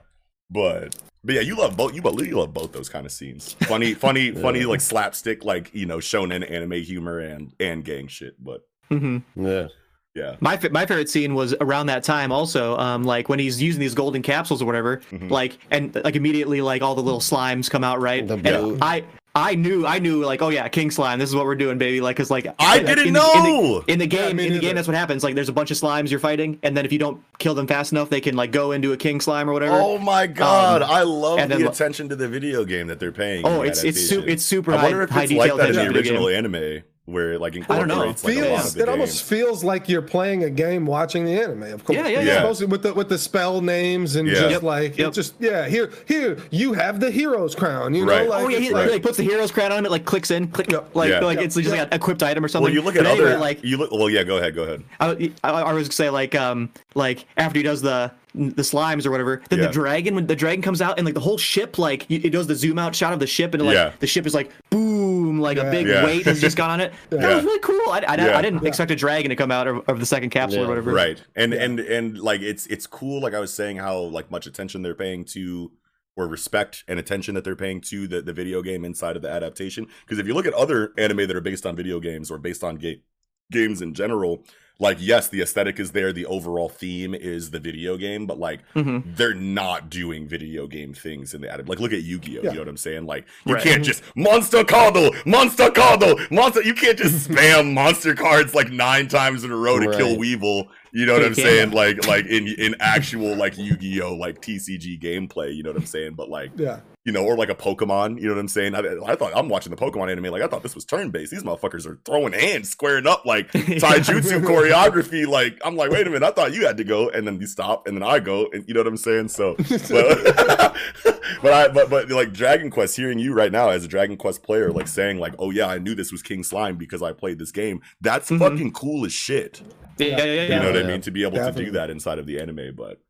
but 0.50 0.96
but 1.22 1.34
yeah, 1.34 1.42
you 1.42 1.56
love 1.56 1.76
both. 1.76 1.94
You, 1.94 2.02
you 2.24 2.36
love 2.38 2.52
both 2.52 2.72
those 2.72 2.88
kind 2.88 3.06
of 3.06 3.12
scenes. 3.12 3.52
Funny, 3.68 3.94
funny, 4.06 4.32
funny, 4.32 4.64
like 4.64 4.80
slapstick, 4.80 5.44
like 5.44 5.70
you 5.74 5.86
know, 5.86 5.98
shonen 5.98 6.48
anime 6.50 6.72
humor 6.82 7.20
and 7.20 7.52
and 7.60 7.84
gang 7.84 8.08
shit. 8.08 8.42
But 8.42 8.62
hmm 8.88 9.18
yeah 9.36 9.68
yeah, 10.16 10.34
My 10.40 10.58
my 10.72 10.86
favorite 10.86 11.08
scene 11.08 11.34
was 11.36 11.54
around 11.60 11.86
that 11.86 12.02
time 12.02 12.32
also, 12.32 12.76
um, 12.78 13.04
like 13.04 13.28
when 13.28 13.38
he's 13.38 13.62
using 13.62 13.78
these 13.78 13.94
golden 13.94 14.22
capsules 14.22 14.60
or 14.60 14.64
whatever, 14.64 14.96
Mhm. 15.12 15.30
like 15.30 15.56
and 15.70 15.94
like 16.04 16.16
immediately 16.16 16.60
like 16.60 16.82
all 16.82 16.96
the 16.96 17.02
little 17.02 17.20
slimes 17.20 17.70
come 17.70 17.84
out 17.84 18.00
right, 18.00 18.26
The 18.26 18.34
and 18.34 18.82
I 18.82 19.04
I 19.34 19.54
knew 19.54 19.86
I 19.86 20.00
knew 20.00 20.24
like 20.24 20.42
oh 20.42 20.48
yeah 20.48 20.66
King 20.68 20.90
Slime 20.90 21.18
this 21.20 21.28
is 21.30 21.36
what 21.36 21.44
we're 21.44 21.54
doing 21.54 21.78
baby 21.78 22.00
like 22.00 22.16
cause 22.16 22.30
like 22.30 22.46
I 22.58 22.78
like, 22.78 22.86
didn't 22.86 23.06
in 23.08 23.12
the- 23.14 23.20
in 23.20 23.42
the- 23.44 23.48
know. 23.48 23.84
in 23.86 23.98
the 24.00 24.06
game 24.08 24.36
me 24.36 24.46
in 24.48 24.52
the 24.54 24.58
game 24.58 24.74
that's 24.74 24.88
what 24.88 24.96
happens 24.96 25.22
like 25.22 25.36
there's 25.36 25.48
a 25.48 25.52
bunch 25.52 25.70
of 25.70 25.76
slimes 25.76 26.10
you're 26.10 26.18
fighting 26.18 26.58
and 26.64 26.76
then 26.76 26.84
if 26.84 26.90
you 26.92 26.98
don't 26.98 27.22
kill 27.38 27.54
them 27.54 27.68
fast 27.68 27.92
enough 27.92 28.10
they 28.10 28.20
can 28.20 28.34
like 28.34 28.50
go 28.50 28.72
into 28.72 28.92
a 28.92 28.96
king 28.96 29.20
slime 29.20 29.48
or 29.48 29.52
whatever 29.52 29.76
Oh 29.76 29.98
my 29.98 30.26
god, 30.26 30.82
Um, 30.82 30.90
I 30.90 31.02
love 31.04 31.38
and 31.38 31.50
the 31.50 31.58
then- 31.58 31.66
attention 31.68 32.08
to 32.08 32.16
the 32.16 32.26
video 32.28 32.64
game 32.64 32.88
that 32.88 32.98
they're 32.98 33.12
paying. 33.12 33.46
oh 33.46 33.62
the 33.62 33.68
it's 33.68 33.84
it's 33.84 34.08
su- 34.08 34.24
it's 34.26 34.42
super 34.44 34.72
I 34.74 34.78
high, 34.78 34.92
wknow 34.92 35.04
if 35.04 35.10
high 35.10 35.22
it's 35.24 35.32
like 35.32 35.56
that 35.56 35.70
in 35.70 35.76
the 35.76 35.86
original 35.96 36.28
game. 36.28 36.36
anime, 36.36 36.82
where 37.10 37.32
it 37.34 37.40
like 37.40 37.54
I 37.70 37.78
don't 37.78 37.88
know. 37.88 38.02
incorporates 38.02 38.24
like, 38.24 38.36
a 38.36 38.40
lot 38.40 38.46
feels 38.46 38.66
of 38.68 38.74
the 38.74 38.82
it 38.82 38.88
almost 38.88 39.22
feels 39.24 39.64
like 39.64 39.88
you're 39.88 40.02
playing 40.02 40.44
a 40.44 40.50
game 40.50 40.86
watching 40.86 41.24
the 41.24 41.32
anime 41.32 41.64
of 41.64 41.84
course 41.84 41.96
Yeah, 41.98 42.06
yeah, 42.08 42.20
yeah. 42.20 42.34
supposed 42.36 42.60
to- 42.60 42.66
with 42.66 42.82
the 42.82 42.94
with 42.94 43.08
the 43.08 43.18
spell 43.18 43.60
names 43.60 44.16
and 44.16 44.28
Yeah. 44.28 44.34
just 44.34 44.50
Yep, 44.50 44.62
like 44.62 44.98
yep. 44.98 45.08
it 45.08 45.14
just 45.14 45.34
yeah 45.40 45.66
here 45.68 45.90
here 46.06 46.38
you 46.50 46.72
have 46.72 47.00
the 47.00 47.10
hero's 47.10 47.54
crown 47.54 47.94
you 47.94 48.06
know 48.06 48.12
like 48.24 48.28
oh 48.44 48.48
yeah, 48.48 48.58
he 48.58 48.70
like- 48.70 48.84
like, 48.84 48.90
like, 48.92 49.02
puts 49.02 49.16
the 49.18 49.24
hero's 49.24 49.50
crown 49.50 49.72
on 49.72 49.84
it, 49.84 49.90
like 49.90 50.04
clicks 50.04 50.30
in, 50.30 50.48
click, 50.48 50.70
Yep. 50.70 50.94
like 50.94 51.10
Yeah. 51.10 51.20
like 51.20 51.36
Yep. 51.36 51.44
it's 51.46 51.54
just 51.56 51.70
like 51.70 51.80
an 51.80 51.88
equipped 51.92 52.22
item 52.22 52.44
or 52.44 52.48
something. 52.48 52.64
Well, 52.64 52.72
you 52.74 52.82
look 52.82 52.96
at 52.96 53.04
But 53.04 53.12
anyway, 53.12 53.30
other 53.32 53.38
like 53.38 53.62
you 53.64 53.76
look. 53.76 53.90
Well, 53.92 54.08
yeah, 54.10 54.22
go 54.22 54.36
ahead, 54.38 54.54
go 54.54 54.62
ahead. 54.62 54.82
I, 55.00 55.32
I, 55.44 55.50
I 55.50 55.72
was 55.72 55.84
gonna 55.88 55.92
say 55.92 56.10
like 56.10 56.34
um 56.34 56.70
like 56.94 57.24
after 57.36 57.58
he 57.58 57.62
does 57.62 57.82
the 57.82 58.12
the 58.32 58.62
slimes 58.62 59.06
or 59.06 59.10
whatever, 59.10 59.42
then 59.50 59.58
Yeah. 59.58 59.66
the 59.66 59.72
dragon 59.72 60.14
when 60.14 60.26
the 60.28 60.36
dragon 60.36 60.62
comes 60.62 60.80
out 60.80 60.98
and 60.98 61.04
like 61.04 61.14
the 61.14 61.20
whole 61.20 61.36
ship 61.36 61.78
like 61.78 62.06
it 62.08 62.30
does 62.30 62.46
the 62.46 62.54
zoom 62.54 62.78
out 62.78 62.94
shot 62.94 63.12
of 63.12 63.18
the 63.18 63.26
ship 63.26 63.54
and 63.54 63.64
like 63.64 63.74
Yeah. 63.74 63.90
the 63.98 64.06
ship 64.06 64.24
is 64.24 64.34
like 64.34 64.50
boom 64.70 64.99
like 65.40 65.56
Yeah. 65.56 65.64
a 65.64 65.70
big 65.70 65.86
Yeah. 65.86 66.04
weight 66.04 66.24
has 66.26 66.40
just 66.40 66.56
gone 66.56 66.70
on 66.70 66.80
it. 66.80 66.92
That 67.10 67.34
was 67.36 67.44
really 67.44 67.58
cool. 67.60 67.80
I, 67.90 67.98
I, 68.06 68.16
Yeah. 68.16 68.38
I 68.38 68.42
didn't 68.42 68.66
expect 68.66 68.90
a 68.90 68.96
dragon 68.96 69.30
to 69.30 69.36
come 69.36 69.50
out 69.50 69.66
of, 69.66 69.88
of 69.88 69.98
the 70.00 70.06
second 70.06 70.30
capsule 70.30 70.60
Yeah. 70.60 70.64
or 70.66 70.68
whatever. 70.68 70.92
right 70.92 71.22
and 71.36 71.52
and 71.52 71.80
and 71.80 72.18
like 72.18 72.40
it's 72.42 72.66
it's 72.66 72.86
cool 72.86 73.20
like 73.20 73.34
i 73.34 73.40
was 73.40 73.52
saying 73.52 73.76
how 73.78 73.98
like 73.98 74.30
much 74.30 74.46
attention 74.46 74.82
they're 74.82 74.94
paying 74.94 75.24
to 75.24 75.72
or 76.16 76.26
respect 76.26 76.84
and 76.88 76.98
attention 76.98 77.34
that 77.34 77.44
they're 77.44 77.56
paying 77.56 77.80
to 77.80 78.06
the, 78.08 78.20
the 78.20 78.32
video 78.32 78.62
game 78.62 78.84
inside 78.84 79.16
of 79.16 79.22
the 79.22 79.30
adaptation 79.30 79.86
because 80.04 80.18
if 80.18 80.26
you 80.26 80.34
look 80.34 80.46
at 80.46 80.52
other 80.54 80.92
anime 80.98 81.18
that 81.26 81.36
are 81.36 81.40
based 81.40 81.64
on 81.66 81.74
video 81.76 82.00
games 82.00 82.30
or 82.30 82.38
based 82.38 82.62
on 82.64 82.76
ga- 82.76 83.02
games 83.50 83.80
in 83.82 83.94
general 83.94 84.44
like 84.80 84.96
yes 84.98 85.28
the 85.28 85.40
aesthetic 85.40 85.78
is 85.78 85.92
there 85.92 86.12
the 86.12 86.26
overall 86.26 86.68
theme 86.68 87.14
is 87.14 87.50
the 87.50 87.60
video 87.60 87.96
game 87.96 88.26
but 88.26 88.38
like 88.38 88.60
hmm 88.72 88.98
they're 89.14 89.34
not 89.34 89.88
doing 89.90 90.26
video 90.26 90.66
game 90.66 90.92
things 90.94 91.32
in 91.34 91.40
the 91.42 91.48
adaptation. 91.48 91.68
Like, 91.68 91.80
look 91.80 91.92
at 91.92 92.02
Yu-Gi-Oh. 92.02 92.42
Yeah. 92.42 92.50
You 92.50 92.56
know 92.56 92.62
what 92.62 92.68
I'm 92.68 92.76
saying? 92.76 93.06
Like, 93.06 93.26
you 93.46 93.54
Right. 93.54 93.62
can't 93.62 93.84
just 93.84 94.02
monster 94.16 94.62
cardo, 94.64 95.14
monster 95.26 95.68
cardo, 95.70 96.30
monster. 96.30 96.62
You 96.62 96.74
can't 96.74 96.96
just 96.98 97.28
spam 97.28 97.72
monster 97.74 98.14
cards 98.14 98.54
like 98.54 98.70
nine 98.70 99.08
times 99.08 99.44
in 99.44 99.50
a 99.50 99.56
row 99.56 99.78
to 99.78 99.90
kill 99.96 100.16
Weevil. 100.18 100.68
You 100.92 101.06
know 101.06 101.14
what 101.14 101.22
I'm 101.24 101.34
can't. 101.34 101.46
saying? 101.46 101.70
Like, 101.72 102.06
like 102.06 102.26
in 102.26 102.46
in 102.48 102.74
actual 102.80 103.36
like 103.36 103.56
Yu-Gi-Oh 103.58 104.14
like 104.14 104.40
TCG 104.40 105.00
gameplay. 105.00 105.54
You 105.54 105.62
know 105.62 105.70
what 105.70 105.76
I'm 105.78 105.86
saying? 105.86 106.14
But 106.14 106.28
like, 106.30 106.50
yeah 106.56 106.80
you 107.04 107.12
know, 107.12 107.24
or 107.24 107.36
like 107.36 107.48
a 107.48 107.54
Pokemon. 107.54 108.20
You 108.20 108.28
know 108.28 108.34
what 108.34 108.40
I'm 108.40 108.48
saying? 108.48 108.74
I, 108.74 108.80
I 109.06 109.14
thought 109.14 109.32
I'm 109.34 109.48
watching 109.48 109.70
the 109.70 109.76
Pokemon 109.76 110.10
anime. 110.12 110.26
Like, 110.32 110.42
I 110.42 110.46
thought 110.46 110.62
this 110.62 110.74
was 110.74 110.84
turn-based. 110.84 111.30
These 111.30 111.42
motherfuckers 111.42 111.86
are 111.86 111.98
throwing 112.04 112.32
hands, 112.34 112.68
squaring 112.68 113.06
up 113.06 113.24
like 113.24 113.50
taijutsu 113.52 114.42
choreography. 114.44 115.26
Like, 115.26 115.58
I'm 115.64 115.76
like, 115.76 115.90
wait 115.90 116.06
a 116.06 116.10
minute, 116.10 116.26
I 116.26 116.30
thought 116.32 116.52
you 116.52 116.66
had 116.66 116.76
to 116.76 116.84
go, 116.84 117.08
and 117.08 117.26
then 117.26 117.40
you 117.40 117.46
stop, 117.46 117.86
and 117.86 117.96
then 117.96 118.02
I 118.02 118.18
go, 118.18 118.48
and 118.52 118.64
you 118.68 118.74
know 118.74 118.80
what 118.80 118.86
I'm 118.86 118.96
saying? 118.98 119.28
So, 119.28 119.54
but, 119.68 119.74
but 121.42 121.52
I, 121.52 121.68
but, 121.68 121.88
but 121.90 122.10
like 122.10 122.32
Dragon 122.32 122.70
Quest, 122.70 122.96
hearing 122.96 123.18
you 123.18 123.32
right 123.32 123.52
now 123.52 123.70
as 123.70 123.84
a 123.84 123.88
Dragon 123.88 124.16
Quest 124.16 124.42
player, 124.42 124.70
like 124.70 124.88
saying 124.88 125.18
like, 125.18 125.34
oh 125.38 125.50
yeah, 125.50 125.66
I 125.68 125.78
knew 125.78 125.94
this 125.94 126.12
was 126.12 126.22
King 126.22 126.42
Slime 126.42 126.76
because 126.76 127.02
I 127.02 127.12
played 127.12 127.38
this 127.38 127.52
game. 127.52 127.80
That's 128.00 128.30
Mhm. 128.30 128.38
fucking 128.38 128.72
cool 128.72 129.04
as 129.04 129.12
shit. 129.12 129.62
Yeah, 129.98 130.06
yeah, 130.06 130.16
yeah. 130.24 130.24
yeah. 130.24 130.42
You 130.42 130.60
know 130.62 130.72
what 130.72 130.76
I 130.76 130.82
mean? 130.86 131.00
To 131.02 131.10
be 131.10 131.22
able 131.24 131.36
to 131.38 131.52
do 131.52 131.70
that 131.72 131.90
inside 131.90 132.18
of 132.18 132.26
the 132.26 132.38
anime, 132.40 132.74
but. 132.76 133.00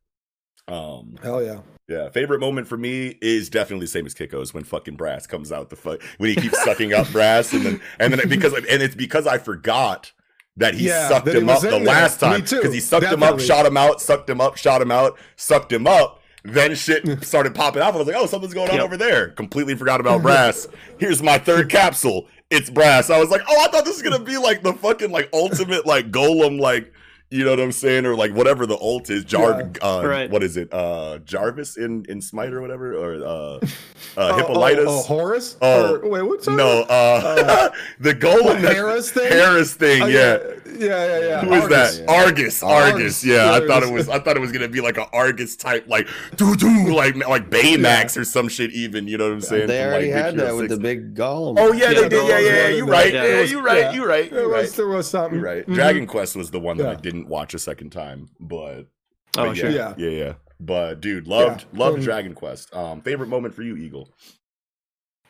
Um, 0.70 1.16
hell 1.22 1.42
yeah 1.42 1.60
yeah, 1.88 2.08
favorite 2.08 2.38
moment 2.38 2.68
for 2.68 2.76
me 2.76 3.18
is 3.20 3.50
definitely 3.50 3.86
the 3.86 3.90
same 3.90 4.06
as 4.06 4.14
Kiko's 4.14 4.54
when 4.54 4.62
fucking 4.62 4.94
Brass 4.94 5.26
comes 5.26 5.50
out 5.50 5.70
the 5.70 5.76
fuck 5.76 6.00
when 6.18 6.30
he 6.30 6.36
keeps 6.36 6.62
sucking 6.62 6.94
up 6.94 7.10
Brass 7.10 7.52
and 7.52 7.66
then 7.66 7.80
and 7.98 8.14
then 8.14 8.28
because 8.28 8.52
and 8.52 8.64
it's 8.80 8.94
because 8.94 9.26
I 9.26 9.38
forgot 9.38 10.12
that 10.56 10.74
he 10.74 10.86
Yeah, 10.86 11.08
sucked 11.08 11.26
that 11.26 11.34
him 11.34 11.48
up 11.48 11.62
the 11.62 11.70
there. 11.70 11.80
last 11.80 12.20
time 12.20 12.42
because 12.42 12.72
he 12.72 12.78
sucked 12.78 13.06
him 13.06 13.22
up, 13.24 13.40
shot 13.40 13.66
him 13.66 13.76
out, 13.76 14.00
sucked 14.00 14.30
him 14.30 14.40
up, 14.40 14.56
shot 14.56 14.80
him 14.80 14.92
out, 14.92 15.18
sucked 15.34 15.72
him 15.72 15.88
up. 15.88 16.20
Then 16.44 16.74
shit 16.76 17.22
started 17.24 17.54
popping 17.56 17.82
off. 17.82 17.94
I 17.94 17.98
was 17.98 18.06
like, 18.06 18.16
oh, 18.16 18.26
something's 18.26 18.54
going 18.54 18.70
on 18.70 18.76
Yep. 18.76 18.84
over 18.84 18.96
there. 18.96 19.30
Completely 19.30 19.74
forgot 19.74 20.00
about 20.00 20.22
Brass. 20.22 20.68
Here's 20.98 21.22
my 21.22 21.38
third 21.38 21.68
capsule. 21.68 22.28
It's 22.50 22.70
Brass. 22.70 23.10
I 23.10 23.18
was 23.18 23.30
like, 23.30 23.42
oh, 23.48 23.60
I 23.64 23.68
thought 23.68 23.84
this 23.84 24.00
was 24.00 24.02
gonna 24.02 24.24
be 24.24 24.38
like 24.38 24.62
the 24.62 24.72
fucking 24.74 25.10
like 25.10 25.28
ultimate 25.32 25.86
like 25.86 26.12
golem 26.12 26.60
like. 26.60 26.92
You 27.32 27.44
know 27.44 27.50
what 27.50 27.60
I'm 27.60 27.70
saying, 27.70 28.06
or 28.06 28.16
like 28.16 28.32
whatever 28.32 28.66
the 28.66 28.76
ult 28.76 29.08
is, 29.08 29.22
Jar, 29.24 29.70
uh, 29.80 30.02
Right. 30.04 30.28
what 30.28 30.42
is 30.42 30.56
it, 30.56 30.68
uh, 30.74 31.18
Jarvis 31.18 31.76
in 31.76 32.04
in 32.08 32.20
Smite 32.20 32.52
or 32.52 32.60
whatever, 32.60 32.92
or 32.92 33.14
uh, 33.24 33.28
uh, 33.28 33.60
Oh, 34.16 34.36
Hippolytus. 34.36 34.84
oh, 34.88 34.98
oh, 34.98 35.02
Horus 35.02 35.56
Oh, 35.62 35.94
Or- 36.02 36.08
wait 36.08 36.22
what's 36.22 36.48
no, 36.48 36.82
uh, 36.82 37.70
the 38.00 38.16
golem, 38.16 38.44
What, 38.46 38.58
Harris 38.58 39.12
thing? 39.12 39.30
Harris 39.30 39.74
thing, 39.74 40.02
Oh, 40.02 40.06
yeah, 40.06 40.38
yeah, 40.66 40.86
yeah, 40.88 41.18
yeah. 41.20 41.40
Who 41.44 41.52
is 41.54 41.62
Argus. 41.62 41.98
that? 41.98 42.08
Argus. 42.08 42.62
Argus. 42.64 42.92
Argus. 42.94 43.24
Yeah, 43.24 43.52
I 43.52 43.64
thought 43.64 43.84
it 43.84 43.90
it 43.90 43.92
was- 43.92 44.08
was. 44.08 44.08
I 44.08 44.18
thought 44.18 44.36
it 44.36 44.40
was 44.40 44.50
gonna 44.50 44.66
be 44.66 44.80
like 44.80 44.96
an 44.98 45.06
Argus 45.12 45.54
type, 45.54 45.84
like 45.86 46.08
doo 46.34 46.56
doo, 46.56 46.92
like 46.92 47.14
like 47.28 47.48
Baymax 47.48 48.16
or 48.18 48.24
some 48.24 48.48
shit. 48.48 48.72
Even 48.72 49.06
you 49.06 49.18
know 49.18 49.26
what 49.28 49.34
I'm 49.34 49.40
saying? 49.40 49.68
They 49.68 49.84
already 49.84 50.12
like, 50.12 50.20
had 50.24 50.34
Hero 50.34 50.46
that 50.46 50.56
with 50.56 50.70
the 50.70 50.78
big 50.78 51.14
golem. 51.14 51.54
Oh 51.60 51.72
yeah, 51.72 51.90
Yeah, 51.90 51.94
they 51.94 52.02
the 52.02 52.08
did. 52.08 52.28
Yeah, 52.28 52.38
yeah, 52.40 52.50
yeah. 52.50 52.68
You're 52.70 52.86
right. 52.86 53.12
Yeah, 53.14 53.22
them. 53.22 53.30
yeah, 53.38 53.42
you're 53.44 53.62
right. 53.62 53.94
You're 53.94 54.08
right. 54.08 54.30
There 54.32 54.48
was 54.48 54.74
there 54.74 54.88
was 54.88 55.08
something. 55.08 55.38
You're 55.38 55.48
right. 55.48 55.64
Mhm. 55.68 55.74
Dragon 55.74 56.06
Quest 56.08 56.34
was 56.34 56.50
the 56.50 56.58
one 56.58 56.76
that 56.78 56.88
I 56.88 56.92
Yeah. 56.92 57.19
Didn't 57.20 57.30
watch 57.30 57.54
a 57.54 57.58
second 57.58 57.90
time, 57.90 58.28
but 58.40 58.86
Oh, 59.38 59.46
but 59.46 59.56
sure. 59.56 59.70
yeah, 59.70 59.94
Yeah. 59.96 60.08
yeah, 60.08 60.24
yeah. 60.24 60.32
But 60.58 61.00
dude, 61.00 61.26
loved 61.28 61.64
Yeah. 61.72 61.78
loved 61.78 61.96
And- 61.96 62.04
Dragon 62.04 62.34
Quest. 62.34 62.74
Um, 62.74 63.00
favorite 63.02 63.28
moment 63.28 63.54
for 63.54 63.62
you, 63.62 63.76
Eagle? 63.76 64.08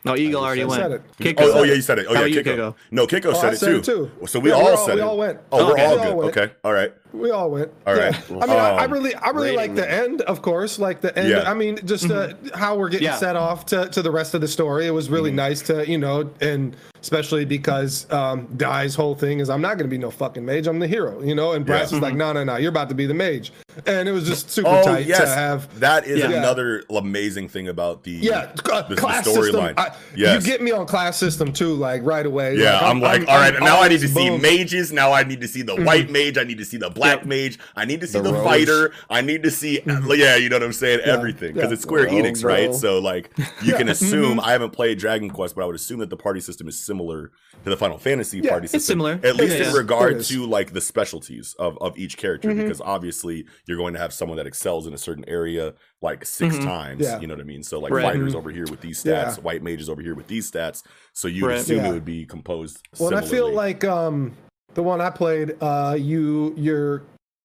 No, 0.05 0.17
Eagle 0.17 0.43
already 0.43 0.63
I 0.63 0.65
went. 0.65 0.81
said 0.81 0.93
it. 0.93 1.03
Kiko 1.19 1.43
Oh, 1.43 1.53
oh 1.59 1.63
yeah, 1.63 1.75
you 1.75 1.83
said 1.83 1.99
it. 1.99 2.07
Oh 2.09 2.13
yeah, 2.15 2.19
about 2.21 2.31
you, 2.31 2.41
Kiko. 2.43 2.57
Kiko? 2.57 2.75
No, 2.91 3.07
Kiko 3.07 3.27
Oh, 3.27 3.33
said, 3.35 3.51
I 3.51 3.53
it, 3.53 3.57
said 3.59 3.85
too. 3.85 4.05
it 4.05 4.19
too. 4.21 4.27
So 4.27 4.41
we 4.41 4.49
Yeah, 4.49 4.57
all 4.57 4.65
we 4.65 4.71
all- 4.71 4.87
said 4.87 4.95
we 4.95 5.01
it. 5.03 5.05
all 5.05 5.19
went. 5.19 5.39
Oh, 5.53 5.67
we're 5.67 5.73
Okay. 5.73 5.85
all 5.85 5.95
We 5.95 5.99
all 6.01 6.07
good. 6.07 6.17
went. 6.17 6.37
Okay, 6.39 6.55
all 6.65 6.73
right. 6.73 6.93
We 7.13 7.31
all 7.31 7.51
went. 7.51 7.73
All 7.87 7.95
right. 7.95 8.15
Yeah. 8.31 8.37
I 8.37 8.47
mean, 8.47 8.51
I, 8.57 8.69
I 8.71 8.85
Um, 8.85 8.93
really, 8.93 9.15
I 9.15 9.31
really 9.31 9.57
like 9.57 9.75
the 9.75 9.91
end, 9.91 10.21
of 10.23 10.43
course. 10.43 10.79
Like 10.79 11.01
the 11.01 11.17
end. 11.19 11.29
Yeah. 11.29 11.51
I 11.51 11.55
mean, 11.55 11.79
just 11.85 12.11
uh, 12.11 12.35
how 12.55 12.77
we're 12.77 12.89
getting 12.89 13.07
Yeah. 13.07 13.17
set 13.17 13.37
off 13.37 13.67
to, 13.67 13.89
to 13.89 14.03
the 14.03 14.11
rest 14.11 14.35
of 14.35 14.41
the 14.41 14.49
story. 14.49 14.87
It 14.87 14.91
was 14.93 15.07
Mm-hmm. 15.07 15.15
really 15.15 15.33
nice 15.33 15.63
to, 15.63 15.89
you 15.91 15.99
know, 15.99 16.31
and 16.41 16.77
especially 17.03 17.45
because 17.47 18.11
um, 18.13 18.47
Dai's 18.57 18.95
whole 18.95 19.15
thing 19.15 19.41
is 19.41 19.49
I'm 19.49 19.63
not 19.63 19.71
going 19.79 19.89
to 19.89 19.91
be 19.91 19.97
no 19.99 20.11
fucking 20.11 20.45
mage. 20.45 20.67
I'm 20.67 20.79
the 20.79 20.87
hero, 20.87 21.23
you 21.23 21.35
know. 21.35 21.53
And 21.53 21.65
Brass 21.65 21.91
Yeah. 21.91 21.97
is 21.99 22.03
like, 22.03 22.15
no, 22.15 22.33
no, 22.33 22.45
no, 22.45 22.57
you're 22.57 22.69
about 22.71 22.91
to 22.91 22.95
be 22.95 23.07
the 23.07 23.15
mage, 23.15 23.53
and 23.87 24.07
it 24.07 24.13
was 24.13 24.27
just 24.27 24.51
super 24.51 24.69
Oh 24.69 24.85
tight 24.85 25.07
yes, 25.07 25.19
to 25.21 25.27
have. 25.27 25.81
that 25.81 26.07
is 26.07 26.19
Yeah. 26.21 26.31
another 26.33 26.85
amazing 26.91 27.49
thing 27.49 27.69
about 27.69 28.03
the 28.05 28.11
Yeah, 28.11 28.51
uh, 28.71 28.83
the, 28.83 28.95
the 28.95 29.01
class 29.01 29.25
system. 29.25 29.45
storyline. 29.45 29.95
Yes. 30.15 30.45
You 30.45 30.51
get 30.53 30.61
me 30.61 30.73
on 30.73 30.87
class 30.87 31.17
system 31.17 31.53
too, 31.55 31.73
like 31.75 32.03
right 32.05 32.27
away. 32.27 32.57
Yeah, 32.59 32.79
I'm, 32.81 33.01
like, 33.01 33.23
all 33.27 33.39
right. 33.39 33.55
I'm 33.57 33.65
now 33.65 33.81
I 33.81 33.89
need 33.89 34.01
to 34.01 34.09
always 34.09 34.15
see 34.15 34.39
mages. 34.39 34.93
Now 34.93 35.13
I 35.13 35.23
need 35.25 35.41
to 35.41 35.49
see 35.49 35.63
the 35.63 35.77
white 35.77 36.11
mage. 36.11 36.37
I 36.37 36.45
need 36.45 36.59
to 36.59 36.65
see 36.67 36.77
the 36.77 36.91
black 37.01 37.19
Yep. 37.21 37.27
mage. 37.27 37.59
I 37.77 37.85
need 37.85 38.01
to 38.03 38.07
see 38.07 38.19
The 38.21 38.31
the, 38.33 38.43
fighter. 38.45 38.93
I 39.09 39.21
need 39.23 39.43
to 39.45 39.51
see, 39.51 39.81
yeah, 39.87 40.37
you 40.37 40.49
know 40.49 40.57
what 40.57 40.63
I'm 40.63 40.73
saying? 40.73 41.01
Everything 41.01 41.55
because 41.55 41.71
yeah. 41.71 41.75
it's 41.75 41.83
Square 41.83 42.05
Rogue, 42.05 42.13
Enix, 42.15 42.45
right? 42.45 42.69
bro. 42.69 42.77
So 42.77 42.99
like, 42.99 43.31
you 43.63 43.75
can 43.75 43.89
assume. 43.89 44.39
mhm. 44.39 44.43
I 44.45 44.53
haven't 44.53 44.71
played 44.71 44.99
Dragon 44.99 45.31
Quest, 45.31 45.55
but 45.55 45.63
I 45.63 45.67
would 45.67 45.77
assume 45.77 45.99
that 46.01 46.11
the 46.11 46.17
party 46.17 46.41
system 46.41 46.69
is 46.69 46.79
similar 46.79 47.31
to 47.65 47.71
the 47.71 47.77
Final 47.77 47.99
Fantasy 47.99 48.39
Yeah, 48.41 48.51
party 48.51 48.65
it's 48.65 48.73
system. 48.73 48.93
similar. 49.01 49.21
at 49.23 49.37
least 49.37 49.57
in 49.57 49.73
regard 49.75 50.23
to 50.23 50.47
like 50.47 50.73
the 50.73 50.81
specialties 50.81 51.55
of 51.59 51.77
of 51.81 51.99
each 51.99 52.17
character, 52.17 52.55
because 52.55 52.81
obviously 52.81 53.47
you're 53.67 53.77
going 53.79 53.95
to 53.95 54.01
have 54.01 54.13
someone 54.13 54.37
that 54.37 54.47
excels 54.47 54.87
in 54.87 54.95
a 54.95 54.99
certain 54.99 55.25
area 55.29 55.75
like 56.03 56.25
6 56.25 56.57
Mhm. 56.57 56.65
times. 56.65 57.03
Yeah. 57.03 57.21
You 57.21 57.27
know 57.27 57.35
what 57.35 57.41
I 57.43 57.45
mean? 57.45 57.63
So 57.63 57.79
like 57.79 57.93
Right. 57.93 58.05
fighters 58.05 58.35
over 58.35 58.51
here 58.51 58.65
with 58.71 58.81
these 58.81 59.03
stats, 59.03 59.37
Yeah. 59.37 59.43
white 59.43 59.63
mages 59.63 59.89
over 59.91 60.01
here 60.01 60.15
with 60.15 60.29
these 60.29 60.51
stats. 60.51 60.83
So 61.13 61.29
you 61.29 61.47
Right. 61.47 61.59
assume 61.59 61.79
Yeah. 61.79 61.91
it 61.91 61.93
would 61.93 62.05
be 62.05 62.25
composed. 62.25 62.79
Well, 62.99 63.15
I 63.15 63.21
feel 63.21 63.53
like 63.53 63.85
um, 63.85 64.33
the 64.75 64.83
one 64.83 65.01
I 65.01 65.11
played, 65.11 65.57
uh, 65.61 65.97
you 65.99 66.55
your 66.57 67.03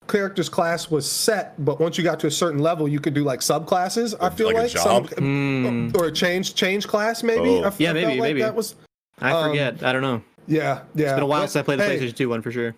character's 0.07 0.49
class 0.49 0.91
was 0.91 1.09
set, 1.09 1.53
but 1.65 1.79
once 1.79 1.97
you 1.97 2.03
got 2.03 2.19
to 2.19 2.27
a 2.27 2.31
certain 2.31 2.59
level, 2.59 2.87
you 2.87 2.99
could 2.99 3.13
do 3.15 3.23
like 3.23 3.39
subclasses. 3.39 4.13
I 4.21 4.29
feel 4.29 4.47
Like 4.47 4.55
a 4.57 4.59
like, 4.61 4.71
job? 4.71 5.09
some 5.09 5.23
Hmm. 5.23 5.89
or 5.95 6.05
a 6.05 6.11
change 6.11 6.53
change 6.55 6.87
class 6.87 7.23
maybe. 7.23 7.49
Oh. 7.49 7.63
I 7.63 7.67
f- 7.67 7.79
Yeah, 7.79 7.89
I 7.89 7.93
maybe, 7.93 8.05
felt 8.05 8.17
like 8.19 8.21
maybe. 8.29 8.41
that 8.41 8.55
was 8.55 8.75
I 9.19 9.31
Um, 9.31 9.49
forget. 9.49 9.83
I 9.83 9.91
don't 9.93 10.01
know. 10.03 10.21
yeah 10.47 10.81
yeah. 10.93 11.05
It's 11.05 11.13
been 11.13 11.23
a 11.23 11.25
while 11.25 11.41
But, 11.41 11.47
since 11.51 11.55
I 11.55 11.63
played 11.63 11.79
the 11.79 11.85
hey, 11.85 11.99
PlayStation 11.99 12.15
2 12.15 12.29
one 12.29 12.41
for 12.43 12.51
sure. 12.51 12.75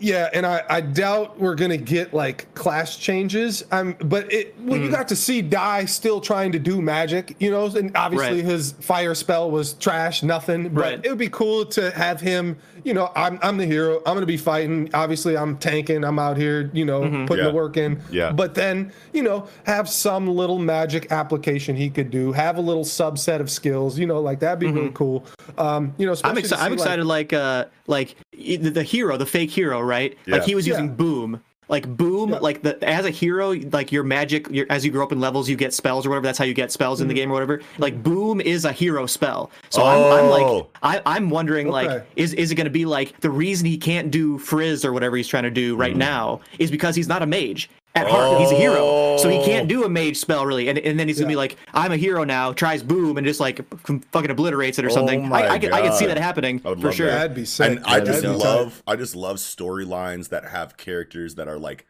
Yeah, 0.00 0.28
and 0.32 0.46
I, 0.46 0.62
I 0.70 0.80
doubt 0.80 1.40
we're 1.40 1.54
gonna 1.56 1.76
get 1.76 2.14
like 2.14 2.52
class 2.54 2.96
changes. 2.96 3.64
Um, 3.72 3.96
but 4.04 4.32
it 4.32 4.54
when 4.60 4.78
Hmm. 4.80 4.84
you 4.86 4.90
got 4.92 5.08
to 5.08 5.16
see 5.16 5.42
Dai 5.42 5.86
still 5.86 6.20
trying 6.20 6.52
to 6.52 6.58
do 6.58 6.80
magic, 6.80 7.34
you 7.40 7.50
know, 7.50 7.66
and 7.66 7.96
obviously 7.96 8.36
Right. 8.42 8.44
his 8.44 8.72
fire 8.80 9.14
spell 9.14 9.50
was 9.50 9.72
trash, 9.74 10.22
nothing. 10.22 10.68
But 10.68 10.80
Right. 10.80 11.00
it 11.02 11.08
would 11.08 11.18
be 11.18 11.28
cool 11.28 11.64
to 11.66 11.90
have 11.90 12.20
him. 12.20 12.56
You 12.84 12.94
know, 12.94 13.10
I'm 13.16 13.38
I'm 13.42 13.56
the 13.56 13.66
hero. 13.66 13.96
I'm 14.06 14.14
gonna 14.14 14.24
be 14.24 14.36
fighting. 14.36 14.88
Obviously, 14.94 15.36
I'm 15.36 15.56
tanking. 15.58 16.04
I'm 16.04 16.18
out 16.18 16.36
here. 16.36 16.70
You 16.72 16.84
know, 16.84 17.00
Mm-hmm. 17.02 17.24
putting 17.26 17.44
Yeah. 17.44 17.50
the 17.50 17.56
work 17.56 17.76
in. 17.76 18.00
Yeah. 18.10 18.30
But 18.32 18.54
then 18.54 18.92
you 19.12 19.22
know, 19.24 19.46
have 19.64 19.88
some 19.88 20.28
little 20.28 20.58
magic 20.60 21.10
application 21.10 21.74
he 21.74 21.90
could 21.90 22.10
do. 22.10 22.32
Have 22.32 22.56
a 22.56 22.60
little 22.60 22.84
subset 22.84 23.40
of 23.40 23.50
skills. 23.50 23.98
You 23.98 24.06
know, 24.06 24.20
like 24.20 24.38
that'd 24.40 24.60
be 24.60 24.70
really 24.70 24.90
cool. 24.94 25.24
Um, 25.58 25.92
you 25.98 26.06
know, 26.06 26.12
Mm-hmm. 26.12 26.26
I'm, 26.26 26.36
especially 26.38 26.42
to 26.42 26.54
exci- 26.54 26.58
I'm 26.58 26.58
see, 26.58 26.70
like- 26.70 26.72
excited 26.78 27.04
like 27.04 27.32
uh 27.32 27.64
like 27.88 28.14
the, 28.32 28.56
the 28.70 28.82
hero, 28.82 29.16
the 29.16 29.26
fake 29.26 29.50
hero, 29.50 29.80
right? 29.88 30.16
Like 30.26 30.44
he 30.44 30.54
was 30.54 30.66
using 30.66 30.86
Yeah. 30.86 30.92
boom. 30.92 31.40
Like 31.70 31.86
boom, 31.98 32.30
Yeah. 32.30 32.38
like 32.38 32.62
the 32.62 32.82
as 32.88 33.04
a 33.04 33.10
hero, 33.10 33.52
like 33.72 33.92
your 33.92 34.02
magic, 34.02 34.48
your, 34.50 34.64
as 34.70 34.86
you 34.86 34.90
grow 34.90 35.02
up 35.04 35.12
in 35.12 35.20
levels, 35.20 35.50
you 35.50 35.56
get 35.56 35.74
spells 35.74 36.06
or 36.06 36.08
whatever. 36.08 36.24
That's 36.26 36.38
how 36.38 36.46
you 36.46 36.54
get 36.54 36.72
spells 36.72 36.98
Mm-hmm. 36.98 37.02
in 37.02 37.08
the 37.08 37.14
game 37.14 37.30
or 37.30 37.34
whatever. 37.34 37.60
Like 37.76 38.02
boom 38.02 38.40
is 38.40 38.64
a 38.64 38.72
hero 38.72 39.04
spell. 39.04 39.50
So 39.68 39.82
I'm, 39.84 40.00
I'm 40.00 40.24
Oh. 40.32 40.56
like, 40.56 40.66
I, 40.82 41.14
I'm 41.16 41.28
wondering 41.28 41.68
like, 41.68 42.06
is 42.16 42.32
is 42.34 42.50
it 42.50 42.54
going 42.54 42.64
to 42.64 42.70
be 42.70 42.86
like 42.86 43.20
the 43.20 43.28
reason 43.30 43.66
he 43.66 43.76
can't 43.76 44.10
do 44.10 44.38
frizz 44.38 44.82
or 44.82 44.94
whatever 44.94 45.16
he's 45.18 45.28
trying 45.28 45.42
to 45.42 45.50
do 45.50 45.76
right 45.76 45.94
now 45.96 46.40
is 46.58 46.70
because 46.70 46.94
he's 46.96 47.08
not 47.08 47.22
a 47.22 47.26
mage 47.26 47.68
at 47.94 48.06
heart. 48.08 48.40
He's 48.40 48.50
a 48.52 48.54
hero, 48.54 49.16
so 49.16 49.28
he 49.28 49.44
can't 49.44 49.66
do 49.68 49.84
a 49.84 49.88
mage 49.88 50.16
spell 50.18 50.46
really. 50.46 50.68
And, 50.68 50.78
and 50.78 50.98
then 51.00 51.08
he's 51.08 51.18
gonna 51.18 51.28
be 51.28 51.36
like, 51.36 51.56
I'm 51.74 51.90
a 51.92 51.96
hero 51.96 52.22
now. 52.24 52.52
Tries 52.52 52.82
boom 52.82 53.16
and 53.18 53.26
just 53.26 53.40
like 53.40 53.60
f- 53.60 54.00
fucking 54.12 54.30
obliterates 54.30 54.78
it 54.78 54.84
or 54.84 54.88
Oh 54.90 54.94
something. 54.94 55.28
my 55.28 55.42
I, 55.46 55.48
I, 55.54 55.58
can, 55.58 55.72
I 55.72 55.80
can 55.80 55.92
see 55.92 56.06
that 56.06 56.16
happening 56.18 56.60
I 56.64 56.68
would 56.70 56.80
for 56.80 56.86
love 56.88 56.94
sure. 56.94 57.06
that. 57.06 57.18
That'd 57.18 57.34
be 57.36 57.44
sick. 57.44 57.66
and 57.70 57.84
I 57.84 58.00
just 58.00 58.22
be 58.22 58.28
tight. 58.28 58.36
love 58.36 58.82
I 58.86 58.94
just 58.96 59.16
love 59.16 59.36
storylines 59.38 60.28
that 60.28 60.44
have 60.44 60.76
characters 60.76 61.34
that 61.36 61.48
are 61.48 61.58
like 61.58 61.86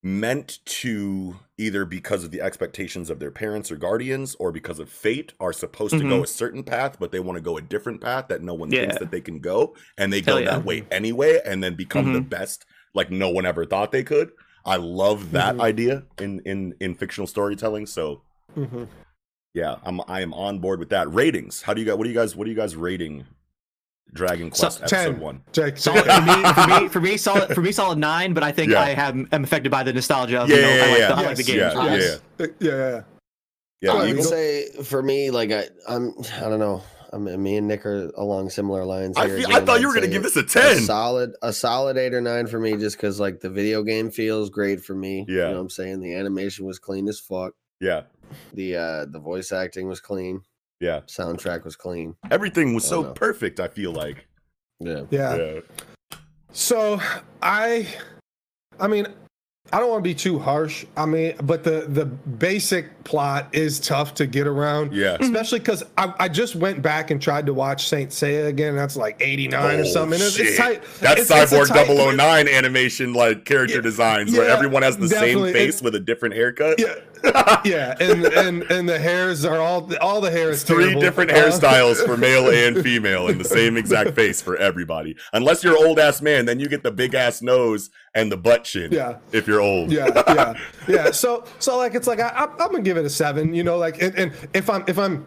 meant 0.00 0.60
to 0.64 1.36
either 1.58 1.84
because 1.84 2.22
of 2.22 2.30
the 2.30 2.40
expectations 2.40 3.10
of 3.10 3.18
their 3.18 3.32
parents 3.32 3.72
or 3.72 3.76
guardians 3.76 4.36
or 4.38 4.52
because 4.52 4.78
of 4.78 4.88
fate 4.88 5.32
are 5.40 5.52
supposed 5.52 5.98
to 5.98 6.08
go 6.08 6.22
a 6.22 6.26
certain 6.26 6.62
path 6.62 6.98
but 7.00 7.10
they 7.10 7.18
want 7.18 7.36
to 7.36 7.42
go 7.42 7.56
a 7.56 7.60
different 7.60 8.00
path 8.00 8.28
that 8.28 8.40
no 8.40 8.54
one 8.54 8.70
thinks 8.70 8.94
Mm-hmm. 8.94 9.02
That 9.04 9.10
they 9.10 9.20
can 9.20 9.40
go 9.40 9.74
and 9.98 10.12
they 10.12 10.20
go 10.20 10.36
yeah. 10.36 10.50
that 10.52 10.64
way 10.64 10.84
anyway 10.92 11.40
and 11.44 11.64
then 11.64 11.74
become 11.74 12.12
the 12.12 12.20
Mhm. 12.20 12.28
best 12.28 12.64
like 12.94 13.10
no 13.10 13.28
one 13.28 13.44
ever 13.44 13.64
thought 13.66 13.90
they 13.90 14.04
could 14.04 14.30
i 14.68 14.76
love 14.76 15.32
that 15.32 15.56
Mhm. 15.56 15.60
idea 15.62 16.02
in 16.18 16.40
in 16.44 16.74
in 16.80 16.94
fictional 16.94 17.26
storytelling 17.26 17.86
so 17.86 18.22
Mhm. 18.56 18.86
yeah 19.54 19.76
i'm 19.84 20.00
i 20.08 20.20
am 20.20 20.32
on 20.34 20.58
board 20.58 20.78
with 20.78 20.90
that 20.90 21.12
ratings 21.12 21.62
how 21.62 21.72
do 21.74 21.80
you 21.80 21.86
guys 21.86 21.96
what 21.96 22.04
do 22.04 22.10
you 22.10 22.16
guys 22.16 22.36
what 22.36 22.46
are 22.46 22.50
you 22.50 22.56
guys 22.56 22.76
rating 22.76 23.24
dragon 24.14 24.52
So- 24.52 24.62
quest 24.66 24.80
episode 24.82 25.12
10. 25.12 25.20
one 25.20 25.42
Jake, 25.52 25.76
Solid 25.76 26.04
for 26.04 26.20
me, 26.22 26.52
for 26.54 26.66
me, 26.80 26.88
for 26.88 27.00
me, 27.00 27.16
solid 27.18 27.54
for 27.56 27.60
me, 27.60 27.72
solid 27.72 27.98
nine. 27.98 28.32
But 28.32 28.42
I 28.42 28.52
think 28.52 28.72
Yeah. 28.72 28.80
I 28.80 28.94
have 28.94 29.14
am 29.32 29.44
affected 29.44 29.70
by 29.70 29.82
the 29.82 29.92
nostalgia. 29.92 30.40
Of, 30.42 30.48
Yeah, 30.48 30.56
you 30.56 30.62
know, 30.62 30.68
yeah, 30.68 30.82
I 30.82 30.88
like 30.88 30.98
yeah. 30.98 31.08
the, 31.08 31.14
I 31.14 31.22
like 31.26 31.36
the 31.36 31.42
game. 31.42 31.58
yeah, 31.58 31.72
yeah, 31.84 31.94
Yes. 31.94 32.20
Yeah, 32.38 32.46
yeah. 32.60 33.02
yeah 33.82 33.92
I 33.92 34.12
would 34.14 34.22
say 34.24 34.70
for 34.82 35.02
me, 35.02 35.30
like 35.30 35.50
I, 35.52 35.64
I'm, 35.86 36.14
I 36.36 36.48
don't 36.48 36.58
know. 36.58 36.82
I 37.12 37.18
mean, 37.18 37.42
me 37.42 37.56
and 37.56 37.66
Nick 37.68 37.84
are 37.86 38.10
along 38.16 38.50
similar 38.50 38.84
lines. 38.84 39.16
I, 39.16 39.26
here 39.26 39.38
feel, 39.38 39.52
I 39.52 39.60
thought 39.60 39.80
you 39.80 39.88
were 39.88 39.94
gonna 39.94 40.06
give 40.08 40.22
this 40.22 40.36
a 40.36 40.40
a 40.40 40.44
10 40.44 40.78
solid, 40.80 41.32
a 41.42 41.52
solid 41.52 41.96
eight 41.96 42.12
or 42.14 42.20
nine 42.20 42.46
for 42.46 42.58
me, 42.60 42.76
just 42.76 42.96
because 42.96 43.18
like 43.18 43.40
the 43.40 43.50
video 43.50 43.82
game 43.82 44.10
feels 44.10 44.50
great 44.50 44.84
for 44.84 44.94
me. 44.94 45.24
Yeah. 45.28 45.34
you 45.34 45.40
know 45.42 45.52
what 45.54 45.60
I'm 45.60 45.70
saying 45.70 46.00
the 46.00 46.14
animation 46.14 46.66
was 46.66 46.78
clean 46.78 47.08
as 47.08 47.18
fuck. 47.20 47.54
yeah 47.80 48.02
The 48.52 48.76
uh 48.76 49.04
the 49.06 49.20
voice 49.20 49.52
acting 49.52 49.88
was 49.88 50.00
clean. 50.00 50.42
yeah 50.80 51.00
Soundtrack 51.06 51.64
was 51.64 51.76
clean. 51.76 52.14
everything 52.30 52.74
was 52.74 52.84
so 52.84 53.02
no. 53.02 53.12
perfect 53.12 53.58
i 53.60 53.68
feel 53.68 53.92
like 53.92 54.26
Yeah, 54.80 55.02
Yeah. 55.10 55.36
yeah 55.36 55.60
So 56.52 57.00
I, 57.42 57.86
I 58.80 58.86
mean, 58.88 59.06
I 59.72 59.80
don't 59.80 59.90
want 59.90 60.00
to 60.02 60.08
be 60.08 60.14
too 60.14 60.38
harsh. 60.38 60.86
I 60.96 61.04
mean, 61.06 61.34
but 61.42 61.62
the 61.64 61.86
the 61.88 62.06
basic 62.06 63.04
plot 63.04 63.48
is 63.52 63.80
tough 63.80 64.14
to 64.14 64.26
get 64.26 64.46
around. 64.46 64.92
yeah 64.94 65.14
mm-hmm. 65.14 65.24
Especially 65.24 65.58
because 65.58 65.82
I, 65.96 66.12
I 66.18 66.28
just 66.28 66.54
went 66.56 66.80
back 66.82 67.10
and 67.10 67.20
tried 67.20 67.46
to 67.46 67.54
watch 67.54 67.88
Saint 67.88 68.10
Seiya 68.10 68.46
again. 68.46 68.76
That's 68.76 68.96
like 68.96 69.16
89 69.20 69.80
or 69.80 69.80
Oh, 69.80 69.84
something. 69.84 70.20
It's, 70.20 70.38
it's 70.38 70.48
shit. 70.50 70.56
tight. 70.58 70.82
That's 71.00 71.22
It's- 71.30 71.52
it's 71.52 71.52
Cyborg 71.52 71.68
tight- 71.68 72.16
009 72.16 72.48
animation 72.48 73.12
like 73.14 73.44
character 73.44 73.76
Yeah, 73.76 73.80
designs 73.82 74.32
where 74.32 74.46
yeah, 74.48 74.54
everyone 74.54 74.82
has 74.82 74.96
the 74.96 75.08
same 75.08 75.42
face 75.44 75.54
It's- 75.76 75.82
with 75.82 75.94
a 75.94 76.00
different 76.00 76.34
haircut. 76.34 76.78
Yeah, 76.78 76.94
yeah, 77.64 77.94
and 78.00 78.24
and 78.26 78.62
and 78.70 78.88
the 78.88 78.98
hairs 78.98 79.44
are 79.44 79.58
all 79.60 79.90
all 80.00 80.20
the 80.20 80.30
hairs. 80.30 80.62
Three 80.62 80.84
terrible. 80.84 81.00
different 81.00 81.30
Uh, 81.30 81.34
hairstyles 81.34 82.04
for 82.04 82.16
male 82.16 82.48
and 82.66 82.82
female 82.82 83.28
in 83.28 83.38
the 83.38 83.44
same 83.44 83.76
exact 83.76 84.14
face 84.14 84.40
for 84.42 84.56
everybody. 84.56 85.16
Unless 85.32 85.64
you're 85.64 85.76
old 85.76 85.98
ass 85.98 86.20
man, 86.22 86.44
then 86.46 86.60
you 86.60 86.68
get 86.68 86.82
the 86.82 86.90
big 86.90 87.14
ass 87.14 87.42
nose 87.42 87.90
and 88.14 88.30
the 88.32 88.36
butt 88.36 88.64
chin. 88.64 88.92
Yeah. 88.92 89.18
If 89.32 89.46
you're 89.46 89.60
old. 89.60 89.90
yeah, 89.92 90.08
yeah, 90.28 90.54
yeah. 90.88 91.10
So, 91.10 91.44
so 91.58 91.76
like, 91.76 91.94
it's 91.94 92.06
like 92.06 92.20
I, 92.20 92.28
I'm, 92.30 92.50
I'm 92.52 92.70
gonna 92.70 92.82
give 92.82 92.96
it 92.96 93.04
a 93.04 93.10
seven. 93.10 93.54
You 93.54 93.64
know, 93.64 93.78
like, 93.78 94.00
and, 94.02 94.14
and 94.16 94.32
if 94.54 94.68
I'm 94.70 94.84
if 94.86 94.98
I'm 94.98 95.26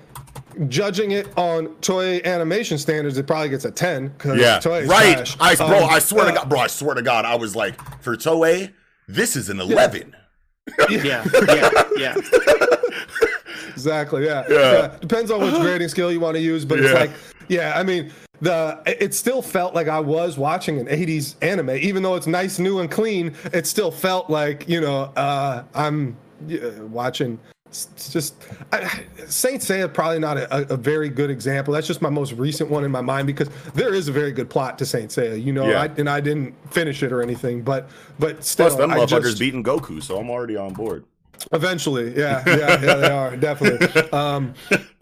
judging 0.67 1.11
it 1.11 1.27
on 1.37 1.67
Toei 1.81 2.23
animation 2.25 2.77
standards, 2.77 3.17
it 3.17 3.25
probably 3.27 3.49
gets 3.49 3.65
a 3.65 3.71
ten. 3.71 4.13
Yeah. 4.25 4.59
Toei 4.59 4.87
right. 4.87 5.15
trash. 5.25 5.37
I 5.39 5.55
bro, 5.55 5.83
Um, 5.83 5.89
I 5.89 5.99
swear 5.99 6.25
to 6.25 6.31
uh, 6.31 6.35
God, 6.35 6.49
bro, 6.49 6.59
I 6.59 6.67
swear 6.67 6.95
to 6.95 7.01
God, 7.01 7.25
I 7.25 7.35
was 7.35 7.55
like, 7.55 7.79
for 8.01 8.15
Toei, 8.17 8.73
this 9.07 9.35
is 9.35 9.49
an 9.49 9.59
eleven. 9.59 10.11
Yeah, 10.13 10.19
yeah, 10.89 11.25
yeah. 11.47 11.69
Yeah. 11.97 12.15
exactly. 13.69 14.25
Yeah. 14.25 14.45
Yeah. 14.49 14.97
Depends 14.99 15.31
on 15.31 15.41
which 15.41 15.55
grading 15.55 15.89
scale 15.89 16.11
you 16.11 16.19
want 16.19 16.35
to 16.35 16.41
use, 16.41 16.65
but 16.65 16.79
it's 16.79 16.93
like, 16.93 17.11
yeah. 17.47 17.73
I 17.75 17.83
mean, 17.83 18.11
the 18.41 18.81
it 18.85 19.01
it 19.01 19.13
still 19.13 19.41
felt 19.41 19.73
like 19.73 19.87
I 19.87 19.99
was 19.99 20.37
watching 20.37 20.79
an 20.79 20.87
'80s 20.87 21.35
anime, 21.41 21.71
even 21.71 22.03
though 22.03 22.15
it's 22.15 22.27
nice, 22.27 22.59
new, 22.59 22.79
and 22.79 22.89
clean. 22.89 23.35
It 23.53 23.67
still 23.67 23.91
felt 23.91 24.29
like 24.29 24.67
you 24.67 24.81
know 24.81 25.11
uh, 25.15 25.63
I'm 25.73 26.17
uh, 26.51 26.85
watching 26.87 27.39
it's 27.71 28.11
just 28.11 28.35
I, 28.73 29.05
Saint 29.27 29.61
Seiya 29.61 29.91
probably 29.93 30.19
not 30.19 30.37
a, 30.37 30.73
a 30.73 30.77
very 30.77 31.07
good 31.07 31.29
example. 31.29 31.73
That's 31.73 31.87
just 31.87 32.01
my 32.01 32.09
most 32.09 32.33
recent 32.33 32.69
one 32.69 32.83
in 32.83 32.91
my 32.91 32.99
mind 32.99 33.27
because 33.27 33.49
there 33.73 33.93
is 33.93 34.09
a 34.09 34.11
very 34.11 34.33
good 34.33 34.49
plot 34.49 34.77
to 34.79 34.85
Saint 34.85 35.09
Seiya, 35.11 35.41
you 35.41 35.53
know. 35.53 35.69
Yeah. 35.69 35.83
I, 35.83 35.85
and 35.97 36.09
I 36.09 36.19
didn't 36.19 36.53
finish 36.71 37.01
it 37.01 37.11
or 37.13 37.21
anything, 37.23 37.61
but 37.61 37.89
but 38.19 38.43
still, 38.43 38.67
Plus, 38.67 38.77
them 38.77 38.91
I 38.91 38.97
motherfuckers 38.97 39.21
just, 39.23 39.39
beating 39.39 39.63
Goku, 39.63 40.03
so 40.03 40.17
I'm 40.19 40.29
already 40.29 40.57
on 40.57 40.73
board. 40.73 41.05
eventually, 41.53 42.13
yeah, 42.17 42.43
yeah, 42.45 42.57
yeah, 42.81 42.95
they 42.95 43.09
are 43.09 43.35
definitely. 43.37 43.87
Um, 44.13 44.53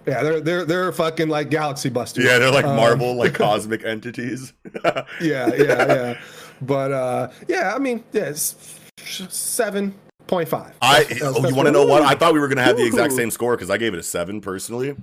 yeah, 0.08 0.24
they're 0.24 0.40
they're 0.42 0.66
they're 0.66 0.92
fucking 0.92 1.28
like 1.28 1.50
galaxy 1.50 1.90
busters. 1.90 2.24
Yeah, 2.24 2.38
they're 2.40 2.52
like 2.52 2.66
Um, 2.66 2.76
Marvel, 2.76 3.16
like 3.16 3.34
cosmic 3.46 3.84
entities. 3.84 4.54
yeah, 4.84 5.04
yeah, 5.22 5.54
yeah. 5.58 6.22
But 6.62 6.92
uh, 6.92 7.30
yeah, 7.48 7.74
I 7.76 7.80
mean, 7.80 8.04
yeah, 8.14 8.26
it's 8.30 8.56
seven 9.30 9.94
point 10.30 10.48
five. 10.48 10.76
I 10.82 11.06
oh, 11.22 11.48
you 11.48 11.56
want 11.56 11.68
to 11.68 11.72
know 11.72 11.86
what? 11.86 12.04
I 12.04 12.16
thought 12.16 12.34
we 12.34 12.40
were 12.40 12.48
gonna 12.48 12.64
have 12.64 12.78
the 12.78 12.86
exact 12.86 13.14
same 13.14 13.32
score 13.32 13.56
because 13.56 13.70
I 13.70 13.78
gave 13.78 13.94
it 13.94 14.00
a 14.00 14.04
seven 14.04 14.40
personally. 14.40 14.92
Um, 14.92 14.98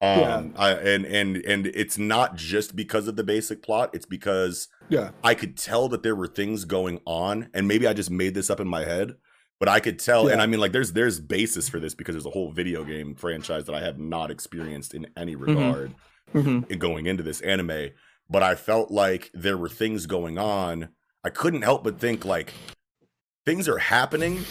Yeah. 0.00 0.44
I, 0.56 0.70
and 0.72 1.04
and 1.06 1.36
and 1.36 1.66
it's 1.68 1.98
not 1.98 2.34
just 2.36 2.74
because 2.74 3.06
of 3.06 3.16
the 3.16 3.24
basic 3.24 3.62
plot; 3.62 3.90
it's 3.92 4.06
because 4.06 4.68
yeah, 4.88 5.10
I 5.22 5.34
could 5.34 5.56
tell 5.56 5.88
that 5.90 6.02
there 6.02 6.16
were 6.16 6.26
things 6.26 6.64
going 6.64 7.00
on, 7.06 7.48
and 7.54 7.68
maybe 7.68 7.86
I 7.86 7.92
just 7.92 8.10
made 8.10 8.34
this 8.34 8.50
up 8.50 8.60
in 8.60 8.66
my 8.66 8.84
head. 8.84 9.14
But 9.60 9.68
I 9.68 9.80
could 9.80 9.98
tell, 9.98 10.26
and 10.28 10.42
I 10.42 10.46
mean, 10.46 10.60
like, 10.60 10.72
there's 10.72 10.92
there's 10.92 11.20
basis 11.20 11.68
for 11.68 11.78
this 11.78 11.94
because 11.94 12.14
there's 12.14 12.26
a 12.26 12.30
whole 12.30 12.50
video 12.50 12.84
game 12.84 13.14
franchise 13.14 13.64
that 13.66 13.74
I 13.74 13.80
have 13.80 13.98
not 13.98 14.30
experienced 14.30 14.94
in 14.94 15.06
any 15.16 15.36
regard 15.36 15.94
hmm 16.32 16.62
in 16.68 16.78
going 16.80 17.06
into 17.06 17.22
this 17.22 17.40
anime. 17.42 17.90
But 18.28 18.42
I 18.42 18.56
felt 18.56 18.90
like 18.90 19.30
there 19.32 19.56
were 19.56 19.68
things 19.68 20.06
going 20.06 20.38
on. 20.38 20.88
I 21.22 21.30
couldn't 21.30 21.62
help 21.62 21.84
but 21.84 22.00
think 22.00 22.24
like 22.24 22.52
things 23.46 23.68
are 23.68 23.78
happening 23.78 24.44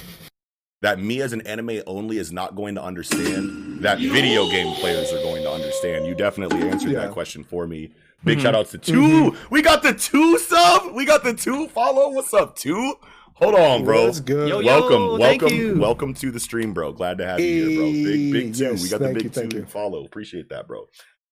that 0.81 0.99
me 0.99 1.21
as 1.21 1.33
an 1.33 1.41
anime 1.41 1.81
only 1.87 2.17
is 2.17 2.31
not 2.33 2.55
going 2.55 2.75
to 2.75 2.83
understand. 2.83 3.81
That 3.81 3.99
video 3.99 4.47
game 4.49 4.73
players 4.75 5.11
are 5.13 5.21
going 5.21 5.43
to 5.43 5.51
understand. 5.51 6.05
You 6.05 6.13
definitely 6.15 6.61
answered 6.69 6.91
Yeah. 6.91 6.99
that 7.01 7.11
question 7.11 7.43
for 7.43 7.65
me. 7.67 7.91
Big 8.25 8.37
Mhm. 8.37 8.41
shout 8.41 8.55
outs 8.55 8.71
to 8.71 8.77
2 8.77 9.35
We 9.49 9.61
got 9.61 9.81
the 9.83 9.93
two 9.93 10.37
sub. 10.39 10.93
We 10.93 11.05
got 11.05 11.23
the 11.23 11.33
two 11.33 11.67
follow. 11.69 12.09
What's 12.11 12.33
up, 12.33 12.55
two? 12.55 12.95
Hold 13.35 13.55
on, 13.55 13.83
bro. 13.83 14.05
That's 14.05 14.19
good. 14.19 14.47
Yo, 14.47 14.59
yo. 14.59 14.65
welcome, 14.65 15.19
thank 15.19 15.41
welcome, 15.41 15.57
you. 15.57 15.75
welcome 15.79 16.13
to 16.15 16.31
the 16.31 16.39
stream, 16.39 16.73
bro. 16.73 16.93
Glad 16.93 17.17
to 17.17 17.25
have 17.25 17.39
you 17.39 17.69
here, 17.69 17.77
bro. 17.79 17.91
Big, 17.91 18.31
big 18.31 18.53
two. 18.53 18.63
Yes, 18.65 18.83
we 18.83 18.89
got 18.89 18.99
the 19.01 19.13
big 19.13 19.23
you, 19.23 19.29
two 19.29 19.57
you. 19.57 19.65
follow. 19.65 20.05
Appreciate 20.05 20.49
that, 20.49 20.67
bro. 20.67 20.81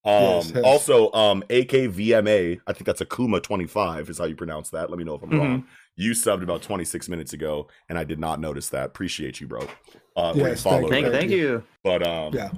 Um, 0.04 0.14
Yes, 0.24 0.52
yes. 0.56 0.64
also, 0.64 1.12
um, 1.14 1.44
AKVMA. 1.50 2.60
I 2.66 2.74
think 2.74 2.86
that's 2.86 3.02
Akuma 3.02 3.42
twenty 3.44 3.68
five 3.68 4.10
is 4.10 4.18
how 4.18 4.26
you 4.26 4.36
pronounce 4.36 4.72
that. 4.72 4.90
Let 4.90 4.98
me 4.98 5.04
know 5.06 5.16
if 5.16 5.22
I'm 5.24 5.30
Mm-hmm. 5.30 5.40
wrong. 5.40 5.64
You 6.02 6.14
subbed 6.14 6.42
about 6.42 6.64
26 6.64 7.10
minutes 7.10 7.34
ago, 7.34 7.68
and 7.88 7.96
I 7.96 8.04
did 8.04 8.18
not 8.20 8.40
notice 8.40 8.70
that. 8.70 8.86
Appreciate 8.86 9.40
you, 9.40 9.46
bro. 9.48 9.68
Uh, 10.16 10.34
Yes, 10.36 10.64
thank 10.64 10.82
you. 10.84 10.90
Thank 10.90 11.06
you, 11.06 11.12
thank 11.12 11.32
you. 11.32 11.64
But 11.84 12.06
um, 12.08 12.34
Yeah. 12.34 12.50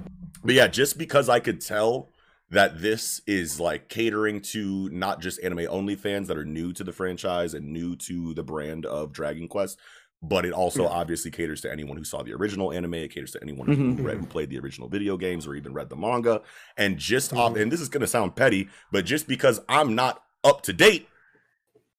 but 0.42 0.54
yeah, 0.54 0.66
just 0.66 0.96
because 0.96 1.28
I 1.28 1.40
could 1.40 1.60
tell 1.60 2.10
that 2.48 2.80
this 2.80 3.20
is 3.26 3.60
like 3.60 3.90
catering 3.90 4.40
to 4.40 4.88
not 4.88 5.20
just 5.20 5.42
anime 5.42 5.66
only 5.68 5.94
fans 5.94 6.28
that 6.28 6.38
are 6.38 6.44
new 6.46 6.72
to 6.72 6.84
the 6.84 6.92
franchise 6.92 7.52
and 7.52 7.70
new 7.70 7.96
to 7.96 8.32
the 8.32 8.42
brand 8.42 8.86
of 8.86 9.12
Dragon 9.12 9.46
Quest, 9.46 9.78
but 10.22 10.46
it 10.46 10.52
also 10.54 10.84
Yeah. 10.84 10.88
obviously 10.88 11.30
caters 11.30 11.60
to 11.62 11.70
anyone 11.70 11.98
who 11.98 12.04
saw 12.04 12.22
the 12.22 12.32
original 12.32 12.72
anime. 12.72 12.94
It 12.94 13.12
caters 13.12 13.32
to 13.32 13.42
anyone 13.42 13.66
who 13.70 14.02
read 14.02 14.16
who 14.18 14.24
played 14.26 14.48
the 14.48 14.58
original 14.58 14.88
video 14.88 15.18
games 15.18 15.46
or 15.46 15.54
even 15.54 15.74
read 15.74 15.90
the 15.90 15.96
manga. 15.96 16.40
And 16.78 16.96
just 16.96 17.34
off, 17.34 17.52
Mhm. 17.52 17.60
and 17.62 17.72
this 17.72 17.82
is 17.82 17.90
gonna 17.90 18.06
sound 18.06 18.36
petty, 18.36 18.70
but 18.90 19.04
just 19.04 19.28
because 19.28 19.60
I'm 19.68 19.94
not 19.94 20.22
up 20.42 20.62
to 20.62 20.72
date, 20.72 21.08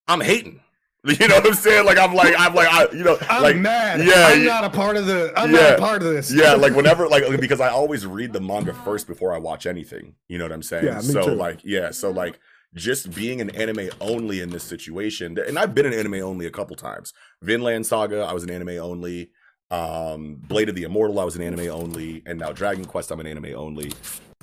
I'm 0.07 0.21
hating. 0.21 0.61
You 1.19 1.27
know 1.27 1.35
what 1.35 1.45
I'm 1.47 1.53
saying? 1.53 1.85
Like 1.85 1.99
I'm 1.99 2.13
like 2.15 2.33
I'm 2.37 2.55
like 2.55 2.67
I, 2.67 2.91
you 2.91 3.03
know 3.03 3.17
I'm 3.29 3.43
like 3.43 3.57
mad. 3.57 3.99
yeah, 4.03 4.27
I'm 4.27 4.39
yeah. 4.39 4.45
not 4.45 4.63
a 4.63 4.69
part 4.71 4.97
of 4.97 5.05
the. 5.05 5.31
I'm 5.37 5.51
Yeah. 5.53 5.61
not 5.61 5.73
a 5.73 5.77
part 5.77 6.01
of 6.01 6.07
this. 6.11 6.33
yeah, 6.33 6.53
like 6.53 6.75
whenever, 6.79 7.07
like 7.07 7.23
because 7.39 7.61
I 7.61 7.69
always 7.69 8.05
read 8.07 8.33
the 8.33 8.41
manga 8.41 8.73
first 8.73 9.05
before 9.05 9.33
I 9.33 9.37
watch 9.37 9.65
anything. 9.67 10.15
You 10.27 10.39
know 10.39 10.45
what 10.45 10.51
I'm 10.51 10.63
saying? 10.63 10.85
Yeah, 10.85 10.95
me 10.95 11.01
so 11.03 11.25
too. 11.25 11.35
like, 11.35 11.59
yeah, 11.63 11.91
so 11.91 12.09
like 12.09 12.39
just 12.73 13.13
being 13.13 13.39
an 13.39 13.51
anime 13.51 13.89
only 14.01 14.41
in 14.41 14.49
this 14.49 14.63
situation, 14.63 15.37
and 15.37 15.59
I've 15.59 15.75
been 15.75 15.85
an 15.85 15.93
anime 15.93 16.15
only 16.23 16.47
a 16.47 16.51
couple 16.51 16.75
times. 16.75 17.13
Vinland 17.41 17.85
Saga, 17.85 18.21
I 18.21 18.33
was 18.33 18.43
an 18.43 18.49
anime 18.49 18.79
only. 18.81 19.29
Um, 19.71 20.35
Blade 20.47 20.69
of 20.69 20.75
the 20.75 20.83
Immortal, 20.83 21.19
I 21.19 21.23
was 21.23 21.35
an 21.35 21.41
anime 21.41 21.69
only, 21.71 22.23
and 22.25 22.39
now 22.39 22.51
Dragon 22.51 22.85
Quest, 22.85 23.11
I'm 23.11 23.19
an 23.19 23.27
anime 23.27 23.53
only. 23.55 23.91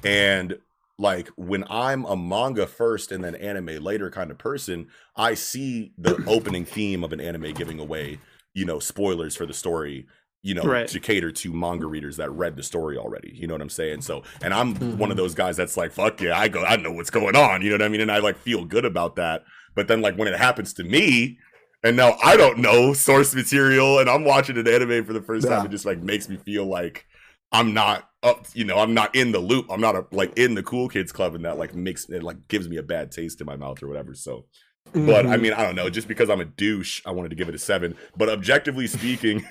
And 0.04 0.58
like 0.98 1.28
when 1.36 1.64
I'm 1.68 2.04
a 2.04 2.16
manga 2.16 2.66
first 2.66 3.12
and 3.12 3.24
then 3.24 3.34
anime 3.34 3.82
later 3.82 4.10
kind 4.10 4.30
of 4.30 4.38
person, 4.38 4.88
I 5.16 5.34
see 5.34 5.92
the 5.98 6.22
opening 6.26 6.64
theme 6.64 7.02
of 7.02 7.12
an 7.12 7.20
anime 7.20 7.52
giving 7.54 7.80
away, 7.80 8.18
you 8.54 8.64
know, 8.64 8.78
spoilers 8.78 9.34
for 9.34 9.46
the 9.46 9.54
story, 9.54 10.06
you 10.42 10.54
know, 10.54 10.62
Right. 10.62 10.88
to 10.88 11.00
cater 11.00 11.32
to 11.32 11.52
manga 11.52 11.86
readers 11.86 12.16
that 12.18 12.30
read 12.30 12.56
the 12.56 12.62
story 12.62 12.96
already. 12.96 13.32
You 13.34 13.46
know 13.46 13.54
what 13.54 13.62
I'm 13.62 13.68
saying? 13.68 14.02
So, 14.02 14.22
and 14.42 14.52
I'm 14.52 14.74
one 14.74 14.82
of 14.82 15.16
mm-hmm. 15.16 15.16
those 15.16 15.34
guys 15.34 15.56
that's 15.56 15.76
like, 15.76 15.92
fuck 15.92 16.20
yeah, 16.20 16.38
I 16.38 16.48
go, 16.48 16.62
I 16.62 16.76
know 16.76 16.92
what's 16.92 17.10
going 17.10 17.36
on. 17.36 17.62
You 17.62 17.70
know 17.70 17.76
what 17.76 17.82
I 17.82 17.88
mean? 17.88 18.00
And 18.00 18.12
I 18.12 18.18
like 18.18 18.36
feel 18.38 18.64
good 18.64 18.84
about 18.84 19.16
that. 19.16 19.44
But 19.74 19.88
then 19.88 20.02
like 20.02 20.16
when 20.16 20.28
it 20.28 20.38
happens 20.38 20.74
to 20.74 20.84
me, 20.84 21.38
and 21.82 21.96
now 21.96 22.16
I 22.22 22.36
don't 22.36 22.58
know 22.58 22.92
source 22.92 23.34
material, 23.34 23.98
and 23.98 24.08
I'm 24.08 24.24
watching 24.24 24.56
an 24.56 24.68
anime 24.68 25.04
for 25.04 25.12
the 25.12 25.22
first 25.22 25.48
time, 25.48 25.66
it 25.66 25.70
just 25.70 25.86
like 25.86 25.98
makes 25.98 26.28
me 26.28 26.36
feel 26.36 26.64
like 26.66 27.06
I'm 27.50 27.74
not 27.74 28.08
up, 28.22 28.46
you 28.54 28.64
know, 28.64 28.78
I'm 28.78 28.94
not 28.94 29.14
in 29.14 29.32
the 29.32 29.38
loop. 29.38 29.66
I'm 29.70 29.80
not 29.80 29.96
a, 29.96 30.06
like 30.12 30.36
in 30.38 30.54
the 30.54 30.62
cool 30.62 30.88
kids 30.88 31.12
club, 31.12 31.34
and 31.34 31.44
that 31.44 31.58
like 31.58 31.74
makes 31.74 32.08
it 32.08 32.22
like 32.22 32.48
gives 32.48 32.68
me 32.68 32.76
a 32.76 32.82
bad 32.82 33.10
taste 33.12 33.40
in 33.40 33.46
my 33.46 33.56
mouth 33.56 33.82
or 33.82 33.88
whatever. 33.88 34.14
So, 34.14 34.44
but 34.92 35.26
I 35.26 35.36
Mhm. 35.36 35.40
mean, 35.40 35.52
I 35.54 35.62
don't 35.62 35.74
know. 35.74 35.88
Just 35.90 36.06
because 36.06 36.28
I'm 36.30 36.40
a 36.40 36.44
douche, 36.44 37.02
I 37.06 37.10
wanted 37.12 37.30
to 37.30 37.34
give 37.36 37.48
it 37.48 37.54
a 37.54 37.58
seven. 37.58 37.96
But 38.16 38.28
objectively 38.28 38.86
speaking, 38.86 39.42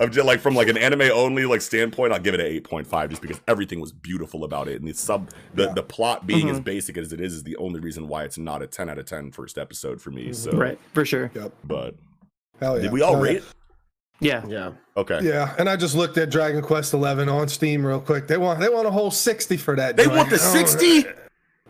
of 0.00 0.10
just 0.10 0.26
like 0.26 0.40
from 0.40 0.54
like 0.54 0.68
an 0.68 0.78
anime 0.78 1.02
only 1.12 1.44
like 1.44 1.60
standpoint, 1.60 2.12
I'll 2.12 2.18
give 2.20 2.34
it 2.34 2.40
an 2.40 2.46
eight 2.46 2.64
point 2.64 2.86
five, 2.86 3.10
just 3.10 3.22
because 3.22 3.40
everything 3.46 3.80
was 3.80 3.92
beautiful 3.92 4.44
about 4.44 4.68
it, 4.68 4.80
and 4.80 4.88
the 4.88 4.94
sub 4.94 5.30
the, 5.54 5.64
Yeah. 5.66 5.72
the 5.74 5.82
plot 5.82 6.26
being 6.26 6.48
as 6.50 6.58
Mhm. 6.60 6.64
basic 6.64 6.96
as 6.96 7.12
it 7.12 7.20
is 7.20 7.34
is 7.34 7.42
the 7.44 7.56
only 7.56 7.80
reason 7.80 8.08
why 8.08 8.24
it's 8.24 8.38
not 8.38 8.62
a 8.62 8.66
ten 8.66 8.88
out 8.88 8.98
of 8.98 9.04
10 9.06 9.30
first 9.30 9.58
episode 9.58 10.00
for 10.00 10.10
me. 10.10 10.32
So, 10.32 10.52
Right, 10.52 10.78
for 10.94 11.04
sure. 11.04 11.30
Yep. 11.34 11.52
but 11.64 11.94
Hell 12.60 12.76
yeah. 12.76 12.82
did 12.82 12.92
we 12.92 13.02
all 13.02 13.14
Hell 13.14 13.22
rate? 13.22 13.36
it? 13.38 13.44
Yeah. 14.22 14.44
Yeah. 14.46 14.72
Okay. 14.96 15.20
Yeah, 15.22 15.54
and 15.58 15.68
I 15.70 15.76
just 15.76 15.94
looked 15.94 16.18
at 16.18 16.30
Dragon 16.30 16.60
Quest 16.62 16.92
Eleven 16.92 17.28
on 17.28 17.48
Steam 17.48 17.84
real 17.86 18.00
quick. 18.00 18.26
They 18.28 18.36
want 18.36 18.60
they 18.60 18.68
want 18.68 18.86
a 18.86 18.90
whole 18.90 19.10
sixty 19.10 19.56
for 19.56 19.74
that. 19.76 19.96
They 19.96 20.04
joint. 20.04 20.16
want 20.16 20.30
the 20.30 20.36
I 20.36 20.54
don't- 20.54 20.68
60? 20.68 21.04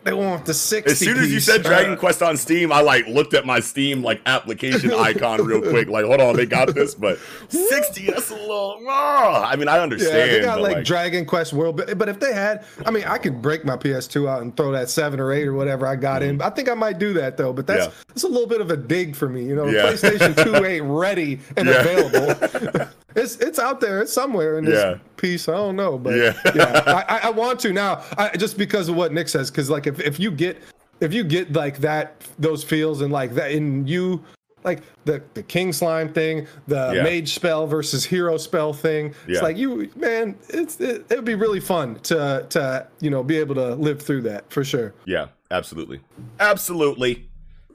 They 0.03 0.11
want 0.13 0.45
the 0.45 0.53
sixty. 0.53 0.91
As 0.91 0.99
soon 0.99 1.17
as 1.17 1.31
you 1.31 1.39
said 1.39 1.63
Dragon 1.63 1.93
Uh, 1.93 1.95
Quest 1.95 2.21
on 2.21 2.35
Steam, 2.35 2.71
I 2.73 2.81
like 2.81 3.07
looked 3.07 3.33
at 3.33 3.45
my 3.45 3.59
Steam 3.61 4.03
like 4.03 4.21
application 4.25 4.91
icon 4.93 5.41
real 5.45 5.61
quick. 5.61 5.87
Like, 5.87 6.05
hold 6.05 6.19
on, 6.19 6.35
they 6.35 6.45
got 6.45 6.73
this, 6.75 6.93
but 6.93 7.17
sixty. 7.49 8.07
That's 8.07 8.29
a 8.29 8.35
little. 8.35 8.79
ah. 8.87 9.49
I 9.49 9.55
mean, 9.55 9.67
I 9.69 9.79
understand. 9.79 10.17
Yeah, 10.17 10.25
they 10.37 10.41
got 10.41 10.55
but, 10.59 10.71
like, 10.73 10.85
Dragon 10.85 11.25
Quest 11.25 11.53
World, 11.53 11.77
but, 11.77 11.97
but 11.97 12.09
if 12.09 12.19
they 12.19 12.33
had, 12.33 12.65
I 12.85 12.91
mean, 12.91 13.05
I 13.05 13.17
could 13.17 13.41
break 13.41 13.63
my 13.63 13.77
PS2 13.77 14.27
out 14.29 14.41
and 14.41 14.55
throw 14.57 14.71
that 14.73 14.89
seven 14.89 15.19
or 15.19 15.31
eight 15.31 15.47
or 15.47 15.53
whatever 15.53 15.87
I 15.87 15.95
got 15.95 16.21
in. 16.21 16.41
I 16.41 16.49
think 16.49 16.69
I 16.69 16.73
might 16.73 16.99
do 16.99 17.13
that 17.13 17.37
though. 17.37 17.53
But 17.53 17.67
that's 17.67 17.85
Yeah. 17.85 17.91
that's 18.09 18.23
a 18.23 18.27
little 18.27 18.47
bit 18.47 18.59
of 18.61 18.71
a 18.71 18.77
dig 18.77 19.15
for 19.15 19.29
me, 19.29 19.43
you 19.45 19.55
know. 19.55 19.65
Yeah. 19.67 19.83
PlayStation 19.93 20.35
2 20.43 20.65
ain't 20.65 20.85
ready 20.85 21.39
and 21.55 21.67
Yeah. 21.69 21.81
available. 21.81 22.87
It's 23.15 23.37
it's 23.37 23.59
out 23.59 23.79
there. 23.79 24.01
It's 24.01 24.13
somewhere 24.13 24.57
in 24.57 24.65
this 24.65 24.81
Yeah. 24.81 24.97
piece. 25.17 25.47
I 25.47 25.53
don't 25.53 25.75
know, 25.75 25.97
but 25.97 26.15
Yeah. 26.15 26.33
yeah, 26.55 27.05
I, 27.07 27.27
I, 27.27 27.29
want 27.29 27.59
to 27.61 27.73
now. 27.73 28.03
I, 28.17 28.29
just 28.37 28.57
because 28.57 28.89
of 28.89 28.95
what 28.95 29.11
Nick 29.13 29.27
says, 29.29 29.49
because 29.51 29.69
like 29.69 29.87
if 29.87 29.99
if 29.99 30.19
you 30.19 30.31
get 30.31 30.61
if 30.99 31.13
you 31.13 31.23
get 31.23 31.53
like 31.53 31.79
that 31.79 32.21
those 32.39 32.63
feels 32.63 33.01
and 33.01 33.11
like 33.11 33.33
that 33.35 33.51
in 33.51 33.85
you 33.87 34.23
like 34.63 34.81
the 35.03 35.21
the 35.33 35.43
king 35.43 35.73
slime 35.73 36.07
thing 36.13 36.47
the 36.67 36.93
Yeah. 36.95 37.03
mage 37.03 37.33
spell 37.33 37.67
versus 37.67 38.05
hero 38.05 38.37
spell 38.37 38.71
thing 38.71 39.13
it's 39.27 39.41
like 39.41 39.57
you 39.57 39.89
man 39.97 40.37
it's 40.47 40.79
it, 40.79 41.05
it 41.09 41.15
would 41.17 41.25
be 41.25 41.35
really 41.35 41.59
fun 41.59 41.95
to 42.03 42.45
to 42.49 42.87
you 43.01 43.09
know 43.09 43.23
be 43.23 43.37
able 43.37 43.55
to 43.55 43.75
live 43.75 44.01
through 44.01 44.21
that 44.21 44.49
for 44.49 44.63
sure 44.63 44.93
Yeah, 45.03 45.27
absolutely. 45.51 45.99
Absolutely. 46.39 47.27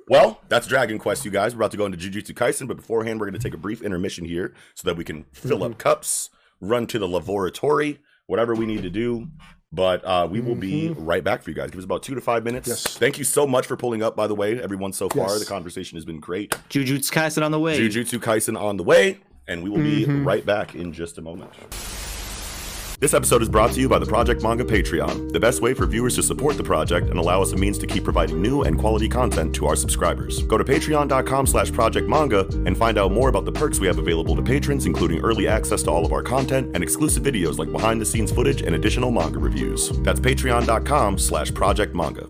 Well, 0.08 0.40
that's 0.48 0.66
Dragon 0.66 0.98
Quest, 0.98 1.24
you 1.24 1.30
guys. 1.30 1.54
We're 1.54 1.60
about 1.60 1.72
to 1.72 1.76
go 1.76 1.84
into 1.84 1.98
Jujutsu 1.98 2.32
Kaisen, 2.32 2.66
but 2.66 2.78
beforehand, 2.78 3.20
we're 3.20 3.26
going 3.26 3.38
to 3.38 3.46
take 3.46 3.54
a 3.54 3.58
brief 3.58 3.82
intermission 3.82 4.24
here 4.24 4.54
so 4.74 4.88
that 4.88 4.96
we 4.96 5.04
can 5.04 5.24
fill 5.32 5.62
up 5.62 5.72
mm-hmm. 5.72 5.78
cups, 5.78 6.30
run 6.60 6.86
to 6.86 6.98
the 6.98 7.06
laboratory, 7.06 8.00
whatever 8.26 8.54
we 8.54 8.64
need 8.64 8.82
to 8.82 8.90
do. 8.90 9.28
But 9.70 10.02
uh, 10.06 10.26
we 10.30 10.40
will 10.40 10.54
be 10.54 10.88
mm-hmm. 10.88 11.04
right 11.04 11.22
back 11.22 11.42
for 11.42 11.50
you 11.50 11.56
guys. 11.56 11.70
Give 11.70 11.78
us 11.78 11.84
about 11.84 12.02
two 12.02 12.14
to 12.14 12.22
five 12.22 12.42
minutes. 12.42 12.68
Yes. 12.68 12.96
Thank 12.96 13.18
you 13.18 13.24
so 13.24 13.46
much 13.46 13.66
for 13.66 13.76
pulling 13.76 14.02
up, 14.02 14.16
by 14.16 14.26
the 14.26 14.34
way, 14.34 14.58
everyone 14.58 14.94
so 14.94 15.10
far. 15.10 15.28
Yes. 15.28 15.40
The 15.40 15.46
conversation 15.46 15.96
has 15.96 16.06
been 16.06 16.20
great. 16.20 16.52
Jujutsu 16.70 17.12
Kaisen 17.12 17.44
on 17.44 17.52
the 17.52 17.60
way. 17.60 17.78
Jujutsu 17.78 18.18
Kaisen 18.18 18.58
on 18.58 18.78
the 18.78 18.84
way, 18.84 19.20
and 19.46 19.62
we 19.62 19.68
will 19.68 19.76
be 19.76 20.06
mm-hmm. 20.06 20.26
right 20.26 20.44
back 20.46 20.74
in 20.74 20.94
just 20.94 21.18
a 21.18 21.20
moment. 21.20 21.50
This 23.00 23.14
episode 23.14 23.42
is 23.42 23.48
brought 23.48 23.70
to 23.74 23.80
you 23.80 23.88
by 23.88 24.00
the 24.00 24.06
Project 24.06 24.42
Manga 24.42 24.64
Patreon, 24.64 25.30
the 25.30 25.38
best 25.38 25.62
way 25.62 25.72
for 25.72 25.86
viewers 25.86 26.16
to 26.16 26.22
support 26.24 26.56
the 26.56 26.64
project 26.64 27.10
and 27.10 27.16
allow 27.20 27.40
us 27.40 27.52
a 27.52 27.56
means 27.56 27.78
to 27.78 27.86
keep 27.86 28.02
providing 28.02 28.42
new 28.42 28.62
and 28.62 28.76
quality 28.76 29.08
content 29.08 29.54
to 29.54 29.68
our 29.68 29.76
subscribers. 29.76 30.42
Go 30.42 30.58
to 30.58 30.64
patreon.com 30.64 31.46
slash 31.46 31.70
projectmanga 31.70 32.66
and 32.66 32.76
find 32.76 32.98
out 32.98 33.12
more 33.12 33.28
about 33.28 33.44
the 33.44 33.52
perks 33.52 33.78
we 33.78 33.86
have 33.86 33.98
available 33.98 34.34
to 34.34 34.42
patrons, 34.42 34.84
including 34.84 35.20
early 35.20 35.46
access 35.46 35.84
to 35.84 35.92
all 35.92 36.04
of 36.04 36.12
our 36.12 36.24
content 36.24 36.74
and 36.74 36.82
exclusive 36.82 37.22
videos 37.22 37.56
like 37.56 37.70
behind-the-scenes 37.70 38.32
footage 38.32 38.62
and 38.62 38.74
additional 38.74 39.12
manga 39.12 39.38
reviews. 39.38 39.90
That's 40.00 40.18
patreon.com 40.18 41.18
slash 41.18 41.52
projectmanga. 41.52 42.28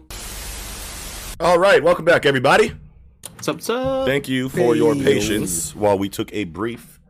All 1.40 1.58
right, 1.58 1.82
welcome 1.82 2.04
back, 2.04 2.26
everybody. 2.26 2.74
What's 3.36 3.48
up, 3.48 3.56
what's 3.56 3.70
up? 3.70 4.06
Thank 4.06 4.28
you 4.28 4.50
for 4.50 4.76
your 4.76 4.94
patience 4.94 5.74
while 5.74 5.98
we 5.98 6.10
took 6.10 6.30
a 6.34 6.44
brief 6.44 7.00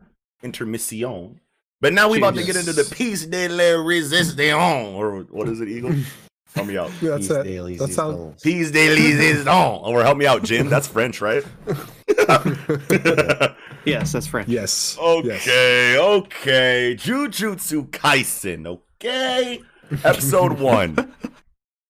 intermission 0.41 1.41
But 1.81 1.93
now 1.93 2.09
we 2.09 2.17
about 2.17 2.35
to 2.35 2.43
get 2.43 2.55
into 2.57 2.73
the 2.73 2.83
piece 2.83 3.25
de 3.25 3.47
la 3.47 3.81
resistance, 3.81 4.53
or 4.53 5.21
what 5.29 5.47
is 5.47 5.61
it, 5.61 5.69
Eagle? 5.69 5.93
help 6.55 6.67
me 6.67 6.77
out. 6.77 6.91
That's 7.01 7.27
Peace 7.27 7.37
it. 7.37 7.43
daily, 7.43 7.77
That 7.77 7.87
sees 7.87 7.95
sounds. 7.95 8.15
goals. 8.17 8.41
Piece 8.41 8.71
de 8.71 9.43
la 9.45 9.77
or 9.77 10.03
help 10.03 10.17
me 10.17 10.25
out, 10.25 10.43
Jim. 10.43 10.67
That's 10.69 10.87
French, 10.87 11.21
right? 11.21 11.43
Yes, 13.85 14.11
that's 14.11 14.27
French. 14.27 14.49
Yes. 14.49 14.97
Yes. 14.99 15.41
Okay, 15.47 15.97
okay. 15.97 16.95
Jujutsu 16.99 17.89
Kaisen, 17.89 18.67
okay? 18.67 19.61
Episode 20.03 20.59
one. 20.59 21.13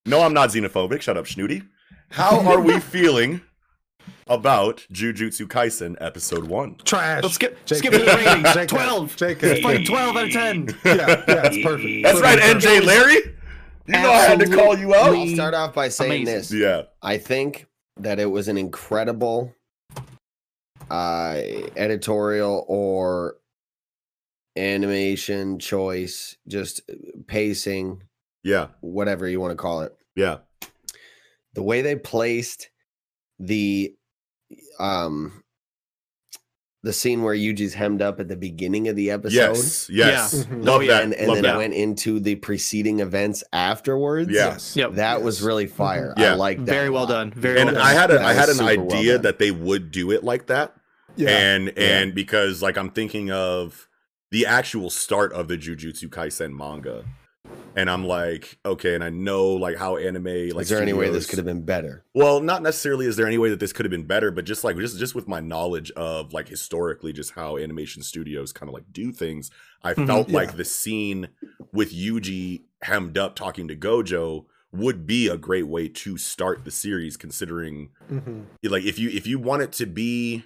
No, 0.06 0.22
I'm 0.24 0.34
not 0.34 0.50
xenophobic. 0.50 1.02
Shut 1.02 1.18
up, 1.18 1.26
Schnooty. 1.26 1.68
How 2.10 2.40
are 2.50 2.60
we 2.62 2.80
feeling 2.80 3.42
about 4.30 4.86
Jujutsu 4.94 5.48
Kaisen 5.48 5.96
episode 6.00 6.46
one? 6.46 6.76
Trash. 6.86 7.24
Let's 7.24 7.36
skip 7.36 7.58
JK. 7.66 7.76
skip 7.78 7.92
to 7.94 7.98
the 8.00 8.06
ratings. 8.06 8.48
JK. 8.48 8.68
Twelve. 8.68 9.16
JK. 9.16 9.44
It's 9.44 9.62
fucking 9.62 9.86
twelve 9.86 10.16
out 10.16 10.26
of 10.26 10.32
ten. 10.32 10.68
Yeah, 10.86 10.96
yeah, 11.28 11.42
it's 11.48 11.64
perfect. 11.66 12.04
That's 12.04 12.22
right, 12.22 12.40
NJ 12.40 12.86
Larry. 12.86 13.16
You 13.88 13.94
know 13.94 14.12
I 14.12 14.22
had 14.22 14.40
to 14.40 14.48
call 14.48 14.78
you 14.78 14.94
out. 14.96 15.16
I'll 15.16 15.28
start 15.28 15.54
off 15.56 15.74
by 15.74 15.90
saying 15.90 16.24
Amazing. 16.28 16.36
this. 16.36 16.52
Yeah, 16.54 16.84
I 17.02 17.18
think 17.18 17.66
that 17.98 18.20
it 18.20 18.28
was 18.28 18.48
an 18.48 18.58
incredible 18.58 19.54
uh, 20.92 21.42
editorial 21.76 22.66
or 22.68 23.36
animation 24.56 25.60
choice, 25.60 26.38
just 26.48 26.82
pacing, 27.28 28.04
yeah, 28.44 28.68
whatever 28.82 29.28
you 29.28 29.40
want 29.40 29.52
to 29.52 29.56
call 29.56 29.82
it. 29.82 29.96
yeah, 30.16 30.38
The 31.54 31.64
way 31.64 31.82
they 31.82 31.96
placed 31.96 32.70
the 33.40 33.96
um 34.80 35.44
the 36.82 36.94
scene 36.94 37.24
where 37.24 37.36
Yuji's 37.36 37.74
hemmed 37.74 38.02
up 38.02 38.22
at 38.22 38.30
the 38.30 38.38
beginning 38.38 38.88
of 38.88 38.96
the 38.96 39.12
episode. 39.12 39.34
yes, 39.36 39.90
yes. 39.90 40.46
Yeah. 40.50 40.56
Love 40.60 40.82
Oh, 40.84 40.88
that. 40.88 41.04
And, 41.04 41.14
and 41.14 41.28
Love 41.28 41.36
then 41.36 41.44
that. 41.44 41.58
went 41.58 41.74
into 41.74 42.22
the 42.22 42.36
preceding 42.36 43.02
events 43.02 43.44
afterwards. 43.52 44.32
Yes. 44.32 44.78
Yep. 44.78 44.94
That 44.94 45.22
was 45.22 45.42
really 45.42 45.68
fire. 45.68 46.14
Yeah. 46.18 46.32
I 46.32 46.36
like 46.36 46.60
that. 46.60 46.72
Very 46.72 46.90
well 46.90 47.06
done. 47.06 47.32
Very 47.32 47.60
and 47.60 47.74
well 47.74 47.82
I 47.86 47.92
had 47.92 48.12
a, 48.12 48.14
That 48.14 48.24
I 48.26 48.34
had 48.34 48.48
an 48.48 48.56
super 48.56 48.82
well 48.86 48.96
idea 48.98 49.18
that 49.18 49.40
they 49.40 49.52
would 49.52 49.92
do 49.92 50.10
it 50.12 50.24
like 50.24 50.48
that. 50.48 50.74
Yeah. 51.18 51.32
and 51.32 51.78
and 51.78 52.16
because 52.16 52.62
like 52.62 52.78
I'm 52.78 52.92
thinking 52.92 53.30
of 53.30 53.90
the 54.32 54.46
actual 54.46 54.90
start 54.90 55.34
of 55.34 55.50
the 55.50 55.58
Jujutsu 55.58 56.08
Kaisen 56.08 56.56
manga, 56.56 57.04
and 57.80 57.90
I'm 57.90 58.04
like, 58.06 58.60
okay, 58.66 58.94
and 58.94 59.04
I 59.04 59.10
know 59.10 59.48
like 59.48 59.78
how 59.78 59.96
anime 59.96 60.50
like. 60.50 60.64
Is 60.64 60.70
there 60.70 60.82
any 60.82 60.92
way 60.94 61.10
this 61.10 61.26
could 61.26 61.38
have 61.38 61.46
been 61.46 61.64
better? 61.64 62.04
Well, 62.14 62.42
not 62.42 62.62
necessarily. 62.62 63.06
Is 63.06 63.16
there 63.16 63.26
any 63.26 63.38
way 63.38 63.50
that 63.50 63.60
this 63.60 63.72
could 63.72 63.86
have 63.86 63.92
been 63.92 64.04
better? 64.06 64.32
But 64.32 64.44
just 64.46 64.64
like 64.66 64.76
just 64.78 65.00
just 65.00 65.16
with 65.16 65.28
my 65.28 65.40
knowledge 65.40 65.90
of 65.92 66.34
like 66.34 66.50
historically, 66.50 67.14
just 67.14 67.32
how 67.32 67.58
animation 67.58 68.04
studios 68.04 68.52
kind 68.52 68.68
of 68.70 68.74
like 68.74 68.92
do 68.92 69.12
things, 69.14 69.50
I 69.82 69.94
Mhm. 69.94 70.08
felt 70.08 70.30
like 70.30 70.58
the 70.58 70.66
scene 70.66 71.30
with 71.72 71.94
Yuji 71.94 72.64
hemmed 72.82 73.18
up 73.18 73.36
talking 73.36 73.68
to 73.70 73.76
Gojo 73.76 74.46
would 74.72 75.08
be 75.08 75.28
a 75.28 75.38
great 75.38 75.68
way 75.68 75.88
to 75.88 76.18
start 76.18 76.66
the 76.66 76.72
series, 76.72 77.16
considering 77.18 77.90
Mhm. 78.12 78.46
like 78.64 78.84
if 78.84 79.00
you 79.00 79.10
if 79.10 79.26
you 79.26 79.40
want 79.40 79.62
it 79.62 79.72
to 79.74 79.86
be 79.86 80.44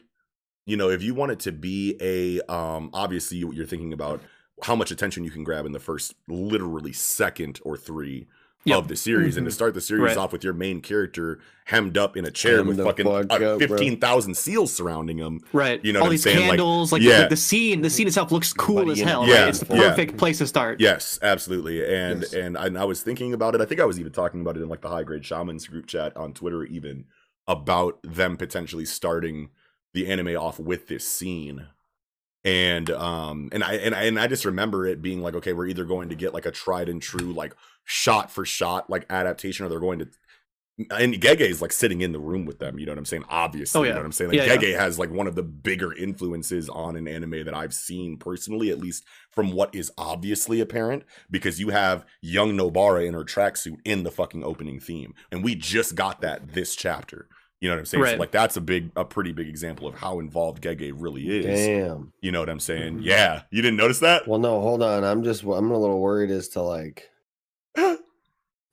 you 0.65 0.77
know 0.77 0.89
if 0.89 1.01
you 1.01 1.13
want 1.15 1.31
it 1.31 1.39
to 1.39 1.51
be 1.51 1.97
a 1.99 2.39
um 2.53 2.89
obviously 2.93 3.37
you- 3.37 3.51
you're 3.53 3.65
thinking 3.65 3.91
about 3.91 4.21
how 4.61 4.75
much 4.75 4.91
attention 4.91 5.23
you 5.23 5.31
can 5.31 5.43
grab 5.43 5.65
in 5.65 5.71
the 5.71 5.79
first 5.79 6.13
literally 6.27 6.93
second 6.93 7.59
or 7.63 7.75
three 7.77 8.27
Yep. 8.65 8.77
of 8.77 8.87
the 8.87 8.95
series 8.95 9.35
and 9.35 9.45
to 9.45 9.51
start 9.51 9.73
the 9.73 9.81
series 9.81 10.15
Right. 10.15 10.17
off 10.17 10.31
with 10.31 10.41
your 10.41 10.53
main 10.53 10.79
character 10.79 11.41
hemmed 11.65 11.97
up 11.97 12.15
in 12.15 12.23
a 12.23 12.31
chair 12.31 12.59
Hemmed 12.63 12.69
with 12.69 12.77
fucking 12.77 13.05
fuck 13.27 13.41
uh, 13.41 13.57
15,000 13.57 14.37
seals 14.37 14.71
surrounding 14.71 15.17
him 15.17 15.41
Right. 15.51 15.83
You 15.83 15.91
know 15.91 15.99
All 15.99 16.03
what 16.03 16.07
I'm 16.07 16.11
these 16.11 16.23
saying? 16.23 16.37
Candles, 16.47 16.93
like, 16.93 17.01
yeah. 17.01 17.23
the, 17.23 17.29
the 17.31 17.35
scene, 17.35 17.81
the 17.81 17.89
scene 17.89 18.07
itself 18.07 18.31
looks 18.31 18.53
cool 18.53 18.85
Buddy 18.85 18.91
as 18.93 18.99
hell. 19.01 19.27
Yeah, 19.27 19.39
right? 19.41 19.49
It's 19.49 19.59
the 19.59 19.75
yeah. 19.75 19.89
perfect 19.89 20.15
place 20.15 20.37
to 20.37 20.47
start. 20.47 20.79
Yes, 20.79 21.19
absolutely. 21.21 21.83
And 21.83 22.21
Yes. 22.21 22.31
and 22.33 22.57
I, 22.57 22.67
and 22.67 22.77
I 22.77 22.85
was 22.85 23.03
thinking 23.03 23.33
about 23.33 23.53
it. 23.53 23.59
I 23.59 23.65
think 23.65 23.81
I 23.81 23.85
was 23.85 23.99
even 23.99 24.13
talking 24.13 24.39
about 24.39 24.55
it 24.55 24.61
in 24.61 24.69
like 24.69 24.79
the 24.79 24.87
high 24.87 25.03
grade 25.03 25.25
shamans 25.25 25.67
group 25.67 25.85
chat 25.85 26.15
on 26.15 26.31
Twitter, 26.31 26.63
even 26.63 27.03
about 27.49 27.99
them 28.01 28.37
potentially 28.37 28.85
starting 28.85 29.49
the 29.93 30.07
anime 30.07 30.37
off 30.37 30.57
with 30.57 30.87
this 30.87 31.05
scene. 31.05 31.67
And 32.45 32.89
um 32.89 33.49
and 33.51 33.63
I 33.63 33.75
and 33.75 33.95
I 33.95 34.03
and 34.03 34.19
I 34.19 34.27
just 34.27 34.45
remember 34.45 34.85
it 34.85 35.01
being 35.01 35.21
like, 35.21 35.33
okay, 35.35 35.53
we're 35.53 35.67
either 35.67 35.85
going 35.85 36.09
to 36.09 36.15
get 36.15 36.33
like 36.33 36.45
a 36.45 36.51
tried 36.51 36.89
and 36.89 37.01
true 37.01 37.33
like 37.33 37.55
shot 37.85 38.31
for 38.31 38.45
shot 38.45 38.89
like 38.89 39.05
adaptation, 39.09 39.65
or 39.65 39.69
they're 39.69 39.79
going 39.79 39.99
to 39.99 40.07
and 40.77 41.13
Gege 41.13 41.41
is 41.41 41.61
like 41.61 41.71
sitting 41.71 42.01
in 42.01 42.13
the 42.13 42.19
room 42.19 42.45
with 42.45 42.57
them, 42.57 42.79
you 42.79 42.85
know 42.87 42.93
what 42.93 42.97
I'm 42.97 43.05
saying? 43.05 43.25
Obviously, 43.29 43.79
Oh, 43.79 43.83
you 43.83 43.91
know 43.91 43.97
what 43.97 44.05
I'm 44.05 44.11
saying? 44.11 44.31
Like 44.31 44.37
Yeah, 44.39 44.45
yeah. 44.45 44.57
Gege 44.57 44.75
has 44.77 44.97
like 44.97 45.11
one 45.11 45.27
of 45.27 45.35
the 45.35 45.43
bigger 45.43 45.93
influences 45.93 46.67
on 46.67 46.95
an 46.95 47.07
anime 47.07 47.45
that 47.45 47.53
I've 47.53 47.75
seen 47.75 48.17
personally, 48.17 48.71
at 48.71 48.79
least 48.79 49.05
from 49.31 49.51
what 49.51 49.73
is 49.75 49.91
obviously 49.99 50.61
apparent, 50.61 51.03
because 51.29 51.59
you 51.59 51.69
have 51.69 52.05
young 52.21 52.57
Nobara 52.57 53.05
in 53.05 53.13
her 53.13 53.23
tracksuit 53.23 53.77
in 53.85 54.01
the 54.01 54.09
fucking 54.09 54.43
opening 54.43 54.79
theme. 54.79 55.13
And 55.31 55.43
we 55.43 55.53
just 55.53 55.93
got 55.93 56.21
that 56.21 56.53
this 56.53 56.75
chapter. 56.75 57.27
You 57.63 57.69
know 57.69 57.75
what 57.75 57.79
I'm 57.79 57.85
saying? 57.85 58.05
So 58.05 58.15
like 58.17 58.31
that's 58.31 58.57
a 58.57 58.61
big 58.61 58.91
a 58.97 59.05
pretty 59.05 59.31
big 59.31 59.47
example 59.47 59.87
of 59.87 59.95
how 59.95 60.19
involved 60.19 60.61
Gege 60.61 60.91
really 60.97 61.29
is. 61.29 61.45
Damn. 61.45 62.11
You 62.19 62.33
know 62.33 62.41
what 62.41 62.49
I'm 62.49 62.59
saying? 62.59 62.95
Mm-hmm. 62.95 63.03
Yeah. 63.03 63.43
You 63.51 63.61
didn't 63.61 63.77
notice 63.77 63.99
that? 63.99 64.27
Well, 64.27 64.37
no, 64.39 64.59
hold 64.59 64.83
on. 64.83 65.05
I'm 65.05 65.23
just 65.23 65.43
I'm 65.43 65.71
a 65.71 65.79
little 65.79 66.01
worried 66.01 66.29
as 66.29 66.49
to 66.49 66.61
like. 66.61 67.09
I 67.77 67.95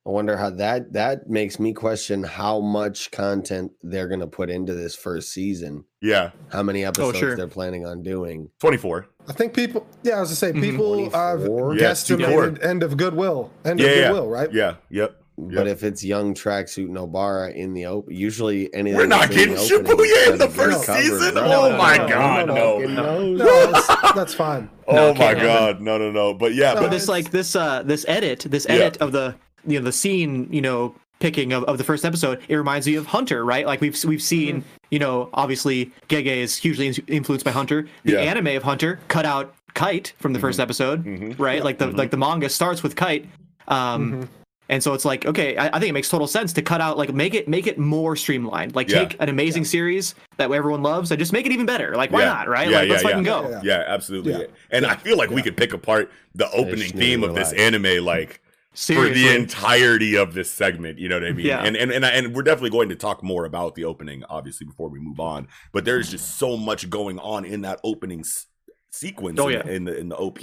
wonder 0.05 0.37
how 0.37 0.51
that 0.51 0.95
that 0.95 1.31
makes 1.31 1.61
me 1.61 1.73
question 1.73 2.25
how 2.25 2.59
much 2.59 3.13
content 3.13 3.71
they're 3.85 4.09
gonna 4.09 4.27
put 4.27 4.51
into 4.51 4.75
this 4.75 4.97
first 4.97 5.33
season. 5.33 5.85
Yeah. 6.03 6.33
How 6.51 6.65
many 6.65 6.85
oh, 6.85 6.89
episodes 6.89 7.19
sure. 7.19 7.37
they're 7.37 7.47
planning 7.47 7.87
on 7.87 8.03
doing? 8.03 8.51
24. 8.59 9.07
I 9.29 9.33
think 9.33 9.55
people. 9.55 9.87
Yeah, 10.03 10.17
I 10.17 10.21
was 10.21 10.31
to 10.31 10.35
say 10.35 10.51
mm-hmm. 10.51 10.63
people 10.63 11.11
have 11.11 11.39
24? 11.39 11.77
Yeah, 11.77 11.91
it's 11.93 12.03
too 12.03 12.17
guesstimated 12.17 12.65
end 12.65 12.83
of 12.83 12.97
Goodwill. 12.97 13.53
End 13.65 13.79
Yeah, 13.79 13.87
of 13.87 13.97
yeah. 13.97 14.03
Goodwill, 14.09 14.29
right? 14.29 14.53
Yeah. 14.53 14.75
Yep. 14.89 15.20
But 15.49 15.67
if 15.69 15.83
it's 15.83 16.05
young 16.05 16.35
tracksuit 16.35 16.89
Nobara 16.89 17.55
in 17.55 17.73
the 17.75 17.87
open, 17.87 18.15
usually 18.15 18.73
anything 18.75 18.97
We're 18.99 19.07
not 19.07 19.31
that's 19.31 19.37
in 19.43 19.49
getting 19.51 19.55
Shibuya 19.57 20.33
in 20.33 20.39
the 20.39 20.49
first 20.49 20.87
covered, 20.87 21.03
season. 21.03 21.35
bro. 21.35 21.43
Oh 21.45 21.71
no, 21.71 21.77
my 21.79 21.97
no, 21.97 22.09
god, 22.09 22.47
no, 22.49 22.79
no. 22.81 23.37
that's, 23.73 23.87
that's 24.15 24.35
fine. 24.35 24.69
Oh 24.89 25.13
my 25.13 25.19
can't 25.19 25.39
happen. 25.39 25.45
god, 25.47 25.81
no, 25.81 25.99
no, 25.99 26.11
no. 26.11 26.35
But 26.35 26.55
yeah, 26.55 26.71
No, 26.75 26.81
but 26.81 26.83
But 26.87 26.91
this 26.91 27.07
like 27.09 27.31
this 27.31 27.55
uh 27.55 27.83
this 27.85 28.05
edit, 28.09 28.41
this 28.49 28.67
Yeah. 28.69 28.75
edit 28.77 28.97
of 29.01 29.13
the 29.13 29.35
you 29.67 29.79
know 29.79 29.85
the 29.85 29.93
scene, 29.93 30.49
you 30.51 30.61
know, 30.61 30.95
picking 31.21 31.53
of, 31.53 31.63
of 31.65 31.79
the 31.79 31.85
first 31.85 32.05
episode, 32.05 32.41
it 32.49 32.57
reminds 32.57 32.87
me 32.87 32.97
of 32.97 33.07
Hunter, 33.07 33.45
right? 33.45 33.67
Like 33.67 33.81
we've 33.81 33.97
we've 34.05 34.23
seen, 34.23 34.65
you 34.91 34.99
know, 34.99 35.29
obviously 35.35 35.93
Gege 36.09 36.27
is 36.27 36.57
hugely 36.57 36.89
influenced 37.07 37.45
by 37.45 37.53
Hunter. 37.53 37.87
The 38.05 38.13
Yeah. 38.15 38.21
anime 38.21 38.49
of 38.57 38.63
Hunter 38.65 38.99
cut 39.09 39.25
out 39.25 39.55
Kite 39.75 40.13
from 40.19 40.33
the 40.33 40.41
first 40.41 40.59
episode, 40.59 41.05
Mhm. 41.05 41.39
right? 41.39 41.63
Like 41.63 41.79
the 41.79 41.87
like 41.93 42.11
the 42.11 42.17
manga 42.17 42.49
starts 42.49 42.83
with 42.83 42.97
Kite. 42.97 43.27
Um 43.69 44.23
Mhm. 44.25 44.29
And 44.71 44.83
so 44.83 44.95
it's 44.95 45.05
like, 45.05 45.27
okay, 45.27 45.57
I, 45.59 45.67
I 45.67 45.79
think 45.79 45.91
it 45.91 45.93
makes 45.93 46.09
total 46.09 46.27
sense 46.27 46.55
to 46.55 46.63
cut 46.63 46.81
out, 46.81 46.97
like, 46.97 47.13
make 47.13 47.35
it 47.35 47.47
make 47.49 47.67
it 47.67 47.79
more 47.79 48.17
streamlined. 48.17 48.75
Like, 48.75 48.89
Yeah. 48.89 49.05
take 49.05 49.17
an 49.21 49.29
amazing 49.29 49.65
series 49.67 50.15
that 50.39 50.51
everyone 50.51 50.83
loves 50.83 51.11
and 51.11 51.19
just 51.19 51.33
make 51.35 51.45
it 51.45 51.53
even 51.53 51.67
better. 51.67 51.95
Like, 51.95 52.11
why 52.13 52.21
Yeah. 52.23 52.27
not, 52.33 52.49
right? 52.49 52.71
Yeah, 52.71 52.79
like, 52.81 52.89
let's 52.89 53.03
yeah, 53.03 53.09
fucking 53.11 53.25
go. 53.25 53.49
Yeah. 53.51 53.61
yeah, 53.65 53.85
absolutely. 53.87 54.33
Yeah. 54.33 54.45
And 54.71 54.87
I 54.87 54.97
feel 54.97 55.19
like 55.19 55.29
we 55.31 55.43
could 55.43 55.57
pick 55.57 55.75
apart 55.75 56.11
the 56.35 56.51
opening 56.53 56.89
Snooty 56.89 56.99
theme 57.07 57.25
of 57.25 57.35
this 57.35 57.53
anime 57.53 58.05
like 58.05 58.41
Seriously. 58.73 59.09
for 59.09 59.15
the 59.15 59.35
entirety 59.37 60.15
of 60.17 60.33
this 60.35 60.51
segment. 60.51 60.99
You 61.01 61.09
know 61.09 61.17
what 61.19 61.27
I 61.29 61.33
mean? 61.33 61.47
Yeah. 61.47 61.63
And 61.65 61.77
and 61.77 61.91
and, 61.91 62.07
I- 62.07 62.11
and 62.11 62.35
we're 62.35 62.43
definitely 62.45 62.71
going 62.71 62.89
to 62.91 62.97
talk 62.97 63.23
more 63.25 63.45
about 63.45 63.75
the 63.75 63.85
opening, 63.85 64.23
obviously, 64.31 64.65
before 64.67 64.89
we 64.89 65.01
move 65.01 65.19
on. 65.19 65.49
But 65.73 65.85
there's 65.85 66.09
just 66.11 66.39
so 66.39 66.57
much 66.57 66.89
going 66.89 67.19
on 67.19 67.45
in 67.45 67.63
that 67.63 67.81
opening 67.83 68.21
s- 68.21 68.47
sequence 68.93 69.41
Oh, 69.41 69.49
in, 69.49 69.55
yeah. 69.67 69.73
in 69.73 69.85
the 69.85 69.99
in 69.99 70.09
the 70.09 70.17
OP 70.17 70.39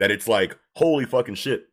that 0.00 0.10
it's 0.10 0.26
like 0.26 0.56
holy 0.76 1.04
fucking 1.04 1.34
shit. 1.34 1.68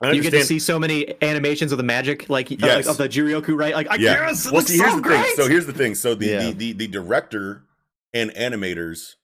I 0.00 0.12
you 0.12 0.22
get 0.22 0.30
to 0.30 0.44
see 0.44 0.58
so 0.60 0.78
many 0.78 1.14
animations 1.22 1.72
of 1.72 1.78
the 1.78 1.84
magic, 1.84 2.30
like, 2.30 2.50
uh, 2.52 2.56
like 2.66 2.86
of 2.86 2.96
the 2.98 3.08
Juryoku, 3.08 3.58
right? 3.58 3.74
Like, 3.74 3.90
I 3.90 3.96
Yeah. 3.96 4.14
guess 4.28 4.44
well, 4.44 4.54
looks 4.54 4.68
see, 4.68 4.78
here's 4.78 4.90
so 4.90 4.96
the 4.96 5.02
great. 5.02 5.24
thing. 5.26 5.34
So 5.36 5.48
here's 5.48 5.66
the 5.66 5.72
thing. 5.72 5.94
So 5.96 6.14
the, 6.14 6.26
Yeah. 6.26 6.38
the, 6.38 6.52
the 6.52 6.72
the 6.74 6.86
director 6.86 7.64
and 8.14 8.30
animators 8.32 9.14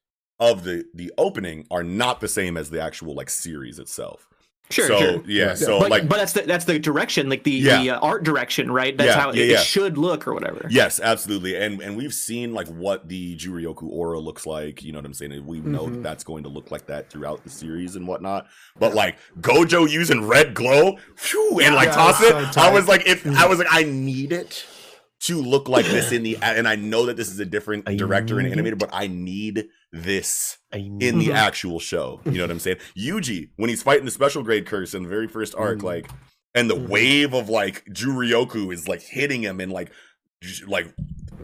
of 0.40 0.64
the 0.64 0.84
the 0.92 1.12
opening 1.16 1.66
are 1.70 1.84
not 1.84 2.20
the 2.20 2.26
same 2.28 2.56
as 2.56 2.70
the 2.70 2.82
actual 2.82 3.14
like 3.14 3.30
series 3.30 3.78
itself. 3.78 4.26
Sure, 4.70 4.86
so 4.88 4.98
sure. 4.98 5.22
yeah, 5.26 5.46
Right. 5.48 5.58
so 5.58 5.78
but, 5.78 5.90
like 5.90 6.08
but 6.08 6.16
that's 6.18 6.32
the 6.32 6.42
that's 6.42 6.64
the 6.64 6.78
direction, 6.78 7.28
like 7.28 7.44
the, 7.44 7.50
Yeah. 7.52 7.82
the 7.82 7.90
uh, 7.90 7.98
art 8.00 8.24
direction, 8.24 8.70
right? 8.70 8.96
That's 8.96 9.08
Yeah, 9.08 9.20
how 9.20 9.30
it, 9.30 9.36
yeah, 9.36 9.60
it 9.60 9.60
should 9.60 9.98
look 9.98 10.26
or 10.26 10.34
whatever. 10.34 10.66
yes, 10.70 11.00
absolutely. 11.00 11.56
And 11.56 11.80
and 11.80 11.96
we've 11.96 12.14
seen 12.14 12.54
like 12.54 12.68
what 12.68 13.08
the 13.08 13.36
Juryoku 13.36 13.84
aura 13.84 14.18
looks 14.18 14.46
like. 14.46 14.82
You 14.82 14.92
know 14.92 14.98
what 14.98 15.06
I'm 15.06 15.14
saying? 15.14 15.32
And 15.32 15.46
we 15.46 15.60
know 15.60 15.86
that 15.90 15.98
Mhm. 15.98 16.02
that's 16.02 16.24
going 16.24 16.42
to 16.44 16.48
look 16.48 16.70
like 16.70 16.86
that 16.86 17.10
throughout 17.10 17.44
the 17.44 17.50
series 17.50 17.94
and 17.96 18.06
whatnot. 18.08 18.46
But 18.78 18.94
like 18.94 19.16
Gojo 19.40 19.88
using 19.88 20.26
red 20.26 20.54
glow, 20.54 20.98
phew, 21.16 21.60
and 21.60 21.74
like 21.74 21.88
Yeah, 21.88 21.94
toss 21.94 22.22
it. 22.22 22.54
so 22.54 22.60
I 22.60 22.70
was 22.72 22.88
like, 22.88 23.06
if 23.06 23.26
I 23.26 23.46
was 23.46 23.58
like, 23.58 23.68
I 23.70 23.82
need 23.84 24.32
it 24.32 24.64
to 25.26 25.40
look 25.40 25.68
like 25.68 25.86
this 25.86 26.12
in 26.12 26.22
the 26.22 26.36
and 26.42 26.66
I 26.68 26.76
know 26.76 27.06
that 27.06 27.16
this 27.16 27.30
is 27.30 27.38
a 27.40 27.44
different 27.46 27.84
director 27.96 28.38
and 28.38 28.52
animator, 28.52 28.78
but 28.78 28.90
I 28.92 29.06
need 29.06 29.66
this 29.92 30.58
in 30.72 31.18
the 31.18 31.32
actual 31.32 31.78
show. 31.80 32.20
You 32.24 32.32
know 32.32 32.42
what 32.44 32.50
I'm 32.50 32.58
saying? 32.58 32.78
Yuji, 32.98 33.50
when 33.56 33.70
he's 33.70 33.82
fighting 33.82 34.04
the 34.04 34.10
special 34.10 34.42
grade 34.42 34.66
curse 34.66 34.92
in 34.94 35.02
the 35.04 35.08
very 35.08 35.28
first 35.28 35.54
arc, 35.54 35.78
Mhm. 35.78 35.82
like, 35.84 36.10
and 36.54 36.68
the 36.68 36.74
Mhm. 36.76 36.88
wave 36.88 37.34
of 37.34 37.48
like 37.48 37.84
Juryoku 37.86 38.72
is 38.72 38.86
like 38.88 39.02
hitting 39.02 39.42
him 39.42 39.60
and 39.60 39.72
like, 39.72 39.90
like 40.66 40.94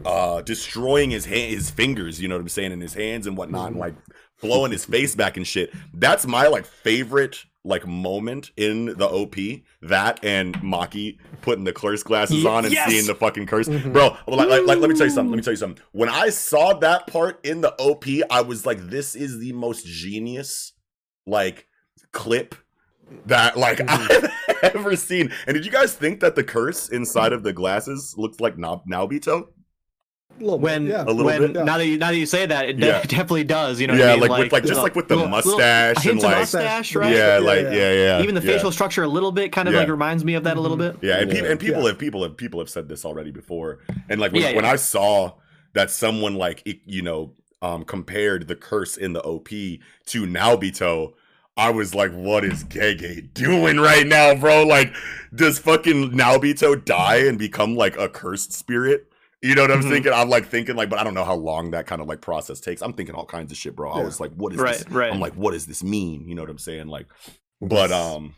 uh 0.05 0.41
destroying 0.43 1.09
his 1.09 1.25
hand 1.25 1.51
his 1.51 1.71
fingers 1.71 2.21
you 2.21 2.27
know 2.27 2.35
what 2.35 2.41
i'm 2.41 2.47
saying 2.49 2.71
in 2.71 2.79
his 2.79 2.93
hands 2.93 3.25
and 3.25 3.35
whatnot 3.35 3.71
and 3.71 3.79
like 3.79 3.95
blowing 4.41 4.71
his 4.71 4.85
face 4.85 5.15
back 5.15 5.37
and 5.37 5.47
shit 5.47 5.73
that's 5.95 6.25
my 6.27 6.45
like 6.47 6.65
favorite 6.65 7.43
like 7.63 7.85
moment 7.85 8.51
in 8.57 8.85
the 8.85 9.07
op 9.07 9.35
that 9.81 10.23
and 10.23 10.55
maki 10.61 11.17
putting 11.41 11.63
the 11.63 11.73
curse 11.73 12.01
glasses 12.01 12.45
on 12.45 12.65
and 12.65 12.73
yes! 12.73 12.89
seeing 12.89 13.05
the 13.05 13.13
fucking 13.13 13.45
curse 13.45 13.67
mm-hmm. 13.67 13.91
bro 13.91 14.17
like, 14.27 14.49
like, 14.49 14.65
like, 14.65 14.77
let 14.79 14.89
me 14.89 14.95
tell 14.95 15.05
you 15.05 15.11
something 15.11 15.29
let 15.31 15.37
me 15.37 15.43
tell 15.43 15.53
you 15.53 15.57
something 15.57 15.83
when 15.91 16.09
i 16.09 16.29
saw 16.29 16.73
that 16.73 17.05
part 17.05 17.43
in 17.45 17.61
the 17.61 17.71
op 17.79 18.05
i 18.31 18.41
was 18.41 18.65
like 18.65 18.79
this 18.89 19.15
is 19.15 19.37
the 19.37 19.53
most 19.53 19.85
genius 19.85 20.73
like 21.27 21.67
clip 22.11 22.55
that 23.25 23.57
like 23.57 23.77
mm-hmm. 23.79 24.25
I've 24.63 24.75
ever 24.75 24.95
seen. 24.95 25.31
And 25.47 25.55
did 25.55 25.65
you 25.65 25.71
guys 25.71 25.93
think 25.93 26.19
that 26.21 26.35
the 26.35 26.43
curse 26.43 26.89
inside 26.89 27.33
of 27.33 27.43
the 27.43 27.53
glasses 27.53 28.15
looked 28.17 28.41
like 28.41 28.57
Nab- 28.57 28.85
Naobito? 28.85 29.47
A 30.39 30.43
little 30.43 30.57
bit, 30.57 30.63
When 30.63 30.87
yeah. 30.87 31.03
A 31.03 31.05
little 31.05 31.25
when 31.25 31.53
bit. 31.53 31.65
now 31.65 31.77
that 31.77 31.85
you 31.85 31.97
now 31.99 32.09
that 32.11 32.17
you 32.17 32.25
say 32.25 32.45
that, 32.47 32.69
it 32.69 32.77
de- 32.77 32.87
Yeah. 32.87 33.01
definitely 33.03 33.43
does. 33.43 33.79
You 33.79 33.87
know, 33.87 33.93
yeah, 33.93 33.99
what 33.99 34.09
I 34.09 34.13
mean? 34.21 34.29
like, 34.29 34.39
with 34.43 34.51
like 34.53 34.63
just 34.63 34.69
little- 34.69 34.83
like 34.83 34.95
with 34.95 35.07
the 35.07 35.15
little- 35.17 35.31
little- 35.31 35.51
mustache 35.51 35.97
a 35.97 35.99
hint 36.01 36.11
and 36.15 36.17
of 36.19 36.23
like 36.31 36.37
mustache, 36.39 36.93
Yeah, 36.95 36.99
right? 37.01 37.11
yeah, 37.11 37.33
Yeah, 37.33 37.37
like 37.45 37.61
yeah. 37.63 37.71
yeah, 37.71 37.91
yeah. 37.93 38.21
Even 38.23 38.35
the 38.35 38.41
yeah. 38.41 38.53
facial 38.53 38.71
structure 38.71 39.03
a 39.03 39.07
little 39.07 39.31
bit 39.31 39.51
kind 39.51 39.67
of 39.67 39.73
Yeah. 39.75 39.81
like 39.81 39.89
reminds 39.89 40.25
me 40.25 40.33
of 40.33 40.43
that 40.45 40.57
a 40.57 40.59
little 40.61 40.77
bit. 40.77 40.95
Yeah, 41.01 41.17
and, 41.19 41.29
Yeah. 41.29 41.35
people 41.35 41.51
and 41.51 41.59
people 41.59 41.81
Yeah. 41.83 41.87
have 41.89 41.99
people 41.99 42.23
have 42.23 42.37
people 42.37 42.59
have 42.59 42.69
said 42.69 42.89
this 42.89 43.05
already 43.05 43.29
before. 43.31 43.79
And 44.09 44.19
like 44.19 44.31
when, 44.31 44.41
Yeah, 44.41 44.55
when 44.55 44.63
yeah. 44.65 44.71
I 44.71 44.75
saw 44.77 45.33
that 45.73 45.91
someone 45.91 46.35
like 46.35 46.63
it- 46.65 46.81
you 46.85 47.01
know 47.03 47.33
um 47.61 47.83
compared 47.83 48.47
the 48.47 48.55
curse 48.55 48.97
in 48.97 49.13
the 49.13 49.21
OP 49.21 49.49
to 50.07 50.25
Naobito, 50.25 51.13
I 51.55 51.69
was 51.69 51.93
like, 51.93 52.11
what 52.13 52.43
is 52.43 52.63
Gege 52.63 53.31
doing 53.35 53.77
right 53.79 54.07
now, 54.07 54.33
bro? 54.33 54.63
Like, 54.63 54.91
does 55.35 55.59
fucking 55.59 56.11
Naobito 56.11 56.83
die 56.83 57.17
and 57.17 57.37
become 57.37 57.75
like 57.75 57.95
a 57.97 58.09
cursed 58.09 58.53
spirit? 58.53 59.05
You 59.41 59.55
know 59.55 59.63
what 59.63 59.71
I'm 59.71 59.81
Mhm. 59.81 59.89
thinking? 59.89 60.13
I'm 60.13 60.29
like 60.29 60.45
thinking 60.47 60.75
like, 60.75 60.89
but 60.89 60.99
I 60.99 61.03
don't 61.03 61.15
know 61.15 61.23
how 61.23 61.35
long 61.35 61.71
that 61.71 61.87
kind 61.87 62.01
of 62.01 62.07
like 62.07 62.21
process 62.21 62.59
takes. 62.59 62.81
I'm 62.81 62.93
thinking 62.93 63.15
all 63.15 63.25
kinds 63.25 63.51
of 63.51 63.57
shit, 63.57 63.75
bro. 63.75 63.91
I 63.91 64.03
was 64.03 64.19
like, 64.19 64.31
what 64.33 64.53
is 64.53 64.59
Right, 64.59 64.77
this? 64.77 64.89
right. 64.89 65.11
I'm 65.11 65.19
like, 65.19 65.33
what 65.33 65.53
does 65.53 65.65
this 65.65 65.83
mean? 65.83 66.27
You 66.27 66.35
know 66.35 66.43
what 66.43 66.51
I'm 66.51 66.59
saying? 66.59 66.87
Like, 66.87 67.07
but 67.59 67.91
um, 67.91 68.35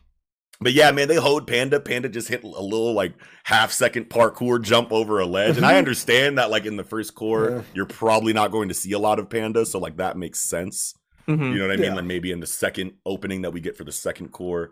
but 0.62 0.72
yeah, 0.72 0.91
man, 0.91 1.10
they 1.10 1.16
hoed 1.16 1.45
Panda. 1.45 1.82
Panda 1.82 2.08
just 2.08 2.30
hit 2.30 2.43
a 2.45 2.47
little 2.47 2.93
like 2.93 3.14
half 3.43 3.74
second 3.74 4.10
parkour 4.10 4.62
jump 4.62 4.93
over 4.93 5.20
a 5.20 5.26
ledge, 5.26 5.58
and 5.58 5.66
I 5.66 5.78
understand 5.78 6.38
that 6.38 6.49
like 6.49 6.66
in 6.66 6.78
the 6.78 6.86
first 6.86 7.16
cour, 7.16 7.49
Yeah. 7.49 7.62
you're 7.74 7.86
probably 7.86 8.32
not 8.32 8.51
going 8.51 8.70
to 8.70 8.74
see 8.76 8.93
a 8.93 8.99
lot 8.99 9.20
of 9.20 9.30
Panda, 9.30 9.66
so 9.66 9.80
like 9.80 9.97
that 9.97 10.16
makes 10.18 10.39
sense. 10.39 10.93
Mhm. 11.28 11.51
You 11.51 11.56
know 11.60 11.68
what 11.68 11.74
I 11.74 11.76
mean? 11.78 11.86
Yeah. 11.86 11.95
Like 11.95 12.06
maybe 12.06 12.32
in 12.32 12.39
the 12.39 12.47
second 12.47 12.93
opening 13.06 13.41
that 13.41 13.51
we 13.51 13.60
get 13.60 13.76
for 13.76 13.84
the 13.84 13.91
second 13.91 14.32
cour, 14.32 14.72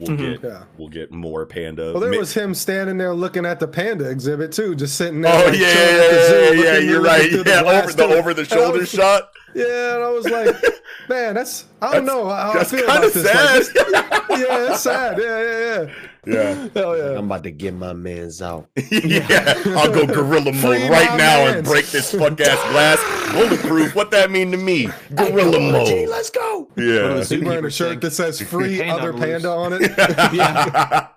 we'll 0.00 0.16
Mhm. 0.16 0.40
get 0.40 0.50
Yeah. 0.50 0.62
we'll 0.78 0.88
get 0.88 1.12
more 1.12 1.46
Panda. 1.46 1.92
Well, 1.92 2.00
there 2.00 2.10
Ma- 2.10 2.18
was 2.18 2.32
him 2.34 2.54
standing 2.54 2.98
there 2.98 3.14
looking 3.14 3.44
at 3.46 3.60
the 3.60 3.68
panda 3.68 4.08
exhibit 4.10 4.50
too, 4.52 4.74
just 4.74 4.96
sitting 4.96 5.20
there. 5.20 5.32
Oh 5.32 5.46
like, 5.50 5.58
yeah, 5.58 5.68
yeah, 5.68 6.02
at 6.04 6.10
the 6.10 6.26
zoo, 6.28 6.56
yeah, 6.56 6.72
yeah, 6.72 6.78
you're 6.78 7.00
right. 7.02 7.30
Yeah, 7.46 7.62
glass 7.62 7.84
over 7.84 7.92
the 7.92 8.04
over 8.18 8.34
the 8.34 8.44
shoulder 8.44 8.78
was- 8.80 8.88
shot. 8.90 9.30
Yeah, 9.54 9.94
and 9.96 10.04
I 10.04 10.10
was 10.10 10.24
like, 10.28 10.56
man, 11.08 11.34
that's 11.34 11.64
I 11.82 11.92
don't 11.94 12.04
That's- 12.04 12.06
know 12.06 12.28
how 12.28 12.50
I 12.50 12.54
That's 12.54 12.70
feel 12.70 12.86
kind 12.86 12.98
about 12.98 13.04
of 13.08 13.14
this. 13.14 13.74
Like, 13.74 13.86
sad. 13.86 14.30
yeah, 14.38 14.70
it's 14.72 14.80
sad. 14.80 15.18
Yeah, 15.18 15.42
yeah, 15.42 15.86
yeah. 15.86 15.94
yeah. 16.26 16.68
Hell 16.74 16.96
yeah. 16.96 17.18
I'm 17.18 17.24
about 17.26 17.42
to 17.44 17.50
get 17.50 17.74
my 17.74 17.92
man's 17.94 18.42
out. 18.42 18.68
yeah, 18.90 19.54
I'll 19.66 19.90
go 19.92 20.06
gorilla 20.06 20.52
mode 20.52 20.90
right 20.90 21.10
my 21.10 21.16
now 21.16 21.46
and 21.46 21.64
break 21.64 21.86
this 21.86 22.12
fuck 22.12 22.38
ass 22.40 22.70
glass. 22.72 23.32
Bulletproof. 23.32 23.94
What 23.94 24.10
that 24.10 24.30
mean 24.30 24.50
to 24.50 24.56
me? 24.58 24.88
Gorilla 25.14 25.58
mode. 25.58 26.08
let's 26.08 26.30
go. 26.30 26.68
Yeah. 26.76 27.14
What 27.14 27.26
He 27.28 27.38
wearing 27.38 27.64
a 27.64 27.68
Zookeeper 27.68 27.72
shirt 27.72 28.00
that 28.02 28.10
says 28.10 28.40
"Free 28.42 28.78
Panda 28.78 28.94
Other 28.94 29.12
loose. 29.12 29.24
Panda" 29.24 29.48
on 29.50 29.72
it. 29.74 30.32
Yeah. 30.34 31.08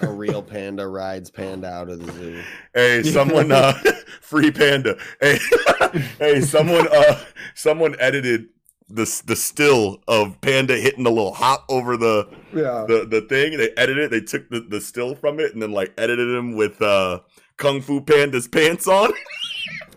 A 0.00 0.08
real 0.08 0.42
panda 0.42 0.88
rides 0.88 1.30
panda 1.30 1.68
out 1.68 1.90
of 1.90 2.04
the 2.04 2.10
zoo. 2.12 2.42
hey, 2.74 3.02
someone 3.02 3.52
uh 3.52 3.74
free 4.22 4.50
panda. 4.50 4.96
Hey, 5.20 5.38
hey, 6.18 6.40
someone 6.40 6.88
uh 6.90 7.22
someone 7.54 7.94
edited 8.00 8.46
the 8.94 9.22
the 9.26 9.36
still 9.36 10.00
of 10.06 10.40
panda 10.40 10.76
hitting 10.76 11.04
the 11.04 11.10
little 11.10 11.32
hop 11.34 11.64
over 11.68 11.96
the 11.96 12.28
Yeah. 12.54 12.84
the 12.86 13.06
the 13.08 13.22
thing. 13.22 13.56
They 13.56 13.70
edited 13.76 14.04
it. 14.04 14.10
They 14.10 14.20
took 14.20 14.48
the, 14.50 14.60
the 14.60 14.80
still 14.80 15.14
from 15.14 15.40
it 15.40 15.52
and 15.52 15.62
then 15.62 15.72
like 15.72 15.92
edited 15.98 16.28
him 16.34 16.54
with 16.56 16.80
uh 16.82 17.20
Kung 17.56 17.80
Fu 17.80 18.00
Panda's 18.00 18.48
pants 18.48 18.86
on. 18.88 19.12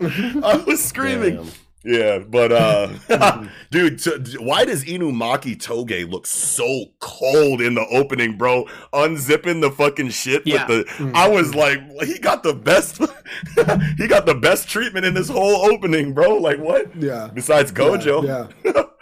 I 0.00 0.62
was 0.66 0.82
screaming. 0.84 1.36
Damn. 1.36 1.50
Yeah, 1.88 2.18
but 2.18 2.50
uh 2.50 3.46
dude, 3.70 4.00
t- 4.02 4.36
why 4.40 4.64
does 4.64 4.84
Inumaki 4.84 5.56
Toge 5.56 6.10
look 6.10 6.26
so 6.26 6.86
cold 6.98 7.60
in 7.60 7.74
the 7.74 7.86
opening, 7.86 8.36
bro? 8.36 8.64
Unzipping 8.92 9.60
the 9.60 9.70
fucking 9.70 10.08
shit 10.10 10.44
Yeah. 10.44 10.66
with 10.66 10.88
the 10.88 11.12
I 11.14 11.28
was 11.28 11.54
like, 11.54 11.78
he 12.02 12.18
got 12.18 12.42
the 12.42 12.54
best 12.54 12.98
he 13.98 14.08
got 14.08 14.26
the 14.26 14.34
best 14.34 14.68
treatment 14.68 15.06
in 15.06 15.14
this 15.14 15.28
whole 15.28 15.64
opening, 15.72 16.12
bro. 16.12 16.36
Like 16.38 16.58
what? 16.58 16.94
Yeah. 16.96 17.30
Besides 17.32 17.70
Gojo. 17.72 18.24
Yeah. 18.64 18.82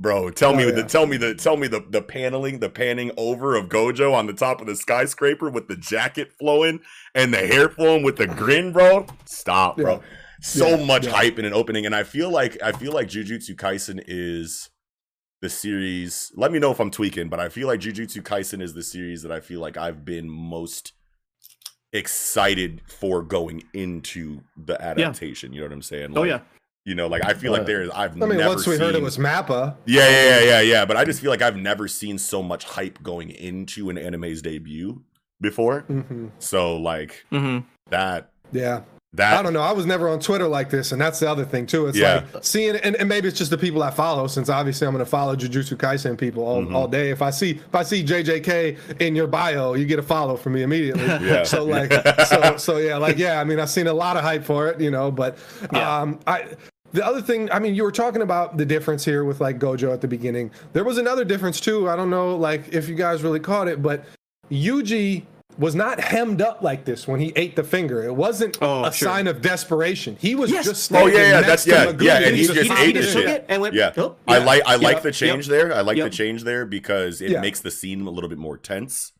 Bro, 0.00 0.30
tell 0.30 0.54
me 0.54 0.62
Oh, 0.64 0.70
the 0.70 0.84
tell 0.84 1.06
me 1.06 1.16
the 1.16 1.34
tell 1.34 1.56
me 1.56 1.66
the 1.66 1.84
the 1.90 2.00
paneling, 2.00 2.60
the 2.60 2.70
panning 2.70 3.10
over 3.16 3.56
of 3.56 3.68
Gojo 3.68 4.14
on 4.14 4.28
the 4.28 4.32
top 4.32 4.60
of 4.60 4.68
the 4.68 4.76
skyscraper 4.76 5.50
with 5.50 5.66
the 5.66 5.74
jacket 5.76 6.32
flowing 6.38 6.78
and 7.16 7.34
the 7.34 7.38
hair 7.38 7.68
flowing 7.68 8.04
with 8.04 8.14
the 8.16 8.28
grin, 8.28 8.72
bro. 8.72 9.06
Stop, 9.24 9.76
bro. 9.76 10.00
Yeah. 10.40 10.44
So 10.44 10.68
Yeah, 10.68 10.84
much 10.84 11.04
yeah. 11.06 11.12
hype 11.12 11.38
in 11.38 11.44
an 11.44 11.52
opening, 11.52 11.84
and 11.86 11.94
I 11.94 12.04
feel 12.04 12.30
like 12.30 12.56
I 12.62 12.72
feel 12.72 12.92
like 12.92 13.08
Jujutsu 13.08 13.54
Kaisen 13.56 14.02
is 14.06 14.70
the 15.40 15.48
series. 15.48 16.32
Let 16.36 16.52
me 16.52 16.58
know 16.58 16.70
if 16.70 16.80
I'm 16.80 16.90
tweaking, 16.90 17.28
but 17.28 17.40
I 17.40 17.48
feel 17.48 17.66
like 17.66 17.80
Jujutsu 17.80 18.22
Kaisen 18.22 18.62
is 18.62 18.74
the 18.74 18.82
series 18.82 19.22
that 19.22 19.32
I 19.32 19.40
feel 19.40 19.60
like 19.60 19.76
I've 19.76 20.04
been 20.04 20.28
most 20.28 20.92
excited 21.92 22.82
for 22.86 23.22
going 23.22 23.62
into 23.72 24.40
the 24.56 24.80
adaptation. 24.82 25.52
You 25.52 25.60
know 25.60 25.66
what 25.66 25.72
I'm 25.72 25.82
saying? 25.82 26.12
Oh 26.16 26.20
Like, 26.22 26.28
yeah. 26.30 26.40
You 26.84 26.94
know, 26.94 27.06
like 27.06 27.22
I 27.22 27.34
feel 27.34 27.52
like 27.52 27.66
there 27.66 27.82
is. 27.82 27.90
I've 27.90 28.12
I 28.12 28.24
mean, 28.26 28.38
never 28.38 28.48
once 28.54 28.66
we 28.66 28.78
heard 28.78 28.94
it 28.94 29.02
was 29.02 29.18
Mappa. 29.18 29.76
yeah, 29.84 30.08
yeah, 30.08 30.22
yeah, 30.22 30.40
yeah, 30.40 30.60
yeah. 30.60 30.84
But 30.86 30.96
I 30.96 31.04
just 31.04 31.20
feel 31.20 31.30
like 31.30 31.42
I've 31.42 31.56
never 31.56 31.86
seen 31.86 32.16
so 32.16 32.42
much 32.42 32.64
hype 32.64 33.02
going 33.02 33.30
into 33.30 33.90
an 33.90 33.98
anime's 33.98 34.40
debut 34.40 35.02
before. 35.38 35.80
hmm 35.82 36.28
So 36.38 36.78
like 36.78 37.26
hmm 37.28 37.58
that 37.90 38.30
Yeah. 38.52 38.82
That 39.14 39.38
I 39.38 39.42
don't 39.42 39.52
know. 39.54 39.62
I 39.62 39.72
was 39.72 39.86
never 39.86 40.08
on 40.08 40.20
Twitter 40.20 40.46
like 40.46 40.68
this, 40.68 40.92
and 40.92 41.00
that's 41.00 41.18
the 41.18 41.30
other 41.30 41.44
thing 41.44 41.66
too. 41.66 41.86
It's 41.86 41.96
Yeah. 41.96 42.24
like 42.34 42.44
seeing 42.44 42.76
and, 42.76 42.94
and 42.96 43.08
maybe 43.08 43.26
it's 43.26 43.38
just 43.38 43.50
the 43.50 43.56
people 43.58 43.82
I 43.82 43.90
follow. 43.90 44.26
Since 44.26 44.48
obviously 44.50 44.86
I'm 44.86 44.92
going 44.92 45.04
to 45.04 45.10
follow 45.10 45.34
Jujutsu 45.34 45.76
Kaisen 45.76 46.18
people 46.18 46.44
all, 46.44 46.62
Mhm. 46.62 46.74
all 46.74 46.86
day. 46.88 47.10
If 47.10 47.22
I 47.22 47.30
see 47.30 47.52
if 47.52 47.74
I 47.74 47.82
see 47.82 48.04
JJK 48.04 48.76
in 49.00 49.16
your 49.16 49.26
bio, 49.26 49.72
you 49.74 49.86
get 49.86 49.98
a 49.98 50.02
follow 50.02 50.36
from 50.36 50.52
me 50.52 50.62
immediately. 50.62 51.04
Yeah. 51.28 51.44
So 51.44 51.64
like, 51.64 51.90
so 52.26 52.56
so 52.58 52.76
yeah, 52.76 52.96
like 52.98 53.16
yeah. 53.18 53.40
I 53.40 53.44
mean, 53.44 53.58
I've 53.58 53.70
seen 53.70 53.86
a 53.86 53.94
lot 53.94 54.16
of 54.18 54.22
hype 54.24 54.44
for 54.44 54.68
it, 54.68 54.80
you 54.80 54.90
know. 54.90 55.10
But 55.10 55.38
Yeah. 55.72 56.00
um, 56.00 56.20
I. 56.26 56.44
The 56.92 57.04
other 57.04 57.20
thing, 57.20 57.50
I 57.52 57.58
mean, 57.58 57.74
you 57.74 57.82
were 57.82 57.92
talking 57.92 58.22
about 58.22 58.56
the 58.56 58.64
difference 58.64 59.04
here 59.04 59.22
with 59.24 59.42
like 59.42 59.58
Gojo 59.58 59.92
at 59.92 60.00
the 60.00 60.08
beginning. 60.08 60.50
There 60.72 60.84
was 60.84 60.96
another 60.96 61.22
difference 61.22 61.60
too. 61.60 61.86
I 61.86 61.96
don't 61.96 62.08
know, 62.08 62.34
like 62.34 62.72
if 62.72 62.88
you 62.88 62.94
guys 62.94 63.22
really 63.22 63.40
caught 63.40 63.68
it, 63.68 63.82
but 63.82 64.06
Yuji 64.50 65.24
was 65.58 65.74
not 65.74 66.00
hemmed 66.00 66.40
up 66.40 66.62
like 66.62 66.84
this 66.84 67.06
when 67.08 67.18
he 67.20 67.32
ate 67.36 67.56
the 67.56 67.64
finger. 67.64 68.04
It 68.04 68.14
wasn't 68.14 68.56
Oh, 68.62 68.84
a 68.84 68.92
sure. 68.92 69.08
sign 69.08 69.26
of 69.26 69.42
desperation. 69.42 70.16
He 70.20 70.34
was 70.34 70.50
Yes. 70.50 70.64
just 70.64 70.92
Oh, 70.94 71.06
yeah, 71.06 71.18
yeah, 71.18 71.40
next 71.40 71.64
that's- 71.64 71.66
yeah, 71.66 72.04
yeah, 72.20 72.26
and 72.26 72.36
he 72.36 72.42
just 72.44 72.54
just 72.54 72.70
ate 72.70 72.92
the 72.94 73.00
it. 73.00 73.04
shit. 73.12 73.26
it 73.28 73.44
and 73.48 73.60
went. 73.62 73.74
yeah. 73.74 73.92
oh, 73.96 74.14
I 74.26 74.38
like 74.38 74.62
I 74.66 74.76
like 74.76 74.94
Yep, 74.96 75.02
the 75.02 75.12
change 75.12 75.46
there. 75.48 75.74
I 75.74 75.80
like 75.80 75.96
Yep. 75.96 76.10
the 76.10 76.16
change 76.16 76.44
there 76.44 76.64
because 76.64 77.20
it 77.20 77.32
Yeah. 77.32 77.40
makes 77.40 77.60
the 77.60 77.70
scene 77.70 78.06
a 78.06 78.10
little 78.10 78.28
bit 78.30 78.38
more 78.38 78.56
tense. 78.56 79.12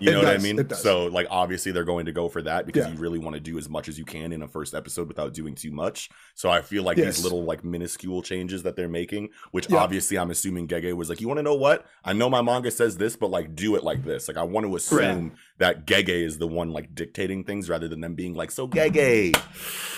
You 0.00 0.10
It 0.10 0.12
know 0.12 0.18
what 0.22 0.28
I 0.28 0.38
mean? 0.38 0.68
So 0.70 1.06
like 1.06 1.26
obviously 1.30 1.72
they're 1.72 1.84
going 1.84 2.06
to 2.06 2.12
go 2.12 2.28
for 2.28 2.40
that 2.42 2.66
because 2.66 2.86
Yeah. 2.86 2.92
you 2.92 2.98
really 2.98 3.18
want 3.18 3.34
to 3.34 3.40
do 3.40 3.58
as 3.58 3.68
much 3.68 3.88
as 3.88 3.98
you 3.98 4.04
can 4.04 4.32
in 4.32 4.42
a 4.42 4.48
first 4.48 4.74
episode 4.74 5.08
without 5.08 5.34
doing 5.34 5.54
too 5.54 5.70
much. 5.72 6.08
So 6.34 6.50
I 6.50 6.60
feel 6.62 6.82
like 6.84 6.96
Yes. 6.98 7.16
these 7.16 7.24
little 7.24 7.44
like 7.44 7.64
minuscule 7.64 8.22
changes 8.22 8.62
that 8.62 8.76
they're 8.76 8.88
making, 8.88 9.30
which 9.50 9.68
Yeah. 9.68 9.78
obviously 9.78 10.16
I'm 10.18 10.30
assuming 10.30 10.68
Gege 10.68 10.92
was 10.94 11.08
like, 11.08 11.20
you 11.20 11.26
want 11.28 11.38
to 11.38 11.42
know 11.42 11.54
what? 11.54 11.84
I 12.04 12.12
know 12.12 12.30
my 12.30 12.42
manga 12.42 12.70
says 12.70 12.96
this, 12.96 13.16
but 13.16 13.30
like 13.30 13.54
do 13.56 13.74
it 13.76 13.82
like 13.82 14.04
this. 14.04 14.28
Like 14.28 14.36
I 14.36 14.42
want 14.44 14.66
to 14.66 14.76
assume 14.76 15.32
that 15.58 15.86
Gege 15.86 16.08
is 16.08 16.38
the 16.38 16.46
one 16.46 16.70
like 16.72 16.94
dictating 16.94 17.42
things 17.44 17.68
rather 17.68 17.88
than 17.88 18.00
them 18.00 18.14
being 18.14 18.34
like, 18.34 18.50
so 18.52 18.68
Gege, 18.68 19.34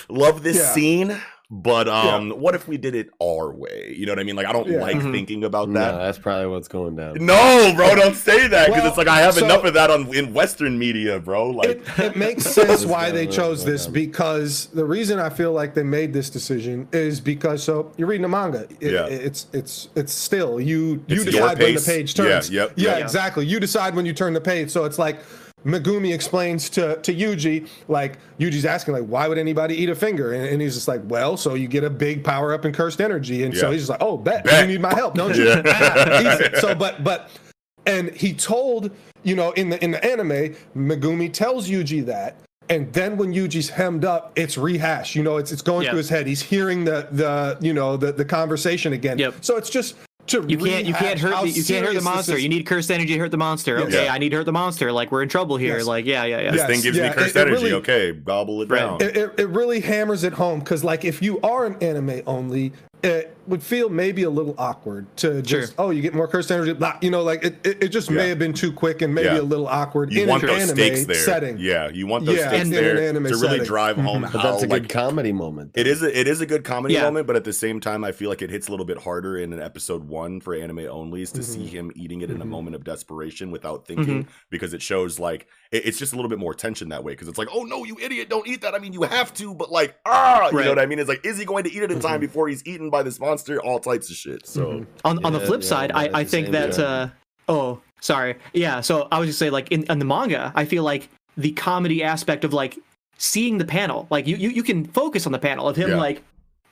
love 0.09 0.41
this 0.43 0.57
Yeah. 0.57 0.73
scene. 0.73 1.21
But 1.53 1.89
um, 1.89 2.29
what 2.31 2.55
if 2.55 2.65
we 2.69 2.77
did 2.77 2.95
it 2.95 3.09
our 3.21 3.51
way? 3.51 3.93
You 3.97 4.05
know 4.05 4.13
what 4.13 4.19
I 4.19 4.23
mean? 4.23 4.37
Like 4.37 4.45
I 4.45 4.53
don't 4.53 4.69
Yeah. 4.69 4.79
like 4.79 4.95
Mhm. 4.95 5.11
thinking 5.11 5.43
about 5.43 5.67
No, 5.67 5.81
that. 5.81 5.97
that's 5.97 6.17
probably 6.17 6.47
what's 6.47 6.69
going 6.69 6.95
down. 6.95 7.17
No, 7.19 7.73
bro, 7.75 7.93
don't 7.93 8.15
say 8.15 8.47
that 8.47 8.67
because 8.67 8.83
Well, 8.83 8.87
it's 8.87 8.97
like 8.97 9.09
I 9.09 9.19
have 9.19 9.33
so- 9.33 9.43
enough 9.43 9.65
of 9.65 9.73
that 9.73 9.91
on 9.91 10.15
in 10.15 10.33
Western 10.33 10.79
media, 10.79 11.19
bro. 11.19 11.49
Like, 11.49 11.69
It, 11.71 11.81
it 11.99 12.15
makes 12.15 12.45
sense 12.59 12.85
why 12.85 13.11
they 13.11 13.27
chose 13.27 13.65
this 13.65 13.85
because 13.85 14.67
the 14.73 14.85
reason 14.85 15.19
I 15.19 15.29
feel 15.29 15.51
like 15.51 15.73
they 15.73 15.83
made 15.83 16.13
this 16.13 16.29
decision 16.29 16.87
is 16.93 17.19
because 17.19 17.63
so 17.63 17.91
you're 17.97 18.07
reading 18.07 18.23
a 18.25 18.29
manga. 18.29 18.65
It- 18.79 18.93
Yeah. 18.93 19.07
It's 19.07 19.47
it's 19.51 19.89
it's 19.93 20.13
still 20.13 20.57
you 20.57 21.03
you 21.07 21.21
It's 21.21 21.25
your 21.25 21.31
decide 21.33 21.59
when 21.59 21.73
the 21.73 21.79
pace. 21.81 21.85
page 21.85 22.17
Yeah, 22.17 22.25
turns. 22.25 22.49
yep, 22.49 22.71
yeah, 22.77 22.91
yep. 22.95 23.01
exactly. 23.01 23.45
You 23.45 23.59
decide 23.59 23.93
when 23.93 24.05
you 24.05 24.13
turn 24.13 24.31
the 24.31 24.39
page. 24.41 24.69
So 24.69 24.85
it's 24.85 24.97
like 24.97 25.17
Megumi 25.65 26.13
explains 26.13 26.69
to 26.71 26.97
to 27.01 27.13
Yuji, 27.13 27.67
like 27.87 28.17
Yuji's 28.39 28.65
asking, 28.65 28.93
like, 28.95 29.03
why 29.05 29.27
would 29.27 29.37
anybody 29.37 29.75
eat 29.75 29.89
a 29.89 29.95
finger? 29.95 30.33
And, 30.33 30.45
and 30.45 30.61
he's 30.61 30.73
just 30.75 30.87
like, 30.87 31.01
well, 31.05 31.37
so 31.37 31.53
you 31.53 31.67
get 31.67 31.83
a 31.83 31.89
big 31.89 32.23
power 32.23 32.53
up 32.53 32.65
and 32.65 32.73
cursed 32.73 32.99
energy. 33.01 33.43
And 33.43 33.55
so 33.55 33.71
he's 33.71 33.81
just 33.81 33.89
like, 33.89 34.01
oh, 34.01 34.17
bet, 34.17 34.43
Bet. 34.45 34.61
you 34.67 34.73
need 34.73 34.81
my 34.81 34.93
help, 34.93 35.13
don't 35.15 35.35
you? 35.35 35.45
Yeah. 35.51 35.61
Ah. 35.65 36.59
So, 36.59 36.73
but 36.75 37.03
but 37.03 37.29
and 37.85 38.09
he 38.11 38.33
told 38.33 38.91
you 39.23 39.35
know 39.35 39.51
in 39.51 39.69
the 39.69 39.83
in 39.83 39.91
the 39.91 40.03
anime, 40.03 40.55
Megumi 40.75 41.31
tells 41.31 41.69
Yuji 41.69 42.05
that. 42.05 42.37
And 42.69 42.91
then 42.93 43.17
when 43.17 43.33
Yuji's 43.33 43.69
hemmed 43.69 44.05
up, 44.05 44.31
it's 44.37 44.57
rehashed. 44.57 45.13
You 45.15 45.23
know, 45.23 45.37
it's 45.37 45.51
it's 45.51 45.61
going 45.61 45.83
Yeah. 45.83 45.89
through 45.91 45.97
his 45.97 46.09
head. 46.09 46.25
He's 46.25 46.41
hearing 46.41 46.85
the 46.85 47.07
the 47.11 47.57
you 47.59 47.73
know 47.73 47.97
the 47.97 48.11
the 48.13 48.23
conversation 48.23 48.93
again. 48.93 49.17
Yep. 49.17 49.35
So 49.41 49.57
it's 49.57 49.69
just 49.69 49.95
to 50.31 50.45
You 50.47 50.57
can't 50.57 50.85
you 50.85 50.93
can't 50.93 51.19
hurt 51.19 51.41
the, 51.43 51.49
you 51.49 51.63
can't 51.63 51.85
hurt 51.85 51.93
the 51.95 52.01
monster. 52.01 52.37
You 52.37 52.49
need 52.49 52.65
cursed 52.65 52.89
energy 52.91 53.13
to 53.13 53.19
hurt 53.19 53.31
the 53.31 53.37
monster. 53.37 53.77
Yes. 53.79 53.87
Okay, 53.87 54.05
Yeah. 54.05 54.13
I 54.13 54.17
need 54.17 54.29
to 54.29 54.37
hurt 54.37 54.45
the 54.45 54.51
monster. 54.51 54.91
Like 54.91 55.11
we're 55.11 55.23
in 55.23 55.29
trouble 55.29 55.57
here. 55.57 55.77
Yes. 55.77 55.85
Like 55.85 56.05
yeah, 56.05 56.23
yeah, 56.25 56.39
yeah. 56.41 56.51
This 56.51 56.59
Yes, 56.59 56.67
thing 56.69 56.81
gives 56.81 56.97
yeah, 56.97 57.09
me 57.09 57.13
cursed 57.15 57.35
it- 57.35 57.39
it 57.39 57.47
energy. 57.47 57.63
really- 57.63 57.73
okay, 57.73 58.11
gobble 58.13 58.61
it 58.61 58.69
Right. 58.69 58.79
down. 58.79 59.01
it, 59.01 59.17
it, 59.17 59.39
it 59.39 59.47
really 59.49 59.79
hammers 59.81 60.23
it 60.23 60.33
home 60.33 60.59
because 60.59 60.83
like 60.83 61.05
if 61.05 61.21
you 61.21 61.39
are 61.41 61.65
an 61.65 61.75
anime 61.81 62.21
only 62.27 62.71
it 63.03 63.35
would 63.47 63.63
feel 63.63 63.89
maybe 63.89 64.23
a 64.23 64.29
little 64.29 64.55
awkward 64.57 65.05
to 65.17 65.41
just 65.41 65.73
Sure. 65.75 65.85
oh 65.85 65.89
you 65.89 66.01
get 66.01 66.13
more 66.13 66.27
cursed 66.27 66.51
energy 66.51 66.73
blah, 66.73 66.97
you 67.01 67.09
know 67.09 67.23
like 67.23 67.43
it, 67.43 67.55
it, 67.65 67.83
it 67.83 67.87
just 67.89 68.09
Yeah. 68.09 68.17
may 68.17 68.29
have 68.29 68.39
been 68.39 68.53
too 68.53 68.71
quick 68.71 69.01
and 69.01 69.13
maybe 69.15 69.27
Yeah. 69.27 69.41
a 69.41 69.43
little 69.43 69.67
awkward 69.67 70.11
you 70.13 70.23
in 70.23 70.29
want 70.29 70.43
an 70.43 70.47
those 70.49 70.61
anime 70.63 70.75
stakes 70.75 71.05
there. 71.05 71.15
setting 71.15 71.57
Yeah, 71.57 71.89
you 71.89 72.07
want 72.07 72.25
those 72.25 72.37
Yeah, 72.37 72.49
stakes 72.49 72.61
in 72.67 72.73
an 72.73 72.83
there 72.83 73.09
anime 73.09 73.23
to 73.25 73.29
really 73.29 73.47
setting. 73.49 73.63
drive 73.65 73.97
home 73.97 74.21
But 74.21 74.31
how 74.31 74.51
that's 74.51 74.63
a 74.63 74.67
like 74.67 74.83
good 74.83 74.89
comedy 74.89 75.31
moment. 75.31 75.71
It 75.75 75.87
is 75.87 76.01
a, 76.03 76.19
it 76.19 76.27
is 76.27 76.41
a 76.41 76.45
good 76.45 76.63
comedy 76.63 76.93
Yeah. 76.95 77.03
moment, 77.03 77.27
but 77.27 77.35
at 77.35 77.43
the 77.43 77.53
same 77.53 77.79
time, 77.79 78.03
I 78.03 78.11
feel 78.11 78.29
like 78.29 78.41
it 78.41 78.49
hits 78.49 78.67
a 78.67 78.71
little 78.71 78.85
bit 78.85 78.99
harder 78.99 79.37
in 79.37 79.53
an 79.53 79.61
episode 79.61 80.07
one 80.07 80.39
for 80.41 80.53
anime 80.53 80.77
onlys 80.77 81.31
to 81.33 81.41
Mm-hmm. 81.41 81.51
see 81.53 81.65
him 81.67 81.91
eating 81.95 82.21
it 82.21 82.29
in 82.29 82.41
a 82.41 82.45
moment 82.45 82.75
of 82.75 82.83
desperation 82.83 83.49
without 83.51 83.87
thinking, 83.87 84.27
because 84.49 84.73
it 84.73 84.81
shows 84.81 85.19
like 85.19 85.47
it- 85.71 85.85
it's 85.85 85.97
just 85.97 86.13
a 86.13 86.15
little 86.15 86.29
bit 86.29 86.37
more 86.39 86.53
tension 86.53 86.89
that 86.89 87.03
way. 87.03 87.13
Because 87.13 87.27
it's 87.27 87.37
like, 87.37 87.47
oh 87.53 87.63
no, 87.63 87.83
you 87.85 87.97
idiot, 88.01 88.29
don't 88.29 88.47
eat 88.47 88.61
that. 88.61 88.75
I 88.75 88.79
mean, 88.79 88.93
you 88.93 89.03
have 89.03 89.33
to, 89.35 89.53
but 89.55 89.71
like, 89.71 89.95
ah, 90.05 90.49
you 90.51 90.59
know 90.61 90.69
what 90.69 90.79
I 90.79 90.85
mean? 90.85 90.99
It's 90.99 91.09
like, 91.09 91.25
is 91.25 91.37
he 91.39 91.45
going 91.45 91.63
to 91.63 91.71
eat 91.73 91.81
it 91.81 91.91
in 91.91 91.99
time 91.99 92.19
before 92.19 92.47
he's 92.47 92.65
eaten 92.67 92.89
by 92.89 93.01
this 93.03 93.19
monster? 93.19 93.31
All 93.49 93.79
types 93.79 94.09
of 94.09 94.15
shit. 94.15 94.47
So 94.47 94.65
Mhm. 94.65 94.85
on 95.05 95.25
on 95.25 95.33
the 95.33 95.39
flip 95.39 95.61
yeah, 95.61 95.67
side, 95.67 95.91
I, 95.93 96.09
I 96.19 96.23
think 96.23 96.49
that 96.51 96.77
uh 96.79 97.07
oh 97.49 97.79
sorry 97.99 98.35
yeah. 98.53 98.81
So 98.81 99.07
I 99.11 99.19
was 99.19 99.27
just 99.29 99.39
say 99.39 99.49
like 99.49 99.71
in, 99.71 99.83
in 99.91 99.99
the 99.99 100.05
manga, 100.05 100.51
I 100.55 100.65
feel 100.65 100.83
like 100.83 101.09
the 101.37 101.51
comedy 101.51 102.03
aspect 102.03 102.43
of 102.43 102.53
like 102.53 102.77
seeing 103.17 103.57
the 103.57 103.65
panel, 103.65 104.07
like 104.09 104.27
you 104.27 104.35
you, 104.35 104.49
you 104.49 104.63
can 104.63 104.85
focus 104.85 105.25
on 105.25 105.31
the 105.31 105.39
panel 105.39 105.67
of 105.67 105.75
him 105.75 105.89
Yeah. 105.91 105.97
like 105.97 106.23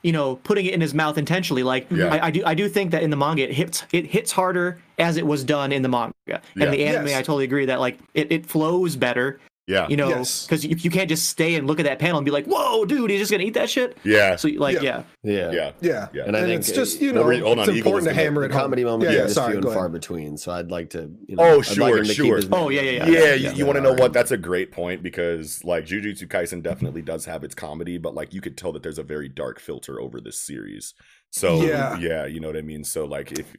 you 0.02 0.12
know 0.12 0.36
putting 0.36 0.64
it 0.66 0.72
in 0.74 0.80
his 0.80 0.94
mouth 0.94 1.18
intentionally. 1.18 1.62
Like 1.62 1.86
Yeah. 1.90 2.06
I, 2.14 2.26
I 2.26 2.30
do 2.30 2.42
I 2.46 2.54
do 2.54 2.68
think 2.68 2.90
that 2.92 3.02
in 3.02 3.10
the 3.10 3.16
manga 3.16 3.42
it 3.42 3.52
hits 3.54 3.84
it 3.92 4.06
hits 4.06 4.32
harder 4.32 4.78
as 4.98 5.16
it 5.16 5.26
was 5.26 5.44
done 5.44 5.72
in 5.72 5.82
the 5.82 5.88
manga. 5.88 6.14
Yeah. 6.26 6.40
And 6.58 6.72
the 6.72 6.84
anime, 6.86 7.08
Yes. 7.08 7.16
I 7.18 7.22
totally 7.22 7.44
agree 7.44 7.66
that 7.66 7.80
like 7.80 7.98
it, 8.14 8.30
it 8.32 8.46
flows 8.46 8.96
better. 8.96 9.40
Yeah, 9.66 9.86
You 9.88 9.96
know, 9.96 10.08
Yes. 10.08 10.46
because 10.46 10.64
you, 10.64 10.74
you 10.76 10.90
can't 10.90 11.08
just 11.08 11.28
stay 11.28 11.54
and 11.54 11.66
look 11.66 11.78
at 11.78 11.84
that 11.84 11.98
panel 12.00 12.18
and 12.18 12.24
be 12.24 12.30
like, 12.32 12.46
"Whoa, 12.46 12.84
dude, 12.84 13.08
he's 13.10 13.20
just 13.20 13.30
gonna 13.30 13.44
eat 13.44 13.54
that 13.54 13.70
shit." 13.70 13.96
yeah, 14.02 14.34
So 14.36 14.48
like, 14.48 14.80
Yeah. 14.82 15.04
yeah, 15.22 15.32
Yeah. 15.32 15.50
yeah. 15.52 15.72
yeah 15.80 16.08
Yeah. 16.12 16.24
And 16.26 16.36
I 16.36 16.40
think 16.40 16.60
it's 16.60 16.72
just 16.72 17.00
you 17.00 17.12
know 17.12 17.22
re- 17.24 17.38
hold 17.40 17.58
it's 17.60 17.68
Eagle 17.68 17.92
was 17.92 18.04
important 18.06 18.08
to 18.08 18.14
hammer 18.14 18.40
The 18.40 18.46
it 18.46 18.52
home. 18.52 18.60
comedy 18.62 18.84
moments 18.84 19.04
yeah, 19.04 19.10
are 19.10 19.20
yeah, 19.20 19.22
just 19.24 19.34
sorry, 19.34 19.52
few 19.52 19.60
and 19.62 19.72
far 19.72 19.88
between. 19.88 20.36
So 20.36 20.50
I'd 20.52 20.70
like 20.70 20.90
to, 20.90 21.10
you 21.28 21.36
know, 21.36 21.42
Oh, 21.44 21.50
I'd 21.52 21.56
like 21.56 21.64
sure, 21.66 21.98
him 21.98 22.04
to 22.04 22.14
sure. 22.14 22.40
Oh, 22.52 22.68
yeah, 22.70 22.80
yeah, 22.80 22.90
yeah. 22.90 23.06
Yeah, 23.06 23.34
Yeah. 23.34 23.50
you, 23.52 23.58
you 23.58 23.66
want 23.66 23.76
to 23.76 23.82
know 23.82 23.92
what? 23.92 24.12
That's 24.12 24.32
a 24.32 24.36
great 24.36 24.72
point 24.72 25.02
because 25.02 25.62
like 25.64 25.84
Jujutsu 25.86 26.26
Kaisen 26.26 26.62
definitely 26.62 27.02
does 27.02 27.24
have 27.26 27.44
its 27.44 27.54
comedy, 27.54 27.98
but 27.98 28.14
like 28.14 28.34
you 28.34 28.40
could 28.40 28.56
tell 28.58 28.72
that 28.72 28.82
there's 28.82 28.98
a 28.98 29.04
very 29.04 29.28
dark 29.28 29.60
filter 29.60 30.00
over 30.00 30.20
this 30.20 30.38
series. 30.40 30.94
So 31.30 31.62
Yeah. 31.62 31.96
yeah, 31.98 32.26
you 32.26 32.40
know 32.40 32.48
what 32.48 32.56
I 32.56 32.62
mean. 32.62 32.82
So 32.82 33.04
like 33.04 33.30
if 33.38 33.54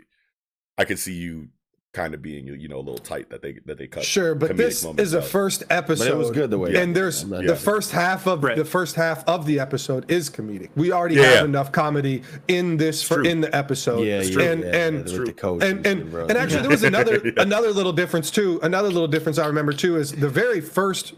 I 0.77 0.83
could 0.83 0.99
see 0.99 1.13
you 1.13 1.49
kind 1.93 2.13
of 2.13 2.21
being 2.21 2.47
you 2.47 2.69
know 2.69 2.77
a 2.77 2.79
little 2.79 2.97
tight 2.97 3.29
that 3.29 3.41
they 3.41 3.59
that 3.65 3.77
they 3.77 3.85
cut. 3.87 4.03
Sure, 4.05 4.33
but 4.33 4.55
this 4.55 4.83
moments 4.83 5.03
is 5.03 5.13
a 5.13 5.21
first 5.21 5.63
episode. 5.69 6.05
But 6.05 6.13
it 6.13 6.17
was 6.17 6.31
good 6.31 6.49
the 6.49 6.57
way. 6.57 6.75
and 6.75 6.95
there's 6.95 7.23
I'm 7.23 7.45
the 7.45 7.55
first 7.55 7.91
half 7.91 8.27
of 8.27 8.43
Right. 8.43 8.55
the 8.55 8.63
first 8.65 8.95
half 8.95 9.27
of 9.27 9.45
the 9.45 9.59
episode 9.59 10.09
is 10.09 10.29
comedic. 10.29 10.69
We 10.75 10.91
already 10.91 11.15
Yeah, 11.15 11.23
have 11.23 11.33
yeah. 11.35 11.43
enough 11.45 11.71
comedy 11.71 12.23
in 12.47 12.77
this 12.77 13.03
for 13.03 13.23
in 13.23 13.41
the 13.41 13.53
episode. 13.55 14.01
Yeah, 14.03 14.23
true. 14.23 14.41
and 14.41 14.63
yeah, 14.63 14.75
and 14.87 15.07
yeah, 15.09 15.17
with 15.17 15.27
the 15.27 15.33
coach 15.33 15.63
and 15.63 15.85
and, 15.85 16.11
shit, 16.11 16.29
and 16.29 16.37
actually 16.37 16.61
there 16.61 16.69
was 16.69 16.83
another 16.93 17.21
Yeah. 17.25 17.31
another 17.37 17.71
little 17.71 17.93
difference 17.93 18.31
too. 18.31 18.59
Another 18.63 18.87
little 18.89 19.07
difference 19.09 19.37
I 19.37 19.47
remember 19.47 19.73
too 19.73 19.97
is 19.97 20.13
the 20.13 20.29
very 20.29 20.61
first 20.61 21.13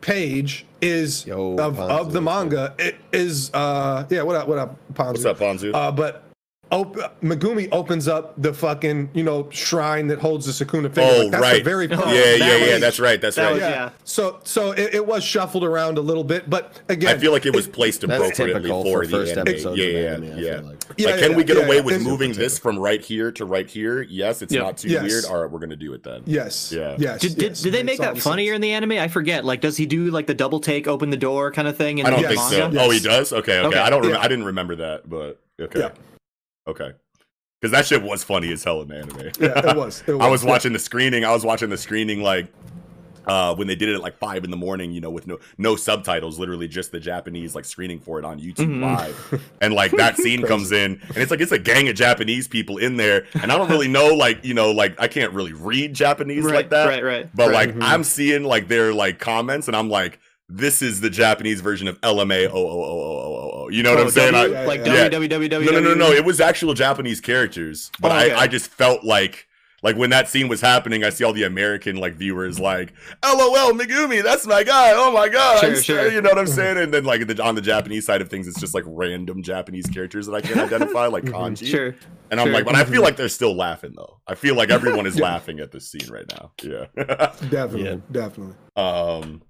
page 0.00 0.66
is 0.82 1.26
Yo, 1.26 1.56
of 1.56 1.76
Ponzu, 1.76 1.88
of 1.90 2.12
the 2.12 2.20
manga. 2.20 2.74
It 2.78 2.96
is 3.12 3.50
uh 3.54 4.06
yeah 4.10 4.22
what 4.22 4.36
up 4.36 4.48
what 4.48 4.58
up 4.58 4.76
Ponzu? 4.92 5.08
What's 5.12 5.24
up, 5.24 5.38
Ponzu? 5.38 5.72
Uh, 5.74 5.90
but 5.92 6.24
op- 6.70 7.20
Megumi 7.22 7.68
opens 7.72 8.08
up 8.08 8.34
the 8.40 8.52
fucking 8.52 9.10
you 9.14 9.22
know 9.22 9.48
shrine 9.50 10.06
that 10.08 10.18
holds 10.18 10.46
the 10.46 10.64
Sukuna 10.64 10.88
figure. 10.88 11.02
oh 11.04 11.18
Like, 11.22 11.30
that's 11.32 11.42
right, 11.42 11.58
The 11.58 11.70
very 11.70 11.88
Oh, 11.92 12.12
yeah, 12.12 12.34
yeah, 12.34 12.56
yeah. 12.66 12.78
That's 12.78 12.98
right. 13.00 13.20
That's 13.20 13.36
that 13.36 13.44
right. 13.44 13.52
was- 13.52 13.60
yeah. 13.62 13.70
Yeah. 13.70 13.90
So 14.04 14.40
so 14.44 14.72
it, 14.72 14.94
it 14.94 15.06
was 15.06 15.22
shuffled 15.24 15.64
around 15.64 15.98
a 15.98 16.00
little 16.00 16.24
bit, 16.24 16.48
but 16.50 16.80
again, 16.88 17.14
I 17.14 17.18
feel 17.18 17.32
like 17.32 17.46
it 17.46 17.54
was 17.54 17.66
placed 17.66 18.00
That's 18.02 18.12
appropriately 18.30 18.68
for, 18.70 18.84
for 18.84 19.06
the 19.06 19.10
first 19.10 19.36
anime. 19.36 19.54
Yeah, 19.56 19.68
of 19.68 19.76
yeah, 19.78 19.86
anime, 20.12 20.24
I 20.24 20.40
yeah. 20.40 20.56
feel 20.58 20.62
like. 20.68 20.84
Yeah, 20.98 21.06
like, 21.10 21.18
can 21.20 21.30
yeah, 21.32 21.36
we 21.36 21.44
get 21.44 21.56
yeah, 21.56 21.64
away 21.64 21.76
yeah. 21.76 21.82
with 21.82 21.94
And- 21.96 22.04
moving 22.04 22.32
this 22.32 22.58
from 22.58 22.78
right 22.78 23.00
here 23.00 23.30
to 23.32 23.44
right 23.44 23.68
here? 23.68 24.02
Yes, 24.02 24.42
it's 24.42 24.52
Yep. 24.52 24.62
not 24.62 24.76
too 24.78 24.88
Yes. 24.88 25.02
weird. 25.02 25.24
All 25.26 25.42
right, 25.42 25.50
we're 25.50 25.58
gonna 25.58 25.76
do 25.76 25.92
it 25.94 26.02
then. 26.02 26.22
Yes. 26.26 26.72
Yeah. 26.72 26.96
Yes. 26.98 27.20
Did, 27.20 27.34
did, 27.36 27.42
yes, 27.50 27.60
did 27.62 27.74
they 27.74 27.82
make 27.82 27.98
that 27.98 28.18
funnier 28.18 28.52
sense. 28.52 28.56
in 28.56 28.60
the 28.62 28.72
anime? 28.72 28.92
I 28.92 29.08
forget. 29.08 29.44
Like, 29.44 29.60
does 29.60 29.76
he 29.76 29.86
do 29.86 30.10
like 30.10 30.26
the 30.26 30.34
double 30.34 30.60
take, 30.60 30.86
open 30.88 31.10
the 31.10 31.16
door 31.16 31.50
kind 31.52 31.68
of 31.68 31.76
thing? 31.76 32.04
I 32.04 32.10
don't 32.10 32.22
think 32.24 32.40
so. 32.40 32.70
Oh, 32.78 32.90
he 32.90 33.00
does. 33.00 33.32
Okay, 33.32 33.58
okay. 33.58 33.66
Okay. 33.68 33.78
I 33.78 33.90
don't. 33.90 34.04
I 34.16 34.28
didn't 34.28 34.44
remember 34.46 34.76
that, 34.76 35.08
but 35.08 35.38
okay, 35.60 35.80
Yeah. 35.80 35.90
Okay. 36.66 36.92
Because 37.60 37.72
that 37.72 37.86
shit 37.86 38.02
was 38.02 38.22
funny 38.22 38.52
as 38.52 38.62
hell 38.62 38.82
in 38.82 38.88
the 38.88 38.96
anime. 38.96 39.30
Yeah, 39.40 39.70
it 39.70 39.76
was. 39.76 40.02
It 40.06 40.12
I 40.20 40.28
was 40.28 40.42
was, 40.42 40.44
watching 40.44 40.72
the 40.74 40.78
screening. 40.78 41.24
I 41.24 41.32
was 41.32 41.44
watching 41.44 41.70
the 41.70 41.78
screening 41.78 42.22
like 42.22 42.48
uh 43.26 43.52
when 43.56 43.66
they 43.66 43.74
did 43.74 43.88
it 43.88 43.94
at 43.96 44.00
like 44.00 44.16
five 44.18 44.44
in 44.44 44.50
the 44.52 44.56
morning, 44.56 44.92
you 44.92 45.00
know, 45.00 45.10
with 45.10 45.26
no 45.26 45.38
no 45.58 45.74
subtitles, 45.74 46.38
literally 46.38 46.68
just 46.68 46.92
the 46.92 47.00
Japanese 47.00 47.54
like 47.56 47.64
screening 47.64 47.98
for 47.98 48.18
it 48.20 48.24
on 48.24 48.38
YouTube 48.38 48.68
Mhm. 48.68 48.82
live. 48.82 49.42
And 49.60 49.74
like 49.74 49.90
that 49.92 50.16
scene 50.22 50.42
comes 50.46 50.70
in 50.70 51.00
and 51.08 51.16
it's 51.16 51.30
like 51.30 51.40
it's 51.40 51.50
a 51.50 51.58
gang 51.58 51.88
of 51.88 51.96
Japanese 51.96 52.46
people 52.46 52.76
in 52.76 52.96
there. 52.98 53.26
And 53.42 53.50
I 53.50 53.56
don't 53.58 53.68
really 53.70 53.88
know, 53.88 54.14
like, 54.14 54.44
you 54.44 54.54
know, 54.54 54.70
like 54.70 55.00
I 55.00 55.08
can't 55.08 55.32
really 55.32 55.54
read 55.54 55.92
Japanese 55.94 56.44
Right, 56.44 56.54
like 56.54 56.70
that. 56.70 56.86
right, 56.86 57.02
right. 57.02 57.28
But 57.34 57.50
right. 57.50 57.74
like 57.74 57.82
I'm 57.82 58.04
seeing 58.04 58.44
like 58.44 58.68
their 58.68 58.92
like 58.94 59.18
comments 59.18 59.66
and 59.66 59.76
I'm 59.76 59.90
like, 59.90 60.20
this 60.48 60.80
is 60.82 61.00
the 61.00 61.10
Japanese 61.10 61.60
version 61.60 61.88
of 61.88 62.00
LMA 62.02 62.48
oh 62.48 62.52
oh 62.54 62.68
oh 62.68 62.84
oh 62.84 63.18
oh 63.42 63.50
oh. 63.64 63.68
You 63.68 63.82
know 63.82 63.90
what 63.90 63.98
Oh, 64.00 64.04
I'm 64.04 64.10
saying? 64.10 64.32
W- 64.32 64.54
I- 64.54 64.60
Yeah, 64.62 64.66
like 64.66 64.86
yeah. 64.86 65.08
www. 65.08 65.64
no, 65.64 65.72
no, 65.72 65.80
no, 65.80 65.94
no. 65.94 66.12
It 66.12 66.24
was 66.24 66.40
actual 66.40 66.72
Japanese 66.74 67.20
characters, 67.20 67.90
but 68.00 68.12
Oh, 68.12 68.16
okay. 68.16 68.32
I, 68.32 68.42
I 68.42 68.46
just 68.46 68.70
felt 68.70 69.02
like, 69.02 69.48
like 69.82 69.96
when 69.96 70.10
that 70.10 70.28
scene 70.28 70.46
was 70.48 70.60
happening, 70.60 71.02
I 71.04 71.10
see 71.10 71.22
all 71.24 71.32
the 71.32 71.42
American 71.42 71.96
like 71.96 72.14
viewers 72.14 72.58
like, 72.60 72.92
"LOL, 73.24 73.72
Megumi, 73.72 74.22
that's 74.22 74.46
my 74.46 74.62
guy. 74.62 74.92
Oh 74.94 75.12
my 75.12 75.28
god, 75.28 75.60
Sure, 75.60 75.70
sure. 75.74 75.82
sure. 75.82 76.12
You 76.12 76.20
know 76.22 76.30
what 76.30 76.38
I'm 76.38 76.46
saying? 76.46 76.78
And 76.78 76.94
then 76.94 77.04
like 77.04 77.26
the, 77.26 77.42
on 77.42 77.54
the 77.56 77.60
Japanese 77.60 78.06
side 78.06 78.20
of 78.22 78.28
things, 78.30 78.46
it's 78.48 78.58
just 78.60 78.72
like 78.74 78.84
random 78.86 79.42
Japanese 79.42 79.86
characters 79.86 80.26
that 80.26 80.32
I 80.34 80.40
can't 80.40 80.58
identify, 80.72 81.06
like 81.06 81.24
kanji. 81.24 81.66
Sure. 81.66 81.94
And 82.30 82.40
I'm 82.40 82.46
sure. 82.46 82.54
like, 82.54 82.64
but 82.64 82.74
I 82.74 82.84
feel 82.84 83.02
like 83.02 83.16
they're 83.16 83.28
still 83.28 83.54
laughing 83.56 83.92
though. 83.96 84.18
I 84.26 84.34
feel 84.36 84.54
like 84.54 84.70
everyone 84.70 85.06
is 85.06 85.18
laughing 85.20 85.58
at 85.60 85.72
this 85.72 85.88
scene 85.88 86.08
right 86.10 86.26
now. 86.30 86.52
Yeah. 86.62 86.86
Definitely. 87.50 87.84
Yeah. 87.84 87.96
Definitely. 88.12 88.54
um. 88.76 89.42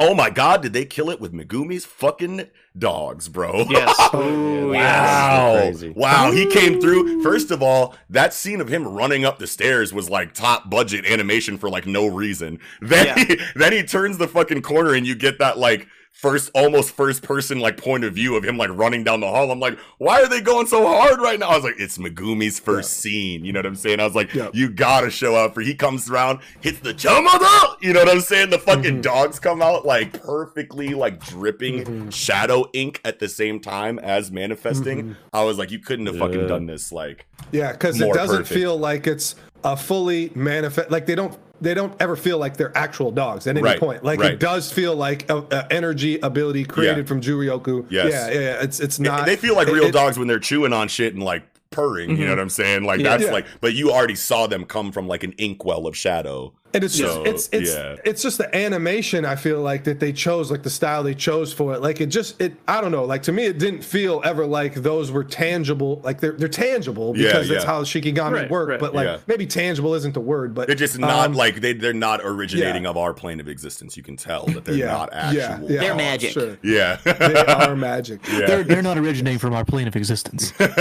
Oh 0.00 0.14
my 0.14 0.30
god, 0.30 0.62
did 0.62 0.72
they 0.72 0.84
kill 0.84 1.10
it 1.10 1.20
with 1.20 1.32
Megumi's 1.32 1.84
fucking 1.84 2.48
dogs, 2.76 3.28
bro? 3.28 3.66
Yes. 3.70 3.96
Oh, 4.12 4.72
Yeah, 4.72 4.80
yes. 4.80 4.80
Wow. 4.80 5.56
Crazy. 5.60 5.90
Wow. 5.90 6.30
He 6.32 6.46
came 6.46 6.80
through. 6.80 7.22
First 7.22 7.50
of 7.50 7.62
all, 7.62 7.94
that 8.10 8.32
scene 8.32 8.60
of 8.60 8.68
him 8.68 8.86
running 8.86 9.24
up 9.24 9.38
the 9.38 9.46
stairs 9.46 9.92
was 9.92 10.08
like 10.08 10.34
top 10.34 10.70
budget 10.70 11.04
animation 11.04 11.58
for 11.58 11.68
like 11.68 11.86
no 11.86 12.06
reason. 12.06 12.58
Then 12.80 13.06
Yeah. 13.06 13.24
he, 13.24 13.40
then 13.56 13.72
he 13.72 13.82
turns 13.82 14.18
the 14.18 14.28
fucking 14.28 14.62
corner 14.62 14.94
and 14.94 15.06
you 15.06 15.14
get 15.16 15.38
that 15.40 15.58
like 15.58 15.88
first 16.18 16.50
almost 16.52 16.90
first 16.96 17.22
person 17.22 17.60
like 17.60 17.76
point 17.76 18.02
of 18.02 18.12
view 18.12 18.34
of 18.36 18.42
him 18.44 18.58
like 18.58 18.70
running 18.70 19.04
down 19.04 19.20
the 19.20 19.26
hall. 19.28 19.52
I'm 19.52 19.60
like, 19.60 19.78
why 19.98 20.20
are 20.20 20.28
they 20.28 20.40
going 20.40 20.66
so 20.66 20.84
hard 20.84 21.20
right 21.20 21.38
now? 21.38 21.48
I 21.50 21.54
was 21.54 21.62
like, 21.62 21.76
it's 21.78 21.96
Megumi's 21.96 22.58
first 22.58 22.94
scene. 22.94 23.44
You 23.44 23.52
know 23.52 23.60
what 23.60 23.66
I'm 23.66 23.76
saying? 23.76 24.00
I 24.00 24.04
was 24.04 24.16
like, 24.16 24.34
Yeah. 24.34 24.48
you 24.52 24.68
gotta 24.68 25.10
show 25.10 25.36
up 25.36 25.54
for 25.54 25.60
he 25.60 25.76
comes 25.76 26.10
around, 26.10 26.40
hits 26.60 26.80
the 26.80 26.92
chamada. 26.92 27.76
You 27.80 27.92
know 27.92 28.00
what 28.00 28.08
I'm 28.08 28.20
saying? 28.20 28.50
The 28.50 28.58
fucking 28.58 28.98
Mhm. 28.98 29.02
dogs 29.02 29.38
come 29.38 29.62
out 29.62 29.86
like 29.86 30.20
perfectly 30.20 30.88
like 30.88 31.24
dripping 31.24 31.84
Mhm. 31.84 32.12
shadow 32.12 32.68
ink 32.72 33.00
at 33.04 33.20
the 33.20 33.28
same 33.28 33.60
time 33.60 34.00
as 34.00 34.32
manifesting. 34.32 35.10
Mhm. 35.10 35.16
I 35.32 35.44
was 35.44 35.56
like, 35.56 35.70
you 35.70 35.78
couldn't 35.78 36.06
have 36.06 36.18
fucking 36.18 36.48
done 36.48 36.66
this. 36.66 36.90
Like, 36.90 37.26
Yeah, 37.52 37.70
because 37.70 38.00
it 38.00 38.12
doesn't 38.12 38.38
perfect. 38.38 38.52
feel 38.58 38.76
like 38.76 39.06
it's 39.06 39.36
a 39.62 39.76
fully 39.76 40.32
manifest. 40.34 40.90
Like 40.90 41.06
they 41.06 41.14
don't 41.14 41.38
they 41.60 41.74
don't 41.74 41.94
ever 42.00 42.16
feel 42.16 42.38
like 42.38 42.56
they're 42.56 42.76
actual 42.76 43.10
dogs 43.10 43.46
at 43.46 43.56
any 43.56 43.62
Right, 43.64 43.80
point. 43.80 44.04
Like 44.04 44.20
right. 44.20 44.32
it 44.32 44.40
does 44.40 44.72
feel 44.72 44.94
like 44.94 45.28
a, 45.30 45.38
a 45.50 45.66
energy 45.72 46.18
ability 46.20 46.64
created 46.64 46.98
Yeah. 46.98 47.04
from 47.04 47.20
Juryoku. 47.20 47.86
Yes. 47.90 48.12
Yeah, 48.12 48.28
yeah, 48.28 48.40
yeah. 48.40 48.62
It's 48.62 48.80
it's 48.80 48.98
it- 48.98 49.02
not. 49.02 49.26
they 49.26 49.36
feel 49.36 49.54
like 49.54 49.68
it- 49.68 49.74
real 49.74 49.84
it- 49.84 49.92
dogs 49.92 50.18
when 50.18 50.28
they're 50.28 50.38
chewing 50.38 50.72
on 50.72 50.88
shit 50.88 51.14
and 51.14 51.22
like 51.22 51.42
purring. 51.70 52.10
You 52.10 52.16
know 52.16 52.22
mm-hmm. 52.22 52.30
what 52.30 52.38
I'm 52.40 52.48
saying? 52.50 52.84
Like 52.84 53.00
Yeah. 53.00 53.16
that's 53.16 53.30
like, 53.30 53.46
but 53.60 53.74
you 53.74 53.90
already 53.92 54.14
saw 54.14 54.46
them 54.46 54.64
come 54.64 54.92
from 54.92 55.06
like 55.08 55.22
an 55.24 55.32
inkwell 55.38 55.86
of 55.86 55.96
shadow. 55.96 56.52
And 56.74 56.84
it's 56.84 56.96
just 56.98 57.18
it's 57.26 57.48
it's 57.50 57.74
yeah. 57.74 57.96
it's 58.04 58.22
just 58.22 58.36
the 58.36 58.54
animation 58.54 59.24
I 59.24 59.36
feel 59.36 59.60
like 59.62 59.84
that 59.84 60.00
they 60.00 60.12
chose, 60.12 60.50
like 60.50 60.62
the 60.62 60.70
style 60.70 61.02
they 61.02 61.14
chose 61.14 61.50
for 61.52 61.72
it. 61.72 61.80
Like 61.80 62.00
it 62.02 62.06
just 62.06 62.38
it 62.40 62.54
I 62.68 62.82
don't 62.82 62.92
know, 62.92 63.04
like 63.04 63.22
to 63.22 63.32
me 63.32 63.44
it 63.46 63.58
didn't 63.58 63.82
feel 63.82 64.20
ever 64.22 64.44
like 64.44 64.74
those 64.74 65.10
were 65.10 65.24
tangible. 65.24 66.00
Like 66.04 66.20
they're 66.20 66.32
they're 66.32 66.46
tangible 66.48 67.16
Yeah, 67.16 67.28
because 67.28 67.48
that's 67.48 67.64
yeah. 67.64 67.70
how 67.70 67.82
Shikigami 67.84 68.32
Right, 68.32 68.50
work. 68.50 68.68
right. 68.68 68.78
But 68.80 68.94
like 68.94 69.06
Yeah. 69.06 69.18
maybe 69.26 69.46
tangible 69.46 69.94
isn't 69.94 70.12
the 70.12 70.20
word, 70.20 70.54
but 70.54 70.66
They're 70.66 70.76
just 70.76 70.98
not 70.98 71.28
um, 71.28 71.32
like 71.34 71.62
they 71.62 71.72
they're 71.72 71.94
not 71.94 72.20
originating 72.22 72.82
yeah. 72.84 72.90
of 72.90 72.98
our 72.98 73.14
plane 73.14 73.40
of 73.40 73.48
existence. 73.48 73.96
You 73.96 74.02
can 74.02 74.16
tell 74.16 74.44
that 74.46 74.66
they're 74.66 74.74
yeah, 74.74 74.92
not 74.92 75.10
actual. 75.12 75.38
yeah, 75.40 75.56
They're 75.80 75.80
dogs. 75.88 75.96
magic. 75.96 76.30
Sure. 76.32 76.58
Yeah. 76.62 76.96
They 76.96 77.44
are 77.46 77.76
magic. 77.76 78.20
yeah. 78.28 78.46
They're 78.46 78.64
they're 78.64 78.82
not 78.82 78.98
originating 78.98 79.38
from 79.38 79.54
our 79.54 79.64
plane 79.64 79.88
of 79.88 79.96
existence. 79.96 80.52
All 80.60 80.66
right, 80.66 80.76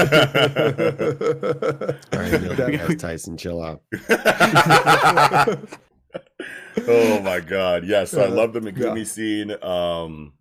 Neil 2.41 2.55
deGrasse 2.55 2.99
Tyson, 2.99 3.37
chill 3.37 3.61
out. 3.63 3.81
oh 6.87 7.19
my 7.21 7.39
god 7.39 7.85
yes 7.85 8.13
i 8.13 8.25
Uh, 8.25 8.29
love 8.29 8.53
the 8.53 8.59
megumi 8.59 8.99
yeah. 8.99 9.03
scene 9.03 9.63
um 9.63 10.33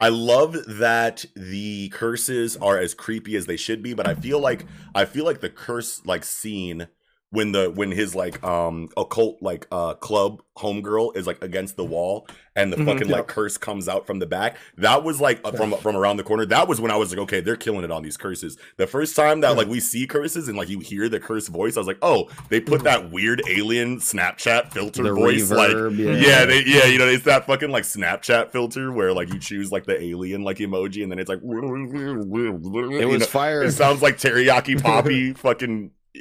i 0.00 0.08
love 0.08 0.56
that 0.78 1.24
the 1.34 1.88
curses 1.90 2.56
are 2.58 2.78
as 2.78 2.94
creepy 2.94 3.36
as 3.36 3.46
they 3.46 3.56
should 3.56 3.82
be 3.82 3.94
but 3.94 4.06
i 4.06 4.14
feel 4.14 4.38
like 4.40 4.66
i 4.94 5.04
feel 5.04 5.24
like 5.24 5.40
the 5.40 5.50
curse 5.50 6.04
like 6.06 6.24
scene 6.24 6.88
when 7.30 7.52
the 7.52 7.70
when 7.70 7.90
his 7.90 8.14
like 8.14 8.42
um 8.42 8.88
occult 8.96 9.36
like 9.42 9.66
uh 9.70 9.92
club 9.94 10.40
homegirl 10.56 11.14
is 11.16 11.26
like 11.26 11.42
against 11.44 11.76
the 11.76 11.84
wall 11.84 12.26
and 12.56 12.72
the 12.72 12.76
Mhm, 12.78 12.86
fucking 12.86 13.08
like 13.08 13.28
curse 13.28 13.56
comes 13.58 13.86
out 13.88 14.06
from 14.06 14.18
the 14.18 14.26
back 14.26 14.56
that 14.78 15.04
was 15.04 15.20
like 15.20 15.40
uh, 15.44 15.52
from 15.52 15.72
from 15.74 15.94
around 15.94 16.16
the 16.16 16.24
corner 16.24 16.44
that 16.46 16.66
was 16.66 16.80
when 16.80 16.90
i 16.90 16.96
was 16.96 17.10
like 17.10 17.18
okay 17.20 17.40
they're 17.40 17.54
killing 17.54 17.84
it 17.84 17.90
on 17.92 18.02
these 18.02 18.16
curses 18.16 18.56
the 18.76 18.86
first 18.86 19.14
time 19.14 19.40
that 19.42 19.50
Yeah. 19.50 19.56
like 19.56 19.68
we 19.68 19.78
see 19.78 20.06
curses 20.06 20.48
and 20.48 20.56
like 20.58 20.68
you 20.68 20.80
hear 20.80 21.08
the 21.08 21.20
curse 21.20 21.46
voice 21.48 21.76
i 21.76 21.80
was 21.80 21.86
like 21.86 21.98
oh 22.02 22.28
they 22.48 22.60
put 22.60 22.82
that 22.84 23.10
weird 23.12 23.42
alien 23.48 23.98
snapchat 23.98 24.72
filter 24.72 25.02
The 25.04 25.12
voice 25.14 25.50
like 25.50 25.70
yeah. 25.96 26.12
yeah. 26.16 26.44
they 26.46 26.64
yeah, 26.64 26.86
you 26.86 26.98
know, 26.98 27.06
it's 27.06 27.24
that 27.24 27.46
fucking 27.46 27.70
like 27.70 27.84
Snapchat 27.84 28.50
filter 28.50 28.90
where 28.90 29.12
like 29.12 29.32
you 29.32 29.38
choose 29.38 29.70
like 29.70 29.84
the 29.86 30.02
alien 30.02 30.42
like 30.42 30.58
emoji 30.58 31.02
and 31.02 31.12
then 31.12 31.18
it's 31.18 31.28
like 31.28 31.40
It 31.42 33.02
it 33.02 33.06
was 33.06 33.26
fire. 33.26 33.62
It 33.62 33.72
sounds 33.72 34.02
like 34.02 34.16
teriyaki 34.18 34.82
poppy 34.82 35.32
fucking 35.34 35.92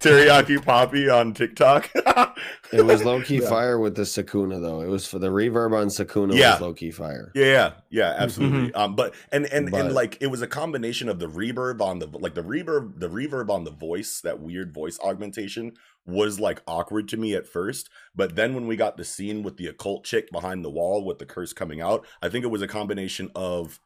teriyaki 0.00 0.62
poppy 0.64 1.08
on 1.08 1.32
TikTok. 1.32 1.90
It 2.72 2.82
was 2.84 3.04
low 3.04 3.20
key 3.22 3.40
Yeah. 3.42 3.48
fire 3.48 3.78
with 3.78 3.96
the 3.96 4.02
Sukuna 4.02 4.60
though. 4.60 4.80
It 4.80 4.88
was 4.88 5.06
for 5.06 5.18
the 5.18 5.28
reverb 5.28 5.76
on 5.76 5.88
Sukuna 5.88 6.36
Yeah. 6.36 6.52
was 6.52 6.60
low 6.60 6.74
key 6.74 6.90
fire. 6.90 7.32
Yeah, 7.34 7.44
yeah, 7.44 7.72
yeah, 7.90 8.14
absolutely. 8.18 8.72
Um, 8.74 8.94
but 8.96 9.14
and 9.32 9.46
and 9.46 9.70
But- 9.70 9.80
and 9.86 9.94
like 9.94 10.18
it 10.20 10.28
was 10.28 10.42
a 10.42 10.46
combination 10.46 11.08
of 11.08 11.18
the 11.18 11.26
reverb 11.26 11.80
on 11.80 11.98
the 11.98 12.06
like 12.06 12.34
the 12.34 12.42
reverb, 12.42 13.00
the 13.00 13.08
reverb 13.08 13.50
on 13.50 13.64
the 13.64 13.70
voice, 13.70 14.20
that 14.20 14.40
weird 14.40 14.72
voice 14.72 14.98
augmentation 15.02 15.72
was 16.06 16.38
like 16.38 16.62
awkward 16.66 17.08
to 17.08 17.16
me 17.16 17.34
at 17.34 17.46
first. 17.46 17.88
But 18.14 18.36
then 18.36 18.54
when 18.54 18.66
we 18.66 18.76
got 18.76 18.96
the 18.96 19.04
scene 19.04 19.42
with 19.42 19.56
the 19.56 19.66
occult 19.66 20.04
chick 20.04 20.30
behind 20.30 20.64
the 20.64 20.70
wall 20.70 21.04
with 21.04 21.18
the 21.18 21.26
curse 21.26 21.52
coming 21.52 21.80
out, 21.80 22.06
I 22.22 22.28
think 22.28 22.44
it 22.44 22.48
was 22.48 22.62
a 22.62 22.68
combination 22.68 23.30
of 23.34 23.80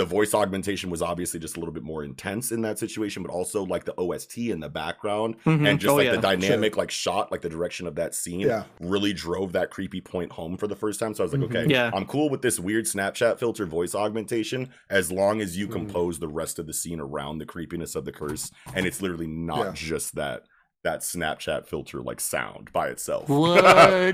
the 0.00 0.06
voice 0.06 0.32
augmentation 0.32 0.88
was 0.88 1.02
obviously 1.02 1.38
just 1.38 1.58
a 1.58 1.60
little 1.60 1.74
bit 1.74 1.82
more 1.82 2.02
intense 2.02 2.52
in 2.52 2.62
that 2.62 2.78
situation, 2.78 3.22
but 3.22 3.30
also 3.30 3.62
like 3.66 3.84
the 3.84 3.92
OST 3.98 4.50
in 4.50 4.58
the 4.58 4.68
background 4.70 5.36
Mhm. 5.44 5.68
and 5.68 5.78
just 5.78 5.92
Oh, 5.92 5.96
like 5.96 6.06
yeah. 6.06 6.12
the 6.12 6.22
dynamic 6.22 6.78
like 6.78 6.90
shot, 6.90 7.30
like 7.30 7.42
the 7.42 7.50
direction 7.50 7.86
of 7.86 7.96
that 7.96 8.14
scene 8.14 8.40
Yeah. 8.40 8.64
really 8.80 9.12
drove 9.12 9.52
that 9.52 9.70
creepy 9.70 10.00
point 10.00 10.32
home 10.32 10.56
for 10.56 10.66
the 10.66 10.74
first 10.74 11.00
time. 11.00 11.12
So 11.12 11.22
I 11.22 11.24
was 11.26 11.32
like, 11.34 11.42
Mhm. 11.42 11.54
okay, 11.56 11.66
Yeah. 11.68 11.90
I'm 11.92 12.06
cool 12.06 12.30
with 12.30 12.40
this 12.40 12.58
weird 12.58 12.86
Snapchat 12.86 13.38
filter 13.38 13.66
voice 13.66 13.94
augmentation 13.94 14.70
as 14.88 15.12
long 15.12 15.42
as 15.42 15.58
you 15.58 15.68
Mhm. 15.68 15.72
compose 15.72 16.18
the 16.18 16.28
rest 16.28 16.58
of 16.58 16.66
the 16.66 16.72
scene 16.72 16.98
around 16.98 17.36
the 17.36 17.44
creepiness 17.46 17.94
of 17.94 18.06
the 18.06 18.12
curse, 18.12 18.50
and 18.74 18.86
it's 18.86 19.02
literally 19.02 19.26
not 19.26 19.66
Yeah. 19.66 19.72
just 19.74 20.14
that 20.14 20.46
that 20.82 21.00
Snapchat 21.00 21.66
filter 21.66 22.00
like 22.00 22.20
sound 22.20 22.72
by 22.72 22.88
itself. 22.88 23.28
What? 23.28 23.62
yeah, 23.64 24.12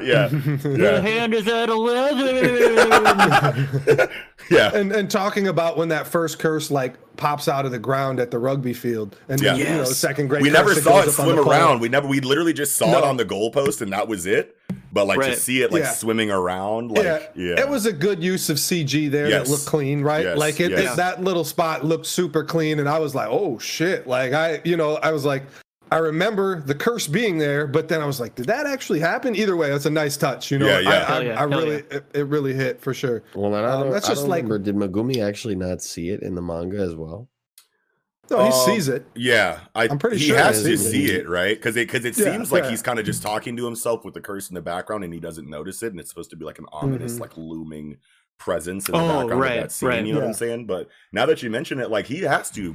yeah, 0.00 0.28
The 0.28 0.76
yeah. 0.78 1.00
hand 1.00 1.34
is 1.34 1.46
at 1.46 1.68
eleven. 1.68 2.26
yeah. 4.50 4.74
and 4.74 4.92
and 4.92 5.10
talking 5.10 5.48
about 5.48 5.76
when 5.76 5.88
that 5.88 6.08
first 6.08 6.38
curse 6.38 6.70
like 6.70 6.94
pops 7.16 7.48
out 7.48 7.64
of 7.64 7.72
the 7.72 7.78
ground 7.78 8.20
at 8.20 8.30
the 8.30 8.38
rugby 8.38 8.72
field, 8.72 9.16
and 9.28 9.38
then, 9.38 9.58
Yeah. 9.58 9.70
you 9.72 9.76
know 9.78 9.84
second 9.84 10.28
grade. 10.28 10.42
we 10.42 10.50
never 10.50 10.74
saw 10.74 11.00
it 11.00 11.04
goes 11.06 11.18
up 11.18 11.26
on 11.26 11.34
swim 11.34 11.48
around. 11.48 11.80
We 11.80 11.88
never. 11.88 12.06
We 12.08 12.20
literally 12.20 12.52
just 12.52 12.76
saw 12.76 12.98
it 12.98 13.04
on 13.04 13.16
the 13.16 13.24
goalpost, 13.24 13.80
and 13.82 13.92
that 13.92 14.08
was 14.08 14.26
it. 14.26 14.56
But 14.92 15.06
like 15.06 15.20
to 15.20 15.36
see 15.36 15.60
it 15.62 15.72
like 15.72 15.82
Yeah. 15.82 15.90
swimming 15.90 16.30
around, 16.30 16.90
like 16.90 17.04
yeah, 17.04 17.18
yeah, 17.34 17.60
it 17.60 17.68
was 17.68 17.84
a 17.84 17.92
good 17.92 18.22
use 18.22 18.48
of 18.48 18.56
CG 18.58 19.08
there. 19.10 19.28
Yes. 19.28 19.46
That 19.46 19.52
looked 19.52 19.66
clean, 19.66 20.02
right? 20.02 20.24
Yes, 20.24 20.38
Like 20.38 20.58
it, 20.58 20.70
yes. 20.70 20.92
it- 20.94 20.96
that 20.96 21.22
little 21.22 21.44
spot 21.44 21.84
looked 21.84 22.06
super 22.06 22.42
clean, 22.44 22.78
and 22.78 22.88
I 22.88 22.98
was 22.98 23.14
like, 23.14 23.28
oh 23.30 23.58
shit! 23.58 24.06
Like 24.06 24.32
I, 24.32 24.60
you 24.64 24.76
know, 24.76 24.96
I 24.96 25.12
was 25.12 25.24
like. 25.24 25.42
I 25.92 25.98
remember 25.98 26.60
the 26.60 26.74
curse 26.74 27.06
being 27.06 27.38
there, 27.38 27.66
but 27.66 27.88
then 27.88 28.00
I 28.00 28.06
was 28.06 28.18
like, 28.18 28.34
"Did 28.34 28.46
that 28.46 28.66
actually 28.66 28.98
happen?" 29.00 29.36
Either 29.36 29.54
way, 29.56 29.70
it's 29.70 29.86
a 29.86 29.90
nice 29.90 30.16
touch, 30.16 30.50
you 30.50 30.58
know. 30.58 30.66
Yeah, 30.66 30.80
yeah. 30.80 30.90
I, 31.08 31.16
I, 31.18 31.20
yeah, 31.22 31.40
I 31.40 31.44
really, 31.44 31.76
yeah. 31.76 31.96
it, 31.98 32.04
it 32.14 32.26
really 32.26 32.54
hit 32.54 32.80
for 32.80 32.92
sure. 32.92 33.22
Well, 33.34 33.52
then 33.52 33.64
I 33.64 33.68
Um, 33.72 33.82
don't, 33.84 33.92
that's 33.92 34.06
I 34.06 34.10
just 34.10 34.22
don't 34.22 34.30
like- 34.30 34.42
remember. 34.42 34.58
Did 34.58 34.74
Megumi 34.74 35.24
actually 35.24 35.54
not 35.54 35.82
see 35.82 36.10
it 36.10 36.22
in 36.22 36.34
the 36.34 36.42
manga 36.42 36.78
as 36.78 36.94
well? 36.96 37.28
No, 38.28 38.38
he 38.38 38.46
Um, 38.46 38.52
sees 38.52 38.88
it. 38.88 39.06
Yeah, 39.14 39.60
I, 39.76 39.86
I'm 39.88 39.98
pretty 40.00 40.18
he 40.18 40.24
sure 40.26 40.36
he 40.36 40.42
has 40.42 40.60
to 40.64 40.76
sees 40.76 40.90
see 40.90 41.04
it. 41.06 41.20
it, 41.20 41.28
right? 41.28 41.56
Because 41.56 41.76
it 41.76 41.86
because 41.86 42.04
it 42.04 42.18
Yeah, 42.18 42.32
seems 42.32 42.50
like 42.50 42.64
yeah. 42.64 42.70
he's 42.70 42.82
kind 42.82 42.98
of 42.98 43.06
just 43.06 43.22
talking 43.22 43.56
to 43.56 43.64
himself 43.64 44.04
with 44.04 44.14
the 44.14 44.20
curse 44.20 44.48
in 44.48 44.54
the 44.56 44.62
background, 44.62 45.04
and 45.04 45.14
he 45.14 45.20
doesn't 45.20 45.48
notice 45.48 45.84
it, 45.84 45.92
and 45.92 46.00
it's 46.00 46.08
supposed 46.08 46.30
to 46.30 46.36
be 46.36 46.44
like 46.44 46.58
an 46.58 46.66
ominous, 46.72 47.14
Mhm. 47.16 47.20
like 47.20 47.36
looming 47.36 47.98
presence 48.38 48.88
in 48.88 48.94
the 48.94 48.98
Oh, 49.00 49.20
background 49.20 49.40
right, 49.40 49.56
of 49.58 49.62
that 49.62 49.72
scene. 49.72 49.88
right. 49.88 50.04
You 50.04 50.14
know 50.14 50.18
what 50.20 50.26
I'm 50.26 50.34
saying? 50.34 50.66
But 50.66 50.88
now 51.12 51.26
that 51.26 51.44
you 51.44 51.50
mention 51.50 51.78
it, 51.78 51.88
like 51.90 52.06
he 52.06 52.22
has 52.22 52.50
to 52.50 52.74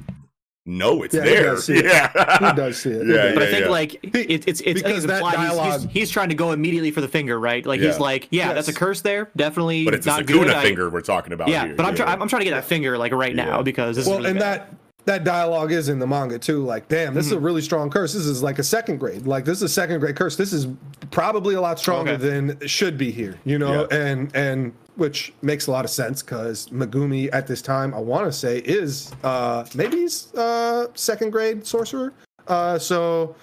know 0.65 1.03
it's 1.03 1.13
Yeah, 1.15 1.23
he 1.23 1.29
there. 1.29 1.43
does 1.43 1.65
see 1.65 1.73
it. 1.77 1.85
Yeah, 1.85 2.49
He 2.51 2.55
does 2.55 2.77
see 2.81 2.89
it. 2.91 3.07
Yeah. 3.11 3.33
But 3.33 3.41
yeah, 3.41 3.47
I 3.47 3.51
think 3.51 3.65
yeah. 3.65 3.69
like 3.69 3.93
it, 3.95 4.09
it's 4.15 4.45
it's, 4.47 4.61
it's 4.61 4.81
because 4.81 5.05
that 5.07 5.15
implied 5.17 5.37
he's- 5.39 5.49
he's, 5.51 5.57
dialogue- 5.57 5.89
he's, 5.89 6.09
trying 6.11 6.29
to 6.29 6.35
go 6.35 6.51
immediately 6.51 6.91
for 6.91 7.01
the 7.01 7.07
finger, 7.07 7.39
right? 7.39 7.65
Like 7.65 7.79
Yeah. 7.81 7.87
he's 7.87 7.99
like, 7.99 8.27
yeah, 8.31 8.53
that's 8.53 8.67
a 8.67 8.73
curse 8.73 9.01
there, 9.01 9.29
definitely 9.35 9.85
but 9.85 9.93
it's 9.95 10.05
a 10.05 10.09
not 10.09 10.19
Sukuna 10.23 10.27
good. 10.45 10.49
I- 10.51 10.61
finger 10.63 10.89
we're 10.89 11.01
talking 11.01 11.33
about. 11.33 11.47
yeah, 11.47 11.65
here. 11.67 11.75
but 11.75 11.85
I'm, 11.85 11.95
try- 11.95 12.05
I'm 12.11 12.21
I'm 12.21 12.27
trying 12.27 12.41
to 12.41 12.45
get 12.45 12.51
that 12.51 12.65
finger 12.65 12.97
like 12.97 13.11
right 13.11 13.35
now 13.35 13.61
because 13.63 13.95
this 13.95 14.05
well, 14.05 14.15
is 14.17 14.19
really 14.19 14.31
and 14.31 14.39
bad. 14.39 14.61
that 14.61 14.75
that 15.11 15.23
dialogue 15.25 15.71
is 15.73 15.89
in 15.89 15.99
the 15.99 16.07
manga 16.07 16.39
too. 16.39 16.63
Like, 16.63 16.87
damn, 16.87 17.13
this 17.13 17.25
is 17.25 17.31
a 17.33 17.35
Mm-hmm. 17.35 17.45
really 17.45 17.61
strong 17.61 17.89
curse. 17.89 18.13
This 18.13 18.25
is 18.25 18.41
like 18.41 18.59
a 18.59 18.63
second 18.63 18.97
grade. 18.99 19.27
Like, 19.27 19.43
this 19.45 19.57
is 19.57 19.63
a 19.63 19.69
second 19.69 19.99
grade 19.99 20.15
curse. 20.15 20.35
This 20.37 20.53
is 20.53 20.67
probably 21.11 21.55
a 21.55 21.61
lot 21.61 21.77
stronger 21.79 22.11
Okay. 22.13 22.27
than 22.29 22.49
it 22.61 22.69
should 22.69 22.97
be 22.97 23.11
here. 23.11 23.37
You 23.43 23.59
know, 23.59 23.87
Yeah. 23.91 23.97
and 23.97 24.31
and 24.35 24.73
which 24.95 25.33
makes 25.41 25.67
a 25.67 25.71
lot 25.71 25.83
of 25.85 25.91
sense 25.91 26.21
because 26.21 26.67
Megumi 26.69 27.29
at 27.33 27.47
this 27.47 27.61
time, 27.61 27.93
I 27.93 27.99
want 27.99 28.25
to 28.25 28.31
say, 28.31 28.59
is 28.59 29.11
uh 29.23 29.65
maybe 29.75 29.97
he's 29.97 30.33
uh 30.35 30.87
second 30.93 31.31
grade 31.31 31.65
sorcerer. 31.65 32.13
Uh, 32.47 32.77
so 32.79 33.35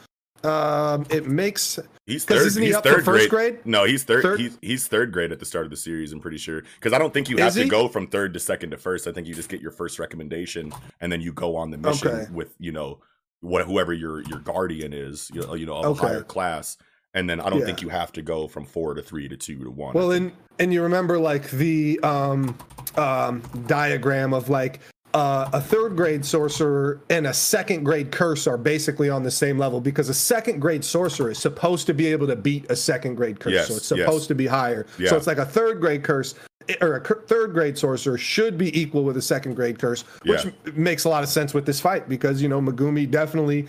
um, 0.45 1.07
it 1.11 1.27
makes 1.27 1.79
He's 2.07 2.25
third. 2.25 2.47
isn't 2.47 2.63
he 2.63 2.69
he's 2.69 2.77
up 2.77 2.85
third 2.85 3.05
first 3.05 3.29
grade. 3.29 3.55
grade? 3.55 3.67
No, 3.67 3.85
he's 3.85 4.05
third, 4.05 4.23
Third? 4.23 4.41
He's 4.41 4.59
he's 4.63 4.87
third 4.87 5.13
grade 5.13 5.33
at 5.33 5.39
the 5.41 5.45
start 5.45 5.65
of 5.67 5.71
the 5.71 5.77
series. 5.77 6.13
I'm 6.13 6.21
pretty 6.21 6.39
sure 6.39 6.63
because 6.77 6.93
I 6.93 6.99
don't 6.99 7.13
think 7.13 7.29
you 7.29 7.37
have 7.39 7.49
Is 7.49 7.55
to 7.55 7.63
he? 7.65 7.69
go 7.69 7.89
from 7.89 8.07
third 8.07 8.33
to 8.35 8.41
second 8.41 8.71
to 8.71 8.79
first. 8.79 9.07
I 9.07 9.13
think 9.13 9.27
you 9.27 9.35
just 9.35 9.49
get 9.49 9.61
your 9.61 9.71
first 9.73 9.99
recommendation 9.99 10.73
and 11.01 11.11
then 11.13 11.21
you 11.21 11.33
go 11.33 11.57
on 11.57 11.71
the 11.71 11.79
mission 11.79 12.09
Okay. 12.09 12.27
with 12.33 12.55
you 12.59 12.73
know 12.73 13.01
what 13.41 13.67
whoever 13.67 13.93
your 13.93 14.23
your 14.23 14.39
guardian 14.41 14.93
is. 14.93 15.31
You 15.35 15.43
know, 15.43 15.55
you 15.55 15.67
know 15.67 15.77
of 15.77 15.85
Okay. 15.99 16.07
a 16.07 16.09
higher 16.09 16.23
class, 16.23 16.77
and 17.15 17.29
then 17.29 17.41
I 17.41 17.51
don't 17.51 17.61
Yeah. 17.61 17.67
think 17.67 17.83
you 17.83 17.89
have 17.91 18.13
to 18.13 18.23
go 18.23 18.49
from 18.49 18.65
four 18.65 18.95
to 18.95 19.03
three 19.03 19.29
to 19.29 19.37
two 19.37 19.63
to 19.65 19.71
one. 19.71 19.95
Well, 19.95 20.13
and 20.13 20.33
and 20.59 20.73
you 20.73 20.83
remember 20.83 21.19
like 21.19 21.51
the 21.51 22.01
um, 22.03 22.57
um, 22.97 23.43
diagram 23.67 24.33
of 24.35 24.49
like 24.49 24.81
uh, 25.15 25.49
a 25.53 25.61
third 25.61 25.97
grade 25.97 26.25
sorcerer 26.25 27.01
and 27.11 27.27
a 27.27 27.33
second 27.35 27.85
grade 27.85 28.11
curse 28.13 28.47
are 28.47 28.59
basically 28.59 29.09
on 29.11 29.23
the 29.23 29.31
same 29.31 29.59
level 29.59 29.81
because 29.81 30.09
a 30.09 30.15
second 30.15 30.61
grade 30.61 30.85
sorcerer 30.85 31.31
is 31.31 31.39
supposed 31.39 31.87
to 31.87 31.95
be 31.95 32.07
able 32.07 32.27
to 32.27 32.37
beat 32.37 32.71
a 32.71 32.77
second 32.77 33.15
grade 33.15 33.41
curse, 33.41 33.53
Yes, 33.55 33.69
so 33.69 33.77
it's 33.77 33.91
yes. 33.91 33.99
supposed 34.01 34.29
to 34.29 34.35
be 34.35 34.47
higher. 34.47 34.87
Yeah. 34.99 35.11
So 35.11 35.17
it's 35.17 35.27
like 35.27 35.39
a 35.39 35.47
third 35.47 35.81
grade 35.81 36.05
curse 36.05 36.35
or 36.83 36.97
a 36.97 37.01
cur- 37.01 37.23
third 37.27 37.55
grade 37.55 37.79
sorcerer 37.79 38.19
should 38.19 38.59
be 38.59 38.79
equal 38.79 39.03
with 39.05 39.17
a 39.17 39.23
second 39.23 39.55
grade 39.55 39.79
curse, 39.79 40.03
which 40.27 40.45
Yeah. 40.45 40.51
makes 40.75 41.05
a 41.05 41.09
lot 41.09 41.23
of 41.23 41.29
sense 41.31 41.55
with 41.55 41.65
this 41.65 41.81
fight 41.81 42.09
because 42.09 42.43
you 42.43 42.49
know 42.49 42.61
Megumi 42.61 43.11
definitely 43.11 43.67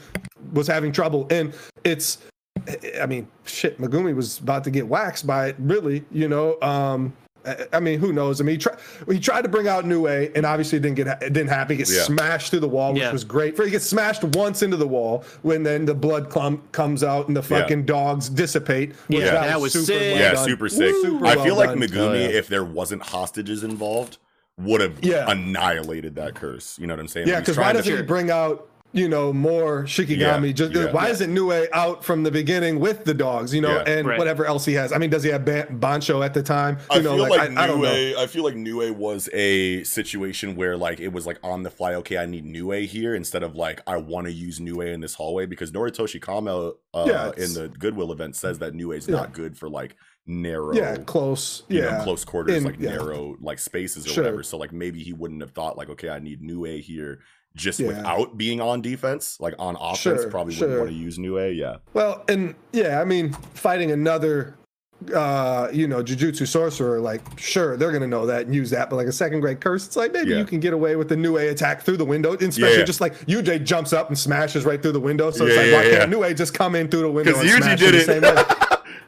was 0.51 0.67
having 0.67 0.91
trouble, 0.91 1.25
and 1.31 1.53
it's 1.85 2.17
I 3.01 3.05
mean, 3.05 3.27
shit, 3.45 3.79
Megumi 3.79 4.13
was 4.13 4.39
about 4.39 4.65
to 4.65 4.69
get 4.69 4.85
waxed 4.85 5.25
by 5.25 5.47
it, 5.47 5.55
really, 5.59 6.03
you 6.11 6.27
know. 6.27 6.59
Um, 6.61 7.13
I- 7.49 7.77
I 7.77 7.79
mean, 7.79 7.99
who 7.99 8.13
knows? 8.13 8.39
I 8.39 8.43
mean, 8.43 8.55
he, 8.55 8.57
try, 8.59 8.73
he 9.09 9.19
tried 9.19 9.41
to 9.43 9.49
bring 9.49 9.67
out 9.67 9.85
Nue, 9.85 10.07
and 10.07 10.45
obviously 10.45 10.77
it 10.77 10.81
didn't 10.81 10.95
get 10.97 11.07
it 11.07 11.33
didn't 11.33 11.49
happen. 11.49 11.73
He 11.73 11.77
gets 11.77 11.95
Yeah. 11.95 12.03
smashed 12.03 12.51
through 12.51 12.59
the 12.61 12.67
wall, 12.67 12.93
which 12.93 13.01
Yeah. 13.03 13.11
was 13.11 13.23
great. 13.23 13.55
For 13.55 13.65
he 13.65 13.71
gets 13.71 13.85
smashed 13.85 14.23
once 14.23 14.61
into 14.63 14.77
the 14.77 14.87
wall, 14.87 15.23
when 15.41 15.63
then 15.63 15.85
the 15.85 15.93
blood 15.95 16.29
clump 16.29 16.71
comes 16.71 17.03
out 17.03 17.27
and 17.27 17.35
the 17.35 17.41
Yeah. 17.41 17.61
fucking 17.61 17.85
dogs 17.85 18.29
dissipate. 18.29 18.93
which 19.07 19.19
Yeah, 19.19 19.31
that 19.31 19.59
was 19.61 19.73
sick. 19.73 20.17
yeah, 20.17 20.33
done. 20.33 20.45
super 20.45 20.69
sick. 20.69 20.93
Super 21.01 21.25
I 21.25 21.35
well 21.35 21.45
feel 21.45 21.55
like. 21.55 21.69
Megumi, 21.71 21.97
Oh, 21.99 22.13
yeah. 22.13 22.27
if 22.27 22.47
there 22.47 22.63
wasn't 22.63 23.01
hostages 23.03 23.63
involved, 23.63 24.17
would 24.59 24.81
have 24.81 24.93
Yeah. 25.01 25.29
annihilated 25.31 26.15
that 26.15 26.35
curse. 26.35 26.77
You 26.79 26.87
know 26.87 26.93
what 26.93 26.99
I'm 26.99 27.07
saying? 27.07 27.27
Yeah, 27.27 27.35
When 27.35 27.41
he's 27.41 27.47
because 27.55 27.57
why 27.57 27.73
doesn't 27.73 27.95
he 27.95 28.01
bring 28.03 28.29
out 28.29 28.67
you 28.91 29.07
know 29.07 29.31
more 29.31 29.83
Shikigami? 29.83 30.47
Yeah, 30.47 30.51
Just 30.53 30.73
yeah. 30.73 30.91
why 30.91 31.05
Yeah. 31.05 31.11
isn't 31.13 31.33
Nue 31.33 31.67
out 31.73 32.03
from 32.03 32.23
the 32.23 32.31
beginning 32.31 32.79
with 32.79 33.03
the 33.05 33.13
dogs? 33.13 33.53
You 33.53 33.61
know, 33.61 33.75
Yeah. 33.75 33.83
and 33.97 34.07
Right. 34.07 34.17
whatever 34.17 34.45
else 34.45 34.65
he 34.65 34.73
has. 34.73 34.91
I 34.91 34.97
mean, 34.97 35.09
does 35.09 35.23
he 35.23 35.29
have 35.29 35.45
ban- 35.45 35.77
Bancho 35.79 36.21
at 36.23 36.33
the 36.33 36.41
time? 36.43 36.77
I 36.89 36.99
know, 36.99 37.15
feel 37.15 37.29
like, 37.29 37.39
I, 37.39 37.63
I 37.63 37.67
don't 37.67 37.81
know. 37.81 37.93
Nue, 37.93 38.15
I 38.17 38.27
feel 38.27 38.43
like 38.43 38.55
Nue 38.55 38.91
was 38.93 39.29
a 39.33 39.83
situation 39.83 40.55
where 40.55 40.75
like 40.77 40.99
it 40.99 41.13
was 41.13 41.25
like 41.27 41.37
on 41.43 41.63
the 41.63 41.69
fly. 41.69 41.93
Okay, 41.95 42.17
I 42.17 42.25
need 42.25 42.45
Nue 42.45 42.71
here 42.87 43.13
instead 43.15 43.43
of 43.43 43.55
like 43.55 43.81
I 43.87 43.97
want 43.97 44.27
to 44.27 44.33
use 44.33 44.59
Nue 44.59 44.81
in 44.81 45.01
this 45.01 45.13
hallway 45.15 45.45
because 45.45 45.71
Noritoshi 45.71 46.21
Kamo 46.21 46.75
uh, 46.93 47.05
Yeah, 47.07 47.31
in 47.37 47.53
the 47.53 47.67
Goodwill 47.77 48.11
event 48.11 48.35
says 48.35 48.59
that 48.59 48.73
Nue 48.73 48.91
is 48.91 49.07
Yeah. 49.07 49.15
not 49.17 49.33
good 49.33 49.57
for 49.57 49.69
like 49.69 49.95
narrow, 50.25 50.73
Yeah, 50.75 50.95
close. 50.97 51.63
you 51.69 51.79
Yeah, 51.81 51.97
know, 51.97 52.03
close 52.03 52.23
quarters, 52.23 52.55
In- 52.57 52.63
like 52.63 52.79
yeah. 52.79 52.91
narrow 52.91 53.35
like 53.41 53.57
spaces 53.59 54.05
or 54.05 54.09
Sure. 54.09 54.23
whatever. 54.23 54.43
So 54.43 54.57
like 54.57 54.71
maybe 54.71 55.01
he 55.03 55.13
wouldn't 55.13 55.41
have 55.41 55.51
thought 55.51 55.77
like 55.77 55.89
okay, 55.89 56.09
I 56.09 56.19
need 56.19 56.41
Nue 56.41 56.63
here 56.79 57.19
just 57.55 57.79
Yeah. 57.79 57.87
without 57.87 58.37
being 58.37 58.61
on 58.61 58.81
defense, 58.81 59.37
like 59.39 59.53
on 59.59 59.75
offense. 59.75 59.99
Sure, 60.21 60.29
probably 60.29 60.53
sure. 60.53 60.67
wouldn't 60.67 60.85
want 60.87 60.91
to 60.95 60.97
use 61.03 61.17
Nue. 61.19 61.39
Yeah, 61.49 61.77
Well, 61.93 62.23
and 62.29 62.55
yeah, 62.71 63.01
I 63.01 63.05
mean, 63.05 63.33
fighting 63.53 63.91
another 63.91 64.55
uh, 65.15 65.69
you 65.71 65.87
know, 65.87 66.03
Jujutsu 66.03 66.45
sorcerer, 66.45 66.99
like 66.99 67.21
sure 67.39 67.77
they're 67.77 67.93
gonna 67.93 68.05
know 68.05 68.25
that 68.25 68.45
and 68.47 68.53
use 68.53 68.69
that, 68.71 68.89
but 68.89 68.97
like 68.97 69.07
a 69.07 69.13
second 69.13 69.39
grade 69.39 69.61
curse, 69.61 69.85
it's 69.87 69.95
like 69.95 70.11
maybe 70.11 70.31
Yeah. 70.31 70.39
you 70.39 70.43
can 70.45 70.59
get 70.59 70.73
away 70.73 70.97
with 70.97 71.07
the 71.07 71.15
Nue 71.15 71.37
attack 71.37 71.83
through 71.83 71.95
the 71.95 72.03
window, 72.05 72.33
and 72.33 72.41
especially 72.43 72.79
Yeah, 72.79 72.83
just 72.83 72.99
like 72.99 73.17
Yuji 73.25 73.63
jumps 73.63 73.93
up 73.93 74.09
and 74.09 74.19
smashes 74.19 74.65
right 74.65 74.81
through 74.81 74.91
the 74.91 74.99
window. 74.99 75.31
So 75.31 75.45
it's 75.45 75.55
like 75.55 75.67
yeah, 75.67 75.77
why 75.77 75.89
can't 75.89 76.09
Nue 76.11 76.33
just 76.33 76.53
come 76.53 76.75
in 76.75 76.89
through 76.89 77.03
the 77.03 77.11
window? 77.11 77.31
and 77.39 77.49
smash 77.49 77.79
did 77.79 77.95
it. 77.95 78.07
the 78.07 78.13
same 78.13 78.21
way? 78.23 78.43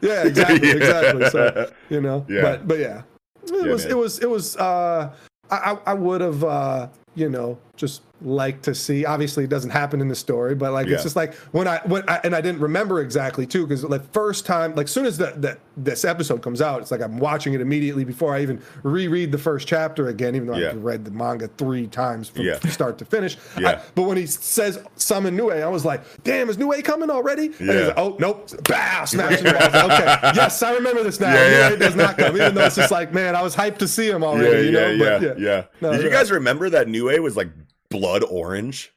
yeah, 0.00 0.22
exactly, 0.26 0.70
exactly. 0.70 1.28
So 1.28 1.70
you 1.90 2.00
know, 2.00 2.24
Yeah. 2.26 2.40
but 2.40 2.66
but 2.68 2.78
yeah, 2.78 3.02
it 3.44 3.68
was 3.70 3.84
it 3.84 3.96
was 3.96 4.18
it 4.20 4.30
was. 4.30 4.56
uh 4.56 5.12
I 5.50 5.56
I, 5.72 5.78
I 5.88 5.94
would 5.94 6.22
have 6.22 6.42
uh 6.42 6.88
you 7.14 7.28
know 7.28 7.58
just 7.76 8.02
like 8.24 8.62
to 8.62 8.72
see. 8.74 9.04
Obviously, 9.04 9.42
it 9.42 9.50
doesn't 9.50 9.70
happen 9.70 10.00
in 10.00 10.06
the 10.06 10.14
story, 10.14 10.54
but 10.54 10.72
like 10.72 10.86
Yeah. 10.86 10.94
it's 10.94 11.02
just 11.02 11.16
like 11.16 11.34
when 11.50 11.66
I 11.66 11.80
when 11.86 12.08
I 12.08 12.20
and 12.22 12.36
I 12.36 12.40
didn't 12.40 12.60
remember 12.60 13.00
exactly 13.00 13.46
too 13.46 13.66
because 13.66 13.82
like 13.82 14.10
first 14.12 14.46
time 14.46 14.74
like 14.76 14.86
soon 14.86 15.06
as 15.06 15.18
that 15.18 15.58
this 15.76 16.04
episode 16.04 16.42
comes 16.42 16.62
out, 16.62 16.80
it's 16.82 16.90
like 16.92 17.00
I'm 17.00 17.18
watching 17.18 17.54
it 17.54 17.60
immediately 17.60 18.04
before 18.04 18.34
I 18.36 18.42
even 18.42 18.60
reread 18.84 19.32
the 19.32 19.38
first 19.38 19.66
chapter 19.66 20.08
again, 20.08 20.36
even 20.36 20.46
though 20.48 20.56
Yeah. 20.56 20.68
I've 20.70 20.84
read 20.84 21.04
the 21.04 21.10
manga 21.10 21.48
three 21.58 21.86
times 21.88 22.28
from 22.28 22.42
Yeah. 22.44 22.58
start 22.68 22.98
to 22.98 23.04
finish. 23.04 23.36
Yeah. 23.58 23.70
I- 23.70 23.78
but 23.96 24.02
when 24.02 24.16
he 24.18 24.26
says 24.26 24.78
summon 24.96 25.34
Nue, 25.34 25.50
I 25.50 25.66
was 25.68 25.84
like, 25.84 26.02
damn, 26.22 26.48
is 26.50 26.58
Nue 26.58 26.80
coming 26.82 27.10
already? 27.10 27.46
And 27.46 27.54
he's 27.56 27.68
Yeah. 27.68 27.86
like, 27.88 27.98
oh 27.98 28.16
nope, 28.20 28.48
bow, 28.68 29.04
smash 29.06 29.40
it. 29.40 29.46
I 29.46 29.64
was 29.64 29.74
like, 29.74 30.00
okay, 30.00 30.32
yes, 30.36 30.62
I 30.62 30.74
remember 30.74 31.02
this 31.02 31.18
now. 31.18 31.32
Yeah, 31.34 31.70
yeah. 31.70 31.76
Does 31.76 31.96
not 31.96 32.16
come, 32.18 32.36
even 32.36 32.54
though 32.54 32.66
it's 32.66 32.76
just 32.76 32.92
like, 32.92 33.12
man, 33.12 33.34
I 33.34 33.42
was 33.42 33.56
hyped 33.56 33.78
to 33.78 33.88
see 33.88 34.08
him 34.10 34.20
Yeah, 34.22 34.28
already. 34.28 34.66
you 34.68 34.72
yeah, 34.72 34.80
know? 34.80 34.90
yeah, 35.04 35.18
But, 35.18 35.38
yeah, 35.40 35.62
No, 35.80 35.90
Did 35.92 36.02
you 36.02 36.08
yeah. 36.08 36.12
guys 36.14 36.30
remember 36.30 36.70
that 36.70 36.86
Nue 37.10 37.20
was 37.22 37.36
like 37.36 37.48
blood 37.90 38.24
orange? 38.24 38.92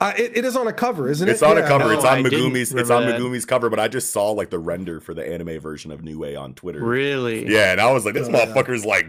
Uh, 0.00 0.12
it, 0.18 0.36
it 0.36 0.44
is 0.44 0.54
on 0.54 0.66
a 0.66 0.72
cover, 0.72 1.08
isn't 1.08 1.26
it? 1.28 1.32
It's 1.32 1.42
on 1.42 1.56
a 1.56 1.62
cover. 1.66 1.84
No, 1.84 1.90
it's 1.92 2.04
on 2.04 2.18
I 2.18 2.22
Megumi's. 2.22 2.72
It's 2.72 2.90
remember 2.90 2.94
on 2.94 3.06
that. 3.06 3.20
Megumi's 3.20 3.46
cover. 3.46 3.70
But 3.70 3.80
I 3.80 3.88
just 3.88 4.12
saw 4.12 4.30
like 4.32 4.50
the 4.50 4.58
render 4.58 5.00
for 5.00 5.14
the 5.14 5.26
anime 5.26 5.58
version 5.60 5.90
of 5.90 6.02
Nue 6.04 6.36
on 6.36 6.52
Twitter. 6.54 6.82
Really? 6.84 7.50
Yeah, 7.50 7.72
and 7.72 7.80
I 7.80 7.90
was 7.92 8.04
like, 8.04 8.12
this 8.14 8.28
Oh, 8.28 8.32
yeah. 8.32 8.46
motherfucker's 8.46 8.84
like 8.84 9.06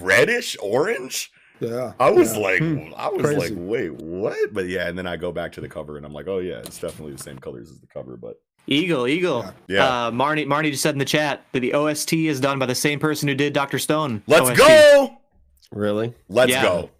reddish 0.00 0.56
orange. 0.62 1.30
Yeah. 1.60 1.92
I 2.00 2.10
was 2.10 2.34
yeah. 2.34 2.42
like, 2.42 2.58
Hmm. 2.60 2.92
I 2.96 3.08
was 3.08 3.22
Crazy. 3.26 3.38
like, 3.40 3.52
wait, 3.56 3.92
what? 3.92 4.54
But 4.54 4.68
yeah, 4.68 4.88
and 4.88 4.96
then 4.96 5.06
I 5.06 5.16
go 5.16 5.32
back 5.32 5.52
to 5.52 5.60
the 5.60 5.68
cover 5.68 5.96
and 5.98 6.06
I'm 6.06 6.12
like, 6.14 6.28
oh 6.28 6.38
yeah, 6.38 6.58
it's 6.58 6.78
definitely 6.80 7.12
the 7.12 7.22
same 7.22 7.38
colors 7.38 7.70
as 7.70 7.78
the 7.80 7.86
cover. 7.86 8.16
But 8.16 8.40
Eagle, 8.66 9.06
Eagle. 9.06 9.44
Yeah. 9.68 9.84
Uh, 10.06 10.10
Marnie, 10.10 10.46
Marnie 10.46 10.70
just 10.70 10.82
said 10.82 10.94
in 10.94 10.98
the 10.98 11.04
chat 11.04 11.44
that 11.52 11.60
the 11.60 11.72
OST 11.74 12.12
is 12.14 12.40
done 12.40 12.58
by 12.58 12.66
the 12.66 12.74
same 12.74 12.98
person 12.98 13.28
who 13.28 13.34
did 13.34 13.52
Doctor 13.52 13.78
Stone. 13.78 14.22
let's 14.26 14.48
OST. 14.50 14.58
go. 14.58 15.15
Really? 15.72 16.14
Let's 16.28 16.50
Yeah. 16.52 16.62
go. 16.62 16.90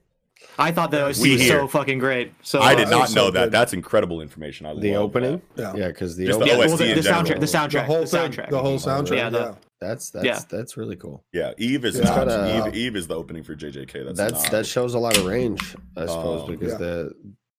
I 0.59 0.71
thought 0.71 0.91
the 0.91 1.05
OST 1.07 1.23
We 1.23 1.33
was 1.33 1.41
here. 1.43 1.61
so 1.61 1.69
fucking 1.69 1.99
great. 1.99 2.33
So 2.43 2.61
I 2.61 2.73
uh, 2.73 2.77
did 2.77 2.87
that 2.89 2.91
not 2.91 3.01
was 3.03 3.13
so 3.13 3.25
know 3.27 3.31
that. 3.31 3.45
good. 3.47 3.53
That's 3.53 3.73
incredible 3.73 4.21
information. 4.21 4.67
I 4.67 4.75
The 4.75 4.93
love 4.95 5.03
opening? 5.03 5.43
Yeah. 5.57 5.75
Yeah, 5.77 5.89
because 5.89 6.17
the 6.17 6.27
the 6.27 6.33
opening. 6.33 6.49
Yeah, 6.49 6.59
well, 6.59 6.73
OST 6.73 6.79
the, 6.79 6.95
the 6.95 7.01
soundtrack, 7.01 7.41
the 7.41 7.47
soundtrack, 7.47 7.71
The 7.73 7.83
whole 7.85 8.01
the 8.01 8.07
thing, 8.07 8.31
soundtrack. 8.33 8.51
the 8.51 8.59
whole 8.59 8.79
soundtrack. 8.79 9.17
Yeah, 9.17 9.31
Yeah. 9.31 9.55
That's 9.81 10.11
that's 10.11 10.25
Yeah. 10.25 10.41
that's 10.49 10.77
really 10.79 10.97
cool. 10.97 11.25
Yeah, 11.33 11.53
Eve 11.59 11.85
is 11.85 11.99
Yeah. 11.99 12.05
not. 12.05 12.29
Gotta- 12.29 12.69
Eve, 12.69 12.75
Eve 12.75 12.97
is 12.97 13.07
the 13.07 13.15
opening 13.17 13.43
for 13.43 13.55
JJK. 13.55 14.05
That's 14.05 14.17
That's 14.19 14.43
not, 14.45 14.53
that 14.53 14.67
shows 14.67 14.95
a 14.95 14.99
lot 14.99 15.17
of 15.19 15.27
range, 15.27 15.75
I 15.97 16.07
suppose, 16.07 16.43
Um, 16.49 16.51
because 16.57 16.73
Yeah. 16.73 16.79
the 16.79 17.13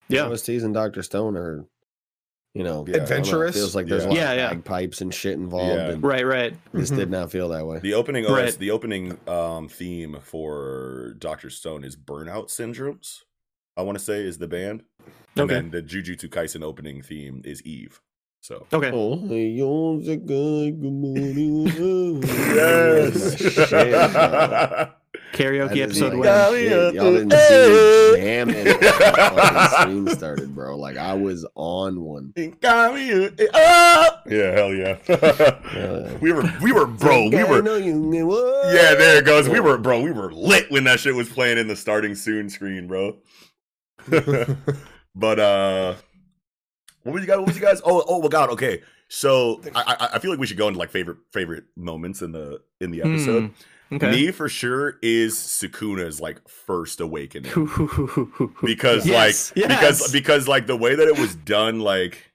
Yeah. 0.09 0.21
OSTs 0.27 0.63
and 0.63 0.73
Doctor 0.73 1.03
Stone 1.03 1.35
are, 1.37 1.65
you 2.57 2.63
know, 2.63 2.69
Yeah. 2.69 2.69
I 2.69 2.73
don't 2.73 2.87
know, 2.87 2.95
it 2.95 3.01
Adventurous. 3.03 3.55
feels 3.55 3.75
like 3.75 3.85
there's 3.87 4.03
Yeah. 4.03 4.07
a 4.07 4.09
lot 4.09 4.17
Yeah, 4.17 4.31
of 4.31 4.37
yeah. 4.37 4.49
bagpipes 4.53 5.01
and 5.01 5.13
shit 5.13 5.33
involved, 5.33 5.75
Yeah. 5.75 5.89
and 5.91 6.03
Right, 6.03 6.25
right. 6.25 6.53
this 6.73 6.89
Mhm. 6.91 6.95
did 6.97 7.11
not 7.11 7.31
feel 7.31 7.49
that 7.49 7.65
way. 7.67 7.79
The 7.79 7.93
opening 7.93 8.25
OS, 8.25 8.31
Right. 8.31 8.57
the 8.59 8.71
opening 8.71 9.17
um, 9.27 9.67
theme 9.69 10.17
for 10.21 11.15
Doctor 11.19 11.49
Stone 11.49 11.83
is 11.83 11.95
Burnout 11.95 12.47
Syndromes. 12.49 13.23
I 13.75 13.83
want 13.83 13.97
to 13.97 14.03
say 14.03 14.23
is 14.23 14.39
the 14.39 14.47
band, 14.47 14.83
and 15.35 15.43
Okay. 15.43 15.53
then 15.53 15.69
the 15.71 15.83
Jujutsu 15.83 16.29
Kaisen 16.29 16.63
opening 16.63 17.01
theme 17.03 17.41
is 17.45 17.61
Eve. 17.63 18.01
So 18.41 18.65
Okay. 18.73 18.91
Oh, 18.93 19.17
hey, 19.27 19.47
yo, 19.49 19.99
the 19.99 20.15
guy, 20.15 20.71
good 20.71 20.93
morning. 20.93 21.67
yes, 22.23 23.37
Shit, 23.41 23.69
bro. 24.11 24.87
Karaoke 25.37 25.81
episode 25.83 26.13
like 26.15 26.51
win. 26.51 26.69
shit. 26.69 26.93
Y'all 26.95 27.13
didn't 27.13 27.31
see 27.31 28.15
me 28.15 28.21
jamming 28.21 28.55
when 28.55 28.65
the 28.79 28.83
fucking 28.83 29.79
stream 29.81 30.07
started, 30.09 30.55
bro. 30.55 30.75
Like 30.77 30.97
I 30.97 31.13
was 31.13 31.45
on 31.55 32.01
one. 32.01 32.33
yeah, 32.35 32.51
hell 34.51 34.73
yeah. 34.73 34.97
Uh, 35.77 36.17
we 36.21 36.31
were, 36.31 36.43
we 36.61 36.71
were, 36.71 36.87
bro, 36.87 37.29
we 37.29 37.43
were. 37.43 37.61
know 37.61 37.75
you- 37.75 38.25
what? 38.25 38.73
Yeah, 38.73 38.95
there 38.95 39.19
it 39.19 39.25
goes. 39.25 39.47
We 39.47 39.59
were, 39.59 39.77
bro, 39.77 40.01
we 40.01 40.11
were 40.11 40.31
lit 40.33 40.71
when 40.71 40.85
that 40.85 40.99
shit 40.99 41.13
was 41.13 41.29
playing 41.29 41.59
in 41.59 41.67
the 41.67 41.75
starting 41.75 42.15
soon 42.15 42.49
screen, 42.49 42.87
bro. 42.87 43.17
but 45.15 45.39
uh, 45.39 45.95
what 47.03 47.13
was 47.13 47.21
you 47.21 47.27
guys? 47.27 47.37
What 47.37 47.47
was 47.47 47.55
you 47.55 47.61
guys? 47.61 47.81
Oh, 47.85 48.03
oh 48.07 48.21
my 48.21 48.27
god. 48.29 48.49
Okay, 48.51 48.81
so 49.07 49.61
I, 49.75 49.95
I 49.99 50.09
I 50.15 50.19
feel 50.19 50.31
like 50.31 50.39
we 50.39 50.47
should 50.47 50.57
go 50.57 50.67
into 50.67 50.79
like 50.79 50.91
favorite 50.91 51.17
favorite 51.31 51.65
moments 51.75 52.21
in 52.21 52.31
the 52.31 52.61
in 52.81 52.91
the 52.91 53.01
episode. 53.01 53.51
Okay. 53.91 54.11
Me 54.11 54.31
for 54.31 54.49
sure 54.49 54.97
is 55.01 55.35
Sukuna's 55.35 56.19
like 56.19 56.45
first 56.47 56.99
awakening 56.99 57.51
because 58.63 59.05
Yes, 59.05 59.51
like 59.55 59.69
yes. 59.69 59.79
because 59.79 60.11
because 60.11 60.47
like 60.47 60.67
the 60.67 60.75
way 60.75 60.95
that 60.95 61.07
it 61.07 61.17
was 61.17 61.35
done 61.35 61.79
like 61.79 62.31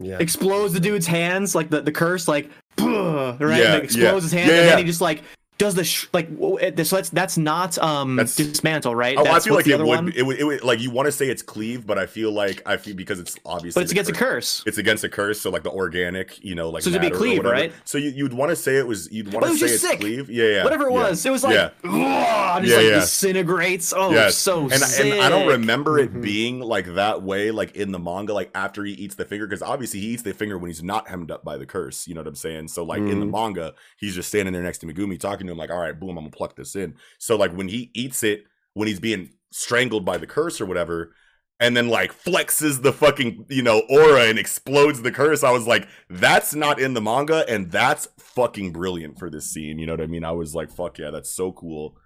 Yeah. 0.00 0.18
explodes 0.18 0.72
the 0.72 0.80
dude's 0.80 1.06
hands, 1.06 1.54
like 1.54 1.70
the, 1.70 1.80
the 1.80 1.92
curse, 1.92 2.26
like 2.26 2.50
right, 2.78 3.36
Yeah, 3.40 3.74
like, 3.74 3.84
explodes 3.84 3.96
yeah. 3.96 4.10
his 4.20 4.32
hands, 4.32 4.48
Yeah, 4.50 4.56
and 4.56 4.64
yeah. 4.64 4.66
then 4.70 4.78
he 4.78 4.84
just 4.84 5.00
like 5.00 5.22
does 5.58 5.74
the 5.74 5.84
sh- 5.84 6.06
like 6.12 6.28
w- 6.34 6.58
it- 6.58 6.86
so 6.86 6.96
that's 6.96 7.10
that's 7.10 7.38
not 7.38 7.78
um 7.78 8.16
That's- 8.16 8.36
dismantle, 8.36 8.94
right? 8.94 9.16
Oh, 9.16 9.22
I 9.22 9.24
That's 9.24 9.44
feel 9.46 9.54
like 9.54 9.66
it 9.66 9.78
would, 9.78 10.14
it 10.16 10.22
would 10.22 10.38
it 10.38 10.44
would 10.44 10.62
like 10.62 10.80
you 10.80 10.90
want 10.90 11.06
to 11.06 11.12
say 11.12 11.28
it's 11.28 11.42
cleave, 11.42 11.86
but 11.86 11.98
I 11.98 12.06
feel 12.06 12.30
like 12.30 12.62
I 12.66 12.76
feel 12.76 12.94
because 12.94 13.18
it's 13.20 13.36
obviously 13.44 13.80
but 13.80 13.84
it's 13.84 13.92
the 13.92 13.94
against 14.00 14.10
a 14.10 14.14
curse. 14.14 14.62
It's 14.66 14.78
against 14.78 15.04
a 15.04 15.08
curse, 15.08 15.40
so 15.40 15.50
like 15.50 15.62
the 15.62 15.70
organic, 15.70 16.42
you 16.44 16.54
know, 16.54 16.68
like 16.70 16.82
So 16.82 16.90
it'd 16.90 17.00
be 17.00 17.10
cleave, 17.10 17.42
right? 17.44 17.72
So 17.84 17.96
you, 17.98 18.10
you'd 18.10 18.32
want 18.34 18.50
to 18.50 18.56
say 18.56 18.76
it 18.76 18.86
was 18.86 19.10
you'd 19.10 19.32
want 19.32 19.40
But 19.46 19.52
it 19.52 19.58
to 19.58 19.68
say 19.68 19.74
it's 19.74 19.82
sick. 19.82 20.00
cleave, 20.00 20.28
yeah, 20.30 20.44
yeah, 20.46 20.64
Whatever 20.64 20.88
it 20.88 20.92
yeah. 20.92 21.08
was, 21.08 21.24
it 21.24 21.30
was 21.30 21.42
like 21.44 21.54
Yeah. 21.54 21.70
"Ugh," 21.84 22.62
just 22.62 22.70
Yeah, 22.72 22.76
like 22.76 22.86
yeah. 22.92 23.00
disintegrates. 23.00 23.92
Oh, 23.96 24.10
Yes. 24.12 24.36
so 24.36 24.62
and, 24.64 24.72
sick. 24.74 25.06
and 25.12 25.20
I 25.22 25.28
don't 25.28 25.46
remember 25.48 25.98
it 25.98 26.12
Mhm. 26.12 26.22
being 26.22 26.60
like 26.60 26.94
that 26.94 27.22
way, 27.22 27.50
like 27.50 27.74
in 27.76 27.92
the 27.92 27.98
manga, 27.98 28.32
like 28.32 28.50
after 28.54 28.84
he 28.84 28.92
eats 28.92 29.14
the 29.14 29.24
finger, 29.24 29.46
because 29.46 29.62
obviously 29.62 30.00
he 30.00 30.08
eats 30.08 30.22
the 30.22 30.34
finger 30.34 30.58
when 30.58 30.68
he's 30.70 30.82
not 30.82 31.08
hemmed 31.08 31.30
up 31.30 31.44
by 31.44 31.56
the 31.56 31.66
curse. 31.66 32.06
You 32.06 32.14
know 32.14 32.20
what 32.20 32.28
I'm 32.28 32.34
saying? 32.34 32.68
So 32.68 32.84
like 32.84 32.98
in 33.00 33.20
the 33.20 33.26
Mhm. 33.26 33.30
manga, 33.30 33.74
he's 33.96 34.14
just 34.14 34.28
standing 34.28 34.52
there 34.52 34.62
next 34.62 34.78
to 34.78 34.86
Megumi, 34.86 35.18
talking 35.18 35.45
to 35.46 35.52
him, 35.52 35.58
like, 35.58 35.70
"All 35.70 35.78
right, 35.78 35.98
boom, 35.98 36.10
I'm 36.10 36.24
gonna 36.24 36.30
pluck 36.30 36.56
this 36.56 36.76
in." 36.76 36.94
So 37.18 37.36
like 37.36 37.52
when 37.52 37.68
he 37.68 37.90
eats 37.94 38.22
it, 38.22 38.44
when 38.74 38.88
he's 38.88 39.00
being 39.00 39.30
strangled 39.50 40.04
by 40.04 40.18
the 40.18 40.26
curse 40.26 40.60
or 40.60 40.66
whatever. 40.66 41.14
And 41.58 41.74
then 41.74 41.88
like 41.88 42.12
flexes 42.12 42.82
the 42.82 42.92
fucking 42.92 43.46
you 43.48 43.62
know 43.62 43.80
aura 43.88 44.24
and 44.24 44.38
explodes 44.38 45.00
the 45.00 45.10
curse. 45.10 45.42
I 45.42 45.52
was 45.52 45.66
like, 45.66 45.88
that's 46.10 46.54
not 46.54 46.78
in 46.78 46.92
the 46.92 47.00
manga, 47.00 47.48
and 47.48 47.70
that's 47.70 48.08
fucking 48.18 48.72
brilliant 48.72 49.18
for 49.18 49.30
this 49.30 49.50
scene. 49.50 49.78
You 49.78 49.86
know 49.86 49.94
what 49.94 50.02
I 50.02 50.06
mean? 50.06 50.22
I 50.22 50.32
was 50.32 50.54
like, 50.54 50.70
fuck 50.70 50.98
yeah, 50.98 51.10
that's 51.10 51.30
so 51.30 51.52
cool. 51.52 51.96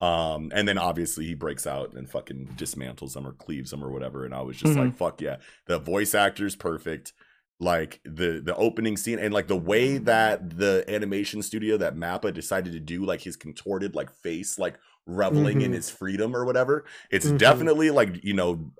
Um, 0.00 0.50
and 0.54 0.68
then 0.68 0.76
obviously 0.76 1.24
he 1.24 1.34
breaks 1.34 1.66
out 1.66 1.94
and 1.94 2.10
fucking 2.10 2.54
dismantles 2.56 3.14
them 3.14 3.26
or 3.26 3.32
cleaves 3.32 3.70
them 3.70 3.82
or 3.82 3.90
whatever. 3.90 4.24
And 4.24 4.34
I 4.34 4.42
was 4.42 4.56
just 4.56 4.76
like, 4.76 4.94
fuck 4.94 5.20
yeah. 5.20 5.36
The 5.66 5.78
voice 5.78 6.14
actor's 6.14 6.54
perfect. 6.54 7.12
Like 7.58 8.00
the 8.04 8.42
the 8.44 8.54
opening 8.56 8.98
scene 8.98 9.18
and 9.18 9.32
like 9.32 9.46
the 9.48 9.56
way 9.56 9.96
that 9.98 10.58
the 10.58 10.84
animation 10.88 11.40
studio 11.42 11.78
that 11.78 11.96
Mappa 11.96 12.34
decided 12.34 12.74
to 12.74 12.80
do 12.80 13.04
like 13.04 13.22
his 13.22 13.34
contorted 13.36 13.94
like 13.94 14.10
face, 14.10 14.58
like 14.58 14.78
reveling 15.06 15.62
in 15.62 15.70
Mhm. 15.70 15.74
his 15.76 15.88
freedom 15.88 16.36
or 16.36 16.44
whatever. 16.44 16.84
It's 17.10 17.26
Mhm. 17.26 17.38
definitely 17.38 17.90
like, 17.90 18.22
you 18.22 18.34
know, 18.34 18.72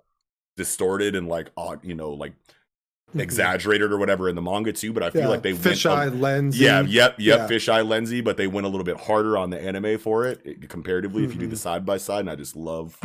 distorted 0.58 1.14
and 1.16 1.26
like 1.26 1.50
odd, 1.56 1.84
you 1.84 1.94
know, 1.94 2.10
like 2.10 2.34
Mhm. 3.14 3.20
exaggerated 3.22 3.90
or 3.92 3.96
whatever 3.96 4.28
in 4.28 4.34
the 4.34 4.42
manga 4.42 4.72
too. 4.74 4.92
But 4.92 5.02
I 5.04 5.08
feel 5.10 5.22
Yeah, 5.22 5.28
like 5.28 5.42
they 5.42 5.52
fisheye 5.54 5.96
went 5.98 6.14
a- 6.14 6.18
lens. 6.18 6.60
yeah, 6.60 6.80
yep, 6.82 7.14
yep. 7.18 7.38
Yeah. 7.38 7.46
Fisheye 7.48 7.86
lensy, 7.86 8.22
but 8.22 8.36
they 8.36 8.46
went 8.46 8.66
a 8.66 8.68
little 8.68 8.84
bit 8.84 8.98
harder 8.98 9.38
on 9.38 9.48
the 9.48 9.58
anime 9.58 9.96
for 9.98 10.26
it 10.26 10.42
it- 10.44 10.68
comparatively. 10.68 11.24
If 11.24 11.32
you 11.32 11.40
do 11.40 11.46
the 11.46 11.56
side 11.56 11.86
by 11.86 11.96
side, 11.96 12.20
and 12.20 12.30
I 12.30 12.34
just 12.36 12.56
love 12.56 12.98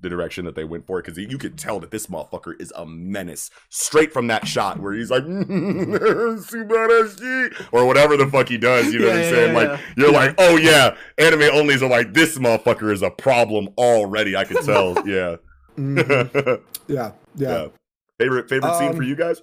the 0.00 0.08
direction 0.08 0.44
that 0.44 0.54
they 0.54 0.64
went 0.64 0.86
for 0.86 0.98
it 0.98 1.04
because 1.04 1.18
you 1.18 1.38
could 1.38 1.58
tell 1.58 1.80
that 1.80 1.90
this 1.90 2.06
motherfucker 2.06 2.60
is 2.60 2.72
a 2.76 2.86
menace 2.86 3.50
straight 3.68 4.12
from 4.12 4.28
that 4.28 4.46
shot 4.46 4.78
where 4.80 4.92
he's 4.92 5.10
like 5.10 5.24
or 7.72 7.86
whatever 7.86 8.16
the 8.16 8.28
fuck 8.30 8.48
he 8.48 8.58
does. 8.58 8.92
You 8.92 9.00
know 9.00 9.08
what 9.08 9.16
I'm 9.16 9.22
saying? 9.24 9.52
yeah, 9.54 9.58
like 9.58 9.68
yeah. 9.68 9.80
you're 9.96 10.12
like, 10.12 10.34
oh 10.38 10.56
yeah, 10.56 10.96
anime 11.18 11.40
onlys 11.40 11.82
are 11.82 11.88
like 11.88 12.14
this 12.14 12.38
motherfucker 12.38 12.92
is 12.92 13.02
a 13.02 13.10
problem 13.10 13.68
already. 13.76 14.36
I 14.36 14.44
could 14.44 14.64
tell. 14.64 14.94
yeah. 15.06 15.36
Mhm. 15.76 16.60
yeah, 16.88 17.12
yeah. 17.36 17.48
yeah. 17.48 17.68
Favorite 18.18 18.48
favorite 18.48 18.76
scene 18.78 18.92
for 18.92 19.02
Um, 19.02 19.08
you 19.08 19.16
guys? 19.16 19.42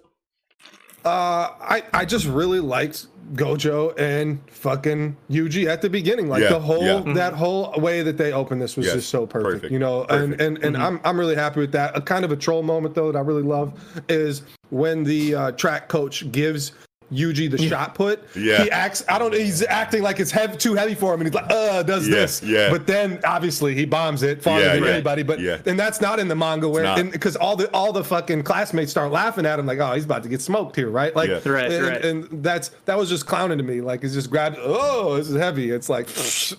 Uh, 1.06 1.52
I 1.61 1.84
I 1.94 2.06
just 2.06 2.26
really 2.26 2.60
liked 2.60 3.07
Gojo 3.34 3.98
and 3.99 4.40
fucking 4.49 5.15
Yuji 5.30 5.68
at 5.68 5.82
the 5.82 5.90
beginning. 5.90 6.27
Like 6.30 6.41
Yeah, 6.44 6.49
the 6.49 6.60
whole 6.60 6.84
yeah. 6.84 7.14
that 7.14 7.34
whole 7.34 7.73
way 7.77 8.02
that 8.02 8.18
they 8.18 8.34
opened 8.34 8.61
this 8.61 8.76
was 8.76 8.86
Yes, 8.88 8.95
just 8.95 9.10
so 9.10 9.26
perfect. 9.27 9.53
perfect, 9.56 9.72
You 9.72 9.80
know, 9.80 10.06
perfect. 10.06 10.41
and 10.41 10.57
and 10.57 10.64
and 10.65 10.77
I'm 10.77 10.99
I'm 11.03 11.19
really 11.19 11.36
happy 11.36 11.60
with 11.60 11.72
that. 11.73 11.95
A 11.95 12.02
kind 12.02 12.26
of 12.26 12.32
a 12.32 12.36
troll 12.36 12.64
moment 12.64 12.95
though 12.95 13.11
that 13.11 13.18
I 13.18 13.22
really 13.22 13.44
love 13.44 13.73
is 14.10 14.44
when 14.69 15.03
the 15.03 15.36
uh, 15.36 15.52
track 15.52 15.88
coach 15.90 16.32
gives 16.32 16.72
Yuji 17.11 17.49
the 17.52 17.57
shot 17.57 17.94
put. 17.95 18.23
Yeah. 18.36 18.64
He 18.64 18.72
acts. 18.72 19.03
I 19.07 19.19
don't. 19.19 19.34
He's 19.34 19.61
acting 19.64 20.02
like 20.02 20.19
it's 20.19 20.32
heavy, 20.32 20.57
too 20.57 20.73
heavy 20.73 20.95
for 20.95 21.14
him, 21.14 21.22
and 21.22 21.27
he's 21.27 21.36
like, 21.36 21.52
uh, 21.52 21.84
does 21.84 22.07
Yeah, 22.07 22.15
this. 22.15 22.41
yeah. 22.44 22.69
But 22.69 22.88
then 22.88 23.19
obviously 23.23 23.76
he 23.76 23.86
bombs 23.86 24.23
it 24.23 24.41
farther 24.41 24.65
Yeah, 24.65 24.73
than 24.76 24.84
yeah, 24.86 24.90
anybody. 24.90 25.23
But 25.23 25.40
yeah. 25.40 25.60
and 25.65 25.77
that's 25.80 26.02
not 26.02 26.19
in 26.19 26.27
the 26.27 26.36
manga 26.36 26.68
where 26.68 26.84
not. 26.84 27.11
because 27.11 27.36
all 27.36 27.56
the 27.56 27.69
all 27.73 27.94
the 27.94 28.03
fucking 28.03 28.44
classmates 28.44 28.91
start 28.91 29.11
laughing 29.11 29.45
at 29.45 29.60
him 29.60 29.65
like, 29.65 29.80
oh, 29.80 29.94
he's 29.94 30.06
about 30.06 30.23
to 30.23 30.30
get 30.30 30.41
smoked 30.41 30.76
here, 30.76 30.90
right? 30.90 31.15
Like, 31.15 31.30
Yeah. 31.30 31.40
Right, 31.48 31.72
and, 31.72 31.86
right. 31.88 32.06
and 32.06 32.44
that's 32.44 32.69
that 32.86 32.98
was 32.98 33.10
just 33.10 33.26
clowning 33.27 33.57
to 33.60 33.64
me. 33.64 33.82
Like, 33.82 34.03
it's 34.03 34.14
just 34.14 34.30
grabbed. 34.30 34.57
Oh, 34.60 35.15
this 35.18 35.30
is 35.30 35.36
heavy. 35.36 35.69
It's 35.72 35.90
like 35.90 36.07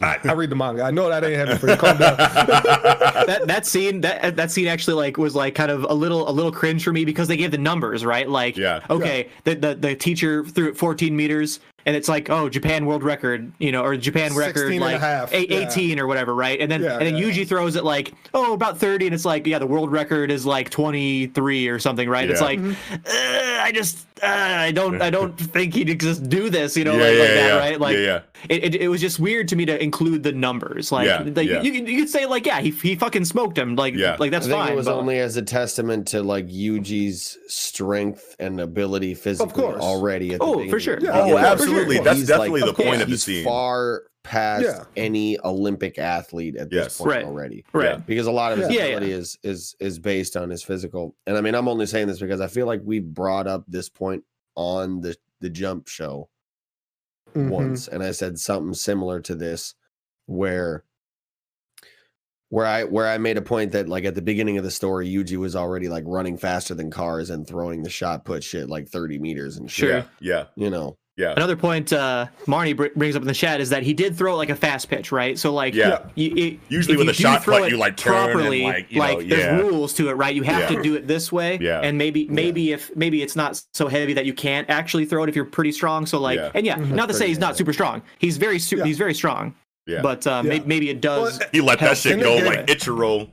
I, 0.02 0.18
I 0.28 0.32
read 0.32 0.50
the 0.50 0.56
manga. 0.56 0.82
I 0.82 0.90
know 0.90 1.08
that 1.08 1.24
ain't 1.24 1.34
heavy 1.36 1.58
for 1.58 1.68
you. 1.68 1.76
Calm 1.76 1.98
down. 1.98 2.16
that 2.16 3.42
that 3.46 3.66
scene 3.66 4.00
that 4.02 4.36
that 4.36 4.50
scene 4.50 4.68
actually 4.68 4.94
like 4.94 5.16
was 5.16 5.34
like 5.34 5.54
kind 5.54 5.70
of 5.70 5.84
a 5.84 5.94
little 5.94 6.28
a 6.28 6.30
little 6.30 6.52
cringe 6.52 6.84
for 6.84 6.92
me 6.92 7.04
because 7.04 7.28
they 7.28 7.36
gave 7.36 7.50
the 7.50 7.58
numbers 7.58 8.04
right 8.04 8.28
like 8.28 8.56
Yeah. 8.56 8.80
okay 8.90 9.28
the, 9.44 9.54
the 9.54 9.74
the 9.74 9.94
teacher 9.94 10.35
threw 10.44 10.68
it 10.68 10.76
14 10.76 11.16
meters 11.16 11.60
and 11.86 11.94
it's 11.94 12.08
like 12.08 12.30
oh 12.30 12.48
Japan 12.48 12.84
world 12.86 13.02
record 13.04 13.52
you 13.58 13.70
know 13.72 13.82
or 13.84 13.96
Japan 13.96 14.34
record 14.34 14.72
and 14.72 14.82
a 14.82 14.84
like 14.84 15.00
half, 15.00 15.32
eight- 15.32 15.50
yeah. 15.50 15.68
18 15.70 16.00
or 16.00 16.06
whatever 16.06 16.34
right? 16.34 16.60
And 16.60 16.70
then 16.70 16.82
Yeah, 16.82 16.94
and 16.98 17.02
then 17.06 17.16
yeah, 17.16 17.24
Yuji 17.28 17.46
throws 17.48 17.76
it 17.76 17.84
like 17.84 18.12
oh 18.34 18.52
about 18.54 18.78
30 18.78 19.06
and 19.06 19.14
it's 19.14 19.24
like 19.24 19.46
yeah 19.46 19.58
the 19.58 19.66
world 19.66 19.92
record 19.92 20.30
is 20.30 20.44
like 20.44 20.70
23 20.70 21.68
or 21.68 21.78
something 21.78 22.08
right? 22.08 22.28
It's 22.28 22.40
like 22.40 22.58
Mm-hmm. 22.58 22.94
uh, 22.94 23.62
I 23.62 23.72
just 23.72 24.06
uh, 24.22 24.26
I 24.26 24.72
don't 24.72 25.02
I 25.02 25.10
don't 25.10 25.32
think 25.38 25.74
he'd 25.74 26.00
just 26.00 26.28
do 26.28 26.48
this 26.50 26.76
you 26.76 26.84
know 26.84 26.94
Yeah, 26.96 27.02
like, 27.04 27.12
yeah, 27.14 27.18
like 27.20 27.28
that 27.28 27.46
yeah. 27.48 27.56
right 27.58 27.80
like 27.80 27.96
Yeah, 27.96 28.02
yeah. 28.02 28.20
It, 28.48 28.64
it, 28.64 28.74
it 28.82 28.88
was 28.88 29.00
just 29.00 29.18
weird 29.18 29.48
to 29.48 29.56
me 29.56 29.64
to 29.66 29.82
include 29.82 30.22
the 30.22 30.32
numbers 30.32 30.90
like, 30.92 31.06
Yeah, 31.06 31.22
like 31.24 31.48
yeah. 31.48 31.60
You, 31.62 31.72
could- 31.72 31.88
you 31.88 31.98
could 32.00 32.08
say 32.08 32.26
like 32.26 32.46
yeah 32.46 32.60
he, 32.60 32.70
he 32.70 32.94
fucking 32.96 33.24
smoked 33.26 33.58
him 33.58 33.76
like 33.76 33.94
Yeah. 33.94 34.16
like 34.18 34.30
that's 34.30 34.46
I 34.46 34.50
think 34.50 34.60
fine 34.62 34.72
it 34.72 34.76
was 34.76 34.86
but- 34.86 34.94
only 34.96 35.18
as 35.18 35.36
a 35.36 35.42
testament 35.42 36.06
to 36.08 36.22
like 36.22 36.46
Yuji's 36.46 37.36
strength 37.48 38.34
and 38.38 38.60
ability 38.60 39.14
physically 39.14 39.62
course. 39.62 39.80
already. 39.82 40.34
At 40.34 40.40
the 40.40 40.46
Oh, 40.46 40.68
for 40.68 40.80
sure. 40.80 40.98
Yeah, 41.00 41.10
Oh, 41.12 41.26
yeah, 41.26 41.52
absolutely. 41.52 41.96
sure. 41.96 42.04
That's 42.04 42.18
He's, 42.20 42.28
definitely 42.28 42.62
like, 42.62 42.76
the 42.76 42.82
point 42.82 43.02
of 43.02 43.08
the 43.08 43.12
he's 43.12 43.22
scene. 43.24 43.44
Far 43.44 44.02
past 44.26 44.64
Yeah. 44.64 44.84
any 44.96 45.38
Olympic 45.44 45.98
athlete 45.98 46.56
at 46.56 46.68
this 46.70 46.98
point 46.98 47.10
Right. 47.10 47.24
already. 47.24 47.64
right 47.72 47.84
Yeah. 47.92 47.96
Because 47.98 48.26
a 48.26 48.32
lot 48.32 48.52
of 48.52 48.58
his 48.58 48.70
Yeah. 48.70 48.80
Yeah, 48.80 48.84
ability 48.96 49.12
is 49.12 49.38
is 49.42 49.74
is 49.80 49.98
based 49.98 50.36
on 50.36 50.50
his 50.50 50.62
physical. 50.62 51.14
And 51.26 51.36
I 51.36 51.40
mean, 51.40 51.54
I'm 51.54 51.68
only 51.68 51.86
saying 51.86 52.08
this 52.08 52.18
because 52.20 52.40
I 52.40 52.46
feel 52.48 52.66
like 52.66 52.82
we 52.84 53.00
brought 53.00 53.46
up 53.46 53.64
this 53.68 53.88
point 53.88 54.24
on 54.56 55.00
the 55.00 55.16
the 55.40 55.50
jump 55.50 55.88
show 55.88 56.28
Mhm. 57.34 57.50
once 57.50 57.88
and 57.88 58.02
I 58.02 58.12
said 58.12 58.38
something 58.38 58.74
similar 58.74 59.20
to 59.20 59.34
this 59.34 59.74
where 60.26 60.84
where 62.48 62.66
I 62.66 62.84
where 62.84 63.06
I 63.08 63.18
made 63.18 63.36
a 63.36 63.42
point 63.42 63.72
that 63.72 63.88
like 63.88 64.04
at 64.04 64.14
the 64.14 64.22
beginning 64.22 64.56
of 64.56 64.64
the 64.64 64.70
story 64.70 65.08
Yuji 65.08 65.36
was 65.36 65.56
already 65.56 65.88
like 65.88 66.04
running 66.06 66.36
faster 66.38 66.74
than 66.74 66.90
cars 66.90 67.28
and 67.30 67.46
throwing 67.46 67.82
the 67.82 67.90
shot 67.90 68.24
put 68.24 68.44
shit 68.44 68.68
like 68.68 68.88
30 68.88 69.18
meters 69.18 69.56
and 69.56 69.70
shit. 69.70 69.88
Sure. 69.88 69.96
Yeah, 69.98 70.04
yeah, 70.20 70.44
You 70.56 70.70
know. 70.70 70.96
Yeah. 71.16 71.32
Another 71.32 71.56
point 71.56 71.92
uh, 71.92 72.26
Marnie 72.46 72.76
br- 72.76 72.86
brings 72.94 73.16
up 73.16 73.22
in 73.22 73.28
the 73.28 73.34
chat 73.34 73.60
is 73.60 73.70
that 73.70 73.82
he 73.82 73.94
did 73.94 74.16
throw 74.16 74.36
like 74.36 74.50
a 74.50 74.56
fast 74.56 74.88
pitch, 74.88 75.10
right? 75.12 75.38
So 75.38 75.52
like, 75.52 75.74
Yeah. 75.74 76.00
you, 76.14 76.34
it, 76.36 76.60
Usually 76.68 76.94
if 76.94 76.98
with 76.98 77.08
a 77.08 77.14
shot 77.14 77.42
throw 77.44 77.58
put, 77.58 77.66
it 77.68 77.70
you, 77.72 77.78
like, 77.78 77.96
turn 77.96 78.14
and, 78.14 78.32
properly, 78.32 78.62
like, 78.64 78.90
you 78.92 79.00
know, 79.00 79.22
there's 79.22 79.40
yeah. 79.44 79.56
rules 79.56 79.94
to 79.94 80.08
it, 80.10 80.12
right? 80.14 80.34
You 80.34 80.42
have 80.42 80.70
Yeah. 80.70 80.76
to 80.76 80.82
do 80.82 80.94
it 80.94 81.06
this 81.06 81.32
way, 81.32 81.58
Yeah. 81.60 81.80
and 81.80 81.96
maybe 81.96 82.26
maybe 82.28 82.72
if 82.72 82.94
maybe 82.96 83.22
it's 83.22 83.34
not 83.36 83.62
so 83.72 83.88
heavy 83.88 84.12
that 84.12 84.26
you 84.26 84.34
can't 84.34 84.68
actually 84.68 85.06
throw 85.06 85.22
it 85.24 85.28
if 85.28 85.36
you're 85.36 85.44
pretty 85.46 85.72
strong. 85.72 86.04
So 86.06 86.20
like, 86.20 86.38
Yeah. 86.38 86.50
and 86.54 86.66
yeah, 86.66 86.76
not 86.76 87.08
to 87.08 87.14
say 87.14 87.28
he's 87.28 87.38
not 87.38 87.56
super 87.56 87.72
strong. 87.72 88.02
He's 88.18 88.36
very 88.36 88.58
su- 88.58 88.76
Yeah. 88.78 88.84
he's 88.84 88.98
very 88.98 89.14
strong, 89.14 89.54
Yeah. 89.86 90.02
but 90.02 90.26
uh, 90.26 90.42
may- 90.42 90.56
Yeah. 90.56 90.62
maybe 90.66 90.90
it 90.90 91.00
does. 91.00 91.38
Well, 91.38 91.48
he 91.52 91.60
let 91.62 91.78
that 91.80 91.96
shit 91.96 92.20
go 92.20 92.34
they 92.34 92.40
did 92.40 92.46
like 92.46 92.58
it. 92.70 92.78
Ichiro. 92.80 93.30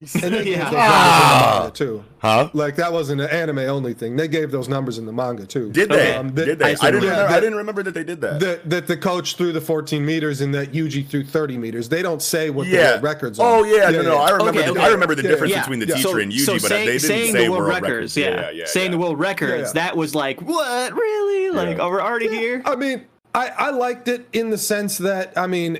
And 0.22 0.34
they 0.34 0.44
gave 0.44 0.46
Yeah. 0.58 0.64
those 0.64 0.70
the 0.72 0.76
Ah. 0.78 1.70
too. 1.72 2.04
Huh? 2.18 2.50
Like 2.52 2.76
that 2.76 2.92
wasn't 2.92 3.20
an 3.20 3.30
anime 3.30 3.58
only 3.60 3.94
thing. 3.94 4.16
They 4.16 4.28
gave 4.28 4.50
those 4.50 4.68
numbers 4.68 4.98
in 4.98 5.06
the 5.06 5.12
manga 5.12 5.46
too. 5.46 5.70
Did 5.70 5.88
they? 5.88 6.14
Um, 6.14 6.34
that- 6.34 6.44
did 6.44 6.58
they? 6.58 6.64
I 6.74 6.76
I, 6.82 6.90
didn't. 6.90 7.04
Yeah, 7.04 7.10
remember, 7.10 7.24
I 7.24 7.28
that- 7.32 7.40
didn't 7.40 7.56
remember 7.56 7.82
that 7.84 7.94
they 7.94 8.04
did 8.04 8.20
that. 8.20 8.40
That, 8.40 8.70
that 8.70 8.86
the 8.86 8.96
coach 8.96 9.36
threw 9.36 9.52
the 9.52 9.60
14 9.60 10.04
meters 10.04 10.40
and 10.40 10.54
that 10.54 10.72
Yuji 10.72 11.06
threw 11.08 11.24
30 11.24 11.56
meters. 11.58 11.88
They 11.88 12.02
don't 12.02 12.20
say 12.20 12.50
what 12.50 12.66
the 12.66 12.72
yeah. 12.72 12.90
world 12.92 13.02
records 13.04 13.38
are. 13.38 13.58
Oh 13.60 13.64
yeah, 13.64 13.88
no, 13.90 14.02
no. 14.02 14.16
I 14.18 14.30
remember. 14.30 14.60
Okay, 14.60 14.66
the, 14.66 14.72
okay. 14.72 14.82
I 14.84 14.88
remember 14.88 15.14
the 15.14 15.22
Yeah, 15.22 15.28
difference 15.28 15.52
yeah. 15.52 15.60
between 15.60 15.78
the 15.78 15.86
Yeah. 15.86 15.94
teacher 15.94 16.08
so, 16.08 16.18
and 16.18 16.32
Yuji, 16.32 16.40
so 16.44 16.52
but 16.54 16.62
saying, 16.62 16.86
they 16.86 16.92
didn't 16.92 17.00
saying 17.08 17.32
say 17.32 17.44
the 17.44 17.50
world, 17.52 17.68
records. 17.68 17.82
records, 17.90 18.16
yeah, 18.16 18.28
yeah, 18.28 18.50
yeah. 18.50 18.64
saying 18.66 18.86
yeah. 18.86 18.90
the 18.90 18.98
world 18.98 19.18
records, 19.18 19.68
yeah. 19.74 19.84
that 19.84 19.96
was 19.96 20.14
like, 20.14 20.42
what, 20.42 20.92
really? 20.92 21.50
Like, 21.50 21.76
Yeah. 21.78 21.84
oh, 21.84 21.90
we're 21.90 22.02
already 22.02 22.28
here? 22.28 22.62
I 22.66 22.74
mean, 22.76 23.04
I, 23.34 23.48
I 23.48 23.70
liked 23.70 24.08
it 24.08 24.26
in 24.32 24.50
the 24.50 24.58
sense 24.58 24.98
that 24.98 25.32
I 25.36 25.46
mean, 25.46 25.78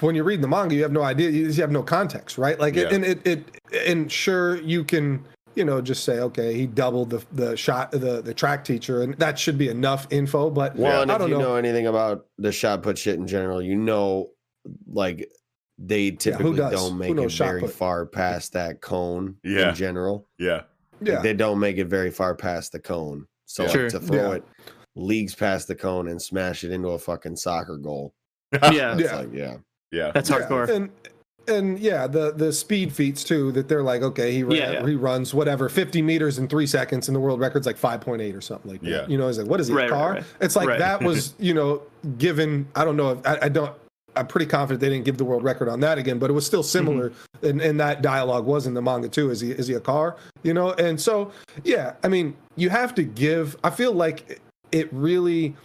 when 0.00 0.14
you're 0.14 0.24
reading 0.24 0.42
the 0.42 0.48
manga, 0.48 0.74
you 0.74 0.82
have 0.82 0.92
no 0.92 1.02
idea, 1.02 1.30
you 1.30 1.46
you 1.48 1.60
have 1.62 1.70
no 1.70 1.82
context, 1.82 2.38
right? 2.38 2.58
Like, 2.58 2.76
it, 2.76 2.88
Yeah. 2.90 2.94
and 2.94 3.04
it, 3.04 3.26
it, 3.26 3.60
and 3.86 4.10
sure 4.10 4.56
you 4.60 4.84
can, 4.84 5.24
you 5.54 5.64
know, 5.64 5.80
just 5.80 6.04
say, 6.04 6.18
okay, 6.20 6.54
he 6.54 6.66
doubled 6.66 7.10
the 7.10 7.24
the 7.32 7.56
shot, 7.56 7.90
the 7.92 8.20
the 8.22 8.34
track 8.34 8.64
teacher, 8.64 9.02
and 9.02 9.14
that 9.18 9.38
should 9.38 9.56
be 9.58 9.68
enough 9.68 10.06
info. 10.10 10.50
But 10.50 10.76
Well, 10.76 11.02
and 11.02 11.10
I 11.10 11.14
if 11.14 11.20
don't 11.20 11.30
you 11.30 11.38
know. 11.38 11.42
know. 11.50 11.56
anything 11.56 11.86
about 11.86 12.26
the 12.38 12.52
shot 12.52 12.82
put 12.82 12.98
shit 12.98 13.16
in 13.18 13.26
general, 13.26 13.60
you 13.62 13.76
know, 13.76 14.30
like 14.86 15.30
they 15.78 16.10
typically 16.12 16.56
does? 16.56 16.72
don't 16.72 16.96
make 16.98 17.10
it 17.16 17.32
very 17.32 17.60
put? 17.62 17.70
far 17.72 18.06
past 18.06 18.52
that 18.52 18.80
cone 18.80 19.36
Yeah. 19.42 19.70
in 19.70 19.74
general. 19.74 20.28
Yeah. 20.38 20.62
Yeah, 21.00 21.20
They 21.20 21.34
don't 21.34 21.58
make 21.58 21.76
it 21.78 21.86
very 21.86 22.10
far 22.12 22.34
past 22.36 22.70
the 22.72 22.78
cone. 22.78 23.26
So 23.46 23.64
Yeah. 23.64 23.68
like, 23.82 23.88
to 23.90 24.00
throw 24.00 24.30
Yeah. 24.30 24.36
it 24.36 24.44
leagues 24.94 25.34
past 25.34 25.66
the 25.66 25.74
cone 25.74 26.06
and 26.08 26.22
smash 26.22 26.62
it 26.62 26.70
into 26.70 26.88
a 26.90 26.98
fucking 26.98 27.34
soccer 27.36 27.76
goal. 27.76 28.14
Yeah, 28.72 28.96
Yeah. 28.96 29.16
like, 29.16 29.32
yeah. 29.34 29.56
Yeah. 29.94 30.10
that's 30.12 30.28
Yeah, 30.30 30.40
hardcore. 30.40 30.68
And 30.68 30.90
and 31.46 31.78
yeah, 31.78 32.06
the 32.06 32.32
the 32.32 32.52
speed 32.52 32.92
feats 32.92 33.22
too. 33.22 33.52
That 33.52 33.68
they're 33.68 33.82
like, 33.82 34.02
okay, 34.02 34.32
he 34.32 34.42
ran, 34.42 34.56
Yeah, 34.56 34.70
yeah. 34.72 34.86
he 34.86 34.94
runs 34.94 35.34
whatever 35.34 35.68
50 35.68 36.00
meters 36.02 36.38
in 36.38 36.48
three 36.48 36.66
seconds, 36.66 37.08
and 37.08 37.14
the 37.14 37.20
world 37.20 37.38
record's 37.40 37.66
like 37.66 37.78
5.8 37.78 38.34
or 38.36 38.40
something 38.40 38.70
like 38.70 38.80
that. 38.80 38.88
Yeah. 38.88 39.06
You 39.06 39.18
know, 39.18 39.28
it's 39.28 39.36
like, 39.38 39.46
what 39.46 39.60
is 39.60 39.68
he, 39.68 39.74
Right, 39.74 39.88
a 39.90 39.92
right, 39.92 39.98
car? 39.98 40.12
right. 40.14 40.24
It's 40.40 40.56
like 40.56 40.68
Right. 40.68 40.78
that 40.78 41.02
was, 41.02 41.34
you 41.38 41.52
know, 41.54 41.82
given. 42.18 42.66
I 42.74 42.84
don't 42.84 42.96
know. 42.96 43.10
If, 43.12 43.26
I, 43.26 43.38
I 43.42 43.48
don't. 43.48 43.74
I'm 44.16 44.28
pretty 44.28 44.46
confident 44.46 44.80
they 44.80 44.88
didn't 44.88 45.04
give 45.04 45.18
the 45.18 45.24
world 45.24 45.42
record 45.42 45.68
on 45.68 45.80
that 45.80 45.98
again, 45.98 46.20
but 46.20 46.30
it 46.30 46.34
was 46.34 46.46
still 46.46 46.62
similar. 46.62 47.10
Mm-hmm. 47.10 47.46
And, 47.46 47.60
and 47.60 47.80
that 47.80 48.00
dialogue 48.00 48.46
was 48.46 48.66
in 48.68 48.72
the 48.72 48.80
manga 48.80 49.08
too. 49.08 49.30
Is 49.30 49.40
he 49.40 49.50
is 49.50 49.66
he 49.66 49.74
a 49.74 49.80
car? 49.80 50.16
You 50.44 50.54
know, 50.54 50.72
and 50.74 50.98
so 51.00 51.32
yeah, 51.64 51.94
I 52.04 52.08
mean, 52.08 52.36
you 52.56 52.70
have 52.70 52.94
to 52.94 53.02
give. 53.02 53.56
I 53.64 53.70
feel 53.70 53.92
like 53.92 54.40
it 54.70 54.88
really 54.92 55.56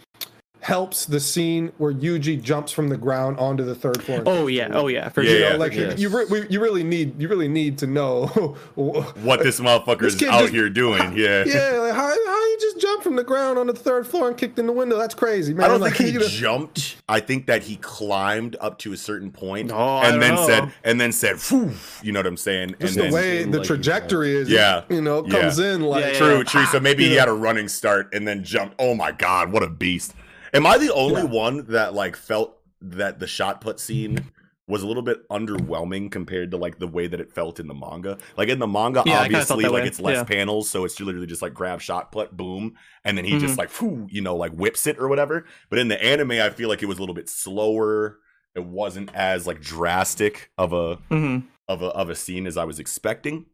helps 0.60 1.06
the 1.06 1.18
scene 1.20 1.72
where 1.78 1.92
Yuji 1.92 2.40
jumps 2.42 2.70
from 2.70 2.88
the 2.88 2.96
ground 2.96 3.38
onto 3.38 3.64
the 3.64 3.74
third 3.74 4.02
floor. 4.02 4.22
Oh 4.26 4.46
yeah, 4.46 4.68
oh 4.72 4.88
yeah, 4.88 5.08
for 5.08 5.22
Yeah, 5.22 5.28
sure. 5.30 5.38
you 5.38 5.44
know, 5.44 5.50
yeah. 5.52 5.56
like 5.56 5.72
Yes. 5.74 5.98
you, 5.98 6.08
re- 6.10 6.26
we- 6.26 6.48
you 6.48 6.60
really 6.60 6.84
need 6.84 7.20
you 7.20 7.28
really 7.28 7.48
need 7.48 7.78
to 7.78 7.86
know 7.86 8.26
What 8.74 9.42
this 9.42 9.58
motherfucker 9.60 10.00
This 10.00 10.14
is 10.16 10.22
out 10.24 10.40
just- 10.42 10.52
here 10.52 10.68
doing? 10.68 11.00
Yeah. 11.16 11.44
yeah 11.46 11.70
like 11.78 11.94
how, 11.94 12.08
how 12.08 12.46
you 12.46 12.58
just 12.60 12.80
jumped 12.80 13.04
from 13.04 13.16
the 13.16 13.24
ground 13.24 13.58
on 13.58 13.66
the 13.66 13.72
third 13.72 14.06
floor 14.06 14.28
and 14.28 14.36
kicked 14.36 14.58
in 14.58 14.66
the 14.66 14.72
window 14.72 14.98
that's 14.98 15.14
crazy 15.14 15.54
man 15.54 15.64
I 15.64 15.68
don't 15.68 15.80
like, 15.80 15.94
think 15.96 16.08
he 16.08 16.12
you 16.14 16.20
know- 16.20 16.26
jumped. 16.28 16.96
I 17.08 17.20
think 17.20 17.46
that 17.46 17.62
he 17.64 17.76
climbed 17.76 18.56
up 18.60 18.78
to 18.80 18.92
a 18.92 18.96
certain 18.96 19.30
point 19.32 19.72
I 19.72 20.08
and 20.08 20.22
then 20.22 20.34
know. 20.36 20.46
said, 20.46 20.72
and 20.84 21.00
then 21.00 21.10
said, 21.12 21.40
Phew, 21.40 21.72
you 22.02 22.12
know 22.12 22.20
what 22.20 22.26
I'm 22.26 22.36
saying? 22.36 22.76
just 22.80 22.96
and 22.96 22.98
the 22.98 23.02
then, 23.04 23.12
way 23.12 23.42
the 23.44 23.58
like 23.58 23.66
trajectory 23.66 24.36
is 24.36 24.48
Yeah. 24.48 24.82
you 24.90 25.00
know 25.00 25.24
Yeah. 25.26 25.40
comes 25.40 25.58
in 25.58 25.80
like 25.82 26.04
Yeah, 26.04 26.10
yeah, 26.12 26.18
True, 26.18 26.44
true. 26.44 26.64
So 26.66 26.78
maybe 26.80 27.04
he 27.08 27.14
Yeah. 27.14 27.20
had 27.20 27.28
a 27.28 27.32
running 27.32 27.66
start 27.68 28.12
and 28.14 28.28
then 28.28 28.44
jumped. 28.44 28.76
Oh 28.78 28.94
my 28.94 29.10
god, 29.12 29.50
what 29.52 29.62
a 29.62 29.68
beast! 29.68 30.14
Am 30.52 30.66
I 30.66 30.78
the 30.78 30.92
only 30.92 31.22
Yeah. 31.22 31.28
one 31.28 31.66
that 31.66 31.94
like 31.94 32.16
felt 32.16 32.58
that 32.80 33.18
the 33.18 33.26
shot 33.26 33.60
put 33.60 33.78
scene 33.78 34.24
was 34.66 34.82
a 34.82 34.86
little 34.86 35.02
bit 35.02 35.28
underwhelming 35.28 36.10
compared 36.10 36.50
to 36.52 36.56
like 36.56 36.78
the 36.78 36.86
way 36.86 37.06
that 37.08 37.20
it 37.20 37.32
felt 37.32 37.60
in 37.60 37.66
the 37.68 37.74
manga? 37.74 38.18
Like 38.36 38.48
in 38.48 38.58
the 38.58 38.66
manga, 38.66 39.00
Yeah, 39.04 39.20
I 39.20 39.28
kinda 39.28 39.44
felt 39.46 39.58
obviously, 39.58 39.64
like 39.68 39.82
way. 39.82 39.88
it's 39.88 40.00
less 40.00 40.18
Yeah. 40.18 40.24
panels, 40.24 40.70
so 40.70 40.84
it's 40.84 40.98
literally 41.00 41.26
just 41.26 41.42
like 41.42 41.54
grab 41.54 41.80
shot 41.80 42.12
put, 42.12 42.36
boom, 42.36 42.74
and 43.04 43.16
then 43.16 43.24
he 43.24 43.32
Mm-hmm. 43.32 43.40
just 43.40 43.58
like, 43.58 43.70
whew, 43.72 44.06
you 44.10 44.20
know, 44.22 44.36
like 44.36 44.52
whips 44.52 44.86
it 44.86 44.98
or 44.98 45.08
whatever. 45.08 45.44
But 45.68 45.78
in 45.78 45.88
the 45.88 46.02
anime, 46.02 46.32
I 46.32 46.50
feel 46.50 46.68
like 46.68 46.82
it 46.82 46.86
was 46.86 46.98
a 46.98 47.02
little 47.02 47.14
bit 47.14 47.28
slower. 47.28 48.18
It 48.54 48.64
wasn't 48.64 49.14
as 49.14 49.46
like 49.46 49.60
drastic 49.60 50.50
of 50.58 50.72
a 50.72 50.96
hmm 51.08 51.38
of 51.68 51.82
a 51.82 51.86
of 51.86 52.10
a 52.10 52.16
scene 52.16 52.46
as 52.48 52.56
I 52.56 52.64
was 52.64 52.80
expecting. 52.80 53.46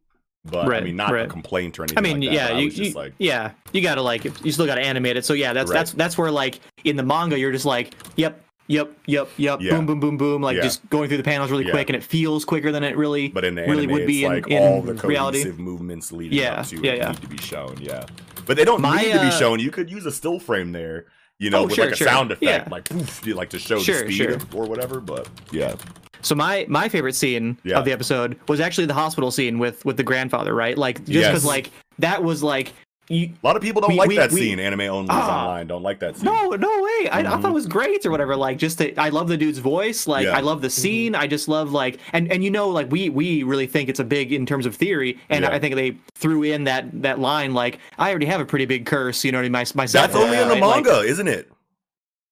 But 0.49 0.73
I 0.73 0.81
mean, 0.81 0.95
not 0.95 1.15
a 1.17 1.27
complaint 1.27 1.77
or 1.79 1.83
anything. 1.83 1.97
I 1.97 2.01
mean, 2.01 2.21
like 2.21 2.29
that, 2.29 2.51
yeah, 2.53 2.57
you, 2.57 2.69
just 2.69 2.91
you- 2.91 2.95
like, 2.95 3.13
yeah, 3.17 3.51
you 3.73 3.81
gotta 3.81 4.01
like, 4.01 4.23
you 4.45 4.51
still 4.51 4.65
gotta 4.65 4.81
animate 4.81 5.17
it. 5.17 5.25
So 5.25 5.33
yeah, 5.33 5.53
that's 5.53 5.69
Right. 5.69 5.77
that's 5.77 5.91
that's 5.93 6.17
where 6.17 6.31
like 6.31 6.59
in 6.83 6.95
the 6.95 7.03
manga, 7.03 7.37
you're 7.37 7.51
just 7.51 7.65
like, 7.65 7.93
yep, 8.15 8.41
yep, 8.67 8.91
yep, 9.05 9.29
yep, 9.37 9.59
Yeah. 9.61 9.71
boom, 9.75 9.85
boom, 9.85 9.99
boom, 9.99 10.17
boom, 10.17 10.41
like 10.41 10.57
Yeah. 10.57 10.63
just 10.63 10.87
going 10.89 11.07
through 11.07 11.17
the 11.17 11.23
panels 11.23 11.51
really 11.51 11.65
Yeah. 11.65 11.71
quick, 11.71 11.89
and 11.89 11.95
it 11.95 12.03
feels 12.03 12.45
quicker 12.45 12.71
than 12.71 12.83
it 12.83 12.95
really, 12.97 13.27
But 13.27 13.45
in 13.45 13.55
the 13.55 13.61
really 13.63 13.83
anime, 13.83 13.91
would 13.93 14.07
be 14.07 14.23
in, 14.25 14.31
like 14.31 14.47
in 14.47 14.61
all 14.61 14.81
the 14.81 14.93
reality. 15.07 15.49
movements 15.57 16.11
leading 16.11 16.37
Yeah, 16.39 16.61
up 16.61 16.67
to 16.67 16.75
yeah, 16.81 16.91
it 16.91 16.97
yeah. 16.99 17.07
need 17.11 17.21
to 17.21 17.27
be 17.27 17.37
shown. 17.37 17.77
Yeah, 17.81 18.05
but 18.45 18.57
they 18.57 18.65
don't 18.65 18.81
My, 18.81 18.97
need 19.01 19.13
to 19.13 19.19
be 19.19 19.27
uh, 19.27 19.31
shown. 19.31 19.59
You 19.59 19.71
could 19.71 19.89
use 19.89 20.05
a 20.05 20.11
still 20.11 20.39
frame 20.39 20.71
there, 20.71 21.05
you 21.39 21.49
know, 21.49 21.59
Oh, 21.59 21.65
with 21.65 21.73
sure, 21.75 21.85
like 21.85 21.93
a 21.93 21.97
sure. 21.97 22.07
sound 22.07 22.31
effect, 22.31 22.43
Yeah. 22.43 22.67
like 22.71 22.85
poof, 22.89 23.25
you- 23.25 23.35
like 23.35 23.49
to 23.51 23.59
show 23.59 23.79
Sure, 23.79 24.03
the 24.03 24.11
speed 24.13 24.41
or 24.53 24.65
whatever. 24.65 24.99
But 24.99 25.27
yeah, 25.51 25.75
So 26.21 26.33
my 26.35 26.65
my 26.67 26.89
favorite 26.89 27.13
scene 27.15 27.57
Yeah. 27.63 27.77
of 27.77 27.85
the 27.85 27.91
episode 27.91 28.37
was 28.47 28.59
actually 28.59 28.87
the 28.87 28.93
hospital 28.95 29.29
scene 29.31 29.59
with 29.59 29.85
with 29.85 29.97
the 29.97 30.03
grandfather, 30.03 30.53
right? 30.55 30.77
Like 30.77 30.97
just 30.99 31.09
Yes. 31.11 31.27
because 31.27 31.45
like 31.45 31.69
that 31.99 32.23
was 32.23 32.41
like 32.43 32.73
you, 33.09 33.29
A 33.41 33.47
lot 33.47 33.55
of 33.55 33.61
people 33.61 33.81
don't 33.81 33.91
We- 33.91 33.97
like 33.97 34.09
we- 34.09 34.15
that 34.17 34.31
we- 34.31 34.39
scene. 34.41 34.59
Anime 34.59 34.81
only 34.81 35.07
Ah. 35.09 35.43
online 35.45 35.67
don't 35.67 35.81
like 35.83 35.99
that 35.99 36.17
scene. 36.17 36.25
no, 36.25 36.49
no 36.49 36.67
way. 36.67 37.09
I, 37.09 37.19
I 37.19 37.23
Mhm. 37.23 37.41
thought 37.41 37.51
it 37.51 37.53
was 37.53 37.65
great 37.67 38.05
or 38.05 38.11
whatever. 38.11 38.35
Like, 38.35 38.57
just 38.57 38.77
that 38.79 38.99
I 38.99 39.09
love 39.09 39.27
the 39.29 39.37
dude's 39.37 39.59
voice. 39.59 40.07
Like, 40.07 40.25
Yeah. 40.25 40.37
I 40.37 40.41
love 40.41 40.61
the 40.61 40.69
scene. 40.69 41.15
I 41.15 41.25
just 41.27 41.47
love 41.47 41.71
like, 41.71 41.99
and 42.13 42.31
and 42.31 42.43
you 42.43 42.51
know, 42.51 42.67
like 42.69 42.91
we 42.91 43.09
we 43.09 43.43
really 43.43 43.67
think 43.67 43.87
it's 43.89 43.99
a 43.99 44.03
big 44.03 44.33
in 44.33 44.45
terms 44.45 44.65
of 44.65 44.75
theory, 44.75 45.17
and 45.29 45.43
Yeah. 45.43 45.51
I 45.51 45.59
think 45.59 45.75
they 45.75 45.95
threw 46.15 46.43
in 46.43 46.65
that 46.65 47.01
that 47.01 47.19
line 47.19 47.53
like, 47.53 47.79
I 47.97 48.09
already 48.09 48.25
have 48.25 48.41
a 48.41 48.45
pretty 48.45 48.65
big 48.65 48.85
curse. 48.85 49.23
You 49.23 49.31
know 49.31 49.37
what 49.37 49.41
I 49.41 49.43
mean? 49.43 49.51
My, 49.53 49.65
myself. 49.75 49.91
That's 50.11 50.15
only 50.15 50.37
in 50.37 50.47
the 50.49 50.55
right? 50.55 50.61
Like, 50.61 50.85
manga, 50.85 50.99
isn't 51.01 51.27
it? 51.27 51.49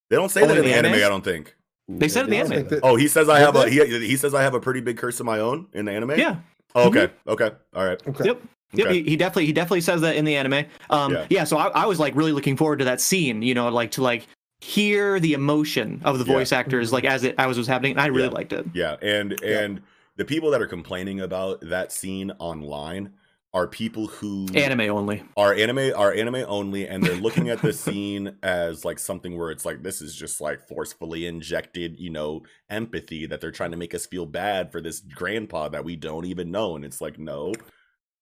They 0.09 0.15
don't 0.17 0.29
say 0.29 0.45
that 0.45 0.57
in 0.57 0.63
the 0.65 0.73
anime. 0.73 0.93
anime? 0.93 1.05
I 1.05 1.09
don't 1.09 1.23
think. 1.23 1.55
They 1.87 2.07
said 2.07 2.21
it 2.21 2.23
in 2.25 2.29
the 2.31 2.37
anime. 2.37 2.51
think 2.51 2.69
that- 2.69 2.79
Oh, 2.83 2.95
he 2.95 3.07
says 3.07 3.29
I 3.29 3.39
have 3.39 3.55
a 3.55 3.69
he, 3.69 3.83
he 4.07 4.17
says 4.17 4.33
I 4.33 4.41
have 4.43 4.53
a 4.55 4.59
pretty 4.59 4.81
big 4.81 4.97
curse 4.97 5.19
of 5.19 5.25
my 5.25 5.39
own 5.39 5.67
in 5.73 5.85
the 5.85 5.91
anime. 5.91 6.11
yeah. 6.17 6.37
Oh, 6.75 6.87
okay. 6.89 7.09
Okay. 7.27 7.51
All 7.73 7.85
right. 7.85 8.01
okay. 8.07 8.25
Yep. 8.25 8.41
Yep, 8.77 8.87
Okay. 8.87 9.01
he, 9.03 9.09
he 9.11 9.15
definitely 9.17 9.45
he 9.47 9.53
definitely 9.53 9.81
says 9.81 10.01
that 10.01 10.15
in 10.15 10.25
the 10.25 10.35
anime. 10.35 10.65
Um, 10.89 11.13
Yeah. 11.13 11.25
yeah. 11.29 11.43
so 11.43 11.57
I, 11.57 11.67
I 11.69 11.85
was 11.85 11.99
like 11.99 12.15
really 12.15 12.31
looking 12.31 12.57
forward 12.57 12.79
to 12.79 12.85
that 12.85 13.01
scene, 13.01 13.41
you 13.41 13.53
know, 13.53 13.69
like 13.69 13.91
to 13.91 14.01
like 14.03 14.27
hear 14.61 15.19
the 15.19 15.33
emotion 15.33 16.01
of 16.05 16.17
the 16.19 16.25
Yeah. 16.25 16.33
voice 16.33 16.51
actors 16.51 16.91
like 16.93 17.03
as 17.05 17.23
it 17.23 17.35
as 17.37 17.57
it 17.57 17.59
was 17.59 17.67
happening, 17.67 17.91
and 17.91 18.01
I 18.01 18.07
really 18.07 18.23
Yeah. 18.29 18.33
liked 18.33 18.53
it. 18.53 18.65
Yeah, 18.73 18.95
and 19.01 19.37
Yeah. 19.43 19.59
and 19.61 19.81
the 20.17 20.25
people 20.25 20.49
that 20.51 20.61
are 20.61 20.67
complaining 20.67 21.19
about 21.21 21.59
that 21.61 21.91
scene 21.91 22.31
online 22.39 23.11
are 23.53 23.67
people 23.67 24.07
who 24.07 24.47
Anime 24.53 24.81
only. 24.89 25.23
are 25.37 25.53
anime 25.53 25.93
are 25.95 26.11
anime 26.13 26.43
only 26.47 26.85
and 26.89 27.01
they're 27.01 27.15
looking 27.15 27.49
at 27.49 27.61
the 27.61 27.71
scene 27.71 28.35
as 28.43 28.83
like 28.83 28.99
something 28.99 29.37
where 29.37 29.49
it's 29.49 29.63
like 29.63 29.81
this 29.81 30.01
is 30.01 30.13
just 30.13 30.41
like 30.41 30.67
forcefully 30.67 31.25
injected 31.25 31.97
you 31.97 32.09
know 32.09 32.43
empathy 32.69 33.25
that 33.25 33.39
they're 33.39 33.51
trying 33.51 33.71
to 33.71 33.77
make 33.77 33.93
us 33.93 34.05
feel 34.05 34.25
bad 34.25 34.73
for 34.73 34.81
this 34.81 34.99
grandpa 34.99 35.69
that 35.69 35.85
we 35.85 35.95
don't 35.95 36.25
even 36.25 36.51
know 36.51 36.75
and 36.75 36.83
it's 36.83 36.99
like 36.99 37.17
no 37.17 37.53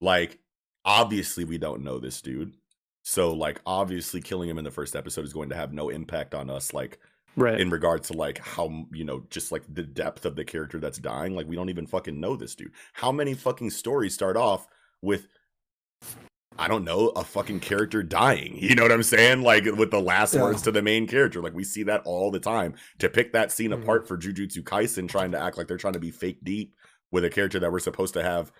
like 0.02 0.38
obviously 0.86 1.44
we 1.46 1.58
don't 1.58 1.84
know 1.84 2.00
this 2.00 2.22
dude 2.22 2.54
so 3.04 3.34
like 3.34 3.60
obviously 3.66 4.22
killing 4.22 4.50
him 4.50 4.58
in 4.58 4.64
the 4.64 4.72
first 4.72 4.96
episode 4.96 5.26
is 5.26 5.34
going 5.34 5.50
to 5.50 5.56
have 5.56 5.74
no 5.74 5.90
impact 5.90 6.34
on 6.36 6.50
us 6.50 6.74
like 6.74 7.00
Right. 7.36 7.60
in 7.60 7.72
regards 7.72 8.10
to 8.10 8.14
like 8.14 8.38
how 8.38 8.86
you 8.92 9.04
know 9.04 9.24
just 9.32 9.52
like 9.52 9.64
the 9.68 9.82
depth 9.82 10.24
of 10.26 10.36
the 10.36 10.46
character 10.46 10.80
that's 10.80 11.00
dying 11.00 11.36
like 11.36 11.48
we 11.48 11.56
don't 11.56 11.70
even 11.70 11.88
fucking 11.88 12.20
know 12.20 12.36
this 12.36 12.54
dude 12.54 12.74
how 12.94 13.12
many 13.12 13.34
fucking 13.34 13.72
stories 13.72 14.14
start 14.14 14.38
off 14.38 14.68
with 15.02 15.28
i 16.60 16.68
don't 16.68 16.84
know 16.84 17.08
a 17.16 17.24
fucking 17.24 17.60
character 17.60 18.04
dying 18.04 18.56
you 18.62 18.76
know 18.76 18.84
what 18.84 18.92
i'm 18.92 19.02
saying 19.02 19.42
like 19.42 19.66
with 19.66 19.90
the 19.90 20.00
last 20.00 20.36
Yeah. 20.36 20.44
words 20.44 20.62
to 20.64 20.72
the 20.72 20.84
main 20.84 21.08
character 21.08 21.42
like 21.42 21.56
we 21.56 21.64
see 21.64 21.82
that 21.84 22.04
all 22.06 22.30
the 22.30 22.40
time 22.40 22.76
to 23.00 23.10
pick 23.10 23.34
that 23.34 23.52
scene 23.52 23.72
Mhm. 23.72 23.82
apart 23.82 24.08
for 24.08 24.16
jujutsu 24.16 24.62
kaisen 24.62 25.10
trying 25.10 25.32
to 25.32 25.40
act 25.42 25.58
like 25.58 25.68
they're 25.68 25.78
trying 25.78 25.94
to 25.94 26.00
be 26.00 26.12
fake 26.12 26.38
deep 26.44 26.76
with 27.12 27.26
a 27.26 27.32
character 27.32 27.60
that 27.60 27.72
we're 27.72 27.80
supposed 27.80 28.14
to 28.14 28.22
have 28.22 28.52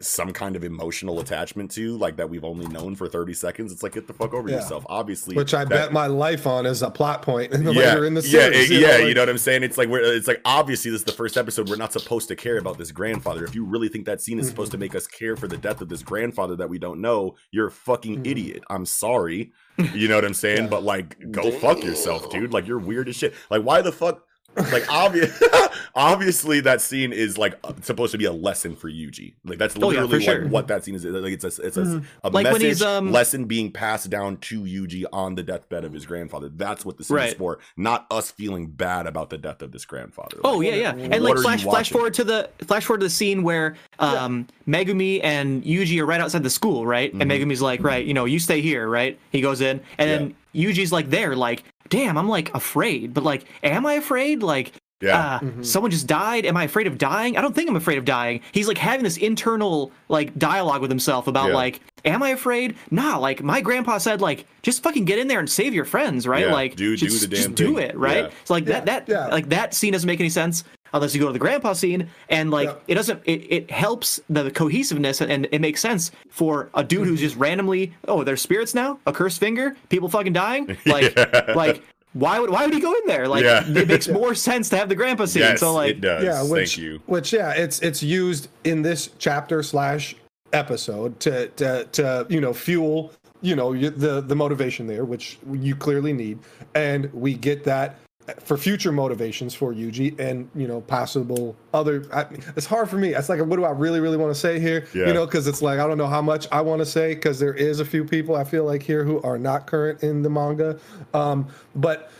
some 0.00 0.32
kind 0.32 0.54
of 0.54 0.62
emotional 0.62 1.18
attachment 1.18 1.68
to 1.72 1.96
like 1.98 2.16
that 2.16 2.30
we've 2.30 2.44
only 2.44 2.66
known 2.68 2.94
for 2.94 3.08
30 3.08 3.34
seconds 3.34 3.72
it's 3.72 3.82
like 3.82 3.94
get 3.94 4.06
the 4.06 4.12
fuck 4.12 4.32
over 4.32 4.48
Yeah. 4.48 4.56
yourself 4.56 4.84
obviously 4.88 5.34
Which 5.34 5.52
I 5.52 5.64
that- 5.64 5.68
bet 5.68 5.92
my 5.92 6.06
life 6.06 6.46
on 6.46 6.64
is 6.64 6.80
a 6.82 6.90
plot 6.90 7.22
point 7.22 7.52
in 7.52 7.64
the 7.64 7.72
yeah, 7.74 7.80
later 7.94 8.04
in 8.06 8.14
the 8.14 8.20
yeah, 8.22 8.28
series. 8.42 8.70
it- 8.70 8.74
you 8.74 8.80
know, 8.82 8.86
yeah. 8.88 8.96
like- 8.98 9.06
you 9.08 9.14
know 9.14 9.22
what 9.22 9.28
I'm 9.28 9.38
saying? 9.38 9.64
It's 9.64 9.76
like 9.76 9.88
we're 9.88 10.00
it's 10.14 10.28
like 10.28 10.40
obviously 10.44 10.92
this 10.92 11.00
is 11.00 11.04
the 11.04 11.12
first 11.12 11.36
episode. 11.36 11.68
We're 11.68 11.74
not 11.76 11.92
supposed 11.92 12.28
to 12.28 12.36
care 12.36 12.58
about 12.58 12.78
this 12.78 12.92
grandfather. 12.92 13.44
If 13.44 13.54
you 13.56 13.64
really 13.64 13.88
think 13.88 14.06
that 14.06 14.20
scene 14.20 14.38
is 14.38 14.46
supposed 14.46 14.70
to 14.70 14.76
Mm-hmm. 14.76 14.80
make 14.82 14.94
us 14.94 15.08
care 15.08 15.34
for 15.36 15.48
the 15.48 15.56
death 15.56 15.80
of 15.80 15.88
this 15.88 16.02
grandfather 16.04 16.54
that 16.56 16.68
we 16.70 16.78
don't 16.78 17.00
know, 17.00 17.34
you're 17.50 17.66
a 17.66 17.70
fucking 17.72 18.22
Mhm. 18.22 18.26
idiot. 18.30 18.62
I'm 18.70 18.86
sorry. 18.86 19.52
You 19.94 20.06
know 20.08 20.14
what 20.14 20.24
I'm 20.24 20.34
saying? 20.34 20.64
Yeah. 20.64 20.68
But 20.68 20.84
like, 20.84 21.32
go 21.32 21.50
fuck 21.50 21.82
yourself, 21.82 22.30
dude. 22.30 22.52
Like 22.52 22.66
you're 22.68 22.78
weird 22.78 23.08
as 23.08 23.16
shit. 23.16 23.34
Like 23.50 23.62
why 23.62 23.82
the 23.82 23.90
fuck? 23.92 24.22
Like 24.56 24.90
obvious, 24.92 25.42
obviously 25.94 26.60
that 26.60 26.80
scene 26.80 27.12
is 27.12 27.38
like 27.38 27.58
uh, 27.64 27.72
supposed 27.82 28.12
to 28.12 28.18
be 28.18 28.24
a 28.24 28.32
lesson 28.32 28.74
for 28.76 28.90
Yuji. 28.90 29.34
Like 29.44 29.58
that's 29.58 29.76
Oh, 29.80 29.90
yeah, 29.90 30.02
literally 30.02 30.26
like 30.26 30.36
sure. 30.36 30.48
what 30.48 30.68
that 30.68 30.84
scene 30.84 30.94
is. 30.94 31.04
Like 31.04 31.32
it's 31.32 31.44
a 31.44 31.62
it's 31.62 31.76
a, 31.76 31.82
Mhm. 31.82 32.04
a 32.24 32.30
Like 32.30 32.44
message 32.44 32.82
um, 32.82 33.12
lesson 33.12 33.44
being 33.44 33.70
passed 33.70 34.10
down 34.10 34.36
to 34.38 34.62
Yuji 34.62 35.04
on 35.12 35.34
the 35.34 35.42
deathbed 35.42 35.84
of 35.84 35.92
his 35.92 36.04
grandfather. 36.04 36.48
That's 36.48 36.84
what 36.84 36.98
the 36.98 37.04
scene 37.04 37.18
is 37.18 37.34
for, 37.34 37.58
not 37.76 38.06
us 38.10 38.30
feeling 38.30 38.66
bad 38.66 39.06
about 39.06 39.30
the 39.30 39.38
death 39.38 39.62
of 39.62 39.72
this 39.72 39.84
grandfather. 39.84 40.38
Oh 40.44 40.58
Like, 40.58 40.68
yeah, 40.68 40.74
yeah, 40.74 40.90
and 40.96 41.22
like 41.22 41.36
flash 41.38 41.62
flash 41.62 41.90
forward 41.90 42.14
to 42.14 42.24
the 42.24 42.50
flash 42.66 42.84
forward 42.84 43.00
to 43.00 43.06
the 43.06 43.10
scene 43.10 43.42
where 43.42 43.76
um 43.98 44.46
Megumi 44.68 45.20
and 45.22 45.62
Yuji 45.64 46.00
are 46.00 46.06
right 46.06 46.20
outside 46.20 46.42
the 46.42 46.50
school, 46.50 46.86
right? 46.86 47.12
And 47.12 47.22
Mm-hmm. 47.22 47.50
Megumi's 47.50 47.62
like, 47.62 47.82
right, 47.82 48.04
you 48.04 48.14
know, 48.14 48.24
you 48.24 48.38
stay 48.38 48.60
here, 48.60 48.88
right? 48.88 49.18
He 49.30 49.40
goes 49.40 49.60
in, 49.60 49.80
and 49.98 50.10
then 50.10 50.34
Yuji's 50.54 50.92
like 50.92 51.10
there, 51.10 51.36
like, 51.36 51.64
damn, 51.88 52.16
I'm 52.18 52.28
like 52.28 52.54
afraid, 52.54 53.14
but 53.14 53.24
like, 53.24 53.44
am 53.62 53.86
I 53.86 53.94
afraid? 53.94 54.42
Like, 54.42 54.72
yeah, 55.00 55.36
uh, 55.36 55.40
Mhm. 55.40 55.64
someone 55.64 55.90
just 55.90 56.06
died. 56.06 56.44
Am 56.44 56.56
I 56.58 56.64
afraid 56.64 56.86
of 56.86 56.98
dying? 56.98 57.36
I 57.38 57.40
don't 57.40 57.54
think 57.54 57.70
I'm 57.70 57.76
afraid 57.76 57.96
of 57.96 58.04
dying. 58.04 58.40
He's 58.52 58.68
like 58.68 58.76
having 58.76 59.02
this 59.02 59.16
internal 59.16 59.92
like 60.10 60.36
dialogue 60.38 60.82
with 60.82 60.90
himself 60.90 61.26
about 61.26 61.48
Yeah. 61.48 61.54
like, 61.54 61.80
am 62.04 62.22
I 62.22 62.30
afraid? 62.30 62.74
Nah, 62.90 63.16
like 63.16 63.42
my 63.42 63.62
grandpa 63.62 63.96
said, 63.96 64.20
like 64.20 64.44
just 64.62 64.82
fucking 64.82 65.06
get 65.06 65.18
in 65.18 65.26
there 65.26 65.38
and 65.38 65.48
save 65.48 65.72
your 65.72 65.86
friends, 65.86 66.26
right? 66.26 66.44
Yeah, 66.46 66.52
like 66.52 66.76
do- 66.76 66.96
do 66.98 67.06
just, 67.08 67.22
the 67.22 67.28
just 67.34 67.48
damn 67.48 67.54
do 67.54 67.78
it, 67.78 67.96
right? 67.96 68.24
Yeah. 68.24 68.30
So 68.44 68.52
like 68.52 68.66
that 68.66 68.84
that 68.86 69.08
yeah. 69.08 69.28
like 69.28 69.48
that 69.48 69.72
scene 69.72 69.92
doesn't 69.94 70.06
make 70.06 70.20
any 70.20 70.28
sense 70.28 70.64
unless 70.92 71.14
you 71.14 71.20
go 71.20 71.26
to 71.26 71.32
the 71.32 71.38
grandpa 71.38 71.72
scene 71.72 72.08
and 72.28 72.50
like 72.50 72.68
Yeah. 72.68 72.74
it 72.88 72.94
doesn't 72.94 73.22
it, 73.24 73.40
it 73.52 73.70
helps 73.70 74.20
the 74.28 74.50
cohesiveness 74.50 75.20
and 75.20 75.48
it 75.52 75.60
makes 75.60 75.80
sense 75.80 76.10
for 76.30 76.70
a 76.74 76.82
dude 76.84 77.06
who's 77.06 77.20
just 77.20 77.36
randomly 77.36 77.92
oh 78.08 78.24
there's 78.24 78.42
spirits 78.42 78.74
now 78.74 78.98
a 79.06 79.12
cursed 79.12 79.38
finger 79.40 79.76
people 79.88 80.08
fucking 80.08 80.32
dying 80.32 80.76
like 80.86 81.14
Yeah. 81.16 81.52
like 81.54 81.82
why 82.12 82.40
would 82.40 82.50
why 82.50 82.64
would 82.64 82.74
he 82.74 82.80
go 82.80 82.92
in 82.92 83.06
there 83.06 83.28
like 83.28 83.44
Yeah. 83.44 83.64
it 83.66 83.86
makes 83.88 84.08
more 84.20 84.34
sense 84.34 84.68
to 84.70 84.76
have 84.76 84.88
the 84.88 84.96
grandpa 84.96 85.26
scene 85.26 85.42
yes, 85.42 85.60
so 85.60 85.72
like 85.74 85.90
it 85.90 86.00
does. 86.00 86.24
yeah, 86.24 86.42
which, 86.42 86.74
Thank 86.74 86.78
you. 86.84 87.00
Which 87.06 87.32
yeah, 87.32 87.52
it's 87.52 87.78
it's 87.80 88.02
used 88.02 88.48
in 88.64 88.82
this 88.82 89.10
chapter 89.18 89.62
slash 89.62 90.16
episode 90.52 91.20
to 91.20 91.46
to 91.50 91.84
to 91.92 92.26
you 92.28 92.40
know 92.40 92.52
fuel 92.52 93.12
you 93.42 93.54
know 93.56 93.72
the 93.76 94.20
the 94.20 94.34
motivation 94.34 94.86
there, 94.86 95.04
which 95.04 95.38
you 95.52 95.74
clearly 95.76 96.12
need, 96.12 96.38
and 96.74 97.10
we 97.14 97.32
get 97.34 97.64
that 97.64 97.96
for 98.38 98.56
future 98.56 98.92
motivations 98.92 99.54
for 99.54 99.72
Yuji 99.72 100.18
and 100.18 100.48
you 100.54 100.66
know 100.66 100.80
possible 100.82 101.56
other. 101.74 102.04
I, 102.12 102.26
it's 102.56 102.66
hard 102.66 102.88
for 102.88 102.96
me. 102.96 103.14
It's 103.14 103.28
like 103.28 103.40
what 103.40 103.56
do 103.56 103.64
I 103.64 103.70
really 103.70 104.00
really 104.00 104.16
want 104.16 104.34
to 104.34 104.38
say 104.38 104.60
here? 104.60 104.86
Yeah. 104.94 105.06
You 105.06 105.14
know, 105.14 105.26
because 105.26 105.46
it's 105.46 105.62
like 105.62 105.78
I 105.78 105.86
don't 105.86 105.98
know 105.98 106.06
how 106.06 106.22
much 106.22 106.46
I 106.52 106.60
want 106.60 106.80
to 106.80 106.86
say 106.86 107.14
because 107.14 107.38
there 107.38 107.54
is 107.54 107.80
a 107.80 107.84
few 107.84 108.04
people 108.04 108.36
I 108.36 108.44
feel 108.44 108.64
like 108.64 108.82
here 108.82 109.04
who 109.04 109.20
are 109.22 109.38
not 109.38 109.66
current 109.66 110.02
in 110.02 110.22
the 110.22 110.30
manga, 110.30 110.78
um, 111.14 111.48
but. 111.74 112.10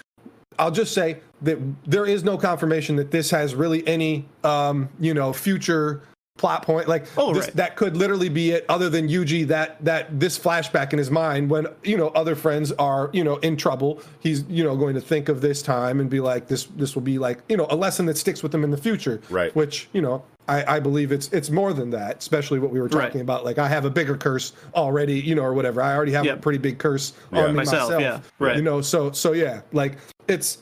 I'll 0.59 0.71
just 0.71 0.93
say 0.93 1.21
that 1.41 1.59
there 1.87 2.05
is 2.05 2.23
no 2.23 2.37
confirmation 2.37 2.97
that 2.97 3.11
this 3.11 3.31
has 3.31 3.55
really 3.55 3.87
any, 3.89 4.27
um, 4.45 4.91
you 4.99 5.15
know, 5.15 5.33
future 5.33 6.03
plot 6.39 6.63
point. 6.65 6.89
Like 6.89 7.07
Oh, 7.19 7.35
this, 7.35 7.45
right. 7.47 7.57
that 7.57 7.77
could 7.77 7.97
literally 7.97 8.29
be 8.31 8.51
it. 8.53 8.65
Other 8.69 8.89
than 8.89 9.09
Yuji, 9.09 9.47
that 9.49 9.83
that 9.85 10.19
this 10.19 10.39
flashback 10.39 10.93
in 10.93 10.99
his 10.99 11.11
mind 11.11 11.51
when 11.51 11.67
you 11.85 11.97
know 11.97 12.09
other 12.09 12.35
friends 12.35 12.73
are 12.73 13.11
you 13.13 13.23
know 13.25 13.37
in 13.39 13.57
trouble, 13.57 14.01
he's 14.21 14.45
you 14.49 14.65
know 14.65 14.77
going 14.77 14.95
to 14.95 15.01
think 15.01 15.29
of 15.29 15.41
this 15.41 15.61
time 15.63 16.01
and 16.01 16.09
be 16.09 16.21
like, 16.21 16.49
this 16.49 16.65
this 16.77 16.95
will 16.95 17.03
be 17.03 17.19
like 17.19 17.41
you 17.49 17.57
know 17.57 17.67
a 17.71 17.77
lesson 17.77 18.07
that 18.07 18.17
sticks 18.17 18.43
with 18.43 18.55
him 18.55 18.65
in 18.65 18.71
the 18.71 18.77
future. 18.77 19.21
Right. 19.31 19.55
Which 19.55 19.89
you 19.93 20.01
know. 20.01 20.25
I, 20.49 20.77
I 20.77 20.81
believe 20.81 21.13
it's 21.13 21.29
it's 21.29 21.49
more 21.51 21.73
than 21.73 21.91
that, 21.91 22.19
especially 22.19 22.59
what 22.59 22.73
we 22.73 22.81
were 22.81 22.89
Right. 22.89 23.05
talking 23.05 23.21
about. 23.21 23.45
Like 23.45 23.59
I 23.59 23.69
have 23.69 23.85
a 23.85 23.91
bigger 23.91 24.17
curse 24.17 24.53
already, 24.75 25.21
you 25.21 25.37
know, 25.37 25.43
or 25.43 25.55
whatever. 25.55 25.81
I 25.81 25.95
already 25.95 26.11
have 26.13 26.25
Yep. 26.25 26.39
a 26.39 26.41
pretty 26.41 26.59
big 26.59 26.79
curse 26.79 27.13
Yeah. 27.33 27.41
on 27.43 27.51
me 27.53 27.57
Myself, 27.59 27.93
myself. 27.93 28.03
yeah, 28.03 28.21
right. 28.41 28.57
You 28.57 28.63
know, 28.63 28.81
so 28.81 29.13
so 29.13 29.31
yeah, 29.33 29.61
like 29.73 29.99
it's 30.27 30.59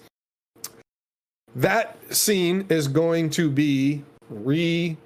that 1.56 1.96
scene 2.14 2.66
is 2.68 2.86
going 2.86 3.30
to 3.30 3.48
be 3.50 4.02
re 4.28 4.96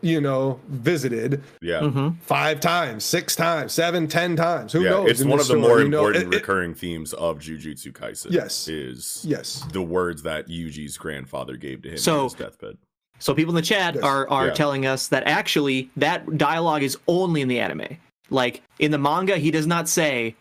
you 0.00 0.20
know 0.20 0.60
visited 0.68 1.42
Yeah. 1.60 1.80
mhm. 1.80 2.16
five 2.20 2.60
times 2.60 3.04
six 3.04 3.34
times 3.36 3.72
seven 3.72 4.06
ten 4.08 4.36
times 4.36 4.72
who 4.72 4.82
yeah, 4.82 4.90
knows 4.90 5.10
it's 5.10 5.20
in 5.20 5.28
one 5.28 5.40
of 5.40 5.46
the 5.46 5.54
story, 5.54 5.60
more 5.60 5.80
you 5.80 5.88
know? 5.88 5.98
important 6.06 6.32
It- 6.32 6.36
it- 6.36 6.40
recurring 6.40 6.74
themes 6.74 7.12
of 7.14 7.38
Jujutsu 7.38 7.92
Kaisen. 7.92 8.30
Yes. 8.30 8.68
is 8.68 9.24
yes 9.26 9.64
the 9.72 9.82
words 9.82 10.22
that 10.22 10.48
Yuji's 10.48 10.96
grandfather 10.96 11.56
gave 11.56 11.82
to 11.82 11.90
him 11.90 11.98
So- 11.98 12.18
on 12.18 12.24
his 12.24 12.34
deathbed. 12.34 12.76
so 13.18 13.34
people 13.34 13.50
in 13.52 13.56
the 13.56 13.62
chat 13.62 13.94
Yes. 13.96 14.04
are 14.04 14.28
are 14.30 14.46
Yeah. 14.48 14.52
telling 14.54 14.86
us 14.86 15.08
that 15.08 15.24
actually 15.26 15.90
that 15.96 16.38
dialogue 16.38 16.82
is 16.82 16.96
only 17.08 17.40
in 17.40 17.48
the 17.48 17.58
anime 17.60 17.98
like 18.30 18.62
in 18.78 18.90
the 18.90 18.98
manga 18.98 19.36
he 19.38 19.50
does 19.50 19.66
not 19.66 19.88
say 19.88 20.34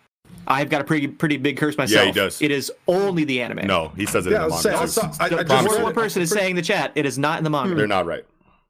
i've 0.48 0.70
got 0.70 0.82
a 0.82 0.84
pretty 0.84 1.08
pretty 1.08 1.38
big 1.38 1.56
curse 1.58 1.78
myself 1.78 2.06
Yeah, 2.06 2.12
he 2.12 2.12
does. 2.12 2.42
it 2.42 2.52
is 2.52 2.72
only 2.88 3.24
the 3.24 3.42
anime 3.42 3.66
No, 3.66 3.94
he 3.96 4.06
says 4.06 4.28
it 4.28 4.32
yeah 4.32 4.44
in 4.44 4.50
the 4.50 4.56
was 4.56 4.62
saying, 4.62 4.76
manga. 4.78 5.16
I 5.20 5.24
I, 5.24 5.26
I 5.26 5.30
the 5.30 5.44
just 5.44 5.68
one, 5.68 5.76
read 5.76 5.84
one 5.84 5.92
it. 5.94 5.96
person 5.96 6.22
is 6.22 6.30
saying 6.30 6.52
in 6.52 6.56
the 6.58 6.62
chat 6.62 6.92
it 6.96 7.06
is 7.06 7.18
not 7.18 7.38
in 7.38 7.44
the 7.46 7.50
manga 7.50 7.74
They're 7.76 7.88
not 7.88 8.06
right. 8.06 8.26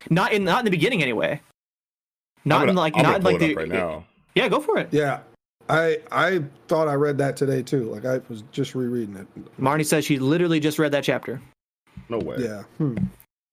Not 0.10 0.34
in 0.34 0.44
not 0.44 0.60
in 0.60 0.66
the 0.66 0.72
beginning 0.72 1.02
anyway 1.02 1.42
not 2.46 2.60
gonna, 2.60 2.72
in 2.72 2.76
like 2.76 2.96
I'm 2.96 3.04
not 3.04 3.16
in 3.18 3.22
pull 3.24 3.32
like 3.34 3.42
it 3.42 3.46
the 3.48 3.52
up 3.54 3.58
right 3.58 3.68
now. 3.70 4.06
yeah 4.36 4.48
go 4.48 4.60
for 4.60 4.78
it 4.78 4.90
yeah 4.92 5.20
i 5.70 5.98
i 6.12 6.42
thought 6.68 6.88
i 6.88 6.94
read 6.94 7.18
that 7.18 7.36
today 7.38 7.62
too 7.62 7.92
like 7.94 8.06
i 8.06 8.20
was 8.30 8.44
just 8.52 8.74
rereading 8.76 9.16
it 9.18 9.28
marnie 9.60 9.86
says 9.86 10.06
she 10.06 10.18
literally 10.20 10.60
just 10.60 10.80
read 10.80 10.92
that 10.94 11.04
chapter 11.04 11.42
No 12.10 12.20
way. 12.20 12.38
yeah 12.40 12.64
hmm. 12.78 12.96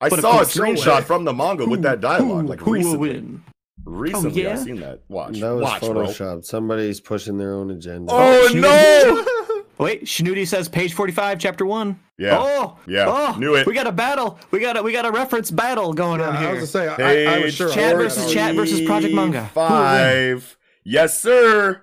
I 0.01 0.09
But 0.10 0.20
saw 0.20 0.31
a 0.32 0.35
course, 0.36 0.56
no 0.56 0.64
screenshot 0.64 0.97
way. 0.98 1.02
from 1.05 1.24
the 1.24 1.32
manga 1.32 1.64
with 1.66 1.81
that 1.82 2.01
dialogue. 2.02 2.47
Like 2.47 2.60
who 2.60 2.72
will 2.72 2.76
recently. 2.78 2.98
win 2.98 3.43
Recently, 3.86 4.47
I 4.47 4.51
yeah? 4.51 4.56
seen 4.56 4.76
that. 4.81 5.01
Watch. 5.09 5.40
That 5.40 5.51
was 5.52 5.62
Watch, 5.62 6.18
bro. 6.18 6.40
Somebody's 6.43 7.01
pushing 7.01 7.36
their 7.39 7.52
own 7.55 7.70
agenda. 7.70 8.10
Oh 8.14 8.51
no! 8.55 9.24
wait 9.85 10.05
Shnudi 10.05 10.47
says 10.47 10.69
page 10.69 10.94
45 10.94 11.39
chapter 11.39 11.65
1 11.66 11.98
Yeah. 12.19 12.39
oh 12.40 12.78
Yeah. 12.86 13.05
oh 13.09 13.39
Knew 13.39 13.55
it. 13.55 13.66
we 13.66 13.74
got 13.74 13.86
a 13.86 13.93
battle 13.93 14.39
we 14.51 14.59
got 14.61 14.77
a 14.77 14.82
we 14.82 14.93
got 14.93 15.05
a 15.06 15.11
reference 15.11 15.51
battle 15.51 15.93
going 15.93 16.20
yeah, 16.20 16.28
on 16.28 16.36
i 16.36 16.51
was 16.52 16.73
gonna 16.73 16.97
say 16.97 17.05
I, 17.28 17.35
I 17.35 17.39
was 17.39 17.44
Page 17.44 17.55
sure 17.55 17.70
I 17.70 17.74
Chad 17.74 17.97
read 17.97 18.11
that 18.11 18.15
versus 18.16 18.32
chat 18.32 18.55
versus 18.55 18.81
Project 18.82 19.15
Manga. 19.15 19.44
Who? 19.44 19.48
Five. 19.55 20.56
Yes, 20.85 21.20
sir. 21.20 21.82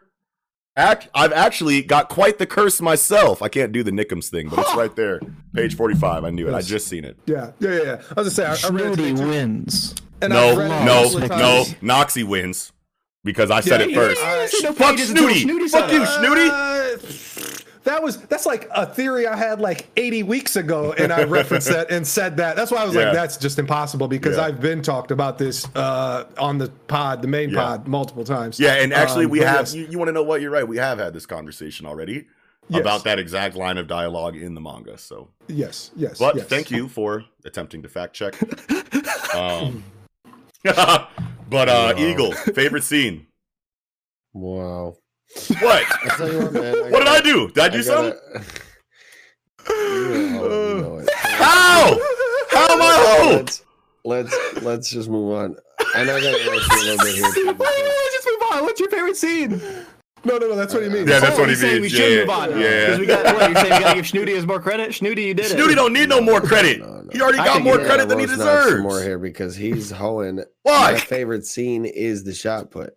Act, 0.77 1.09
I've 1.13 1.33
actually 1.33 1.81
got 1.81 2.07
quite 2.07 2.37
the 2.37 2.45
curse 2.45 2.79
myself. 2.81 3.41
I 3.41 3.49
can't 3.49 3.73
do 3.73 3.83
the 3.83 3.91
Nickums 3.91 4.29
thing, 4.29 4.47
but 4.47 4.59
it's 4.59 4.75
right 4.75 4.95
there, 4.95 5.19
page 5.53 5.75
forty-five. 5.75 6.23
I 6.23 6.29
knew 6.29 6.47
it. 6.47 6.53
I 6.53 6.61
just 6.61 6.87
seen 6.87 7.03
it. 7.03 7.17
Yeah, 7.25 7.51
yeah, 7.59 7.69
yeah. 7.71 7.83
yeah. 7.83 7.91
I 8.15 8.21
was 8.21 8.29
gonna 8.29 8.29
say 8.29 8.45
I, 8.45 8.51
I 8.67 8.71
read 8.71 8.85
it 8.93 8.95
Snooty 8.95 9.13
wins. 9.13 9.95
And 10.21 10.31
no, 10.33 10.49
I've 10.51 10.57
read 10.57 10.71
it 10.71 10.81
a 10.81 10.85
no, 10.85 11.03
no. 11.27 11.27
times. 11.27 11.73
Noxie 11.81 12.23
wins 12.23 12.71
because 13.23 13.51
I 13.51 13.59
said 13.59 13.81
Yeah, 13.81 13.87
it 13.87 13.95
first. 13.95 14.21
yeah, 14.21 14.47
yeah, 14.61 14.69
no 14.69 14.75
Fuck 14.75 14.97
Snooty. 14.99 15.39
Snooty 15.41 15.67
Fuck 15.67 15.91
you. 15.91 16.05
Snooty. 16.05 16.47
Uh, 16.49 17.60
that 17.83 18.03
was 18.03 18.17
that's 18.23 18.45
like 18.45 18.67
a 18.75 18.85
theory 18.85 19.25
I 19.27 19.35
had 19.35 19.59
like 19.59 19.87
80 19.97 20.23
weeks 20.23 20.55
ago, 20.55 20.93
and 20.93 21.11
I 21.11 21.23
referenced 21.23 21.67
that 21.69 21.89
and 21.91 22.05
said 22.05 22.37
that. 22.37 22.55
That's 22.55 22.71
why 22.71 22.79
I 22.81 22.85
was 22.85 22.93
Yeah. 22.95 23.05
like, 23.05 23.13
that's 23.13 23.37
just 23.37 23.57
impossible 23.59 24.07
because 24.07 24.37
Yeah. 24.37 24.43
I've 24.45 24.59
been 24.61 24.81
talked 24.81 25.11
about 25.11 25.37
this 25.37 25.67
uh, 25.75 26.25
on 26.37 26.57
the 26.57 26.69
pod, 26.87 27.21
the 27.21 27.27
main 27.27 27.49
Yeah. 27.49 27.59
pod, 27.61 27.87
multiple 27.87 28.23
times. 28.23 28.59
Yeah, 28.59 28.73
and 28.75 28.93
actually, 28.93 29.25
Um, 29.25 29.31
we 29.31 29.39
have. 29.39 29.55
yes. 29.61 29.73
You, 29.73 29.87
you 29.89 29.97
want 29.97 30.09
to 30.09 30.13
know 30.13 30.23
what? 30.23 30.41
You're 30.41 30.51
right. 30.51 30.67
We 30.67 30.77
have 30.77 30.99
had 30.99 31.13
this 31.13 31.25
conversation 31.25 31.85
already 31.85 32.27
Yes. 32.69 32.79
about 32.81 33.03
that 33.05 33.17
exact 33.19 33.55
line 33.55 33.77
of 33.77 33.87
dialogue 33.87 34.35
in 34.37 34.53
the 34.53 34.61
manga. 34.61 34.97
So, 34.97 35.29
Yes, 35.47 35.91
yes. 35.95 36.19
but 36.19 36.35
yes. 36.35 36.45
thank 36.45 36.69
you 36.71 36.87
for 36.87 37.25
attempting 37.43 37.81
to 37.81 37.89
fact 37.89 38.13
check. 38.13 38.35
um, 39.35 39.83
but 40.63 40.69
uh, 40.73 41.07
Wow. 41.49 41.93
Eagle, 41.97 42.31
favorite 42.31 42.83
scene. 42.83 43.25
Wow. 44.33 44.95
What? 45.59 45.85
I'll 46.03 46.17
tell 46.17 46.31
you 46.31 46.39
what, 46.39 46.53
man. 46.53 46.91
what 46.91 46.99
did 46.99 47.07
I 47.07 47.21
do? 47.21 47.47
Did 47.49 47.59
I 47.63 47.69
do 47.69 47.77
I 47.79 47.81
something? 47.81 48.19
gotta- 48.33 48.45
You 49.69 50.09
know, 50.09 50.43
you 50.75 50.81
know 50.81 50.97
it. 50.99 51.09
How? 51.13 51.97
How 52.49 52.73
am 52.73 52.81
I 52.81 53.17
whole? 53.21 53.33
Let's 53.37 53.63
let's 54.03 54.61
let's 54.63 54.89
just 54.89 55.07
move 55.09 55.33
on. 55.35 55.55
I 55.95 56.03
know 56.03 56.15
I 56.15 56.21
gotta 56.21 56.37
ask 56.37 56.45
you 56.45 56.51
a 56.51 56.83
little 56.83 57.05
bit 57.05 57.15
here. 57.15 57.31
too, 57.33 57.53
because- 57.53 57.59
Let's 57.59 58.13
just 58.13 58.27
move 58.27 58.51
on. 58.51 58.63
What's 58.63 58.79
your 58.79 58.89
favorite 58.89 59.17
scene? 59.17 59.61
No, 60.23 60.37
no, 60.37 60.49
no. 60.49 60.55
That's 60.55 60.73
what 60.73 60.83
he 60.83 60.89
means. 60.89 61.09
Yeah, 61.09 61.19
that's 61.19 61.35
Oh, 61.37 61.41
what 61.41 61.49
he 61.49 61.53
he's 61.55 61.61
saying 61.61 61.81
means. 61.81 61.93
We 61.93 61.99
Yeah, 61.99 62.05
should 62.05 62.13
yeah, 62.13 62.19
move 62.21 62.29
on. 62.29 62.59
yeah. 62.59 62.85
Because 62.85 62.99
we 62.99 63.05
got 63.07 63.25
what 63.35 63.49
you're 63.51 63.55
saying. 63.61 63.73
We 63.73 63.79
gotta 63.79 63.95
give 63.95 64.07
Snooty 64.07 64.33
his 64.35 64.45
more 64.45 64.59
credit. 64.59 64.93
Snooty, 64.93 65.23
you 65.23 65.33
did 65.33 65.45
it. 65.45 65.49
Snooty 65.49 65.73
don't 65.75 65.93
need 65.93 66.09
no 66.09 66.21
more 66.21 66.41
credit. 66.41 66.79
No, 66.79 67.01
no. 67.01 67.09
He 67.11 67.21
already 67.21 67.39
I 67.39 67.45
got 67.45 67.61
more 67.63 67.79
he- 67.79 67.85
credit 67.85 68.07
than 68.09 68.19
he 68.19 68.25
Roast 68.25 68.37
Knox 68.39 68.51
some 68.51 68.63
deserves. 68.65 68.83
More 68.83 69.01
here 69.01 69.17
because 69.19 69.55
he's 69.55 69.89
hoeing. 69.91 70.43
Why? 70.63 70.93
My 70.93 70.99
favorite 70.99 71.45
scene 71.45 71.85
is 71.85 72.23
the 72.23 72.33
shot 72.33 72.69
put. 72.71 72.93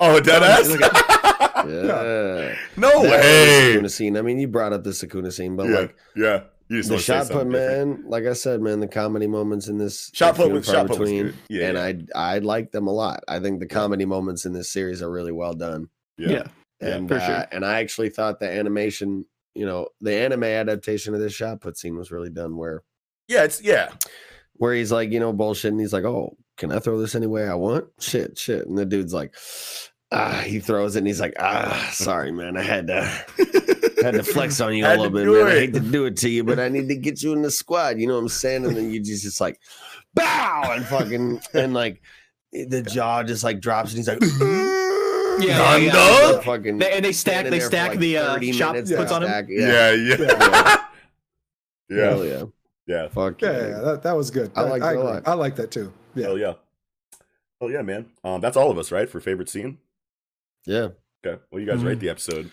Oh, 0.00 0.20
dead 0.20 0.42
ass. 0.42 0.68
look 0.68 0.80
Yeah. 1.68 2.54
no 2.76 3.02
That 3.02 3.10
way. 3.10 3.74
Sukuna 3.76 3.90
scene. 3.90 4.16
I 4.16 4.22
mean, 4.22 4.38
you 4.38 4.48
brought 4.48 4.72
up 4.72 4.84
the 4.84 4.90
Sukuna 4.90 5.32
scene, 5.32 5.56
but 5.56 5.68
Yeah, 5.68 5.76
like 5.78 5.96
yeah. 6.16 6.42
You 6.68 6.78
just 6.78 6.88
the 6.88 6.94
want 6.94 7.04
shot 7.04 7.18
put, 7.26 7.26
something 7.32 7.50
different. 7.50 8.00
man. 8.00 8.10
Like 8.10 8.24
I 8.24 8.32
said, 8.32 8.62
man, 8.62 8.80
the 8.80 8.88
comedy 8.88 9.26
moments 9.26 9.68
in 9.68 9.76
this 9.76 10.10
Shot 10.14 10.36
put 10.36 10.46
with 10.46 10.54
was- 10.54 10.68
and 10.68 10.74
shot 10.76 10.86
put 10.86 10.98
was 11.00 11.08
between, 11.10 11.26
good. 11.26 11.34
Yeah, 11.50 11.68
and 11.68 12.08
yeah. 12.08 12.18
I 12.18 12.34
I 12.36 12.38
like 12.38 12.72
them 12.72 12.86
a 12.86 12.92
lot. 12.92 13.22
I 13.28 13.40
think 13.40 13.60
the 13.60 13.66
comedy 13.66 14.04
moments 14.06 14.46
in 14.46 14.52
this 14.54 14.70
series 14.70 15.02
are 15.02 15.10
really 15.10 15.32
well 15.32 15.52
done. 15.54 15.88
Yeah. 16.16 16.28
Yeah. 16.30 16.42
Yeah, 16.80 16.88
and 16.96 17.08
for 17.08 17.14
uh, 17.16 17.26
sure. 17.26 17.46
and 17.52 17.64
I 17.64 17.80
actually 17.80 18.08
thought 18.10 18.40
the 18.40 18.50
animation, 18.50 19.24
you 19.54 19.66
know, 19.66 19.88
the 20.00 20.14
anime 20.14 20.44
adaptation 20.44 21.14
of 21.14 21.20
this 21.20 21.32
shot 21.34 21.60
put 21.60 21.76
scene 21.78 21.96
was 21.96 22.10
really 22.10 22.30
done 22.30 22.56
where 22.56 22.82
Yeah, 23.28 23.44
it's 23.44 23.62
yeah. 23.62 23.90
where 24.54 24.74
he's 24.74 24.90
like, 24.90 25.12
you 25.12 25.20
know, 25.20 25.32
bullshit, 25.32 25.70
and 25.72 25.80
he's 25.80 25.92
like, 25.92 26.04
oh, 26.04 26.36
can 26.56 26.72
I 26.72 26.78
throw 26.80 26.98
this 27.00 27.14
any 27.14 27.26
way 27.28 27.46
I 27.48 27.54
want? 27.54 27.84
Shit, 28.00 28.36
shit, 28.38 28.66
and 28.66 28.76
the 28.78 28.84
dude's 28.86 29.12
like, 29.14 29.34
ah, 30.12 30.42
he 30.44 30.60
throws 30.60 30.94
it, 30.94 30.98
and 31.00 31.06
he's 31.06 31.20
like, 31.20 31.34
ah, 31.38 31.88
sorry, 31.92 32.30
man, 32.32 32.56
I 32.56 32.62
had 32.62 32.86
to 32.88 33.02
had 34.02 34.14
to 34.14 34.22
flex 34.22 34.60
on 34.60 34.74
you 34.74 34.86
a 34.86 34.90
little 34.90 35.10
bit, 35.10 35.24
do 35.24 35.32
man. 35.44 35.46
I 35.46 35.58
hate 35.58 35.74
to 35.74 35.80
do 35.80 36.04
it 36.06 36.16
to 36.18 36.28
you, 36.28 36.44
but 36.44 36.58
I 36.60 36.68
need 36.68 36.88
to 36.88 36.96
get 36.96 37.22
you 37.22 37.32
in 37.32 37.42
the 37.42 37.50
squad. 37.50 37.98
You 37.98 38.06
know 38.06 38.14
what 38.14 38.20
I'm 38.22 38.28
saying? 38.28 38.66
And 38.66 38.76
then 38.76 38.90
you 38.90 39.00
just 39.00 39.22
just 39.22 39.40
like, 39.40 39.60
bow, 40.14 40.72
and 40.74 40.84
fucking, 40.84 41.40
and 41.54 41.74
like 41.74 42.02
the 42.52 42.82
jaw 42.82 43.22
just 43.22 43.42
like 43.44 43.60
drops, 43.60 43.94
and 43.94 43.98
he's 43.98 44.08
like. 44.08 44.20
Yeah, 45.40 45.76
yeah, 45.78 45.90
Thunder? 45.92 46.36
Like, 46.36 46.44
fucking 46.44 46.78
They, 46.78 46.92
and 46.92 47.04
they 47.06 47.12
stack. 47.12 47.46
They 47.46 47.58
stack 47.58 47.90
like, 47.92 47.98
the 48.00 48.18
uh, 48.18 48.40
shop 48.52 48.74
minutes 48.74 48.92
puts 48.92 49.10
to 49.10 49.14
on 49.16 49.22
him. 49.22 49.28
stack- 49.30 49.46
Yeah, 49.48 49.92
yeah. 49.92 50.76
Yeah. 51.88 52.10
Hell 52.10 52.24
yeah. 52.26 52.44
Yeah. 52.86 53.08
Fuck 53.08 53.40
Yeah, 53.40 53.52
yeah, 53.52 53.80
that, 53.80 54.02
that 54.02 54.12
was 54.16 54.30
good. 54.30 54.52
I 54.54 54.60
liked 54.62 54.84
it 54.84 54.88
a 54.88 54.90
agree. 54.90 55.02
lot. 55.02 55.22
I 55.26 55.32
like 55.32 55.56
that 55.56 55.70
too. 55.70 55.90
Yeah. 56.14 56.26
Hell 56.26 56.38
yeah. 56.38 56.52
Oh 57.62 57.68
yeah, 57.68 57.80
man. 57.80 58.10
Um, 58.22 58.42
that's 58.42 58.58
all 58.58 58.70
of 58.70 58.76
us, 58.76 58.92
right? 58.92 59.08
For 59.08 59.20
favorite 59.20 59.48
scene. 59.48 59.78
Yeah. 60.66 60.88
Okay. 61.24 61.40
Well, 61.50 61.60
you 61.60 61.66
guys 61.66 61.80
Mhm. 61.80 61.86
rate 61.86 62.00
the 62.00 62.08
episode. 62.10 62.50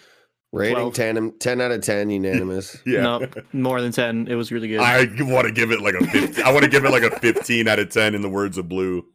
Rating 0.51 0.75
12. 0.77 0.93
10, 0.95 1.33
10 1.39 1.61
out 1.61 1.71
of 1.71 1.81
10, 1.81 2.09
unanimous. 2.09 2.77
Yeah. 2.85 3.01
No, 3.01 3.27
more 3.53 3.81
than 3.81 3.91
ten. 3.91 4.27
It 4.27 4.33
was 4.33 4.51
really 4.51 4.67
good. 4.67 4.79
I 4.79 5.05
want 5.21 5.45
to 5.45 5.53
give 5.53 5.71
it 5.71 5.79
like 5.79 5.93
a 5.93 6.03
15. 6.07 6.43
I 6.43 6.51
want 6.51 6.63
to 6.63 6.69
give 6.69 6.85
it 6.85 6.89
like 6.89 7.03
a 7.03 7.11
15 7.19 7.67
out 7.67 7.77
of 7.77 7.89
10 7.91 8.15
in 8.15 8.23
the 8.23 8.29
words 8.29 8.57
of 8.57 8.67
Blue. 8.67 9.05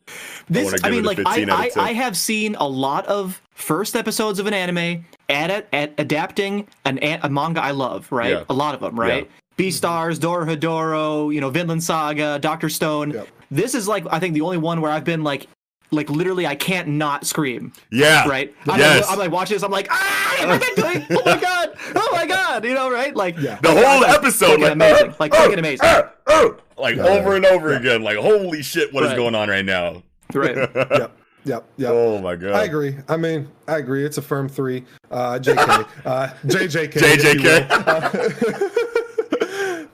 This, 0.48 0.64
wanna 0.64 0.76
I, 0.84 0.90
mean, 0.90 1.02
like 1.02 1.18
I, 1.26 1.44
I, 1.50 1.70
I 1.76 1.92
have 1.92 2.16
seen 2.16 2.54
a 2.54 2.68
lot 2.68 3.04
of 3.06 3.42
first 3.50 3.96
episodes 3.96 4.38
of 4.38 4.46
an 4.46 4.54
anime 4.54 5.04
at, 5.28 5.66
at 5.72 5.94
adapting 5.98 6.68
an, 6.84 6.98
an 6.98 7.18
a 7.24 7.28
manga 7.28 7.60
I 7.60 7.72
love, 7.72 8.12
right? 8.12 8.30
Yeah. 8.30 8.44
A 8.48 8.54
lot 8.54 8.76
of 8.76 8.80
them, 8.80 8.98
right? 8.98 9.24
Yeah. 9.24 9.30
Beastars, 9.56 10.18
Dorohedoro, 10.20 11.34
you 11.34 11.40
know, 11.40 11.50
Vinland 11.50 11.82
Saga, 11.82 12.38
Doctor 12.38 12.68
Stone. 12.68 13.10
Yep. 13.10 13.28
This 13.50 13.74
is 13.74 13.88
like 13.88 14.04
I 14.10 14.18
think 14.20 14.34
the 14.34 14.40
only 14.42 14.58
one 14.58 14.80
where 14.80 14.90
I've 14.90 15.04
been 15.04 15.24
like, 15.24 15.46
like 15.94 16.10
literally 16.10 16.46
I 16.46 16.54
can't 16.54 16.88
not 16.88 17.26
scream, 17.26 17.72
Yeah. 17.90 18.28
right? 18.28 18.54
I'm, 18.68 18.78
Yes. 18.78 19.02
like, 19.02 19.12
I'm 19.12 19.18
like 19.18 19.30
watching 19.30 19.54
this, 19.56 19.62
I'm 19.62 19.70
like, 19.70 19.88
ah, 19.90 20.36
what 20.40 20.48
am 20.48 20.60
I 20.62 20.92
doing? 20.92 21.06
Oh 21.10 21.22
my 21.24 21.40
god, 21.40 21.70
oh 21.96 22.08
my 22.12 22.26
god, 22.26 22.64
you 22.64 22.74
know, 22.74 22.90
right? 22.90 23.14
Like, 23.14 23.36
Yeah. 23.38 23.58
The 23.62 23.70
whole 23.70 24.04
episode, 24.04 24.46
fucking 24.60 24.62
like 24.62 24.72
amazing. 24.72 25.08
"Uh, 25.10 25.14
Like, 25.20 25.32
uh, 25.32 25.36
fucking 25.36 25.58
amazing." 25.58 25.86
uh, 25.86 26.02
uh," 26.26 26.48
like 26.76 26.96
Yeah. 26.96 27.02
over 27.04 27.36
and 27.36 27.46
over 27.46 27.72
again. 27.74 28.02
Like, 28.02 28.16
holy 28.18 28.62
shit, 28.62 28.92
what 28.92 29.04
is 29.04 29.10
Right. 29.10 29.16
going 29.16 29.34
on 29.34 29.48
right 29.48 29.64
now? 29.64 30.02
right? 30.32 30.56
Yep. 30.74 31.18
Yep. 31.46 31.64
Yep. 31.76 31.90
Oh 31.92 32.18
my 32.22 32.36
god. 32.36 32.52
I 32.52 32.64
agree. 32.64 32.96
I 33.06 33.18
mean, 33.18 33.48
I 33.68 33.76
agree. 33.76 34.02
It's 34.04 34.16
a 34.16 34.22
firm 34.22 34.48
three. 34.48 34.84
Uh, 35.10 35.38
JK. 35.38 35.86
uh, 36.06 36.28
JJK. 36.46 36.96
if 36.96 37.22
you 37.34 37.40
JJK. 37.40 38.90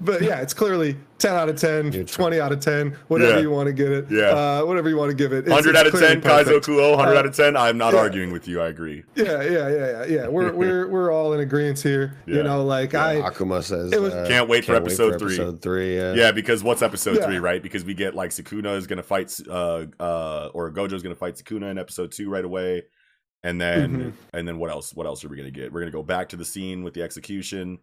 will. 0.01 0.07
But 0.07 0.23
yeah, 0.23 0.41
it's 0.41 0.55
clearly 0.55 0.97
10 1.19 1.35
out 1.35 1.49
of 1.49 1.57
10, 1.57 2.07
20 2.07 2.41
out 2.41 2.53
of 2.53 2.61
10, 2.61 2.97
whatever 3.09 3.33
Yeah. 3.35 3.41
you 3.41 3.51
want 3.51 3.67
to 3.67 3.73
give 3.73 3.93
it. 3.93 4.07
Yeah. 4.11 4.31
Uh, 4.31 4.63
whatever 4.65 4.89
you 4.89 4.97
want 4.97 5.11
to 5.11 5.15
give 5.17 5.33
it. 5.33 5.47
It's- 5.47 5.51
100 5.51 5.71
it's 5.71 5.79
out 5.79 5.87
of 5.87 5.93
clearly 5.93 6.09
10, 6.15 6.23
Kaizo 6.23 6.45
perfect. 6.45 6.67
Kuo. 6.67 6.91
100 6.97 7.15
Uh, 7.15 7.19
out 7.19 7.27
of 7.27 7.35
10. 7.37 7.57
I'm 7.57 7.77
not 7.79 7.93
yeah. 7.93 8.01
arguing 8.01 8.33
with 8.33 8.49
you. 8.49 8.61
I 8.61 8.69
agree. 8.69 9.05
Yeah, 9.15 9.43
yeah, 9.43 9.69
yeah, 9.69 9.69
yeah, 9.69 10.05
yeah. 10.07 10.29
We're 10.29 10.53
we're 10.61 10.89
we're 10.89 11.13
all 11.13 11.33
in 11.35 11.41
agreement 11.41 11.81
here. 11.81 12.17
Yeah. 12.27 12.37
You 12.37 12.43
know, 12.45 12.65
like 12.65 12.93
Yeah. 12.95 13.07
I 13.07 13.15
Akuma 13.31 13.63
says, 13.63 13.93
It 13.93 14.01
was- 14.01 14.15
uh, 14.15 14.25
Can't 14.29 14.49
wait 14.49 14.65
for 14.65 14.75
episode 14.75 15.19
three. 15.19 15.35
Episode 15.35 15.61
three, 15.63 15.97
yeah. 15.97 16.15
Yeah, 16.15 16.33
because 16.33 16.63
what's 16.65 16.83
episode 16.83 17.17
Yeah. 17.19 17.27
three, 17.27 17.39
right? 17.39 17.63
Because 17.63 17.85
we 17.85 17.95
get 17.95 18.15
like 18.15 18.31
Sukuna 18.31 18.77
is 18.77 18.87
gonna 18.87 19.03
fight, 19.03 19.39
uh, 19.51 19.87
uh, 20.01 20.49
or 20.55 20.71
Gojo's 20.73 21.03
gonna 21.03 21.15
fight 21.15 21.35
Sukuna 21.37 21.71
in 21.71 21.79
episode 21.79 22.13
two 22.13 22.31
right 22.31 22.45
away, 22.45 22.85
and 23.43 23.61
then 23.61 23.97
Mhm. 23.97 24.13
and 24.33 24.49
then 24.49 24.59
what 24.59 24.71
else? 24.71 24.95
What 24.95 25.07
else 25.07 25.25
are 25.25 25.29
we 25.29 25.37
gonna 25.37 25.51
get? 25.51 25.73
We're 25.73 25.81
gonna 25.81 25.91
go 25.93 26.03
back 26.03 26.31
to 26.31 26.37
the 26.37 26.45
scene 26.45 26.83
with 26.83 26.95
the 26.95 27.03
execution. 27.03 27.79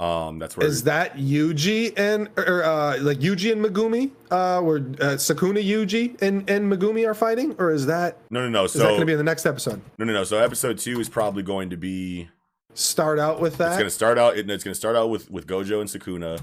Um, 0.00 0.38
that's 0.38 0.56
where 0.56 0.64
is 0.64 0.84
that 0.84 1.16
Yuji 1.16 1.92
and 1.98 2.28
or 2.36 2.62
uh 2.62 2.98
like 3.00 3.18
Yuji 3.18 3.50
and 3.50 3.64
Megumi, 3.64 4.12
uh 4.30 4.60
where 4.60 4.76
uh, 4.76 5.16
Sukuna 5.16 5.64
Yuji 5.64 6.20
and 6.22 6.48
and 6.48 6.72
Megumi 6.72 7.04
are 7.04 7.14
fighting, 7.14 7.56
or 7.58 7.72
is 7.72 7.86
that 7.86 8.16
no, 8.30 8.42
no, 8.42 8.48
no. 8.48 8.64
is 8.64 8.74
that 8.74 8.84
going 8.84 9.00
to 9.00 9.06
be 9.06 9.12
in 9.12 9.18
the 9.18 9.24
next 9.24 9.44
episode? 9.44 9.80
no, 9.98 10.04
no, 10.04 10.12
no. 10.12 10.22
So 10.22 10.38
episode 10.38 10.78
two 10.78 11.00
is 11.00 11.08
probably 11.08 11.42
going 11.42 11.70
to 11.70 11.76
be. 11.76 12.28
Start 12.74 13.18
out 13.18 13.40
with 13.40 13.56
that. 13.56 13.70
It's 13.70 13.78
gonna 13.78 13.90
start 13.90 14.18
out. 14.18 14.38
It, 14.38 14.48
it's 14.48 14.62
gonna 14.62 14.74
start 14.74 14.94
out 14.94 15.10
with 15.10 15.28
with 15.32 15.48
Gojo 15.48 15.80
and 15.80 15.90
Sukuna, 15.90 16.40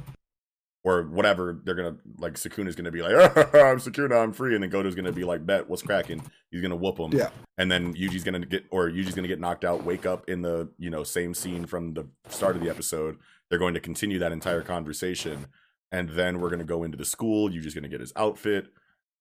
or 0.85 1.03
whatever. 1.03 1.59
They're 1.63 1.75
gonna 1.75 1.95
like 2.17 2.33
Sukuna's 2.33 2.75
gonna 2.75 2.91
be 2.91 3.01
like, 3.01 3.13
"I'm 3.37 3.79
Sukuna, 3.79 4.21
I'm 4.21 4.33
free," 4.33 4.53
and 4.53 4.63
then 4.63 4.69
Gojo's 4.69 4.95
gonna 4.95 5.11
be 5.11 5.23
like, 5.23 5.45
"Bet, 5.45 5.69
what's 5.69 5.81
cracking?" 5.81 6.21
He's 6.51 6.61
gonna 6.61 6.75
whoop 6.75 6.99
him. 6.99 7.11
Yeah. 7.11 7.29
And 7.57 7.71
then 7.71 7.93
Yuji's 7.93 8.23
gonna 8.23 8.39
get, 8.45 8.65
or 8.69 8.89
Yuji's 8.89 9.15
gonna 9.15 9.27
get 9.27 9.39
knocked 9.39 9.65
out. 9.65 9.83
Wake 9.83 10.05
up 10.05 10.29
in 10.29 10.41
the 10.41 10.69
you 10.77 10.89
know 10.89 11.03
same 11.03 11.33
scene 11.33 11.65
from 11.65 11.93
the 11.93 12.05
start 12.29 12.55
of 12.55 12.61
the 12.61 12.69
episode. 12.69 13.17
They're 13.49 13.59
going 13.59 13.73
to 13.75 13.79
continue 13.79 14.19
that 14.19 14.31
entire 14.31 14.61
conversation, 14.61 15.47
and 15.91 16.09
then 16.09 16.39
we're 16.39 16.49
gonna 16.49 16.63
go 16.63 16.83
into 16.83 16.97
the 16.97 17.05
school. 17.05 17.51
You're 17.51 17.63
just 17.63 17.75
gonna 17.75 17.89
get 17.89 17.99
his 18.01 18.13
outfit. 18.15 18.67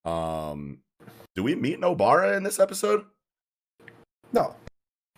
Um, 0.04 0.78
do 1.34 1.42
we 1.42 1.54
meet 1.54 1.80
Nobara 1.80 2.36
in 2.36 2.42
this 2.42 2.58
episode? 2.58 3.04
no, 4.32 4.54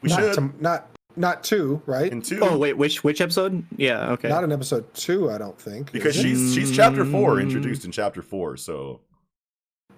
We 0.03 0.09
not 0.11 0.19
should. 0.21 0.35
to, 0.35 0.53
not 0.61 0.89
not 1.17 1.43
two, 1.45 1.81
right? 1.87 2.11
in 2.13 2.21
two. 2.21 2.41
Oh 2.43 2.59
wait, 2.59 2.77
which 2.77 3.03
which 3.05 3.21
episode? 3.21 3.65
Yeah, 3.77 4.11
okay. 4.13 4.29
Not 4.29 4.45
in 4.45 4.53
episode 4.53 4.93
two, 4.95 5.31
I 5.31 5.39
don't 5.39 5.59
think. 5.59 5.93
because 5.93 6.17
is 6.17 6.25
it? 6.25 6.29
she's 6.29 6.55
she's 6.55 6.77
chapter 6.77 7.05
four 7.05 7.41
introduced 7.41 7.85
in 7.85 7.93
chapter 7.93 8.23
four 8.23 8.57
so 8.57 9.01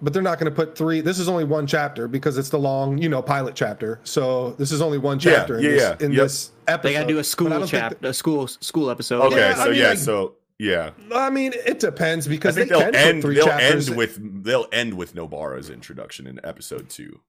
but 0.01 0.13
they're 0.13 0.21
not 0.23 0.39
going 0.39 0.49
to 0.49 0.55
put 0.55 0.77
three. 0.77 1.01
This 1.01 1.19
is 1.19 1.27
only 1.27 1.43
one 1.43 1.67
chapter 1.67 2.07
because 2.07 2.37
it's 2.37 2.47
the 2.47 2.57
long, 2.57 2.97
you 2.99 3.09
know, 3.09 3.21
pilot 3.21 3.53
chapter. 3.53 3.99
So 4.05 4.51
this 4.51 4.71
is 4.71 4.81
only 4.81 4.97
one 4.97 5.19
Yeah, 5.19 5.33
chapter 5.35 5.57
in, 5.57 5.63
yeah, 5.65 5.69
this, 5.71 5.81
yeah, 5.81 6.05
in 6.05 6.11
yep. 6.13 6.21
this 6.23 6.51
episode. 6.69 6.87
they 6.89 6.93
gotta 6.93 7.07
do 7.07 7.19
a 7.19 7.23
school 7.23 7.49
don't 7.49 7.67
chapter, 7.67 8.07
a 8.07 8.13
school 8.13 8.47
school 8.47 8.89
episode. 8.89 9.21
okay 9.23 9.37
Yeah, 9.37 9.49
I 9.57 9.63
so 9.63 9.69
mean, 9.71 9.79
yeah 9.79 9.89
like- 9.89 9.97
so 9.97 10.35
yeah 10.59 10.91
I 11.15 11.29
mean, 11.29 11.53
it 11.65 11.79
depends 11.79 12.27
i 12.27 12.31
because 12.31 12.55
think 12.55 12.69
they 12.69 12.75
they'll 12.77 12.85
can 12.91 12.95
end 12.95 13.21
three 13.21 13.35
they'll 13.35 13.45
chapters. 13.45 13.87
end 13.89 13.97
with 13.97 14.43
they'll 14.43 14.67
end 14.71 14.93
with 14.95 15.15
nobara's 15.15 15.69
introduction 15.69 16.27
in 16.27 16.39
episode 16.43 16.89
two 16.89 17.19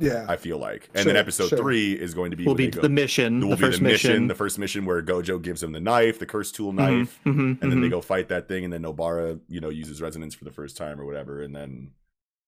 yeah, 0.00 0.26
i 0.28 0.34
feel 0.34 0.58
like 0.58 0.90
and 0.94 1.04
Sure, 1.04 1.12
then 1.12 1.20
episode 1.20 1.48
sure. 1.48 1.58
three 1.58 1.92
is 1.92 2.12
going 2.12 2.32
to 2.32 2.36
be 2.36 2.44
will 2.44 2.56
be 2.56 2.66
go- 2.68 2.80
the 2.80 2.88
mission, 2.88 3.38
will 3.40 3.50
the 3.50 3.56
be 3.56 3.62
first 3.62 3.78
the 3.78 3.84
mission, 3.84 4.10
mission. 4.10 4.26
the 4.26 4.34
first 4.34 4.58
mission 4.58 4.84
where 4.84 5.00
gojo 5.00 5.40
gives 5.40 5.62
him 5.62 5.70
the 5.70 5.78
knife 5.78 6.18
the 6.18 6.26
curse 6.26 6.50
tool 6.50 6.72
Mhm, 6.72 6.76
knife 6.76 7.20
mhm, 7.24 7.62
and 7.62 7.70
then 7.72 7.80
they 7.80 7.86
mhm. 7.86 7.90
go 7.90 8.00
fight 8.00 8.28
that 8.30 8.48
thing 8.48 8.64
and 8.64 8.72
then 8.72 8.82
nobara 8.82 9.38
you 9.48 9.60
know 9.60 9.68
uses 9.68 10.02
resonance 10.02 10.34
for 10.34 10.44
the 10.44 10.50
first 10.50 10.76
time 10.76 11.00
or 11.00 11.04
whatever 11.04 11.40
and 11.40 11.54
then 11.54 11.92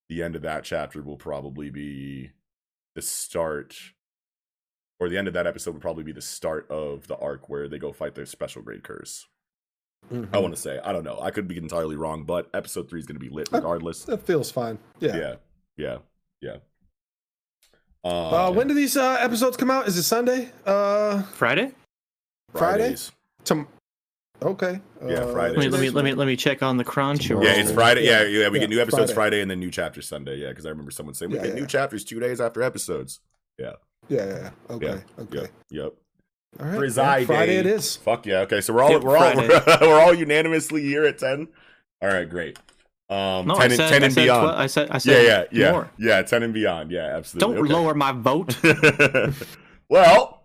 the 0.09 0.21
end 0.21 0.35
of 0.35 0.41
that 0.41 0.65
chapter 0.65 1.01
will 1.01 1.15
probably 1.15 1.69
be 1.69 2.31
the 2.95 3.01
start 3.01 3.77
or 4.99 5.09
the 5.09 5.17
end 5.17 5.27
of 5.27 5.33
that 5.35 5.45
episode 5.47 5.73
would 5.73 5.81
probably 5.81 6.03
be 6.03 6.11
the 6.11 6.21
start 6.21 6.69
of 6.71 7.07
the 7.07 7.17
arc 7.17 7.49
where 7.49 7.67
they 7.67 7.77
go 7.79 7.91
fight 7.91 8.15
their 8.15 8.25
special 8.25 8.61
grade 8.61 8.83
curse. 8.83 9.27
Mhm. 10.11 10.29
I 10.33 10.39
want 10.39 10.55
to 10.55 10.59
say 10.61 10.79
I 10.83 10.91
don't 10.91 11.03
know. 11.03 11.19
I 11.21 11.31
could 11.31 11.47
be 11.47 11.57
entirely 11.57 11.95
wrong, 11.95 12.23
but 12.23 12.49
episode 12.53 12.89
three 12.89 12.99
is 12.99 13.05
going 13.05 13.19
to 13.19 13.25
be 13.25 13.29
lit 13.33 13.49
regardless. 13.51 14.03
That 14.05 14.21
feels 14.25 14.49
fine. 14.51 14.79
Yeah. 14.99 15.15
Yeah, 15.17 15.35
yeah, 15.75 15.97
yeah. 16.41 16.57
Uh, 18.03 18.51
when 18.53 18.67
do 18.67 18.73
these 18.73 18.95
uh, 18.95 19.17
episodes 19.19 19.57
come 19.57 19.69
out? 19.71 19.87
Is 19.87 19.97
it 19.97 20.03
Sunday? 20.03 20.51
Uh, 20.65 21.23
Friday? 21.23 21.71
Friday? 22.51 22.77
Fridays. 22.83 23.11
tom- 23.43 23.67
okay. 24.41 24.79
Yeah, 25.05 25.15
Uh, 25.23 25.31
Friday. 25.33 25.55
Let 25.57 25.59
me 25.65 25.69
let 25.69 25.81
me 25.81 25.89
let 25.89 26.05
me 26.05 26.13
let 26.13 26.27
me 26.27 26.35
check 26.37 26.63
on 26.63 26.77
the 26.77 26.85
Crunchyroll. 26.85 27.43
Yeah, 27.43 27.53
it's 27.59 27.71
Friday. 27.71 28.05
Yeah, 28.05 28.23
yeah, 28.23 28.47
we 28.49 28.57
Yeah, 28.59 28.61
get 28.61 28.69
new 28.69 28.79
episodes 28.81 29.11
Friday. 29.11 29.13
Friday. 29.13 29.41
and 29.41 29.51
then 29.51 29.59
new 29.59 29.71
chapters 29.71 30.07
Sunday. 30.07 30.37
Yeah, 30.37 30.49
because 30.49 30.65
I 30.65 30.69
remember 30.69 30.91
someone 30.91 31.15
saying 31.15 31.31
we 31.31 31.37
Yeah, 31.37 31.43
get 31.43 31.55
yeah. 31.55 31.59
new 31.61 31.67
chapters 31.67 32.05
two 32.05 32.19
days 32.21 32.39
after 32.39 32.61
episodes. 32.61 33.19
Yeah, 33.57 33.73
yeah, 34.09 34.25
yeah. 34.25 34.49
Okay. 34.69 34.85
Yeah, 34.85 35.23
Okay. 35.23 35.37
Yep. 35.41 35.51
Yep. 35.69 35.93
All 36.59 36.65
right. 36.65 36.91
Friday. 36.93 37.25
Friday 37.25 37.57
it 37.57 37.65
is. 37.65 37.95
Fuck 37.97 38.25
yeah. 38.25 38.39
Okay, 38.39 38.61
so 38.61 38.73
we're 38.73 38.81
all 38.83 38.99
we're 38.99 39.17
all 39.17 39.33
Friday. 39.33 39.47
we're, 39.81 39.99
all 39.99 40.13
unanimously 40.13 40.81
here 40.81 41.03
at 41.05 41.17
ten. 41.19 41.47
All 42.01 42.09
right, 42.09 42.27
great. 42.29 42.57
Um, 43.09 43.47
No, 43.47 43.53
ten, 43.55 43.61
I 43.61 43.65
and, 43.65 43.73
said, 43.73 43.89
10 43.89 44.03
I 44.03 44.07
said 44.09 44.23
beyond. 44.23 44.47
twe- 44.55 44.59
I 44.59 44.67
said 44.67 44.89
I 44.89 44.93
yeah, 44.95 44.97
said 44.99 45.25
yeah, 45.25 45.43
yeah, 45.65 45.71
more. 45.71 45.91
yeah. 45.97 46.21
Ten 46.23 46.43
and 46.43 46.53
beyond. 46.53 46.91
Yeah, 46.91 47.05
absolutely. 47.17 47.55
Don't 47.55 47.65
Okay. 47.65 47.73
lower 47.73 47.93
my 47.93 48.11
vote. 48.11 48.57
well, 49.89 50.41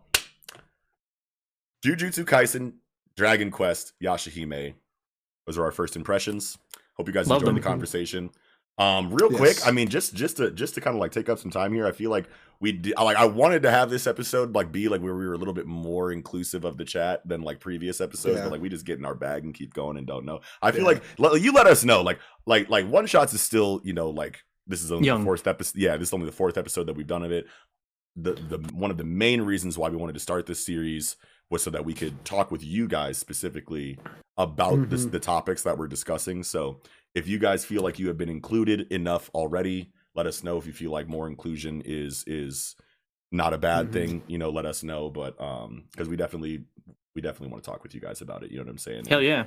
Jujutsu 1.84 2.24
Kaisen, 2.24 2.74
Dragon 3.16 3.50
Quest, 3.50 3.92
Yashahime. 4.02 4.74
Those 5.46 5.58
are 5.58 5.64
our 5.64 5.72
first 5.72 5.96
impressions. 5.96 6.56
Hope 6.96 7.08
you 7.08 7.14
guys 7.14 7.26
Love 7.28 7.42
enjoyed 7.42 7.48
them. 7.56 7.62
the 7.62 7.68
conversation. 7.68 8.30
Um, 8.78 9.12
real 9.12 9.28
quick, 9.30 9.58
I 9.66 9.70
mean, 9.70 9.88
just 9.88 10.14
just 10.14 10.38
to 10.38 10.50
just 10.50 10.74
to 10.74 10.80
kind 10.80 10.96
of 10.96 11.00
like 11.00 11.12
take 11.12 11.28
up 11.28 11.38
some 11.38 11.50
time 11.50 11.72
here. 11.74 11.86
I 11.86 11.92
feel 11.92 12.10
like 12.10 12.26
we 12.60 12.72
d- 12.72 12.94
like 12.96 13.16
I 13.16 13.26
wanted 13.26 13.62
to 13.62 13.70
have 13.70 13.90
this 13.90 14.06
episode 14.06 14.54
like 14.54 14.72
be 14.72 14.88
like 14.88 15.02
where 15.02 15.14
we 15.14 15.26
were 15.26 15.34
a 15.34 15.38
little 15.38 15.52
bit 15.54 15.66
more 15.66 16.10
inclusive 16.10 16.64
of 16.64 16.78
the 16.78 16.84
chat 16.84 17.20
than 17.28 17.42
like 17.42 17.60
previous 17.60 18.00
episodes, 18.00 18.36
Yeah. 18.38 18.44
but 18.44 18.52
like 18.52 18.60
we 18.62 18.68
just 18.70 18.86
get 18.86 18.98
in 18.98 19.04
our 19.04 19.14
bag 19.14 19.44
and 19.44 19.52
keep 19.54 19.74
going 19.74 19.98
and 19.98 20.06
don't 20.06 20.24
know. 20.24 20.40
I 20.62 20.72
feel 20.72 20.80
Yeah. 20.82 20.86
like 20.86 21.02
le- 21.18 21.38
you 21.38 21.52
let 21.52 21.66
us 21.66 21.84
know, 21.84 22.00
like 22.02 22.18
like 22.46 22.70
like 22.70 22.88
one 22.88 23.06
shots 23.06 23.34
is 23.34 23.42
still 23.42 23.80
you 23.84 23.92
know 23.92 24.08
like 24.10 24.42
this 24.66 24.82
is 24.82 24.90
only 24.90 25.06
Young. 25.06 25.20
the 25.20 25.24
fourth 25.26 25.46
episode. 25.46 25.78
Yeah, 25.78 25.96
this 25.98 26.08
is 26.08 26.14
only 26.14 26.26
the 26.26 26.32
fourth 26.32 26.56
episode 26.56 26.84
that 26.86 26.94
we've 26.96 27.06
done 27.06 27.24
of 27.24 27.30
it. 27.32 27.46
The 28.16 28.32
the 28.34 28.58
one 28.72 28.90
of 28.90 28.96
the 28.96 29.04
main 29.04 29.42
reasons 29.42 29.76
why 29.76 29.90
we 29.90 29.96
wanted 29.96 30.14
to 30.14 30.20
start 30.20 30.46
this 30.46 30.64
series 30.64 31.16
was 31.50 31.62
so 31.62 31.70
that 31.70 31.84
we 31.84 31.92
could 31.92 32.24
talk 32.24 32.50
with 32.50 32.64
you 32.64 32.88
guys 32.88 33.18
specifically 33.18 33.98
about 34.38 34.88
this, 34.88 35.04
Mhm. 35.04 35.10
the 35.10 35.20
topics 35.20 35.62
that 35.64 35.76
we're 35.76 35.88
discussing. 35.88 36.42
So 36.42 36.80
if 37.14 37.28
you 37.28 37.38
guys 37.38 37.64
feel 37.64 37.82
like 37.82 37.98
you 37.98 38.08
have 38.08 38.16
been 38.16 38.28
included 38.28 38.90
enough 38.92 39.30
already, 39.34 39.90
let 40.14 40.26
us 40.26 40.42
know. 40.42 40.56
If 40.58 40.66
you 40.66 40.72
feel 40.72 40.90
like 40.90 41.08
more 41.08 41.26
inclusion 41.28 41.82
is 41.84 42.24
is 42.26 42.74
not 43.30 43.52
a 43.54 43.58
bad 43.58 43.88
Mhm. 43.88 43.92
thing, 43.92 44.22
you 44.26 44.38
know, 44.38 44.50
let 44.50 44.66
us 44.66 44.82
know. 44.82 45.10
But 45.10 45.40
um, 45.40 45.84
because 45.92 46.08
we 46.08 46.16
definitely 46.16 46.64
we 47.14 47.22
definitely 47.22 47.48
want 47.52 47.62
to 47.64 47.70
talk 47.70 47.82
with 47.82 47.94
you 47.94 48.00
guys 48.00 48.20
about 48.22 48.42
it. 48.42 48.50
You 48.50 48.58
know 48.58 48.64
what 48.64 48.70
I'm 48.70 48.78
saying? 48.78 49.04
Hell 49.06 49.22
yeah. 49.22 49.44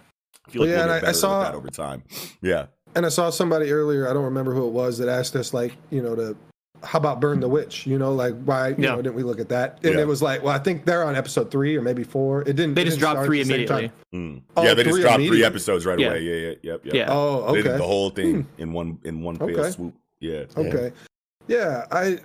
I 0.48 0.52
feel 0.52 0.62
like 0.64 0.70
yeah, 0.70 0.86
we'll 0.86 0.94
and 0.96 1.06
I- 1.06 1.10
I 1.10 1.12
saw- 1.14 1.44
that 1.44 1.56
over 1.56 1.70
time. 1.70 2.04
Yeah. 2.42 2.68
And 2.96 3.06
I 3.06 3.10
saw 3.10 3.30
somebody 3.30 3.72
earlier, 3.72 4.08
I 4.10 4.14
don't 4.14 4.26
remember 4.26 4.54
who 4.54 4.68
it 4.68 4.72
was, 4.72 5.00
that 5.00 5.10
asked 5.10 5.36
us 5.36 5.54
like, 5.54 5.74
you 5.90 6.02
know, 6.02 6.16
to 6.16 6.38
how 6.86 6.98
about 7.00 7.20
burn 7.20 7.40
the 7.40 7.50
witch? 7.50 7.86
You 7.88 7.98
know, 7.98 8.14
like 8.14 8.36
why 8.46 8.70
you 8.70 8.76
Yeah. 8.78 8.92
know 8.92 9.02
didn't 9.02 9.16
we 9.16 9.24
look 9.24 9.40
at 9.40 9.50
that? 9.50 9.80
And 9.84 9.96
Yeah. 9.96 10.02
it 10.02 10.08
was 10.08 10.22
like, 10.22 10.44
well, 10.44 10.54
I 10.54 10.60
think 10.60 10.86
they're 10.86 11.04
on 11.04 11.16
episode 11.16 11.50
three 11.52 11.76
or 11.76 11.82
maybe 11.82 12.04
four. 12.04 12.42
It 12.44 12.56
didn't. 12.56 12.76
They 12.76 12.84
just 12.86 13.00
didn't 13.00 13.14
dropped 13.14 13.26
three 13.26 13.42
at 13.42 13.48
the 13.48 13.54
same 13.54 13.60
immediately. 13.62 13.88
time. 14.14 14.38
Mm. 14.38 14.42
Oh, 14.56 14.64
yeah, 14.64 14.74
they 14.76 14.84
just 14.84 15.02
dropped 15.02 15.24
three 15.24 15.44
episodes 15.44 15.86
right 15.86 16.00
Yeah. 16.00 16.08
away. 16.10 16.22
Yeah, 16.22 16.34
yeah, 16.50 16.54
yep, 16.62 16.86
yep. 16.86 16.94
Yeah. 16.94 17.06
Oh, 17.10 17.52
They 17.52 17.60
okay. 17.60 17.70
did 17.72 17.80
the 17.80 17.84
whole 17.84 18.10
thing 18.12 18.48
in 18.58 18.72
one 18.72 19.00
in 19.04 19.22
one 19.22 19.36
fell 19.38 19.50
Okay. 19.50 19.72
swoop. 19.72 19.94
Yeah. 20.20 20.44
Okay. 20.56 20.92
Yeah, 21.48 21.86
I. 21.92 22.20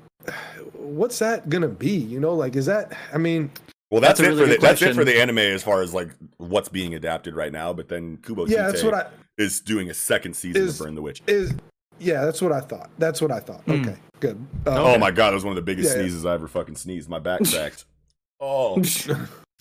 What's 0.75 1.19
that 1.21 1.49
gonna 1.49 1.69
be? 1.69 1.91
You 1.97 2.21
know, 2.21 2.35
like 2.35 2.57
is 2.57 2.67
that? 2.67 2.93
I 3.13 3.19
mean, 3.19 3.51
Well, 3.91 4.01
that's, 4.01 4.21
That's 4.21 4.29
it 4.29 4.31
really 4.31 4.43
for 4.43 4.47
the 4.49 4.55
good 4.57 4.61
that's 4.63 4.83
it 4.83 4.95
for 4.95 5.05
the 5.05 5.21
anime 5.21 5.39
as 5.39 5.63
far 5.65 5.83
as 5.83 5.93
like 5.93 6.11
what's 6.37 6.69
being 6.69 6.95
adapted 6.95 7.35
right 7.35 7.51
now. 7.53 7.73
But 7.73 7.89
then 7.89 8.19
Kubo 8.19 8.47
yeah, 8.47 8.67
that's 8.69 8.85
what 8.85 8.95
I 8.95 9.07
is 9.37 9.61
doing 9.61 9.91
a 9.91 9.95
second 9.95 10.35
season 10.37 10.63
Is- 10.63 10.81
of 10.81 10.87
Burn 10.87 10.95
the 10.95 11.03
Witch. 11.03 11.23
is. 11.27 11.53
Yeah, 12.01 12.25
that's 12.25 12.41
what 12.43 12.51
I 12.53 12.61
thought. 12.61 12.91
That's 12.99 13.21
what 13.23 13.31
I 13.31 13.39
thought. 13.41 13.61
Hmm. 13.63 13.73
Okay, 13.83 13.97
good. 14.21 14.45
Oh 14.67 14.95
Uh, 14.95 14.99
my 14.99 15.11
god, 15.11 15.31
that 15.31 15.35
was 15.35 15.45
one 15.45 15.53
of 15.53 15.57
the 15.57 15.63
biggest 15.63 15.91
Yeah, 15.91 15.97
yeah. 15.97 16.03
sneezes 16.09 16.25
I 16.27 16.35
ever 16.35 16.49
fucking 16.49 16.77
sneezed. 16.77 17.09
My 17.09 17.19
back 17.19 17.43
cracked. 17.45 17.85
oh. 18.41 18.83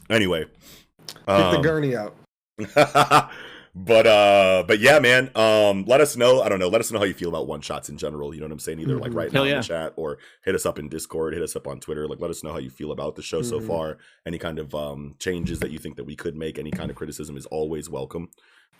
Anyway. 0.09 0.45
Get 1.07 1.25
the 1.25 1.33
um, 1.57 1.61
gurney 1.61 1.95
out. 1.95 2.15
but 3.75 4.07
uh 4.07 4.63
but 4.67 4.79
yeah 4.79 4.99
man 4.99 5.29
um 5.35 5.85
let 5.85 6.01
us 6.01 6.17
know 6.17 6.41
i 6.41 6.49
don't 6.49 6.57
know 6.59 6.67
let 6.67 6.81
us 6.81 6.91
know 6.91 6.97
how 6.97 7.05
you 7.05 7.13
feel 7.13 7.29
about 7.29 7.45
one 7.47 7.61
shots 7.61 7.87
in 7.87 7.97
general 7.97 8.33
you 8.33 8.39
know 8.41 8.47
what 8.47 8.51
i'm 8.51 8.59
saying 8.59 8.79
either 8.79 8.97
like 8.97 9.11
Mhm. 9.11 9.15
right 9.15 9.31
now 9.31 9.43
Hell 9.43 9.51
in 9.53 9.57
the 9.57 9.63
chat 9.63 9.93
or 9.95 10.17
hit 10.43 10.55
us 10.55 10.65
up 10.65 10.79
in 10.79 10.89
discord 10.89 11.33
hit 11.35 11.43
us 11.43 11.55
up 11.55 11.67
on 11.67 11.79
twitter 11.79 12.07
like 12.07 12.19
let 12.19 12.31
us 12.31 12.43
know 12.43 12.51
how 12.51 12.57
you 12.57 12.71
feel 12.71 12.91
about 12.91 13.15
the 13.15 13.21
show 13.21 13.41
so 13.43 13.59
Mhm. 13.59 13.67
far 13.67 13.97
any 14.25 14.39
kind 14.39 14.57
of 14.59 14.73
um 14.73 15.15
changes 15.19 15.59
that 15.59 15.69
you 15.71 15.77
think 15.77 15.97
that 15.97 16.03
we 16.03 16.15
could 16.15 16.35
make 16.35 16.57
any 16.57 16.71
kind 16.71 16.89
of 16.89 16.97
criticism 16.97 17.37
is 17.37 17.45
always 17.45 17.89
welcome 17.89 18.29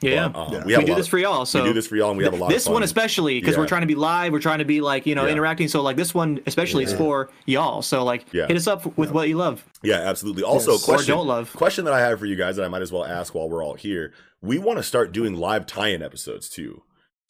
Yeah. 0.01 0.29
But, 0.29 0.39
um, 0.39 0.53
Yeah. 0.53 0.63
we 0.65 0.77
we 0.77 0.83
do 0.85 0.95
this 0.95 1.07
of- 1.07 1.09
for 1.11 1.17
y'all. 1.17 1.45
So 1.45 1.61
we 1.61 1.69
do 1.69 1.73
this 1.73 1.87
for 1.87 1.95
y'all 1.97 2.09
and 2.09 2.17
we 2.17 2.23
have 2.23 2.33
a 2.33 2.37
lot 2.37 2.49
this 2.49 2.63
of 2.63 2.67
fun. 2.67 2.73
one 2.75 2.83
especially 2.83 3.39
because 3.39 3.55
Yeah. 3.55 3.59
we're 3.61 3.67
trying 3.67 3.81
to 3.81 3.87
be 3.87 3.95
live 3.95 4.31
we're 4.31 4.39
trying 4.39 4.59
to 4.59 4.65
be 4.65 4.79
like 4.81 5.05
you 5.05 5.13
know 5.15 5.25
Yeah. 5.25 5.31
interacting 5.33 5.67
so 5.67 5.81
like 5.81 5.97
this 5.97 6.13
one 6.13 6.39
especially 6.47 6.85
is 6.85 6.93
for 6.93 7.29
y'all 7.45 7.81
so 7.81 8.03
like 8.03 8.25
Yeah. 8.31 8.47
hit 8.47 8.55
us 8.55 8.67
up 8.67 8.97
with 8.97 9.11
what 9.11 9.27
you 9.27 9.35
love 9.35 9.65
yeah 9.83 9.95
absolutely 9.97 10.43
also 10.43 10.71
Yes. 10.73 10.83
or 10.83 10.85
question 10.93 11.15
don't 11.15 11.27
love 11.27 11.53
question 11.53 11.83
that 11.85 11.93
I 11.93 11.99
have 11.99 12.19
for 12.19 12.25
you 12.25 12.35
guys 12.37 12.55
that 12.55 12.63
I 12.63 12.69
might 12.69 12.81
as 12.81 12.91
well 12.91 13.03
ask 13.05 13.35
while 13.35 13.49
we're 13.49 13.63
all 13.63 13.73
here. 13.75 14.13
We 14.41 14.57
want 14.57 14.77
to 14.77 14.83
start 14.83 15.11
doing 15.11 15.35
live 15.35 15.65
tie-in 15.65 16.01
episodes 16.01 16.49
too. 16.49 16.81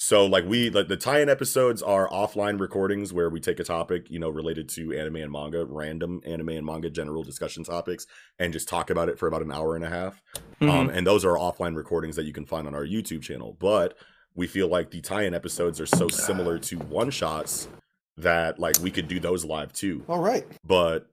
So 0.01 0.25
like 0.25 0.45
we 0.45 0.69
like 0.69 0.87
the 0.87 0.95
tie-in 0.95 1.27
episodes 1.27 1.81
are 1.83 2.07
offline 2.07 2.57
recordings 2.57 3.11
where 3.11 3.29
we 3.29 3.41
take 3.41 3.59
a 3.59 3.65
topic, 3.65 4.09
you 4.09 4.17
know, 4.17 4.29
related 4.29 4.69
to 4.69 4.97
anime 4.97 5.17
and 5.17 5.31
manga, 5.31 5.65
random 5.65 6.21
anime 6.25 6.49
and 6.49 6.65
manga 6.65 6.89
general 6.89 7.21
discussion 7.21 7.65
topics 7.65 8.07
and 8.39 8.53
just 8.53 8.69
talk 8.69 8.89
about 8.89 9.09
it 9.09 9.19
for 9.19 9.27
about 9.27 9.41
an 9.41 9.51
hour 9.51 9.75
and 9.75 9.83
a 9.83 9.89
half. 9.89 10.21
Mhm. 10.61 10.69
Um 10.69 10.89
and 10.89 11.05
those 11.05 11.25
are 11.25 11.35
offline 11.35 11.75
recordings 11.75 12.15
that 12.15 12.23
you 12.23 12.31
can 12.31 12.45
find 12.45 12.65
on 12.65 12.73
our 12.73 12.85
YouTube 12.85 13.21
channel. 13.21 13.57
But 13.59 13.97
we 14.35 14.47
feel 14.47 14.69
like 14.69 14.89
the 14.89 15.01
tie-in 15.01 15.33
episodes 15.33 15.81
are 15.81 15.85
so 15.85 16.07
similar 16.07 16.57
to 16.59 16.77
one-shots 16.77 17.67
that 18.15 18.57
like 18.57 18.79
we 18.79 18.91
could 18.91 19.09
do 19.09 19.19
those 19.19 19.43
live 19.43 19.73
too. 19.73 20.05
All 20.07 20.21
right. 20.21 20.47
But 20.65 21.07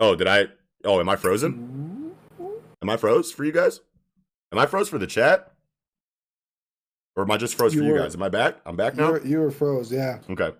oh, 0.00 0.16
did 0.16 0.26
I 0.26 0.48
Oh, 0.84 1.00
am 1.00 1.08
I 1.08 1.16
frozen? 1.16 2.12
Am 2.82 2.90
I 2.90 2.96
froze 2.96 3.32
for 3.32 3.44
you 3.44 3.52
guys? 3.52 3.80
Am 4.52 4.58
I 4.58 4.66
froze 4.66 4.88
for 4.88 4.98
the 4.98 5.06
chat? 5.06 5.52
Or 7.16 7.22
am 7.24 7.30
I 7.30 7.38
just 7.38 7.54
froze 7.54 7.74
You 7.74 7.80
for 7.80 7.86
you 7.86 7.98
guys? 7.98 8.14
Am 8.14 8.22
I 8.22 8.28
back? 8.28 8.56
I'm 8.66 8.76
back 8.76 8.94
You 8.94 9.00
now. 9.02 9.12
were, 9.12 9.26
you 9.26 9.38
were 9.40 9.50
froze. 9.50 9.90
Yeah. 9.90 10.18
Okay. 10.30 10.52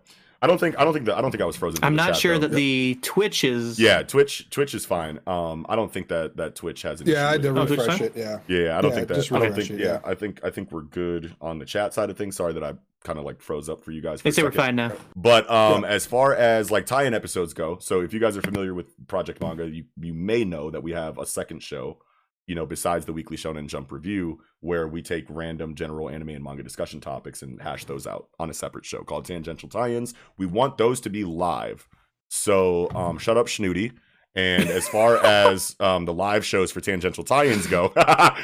I 0.43 0.47
don't 0.47 0.59
think 0.59 0.79
I 0.79 0.85
don't 0.85 0.93
think 0.93 1.07
that 1.07 1.17
I 1.17 1.23
don't 1.23 1.31
think 1.31 1.43
I 1.43 1.47
was 1.47 1.57
frozen. 1.57 1.83
i'm 1.83 1.97
not 1.97 2.09
chat, 2.09 2.17
sure 2.19 2.39
though. 2.39 2.47
that 2.49 2.55
the 2.55 2.99
twitch 3.01 3.43
is 3.43 3.79
Yeah, 3.81 4.03
Twitch 4.03 4.49
Twitch 4.51 4.75
is 4.75 4.85
fine. 4.85 5.19
Um, 5.27 5.65
I 5.69 5.77
don't 5.77 5.91
think 5.91 6.09
that 6.09 6.37
that 6.37 6.55
Twitch 6.55 6.83
has 6.83 7.01
an 7.01 7.07
Yeah, 7.09 7.29
I 7.29 7.33
issue 7.35 7.43
did 7.43 7.53
with 7.53 7.57
it. 7.57 7.61
Oh, 7.63 7.67
Twitch 7.67 7.79
refresh 7.81 8.01
it. 8.03 8.13
Yeah. 8.17 8.39
Yeah, 8.47 8.59
yeah, 8.59 8.79
I 8.79 8.81
don't 8.83 8.91
Yeah, 8.91 8.97
think 8.97 9.09
that. 9.09 9.33
I 9.33 9.39
don't 9.39 9.55
think. 9.55 9.71
it, 9.71 9.81
yeah, 9.81 9.87
yeah. 9.87 10.01
I 10.05 10.15
think 10.15 10.41
I 10.45 10.51
think 10.51 10.71
we're 10.73 10.83
good 10.83 11.35
on 11.41 11.59
the 11.59 11.65
chat 11.65 11.95
side 11.95 12.11
of 12.11 12.19
things. 12.19 12.37
Sorry 12.37 12.53
that 12.53 12.63
I 12.63 12.75
kind 13.03 13.19
of 13.19 13.25
like 13.25 13.41
froze 13.41 13.69
up 13.71 13.83
for 13.83 13.93
you 13.93 14.03
guys. 14.03 14.21
For 14.21 14.25
they 14.25 14.31
a 14.31 14.33
say 14.35 14.43
we're 14.43 14.51
fine 14.53 14.77
now 14.77 14.93
But 15.17 15.51
um, 15.51 15.85
as 15.87 16.05
far 16.05 16.35
as 16.35 16.71
like 16.71 16.85
tie-in 16.87 17.15
episodes 17.15 17.55
go, 17.55 17.79
so 17.79 18.01
if 18.03 18.13
you 18.13 18.21
guys 18.21 18.37
are 18.37 18.43
familiar 18.43 18.75
with 18.75 18.87
Project 19.09 19.41
Manga, 19.41 19.67
you 19.69 19.85
you 20.01 20.13
may 20.13 20.45
know 20.45 20.71
that 20.71 20.83
we 20.83 20.93
have 20.93 21.17
a 21.19 21.25
second 21.25 21.63
show, 21.63 21.99
you 22.47 22.55
know, 22.55 22.67
besides 22.67 23.07
the 23.07 23.13
weekly 23.13 23.37
Shonen 23.37 23.67
Jump 23.67 23.91
review, 23.91 24.41
where 24.61 24.87
we 24.87 25.03
take 25.03 25.25
random 25.29 25.75
general 25.75 26.09
anime 26.09 26.31
and 26.31 26.45
manga 26.45 26.63
discussion 26.63 27.01
topics 27.01 27.43
and 27.43 27.61
hash 27.61 27.85
those 27.85 28.07
out 28.07 28.29
on 28.39 28.51
a 28.51 28.55
separate 28.55 28.85
show 28.85 29.03
called 29.03 29.25
Tangential 29.25 29.69
Tie-ins. 29.69 30.15
We 30.39 30.47
want 30.47 30.79
those 30.79 31.01
to 31.03 31.11
be 31.11 31.25
live. 31.25 31.89
So 32.29 32.91
um, 32.95 33.19
shut 33.19 33.37
up, 33.37 33.47
Schnooty. 33.47 33.93
And 34.37 34.69
as 34.69 34.87
far 34.87 35.17
as 35.25 35.75
um, 35.81 36.05
the 36.05 36.13
live 36.13 36.45
shows 36.45 36.71
for 36.71 36.81
tangential 36.81 37.25
tie-ins 37.25 37.67
go, 37.67 37.93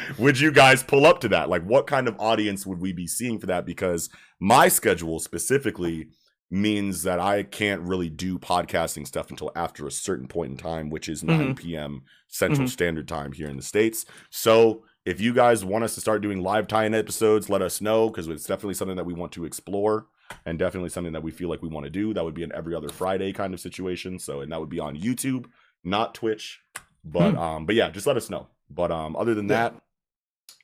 would 0.19 0.41
you 0.41 0.51
guys 0.51 0.83
pull 0.83 1.07
up 1.07 1.21
to 1.21 1.29
that? 1.29 1.49
Like, 1.49 1.63
what 1.63 1.87
kind 1.87 2.09
of 2.09 2.19
audience 2.19 2.67
would 2.67 2.81
we 2.81 2.93
be 2.93 3.07
seeing 3.07 3.39
for 3.39 3.47
that? 3.47 3.67
Because 3.67 4.09
my 4.41 4.69
schedule 4.69 5.21
specifically 5.21 6.09
means 6.53 7.03
that 7.05 7.19
I 7.19 7.43
can't 7.45 7.81
really 7.83 8.11
do 8.11 8.39
podcasting 8.39 9.07
stuff 9.07 9.31
until 9.31 9.51
after 9.57 9.87
a 9.87 9.91
certain 9.91 10.29
point 10.29 10.51
in 10.53 10.57
time, 10.59 10.91
which 10.91 11.09
is 11.09 11.25
9 11.25 11.55
p.m. 11.55 12.03
Central 12.29 12.67
Mhm. 12.67 12.71
Standard 12.71 13.09
Time 13.09 13.33
here 13.33 13.49
in 13.49 13.57
the 13.57 13.63
States. 13.63 14.05
So 14.29 14.85
if 15.07 15.19
you 15.21 15.33
guys 15.33 15.65
want 15.65 15.83
us 15.83 15.95
to 15.95 16.01
start 16.03 16.21
doing 16.23 16.43
live 16.43 16.69
tie-in 16.69 16.95
episodes, 16.95 17.49
let 17.49 17.63
us 17.63 17.81
know 17.81 18.09
because 18.11 18.29
it's 18.29 18.45
definitely 18.47 18.75
something 18.75 18.97
that 18.97 19.07
we 19.07 19.15
want 19.15 19.33
to 19.33 19.45
explore 19.47 20.07
and 20.45 20.59
definitely 20.59 20.91
something 20.91 21.13
that 21.15 21.23
we 21.23 21.31
feel 21.31 21.49
like 21.49 21.63
we 21.63 21.69
want 21.71 21.85
to 21.85 21.91
do. 21.91 22.13
That 22.13 22.23
would 22.25 22.35
be 22.35 22.43
an 22.45 22.53
every 22.55 22.75
other 22.75 22.89
Friday 22.91 23.33
kind 23.33 23.55
of 23.55 23.61
situation. 23.61 24.19
So 24.19 24.41
and 24.43 24.53
that 24.53 24.61
would 24.61 24.69
be 24.69 24.79
on 24.79 24.97
YouTube, 24.97 25.47
not 25.83 26.15
Twitch. 26.15 26.61
But 27.05 27.35
um, 27.35 27.65
but 27.67 27.75
yeah, 27.75 27.89
just 27.91 28.07
let 28.07 28.17
us 28.19 28.29
know. 28.31 28.47
But 28.71 28.91
um, 28.93 29.17
other 29.17 29.35
than 29.35 29.49
Yeah. 29.49 29.71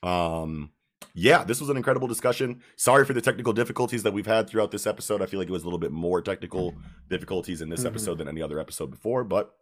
that, 0.01 0.07
um, 0.07 0.71
yeah, 1.19 1.43
this 1.43 1.59
was 1.59 1.69
an 1.69 1.77
incredible 1.77 2.07
discussion. 2.07 2.61
Sorry 2.77 3.03
for 3.05 3.13
the 3.13 3.21
technical 3.21 3.51
difficulties 3.53 4.03
that 4.03 4.13
we've 4.13 4.25
had 4.25 4.49
throughout 4.49 4.71
this 4.71 4.87
episode. 4.87 5.21
I 5.21 5.25
feel 5.25 5.39
like 5.39 5.49
it 5.49 5.51
was 5.51 5.63
a 5.63 5.65
little 5.65 5.79
bit 5.79 5.91
more 5.91 6.21
technical 6.21 6.75
difficulties 7.09 7.61
in 7.61 7.69
this 7.69 7.83
Mhm. 7.83 7.87
episode 7.87 8.17
than 8.19 8.27
any 8.27 8.41
other 8.41 8.59
episode 8.59 8.89
before, 8.89 9.23
but 9.23 9.53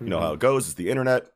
you 0.00 0.08
know 0.08 0.16
Mm-hmm. 0.18 0.24
how 0.26 0.32
it 0.34 0.40
goes. 0.40 0.66
It's 0.66 0.74
the 0.74 0.88
internet. 0.90 1.26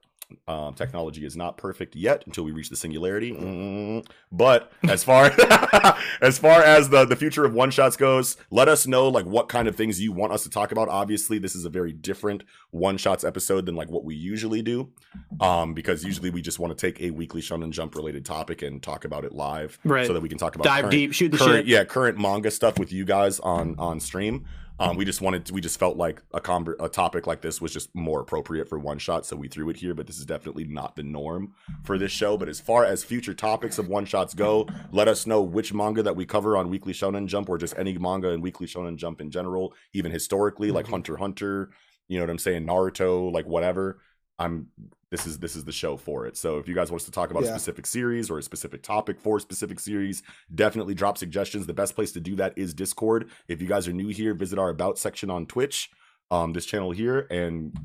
Um, 0.48 0.74
technology 0.74 1.24
is 1.24 1.36
not 1.36 1.56
perfect 1.56 1.94
yet 1.94 2.24
until 2.26 2.42
we 2.42 2.50
reach 2.50 2.68
the 2.68 2.74
singularity. 2.76 3.32
Mm, 3.32 4.04
But 4.32 4.72
as 4.88 5.04
far 5.04 5.26
as 6.20 6.36
far 6.38 6.62
as 6.62 6.88
the 6.88 7.04
the 7.04 7.14
future 7.14 7.44
of 7.44 7.54
one 7.54 7.70
shots 7.70 7.96
goes, 7.96 8.36
let 8.50 8.68
us 8.68 8.86
know 8.88 9.08
like 9.08 9.24
what 9.24 9.48
kind 9.48 9.68
of 9.68 9.76
things 9.76 10.00
you 10.00 10.10
want 10.12 10.32
us 10.32 10.42
to 10.42 10.50
talk 10.50 10.72
about. 10.72 10.88
Obviously, 10.88 11.38
this 11.38 11.54
is 11.54 11.64
a 11.64 11.70
very 11.70 11.92
different 11.92 12.42
one 12.70 12.96
shots 12.96 13.22
episode 13.22 13.66
than 13.66 13.76
like 13.76 13.88
what 13.88 14.04
we 14.04 14.16
usually 14.16 14.62
do, 14.62 14.90
um, 15.40 15.74
because 15.74 16.04
usually 16.04 16.30
we 16.30 16.42
just 16.42 16.58
want 16.58 16.76
to 16.76 16.80
take 16.90 17.00
a 17.00 17.10
weekly 17.10 17.40
Shonen 17.40 17.70
Jump 17.70 17.94
related 17.94 18.24
topic 18.24 18.62
and 18.62 18.82
talk 18.82 19.04
about 19.04 19.24
it 19.24 19.32
live, 19.32 19.78
Right. 19.84 20.06
So 20.08 20.12
that 20.12 20.20
we 20.22 20.28
can 20.28 20.38
talk 20.38 20.56
about 20.56 20.64
Dive 20.64 20.80
current- 20.82 20.90
deep, 20.90 21.12
shoot 21.12 21.30
the 21.30 21.38
current, 21.38 21.54
shit. 21.58 21.66
yeah, 21.66 21.84
current 21.84 22.18
manga 22.18 22.50
stuff 22.50 22.78
with 22.80 22.92
you 22.92 23.04
guys 23.04 23.38
on 23.40 23.76
on 23.78 24.00
stream. 24.00 24.44
Um, 24.78 24.96
we 24.96 25.06
just 25.06 25.22
wanted, 25.22 25.46
to, 25.46 25.54
we 25.54 25.62
just 25.62 25.78
felt 25.78 25.96
like 25.96 26.22
a 26.34 26.40
conver- 26.40 26.76
a 26.80 26.88
topic 26.88 27.26
like 27.26 27.40
this 27.40 27.60
was 27.62 27.72
just 27.72 27.94
more 27.94 28.20
appropriate 28.20 28.68
for 28.68 28.78
one 28.78 28.98
shot, 28.98 29.24
so 29.24 29.34
we 29.34 29.48
threw 29.48 29.70
it 29.70 29.76
here. 29.76 29.94
But 29.94 30.06
this 30.06 30.18
is 30.18 30.26
definitely 30.26 30.64
not 30.64 30.96
the 30.96 31.02
norm 31.02 31.54
for 31.84 31.96
this 31.96 32.12
show. 32.12 32.36
But 32.36 32.50
as 32.50 32.60
far 32.60 32.84
as 32.84 33.02
future 33.02 33.32
topics 33.32 33.78
of 33.78 33.88
one 33.88 34.04
shots 34.04 34.34
go, 34.34 34.68
let 34.92 35.08
us 35.08 35.26
know 35.26 35.40
which 35.40 35.72
manga 35.72 36.02
that 36.02 36.16
we 36.16 36.26
cover 36.26 36.56
on 36.58 36.68
Weekly 36.68 36.92
Shonen 36.92 37.26
Jump, 37.26 37.48
or 37.48 37.56
just 37.56 37.78
any 37.78 37.96
manga 37.96 38.30
and 38.30 38.42
Weekly 38.42 38.66
Shonen 38.66 38.96
Jump 38.96 39.20
in 39.22 39.30
general, 39.30 39.74
even 39.94 40.12
historically, 40.12 40.70
like 40.70 40.86
Hunter 40.86 41.16
Hunter. 41.16 41.70
You 42.08 42.18
know 42.18 42.24
what 42.24 42.30
I'm 42.30 42.38
saying? 42.38 42.66
Naruto, 42.66 43.32
like 43.32 43.46
whatever. 43.46 44.00
I'm 44.38 44.68
this 45.10 45.26
is 45.26 45.38
this 45.38 45.54
is 45.54 45.64
the 45.64 45.72
show 45.72 45.96
for 45.96 46.26
it. 46.26 46.36
So 46.36 46.58
if 46.58 46.66
you 46.66 46.74
guys 46.74 46.90
want 46.90 47.02
us 47.02 47.06
to 47.06 47.12
talk 47.12 47.30
about 47.30 47.44
a 47.44 47.46
specific 47.46 47.86
series 47.86 48.28
or 48.28 48.38
a 48.38 48.42
specific 48.42 48.82
topic 48.82 49.20
for 49.20 49.36
a 49.36 49.40
specific 49.40 49.78
series, 49.78 50.22
definitely 50.52 50.94
drop 50.94 51.16
suggestions. 51.16 51.66
The 51.66 51.74
best 51.74 51.94
place 51.94 52.12
to 52.12 52.20
do 52.20 52.34
that 52.36 52.54
is 52.56 52.74
Discord. 52.74 53.30
If 53.46 53.62
you 53.62 53.68
guys 53.68 53.86
are 53.86 53.92
new 53.92 54.08
here, 54.08 54.34
visit 54.34 54.58
our 54.58 54.68
about 54.68 54.98
section 54.98 55.30
on 55.30 55.46
Twitch, 55.46 55.90
um, 56.30 56.52
this 56.52 56.66
channel 56.66 56.90
here, 56.90 57.26
and 57.30 57.76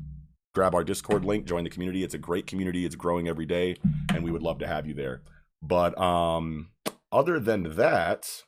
grab 0.52 0.74
our 0.74 0.82
Discord 0.82 1.24
link, 1.24 1.46
join 1.46 1.64
the 1.64 1.70
community. 1.70 2.02
It's 2.02 2.14
a 2.14 2.18
great 2.18 2.46
community. 2.46 2.84
It's 2.84 2.96
growing 2.96 3.28
every 3.28 3.46
day, 3.46 3.76
and 4.12 4.24
we 4.24 4.32
would 4.32 4.42
love 4.42 4.58
to 4.58 4.66
have 4.66 4.86
you 4.86 4.94
there. 4.94 5.22
But 5.62 5.96
um, 5.98 6.70
other 7.12 7.38
than 7.38 7.76
that, 7.76 8.42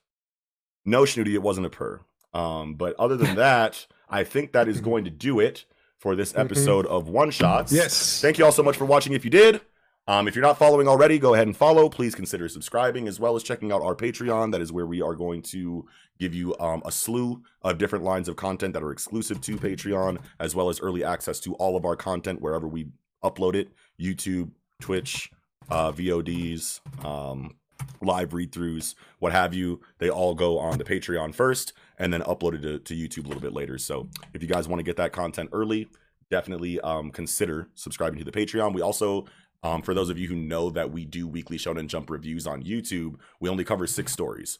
no 0.85 1.03
Schnooty, 1.03 1.35
it 1.35 1.43
wasn't 1.43 1.67
a 1.67 1.71
purr. 1.71 2.01
Um, 2.33 2.75
but 2.75 2.97
other 2.99 3.17
than 3.17 3.35
that, 3.37 3.87
I 4.09 4.25
think 4.25 4.53
that 4.53 4.69
is 4.69 4.81
going 4.81 5.05
to 5.05 5.11
do 5.11 5.39
it 5.39 5.65
for 6.05 6.15
this 6.15 6.37
episode 6.37 6.85
of 6.85 7.09
One 7.09 7.31
Shots. 7.31 7.73
Yes. 7.73 8.21
Thank 8.21 8.37
you 8.37 8.45
all 8.45 8.53
so 8.53 8.63
much 8.63 8.77
for 8.77 8.85
watching. 8.85 9.15
If 9.15 9.25
you 9.25 9.31
did, 9.31 9.63
um, 10.07 10.29
if 10.29 10.37
you're 10.37 10.45
not 10.45 10.59
following 10.59 10.87
already, 10.87 11.19
go 11.19 11.33
ahead 11.33 11.47
and 11.47 11.57
follow. 11.57 11.89
Please 11.89 12.15
consider 12.15 12.47
subscribing 12.47 13.09
as 13.09 13.19
well 13.19 13.37
as 13.37 13.43
checking 13.43 13.73
out 13.73 13.81
our 13.81 13.95
Patreon. 13.95 14.53
That 14.53 14.61
is 14.61 14.71
where 14.71 14.85
we 14.85 15.01
are 15.01 15.15
going 15.15 15.41
to 15.45 15.87
give 16.19 16.35
you 16.35 16.55
um, 16.61 16.83
a 16.85 16.93
slew 16.93 17.43
of 17.63 17.79
different 17.79 18.05
lines 18.05 18.29
of 18.29 18.37
content 18.37 18.75
that 18.75 18.83
are 18.83 18.91
exclusive 18.93 19.41
to 19.41 19.57
Patreon, 19.57 20.19
as 20.41 20.55
well 20.55 20.69
as 20.69 20.79
early 20.79 21.03
access 21.03 21.41
to 21.41 21.55
all 21.55 21.75
of 21.75 21.87
our 21.87 21.97
content 21.97 22.43
wherever 22.43 22.69
we 22.69 22.89
upload 23.25 23.55
it 23.55 23.71
YouTube, 23.99 24.51
Twitch, 24.83 25.31
uh, 25.71 25.91
VODs, 25.91 26.81
um, 27.03 27.57
live 28.01 28.35
read 28.35 28.53
throughs, 28.53 28.95
what 29.19 29.33
have 29.33 29.55
you. 29.55 29.81
They 29.99 30.11
all 30.11 30.35
go 30.35 30.59
on 30.59 30.79
the 30.79 30.85
Patreon 30.85 31.35
first 31.35 31.73
and 31.99 32.13
then 32.13 32.23
uploaded 32.23 32.63
to, 32.63 32.79
to 32.79 32.95
YouTube 32.95 33.25
a 33.25 33.29
little 33.29 33.43
bit 33.43 33.53
later. 33.53 33.79
So 33.79 34.09
if 34.33 34.43
you 34.43 34.49
guys 34.49 34.69
want 34.69 34.81
to 34.81 34.85
get 34.85 34.97
that 34.97 35.13
content 35.13 35.51
early, 35.53 35.89
definitely 36.31 36.81
um, 36.81 37.11
consider 37.11 37.69
subscribing 37.75 38.19
to 38.19 38.25
the 38.25 38.33
Patreon. 38.33 38.75
We 38.75 38.83
also, 38.83 39.27
um, 39.63 39.83
for 39.83 39.95
those 39.95 40.11
of 40.11 40.19
you 40.19 40.29
who 40.29 40.37
know 40.37 40.71
that 40.71 40.91
we 40.91 41.05
do 41.05 41.27
weekly 41.29 41.59
Shonen 41.59 41.87
Jump 41.87 42.11
reviews 42.11 42.47
on 42.47 42.63
YouTube, 42.63 43.17
we 43.41 43.49
only 43.49 43.65
cover 43.65 43.87
six 43.87 44.13
stories. 44.13 44.59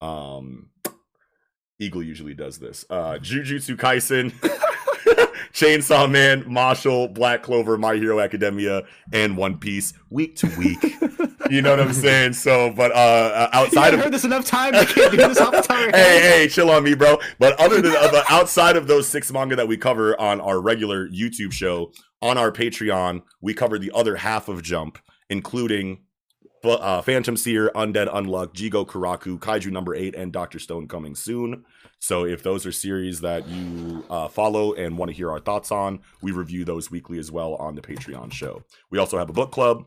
Um, 0.00 0.70
Eagle 1.78 2.02
usually 2.02 2.34
does 2.34 2.58
this. 2.58 2.84
Uh, 2.88 3.18
Jujutsu 3.20 3.76
Kaisen, 3.76 4.30
Chainsaw 5.52 6.10
Man, 6.10 6.44
Mashle, 6.44 7.12
Black 7.12 7.42
Clover, 7.42 7.76
My 7.76 7.96
Hero 7.96 8.20
Academia, 8.20 8.84
and 9.12 9.36
One 9.36 9.58
Piece, 9.58 9.92
week 10.10 10.36
to 10.36 10.46
week. 10.58 10.78
you 11.50 11.62
know 11.62 11.70
what 11.70 11.80
I'm 11.80 11.92
saying? 11.92 12.34
So, 12.34 12.70
but 12.70 12.92
uh, 12.92 12.94
uh, 12.94 13.48
outside 13.52 13.88
I've 13.88 13.94
of 13.94 14.00
heard 14.00 14.12
this 14.12 14.24
enough 14.24 14.44
times. 14.44 14.76
I 14.76 14.84
can't 14.84 15.10
do 15.10 15.16
this 15.16 15.40
off 15.40 15.52
the 15.52 15.62
top 15.62 15.88
of 15.88 15.94
hey, 15.94 16.20
hey, 16.20 16.48
chill 16.48 16.70
on 16.70 16.84
me, 16.84 16.94
bro. 16.94 17.18
But 17.38 17.58
other 17.60 17.80
than 17.80 17.94
uh, 17.96 18.22
outside 18.28 18.76
of 18.76 18.86
those 18.86 19.08
six 19.08 19.32
manga 19.32 19.56
that 19.56 19.68
we 19.68 19.76
cover 19.76 20.18
on 20.20 20.40
our 20.40 20.60
regular 20.60 21.08
YouTube 21.08 21.52
show, 21.52 21.92
on 22.22 22.38
our 22.38 22.50
Patreon, 22.50 23.22
we 23.40 23.54
cover 23.54 23.78
the 23.78 23.92
other 23.94 24.16
half 24.16 24.48
of 24.48 24.62
Jump, 24.62 24.98
including 25.28 26.00
uh, 26.64 27.02
Phantom 27.02 27.36
Seer, 27.36 27.70
Undead 27.74 28.12
Unluck, 28.12 28.54
Jigokuraku, 28.54 29.38
Kaiju 29.38 29.70
Number 29.70 29.94
Eight, 29.94 30.14
and 30.14 30.32
Doctor 30.32 30.58
Stone 30.58 30.88
coming 30.88 31.14
soon. 31.14 31.64
So 31.98 32.24
if 32.24 32.42
those 32.42 32.66
are 32.66 32.72
series 32.72 33.20
that 33.20 33.48
you 33.48 34.04
uh, 34.10 34.28
follow 34.28 34.74
and 34.74 34.98
want 34.98 35.10
to 35.10 35.16
hear 35.16 35.30
our 35.30 35.40
thoughts 35.40 35.70
on, 35.70 36.00
we 36.20 36.32
review 36.32 36.64
those 36.64 36.90
weekly 36.90 37.18
as 37.18 37.30
well 37.30 37.54
on 37.54 37.74
the 37.74 37.82
Patreon 37.82 38.32
show. 38.32 38.62
We 38.90 38.98
also 38.98 39.18
have 39.18 39.30
a 39.30 39.32
book 39.32 39.52
club, 39.52 39.84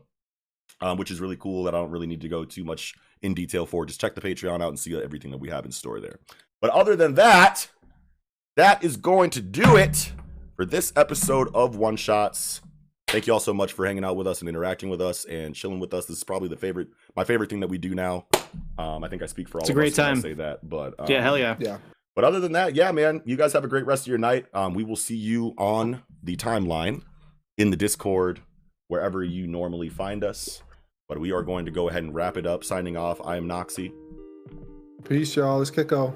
um, 0.80 0.96
which 0.98 1.10
is 1.10 1.20
really 1.20 1.36
cool 1.36 1.64
that 1.64 1.74
I 1.74 1.78
don't 1.78 1.90
really 1.90 2.06
need 2.06 2.20
to 2.22 2.28
go 2.28 2.44
too 2.44 2.64
much 2.64 2.94
in 3.22 3.34
detail 3.34 3.66
for. 3.66 3.84
Just 3.86 4.00
check 4.00 4.14
the 4.14 4.20
Patreon 4.20 4.62
out 4.62 4.68
and 4.68 4.78
see 4.78 5.00
everything 5.00 5.30
that 5.30 5.38
we 5.38 5.48
have 5.50 5.64
in 5.64 5.72
store 5.72 6.00
there. 6.00 6.18
But 6.60 6.70
other 6.70 6.96
than 6.96 7.14
that, 7.14 7.68
that 8.56 8.82
is 8.84 8.96
going 8.96 9.30
to 9.30 9.40
do 9.40 9.76
it 9.76 10.12
for 10.56 10.64
this 10.64 10.92
episode 10.96 11.48
of 11.54 11.76
One 11.76 11.96
Shots. 11.96 12.60
Thank 13.08 13.26
you 13.26 13.32
all 13.32 13.40
so 13.40 13.52
much 13.52 13.72
for 13.72 13.84
hanging 13.86 14.04
out 14.04 14.14
with 14.16 14.26
us 14.28 14.40
and 14.40 14.48
interacting 14.48 14.88
with 14.88 15.00
us 15.00 15.24
and 15.24 15.54
chilling 15.54 15.80
with 15.80 15.92
us. 15.94 16.06
This 16.06 16.18
is 16.18 16.24
probably 16.24 16.48
the 16.48 16.56
favorite, 16.56 16.88
my 17.16 17.24
favorite 17.24 17.50
thing 17.50 17.60
that 17.60 17.68
we 17.68 17.76
do 17.78 17.94
now. 17.94 18.26
Um, 18.78 19.02
I 19.02 19.08
think 19.08 19.22
I 19.22 19.26
speak 19.26 19.48
for 19.48 19.58
all 19.58 19.62
It's 19.62 19.70
a 19.70 19.72
of 19.72 19.76
great 19.76 19.92
us 19.92 19.98
when 19.98 20.06
I 20.06 20.10
time. 20.10 20.20
say 20.20 20.32
that. 20.34 20.68
But 20.68 20.94
um, 20.98 21.06
Yeah, 21.08 21.20
hell 21.22 21.36
yeah. 21.36 21.56
Yeah. 21.58 21.78
But 22.14 22.24
other 22.24 22.38
than 22.40 22.52
that, 22.52 22.74
yeah, 22.76 22.92
man, 22.92 23.20
you 23.24 23.36
guys 23.36 23.52
have 23.52 23.64
a 23.64 23.68
great 23.68 23.86
rest 23.86 24.04
of 24.04 24.08
your 24.08 24.18
night. 24.18 24.46
Um, 24.54 24.74
we 24.74 24.84
will 24.84 24.96
see 24.96 25.16
you 25.16 25.54
on 25.58 26.02
the 26.22 26.36
timeline 26.36 27.02
in 27.58 27.70
the 27.70 27.76
Discord, 27.76 28.40
wherever 28.88 29.24
you 29.24 29.46
normally 29.46 29.88
find 29.88 30.22
us. 30.22 30.62
But 31.10 31.18
we 31.18 31.32
are 31.32 31.42
going 31.42 31.64
to 31.64 31.72
go 31.72 31.88
ahead 31.88 32.04
and 32.04 32.14
wrap 32.14 32.36
it 32.36 32.46
up. 32.46 32.62
Signing 32.62 32.96
off. 32.96 33.20
I 33.24 33.36
am 33.36 33.48
Noxy. 33.48 33.92
Peace, 35.02 35.34
y'all. 35.34 35.58
Let's 35.58 35.72
kick 35.72 35.90
off. 35.90 36.14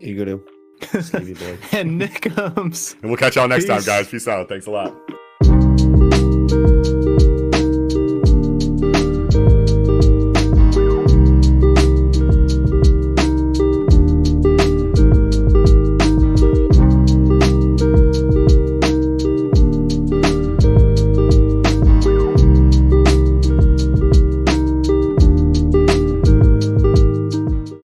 Eagle 0.00 0.24
do. 0.26 0.44
Stevie. 1.02 1.58
And 1.72 1.98
Nick 1.98 2.20
comes. 2.20 2.94
And 3.02 3.10
we'll 3.10 3.16
catch 3.16 3.34
y'all 3.34 3.48
next 3.48 3.66
time, 3.66 3.82
guys. 3.82 4.06
Peace 4.06 4.28
out. 4.28 4.48
Thanks 4.48 4.66
a 4.66 4.70
lot. 4.70 4.94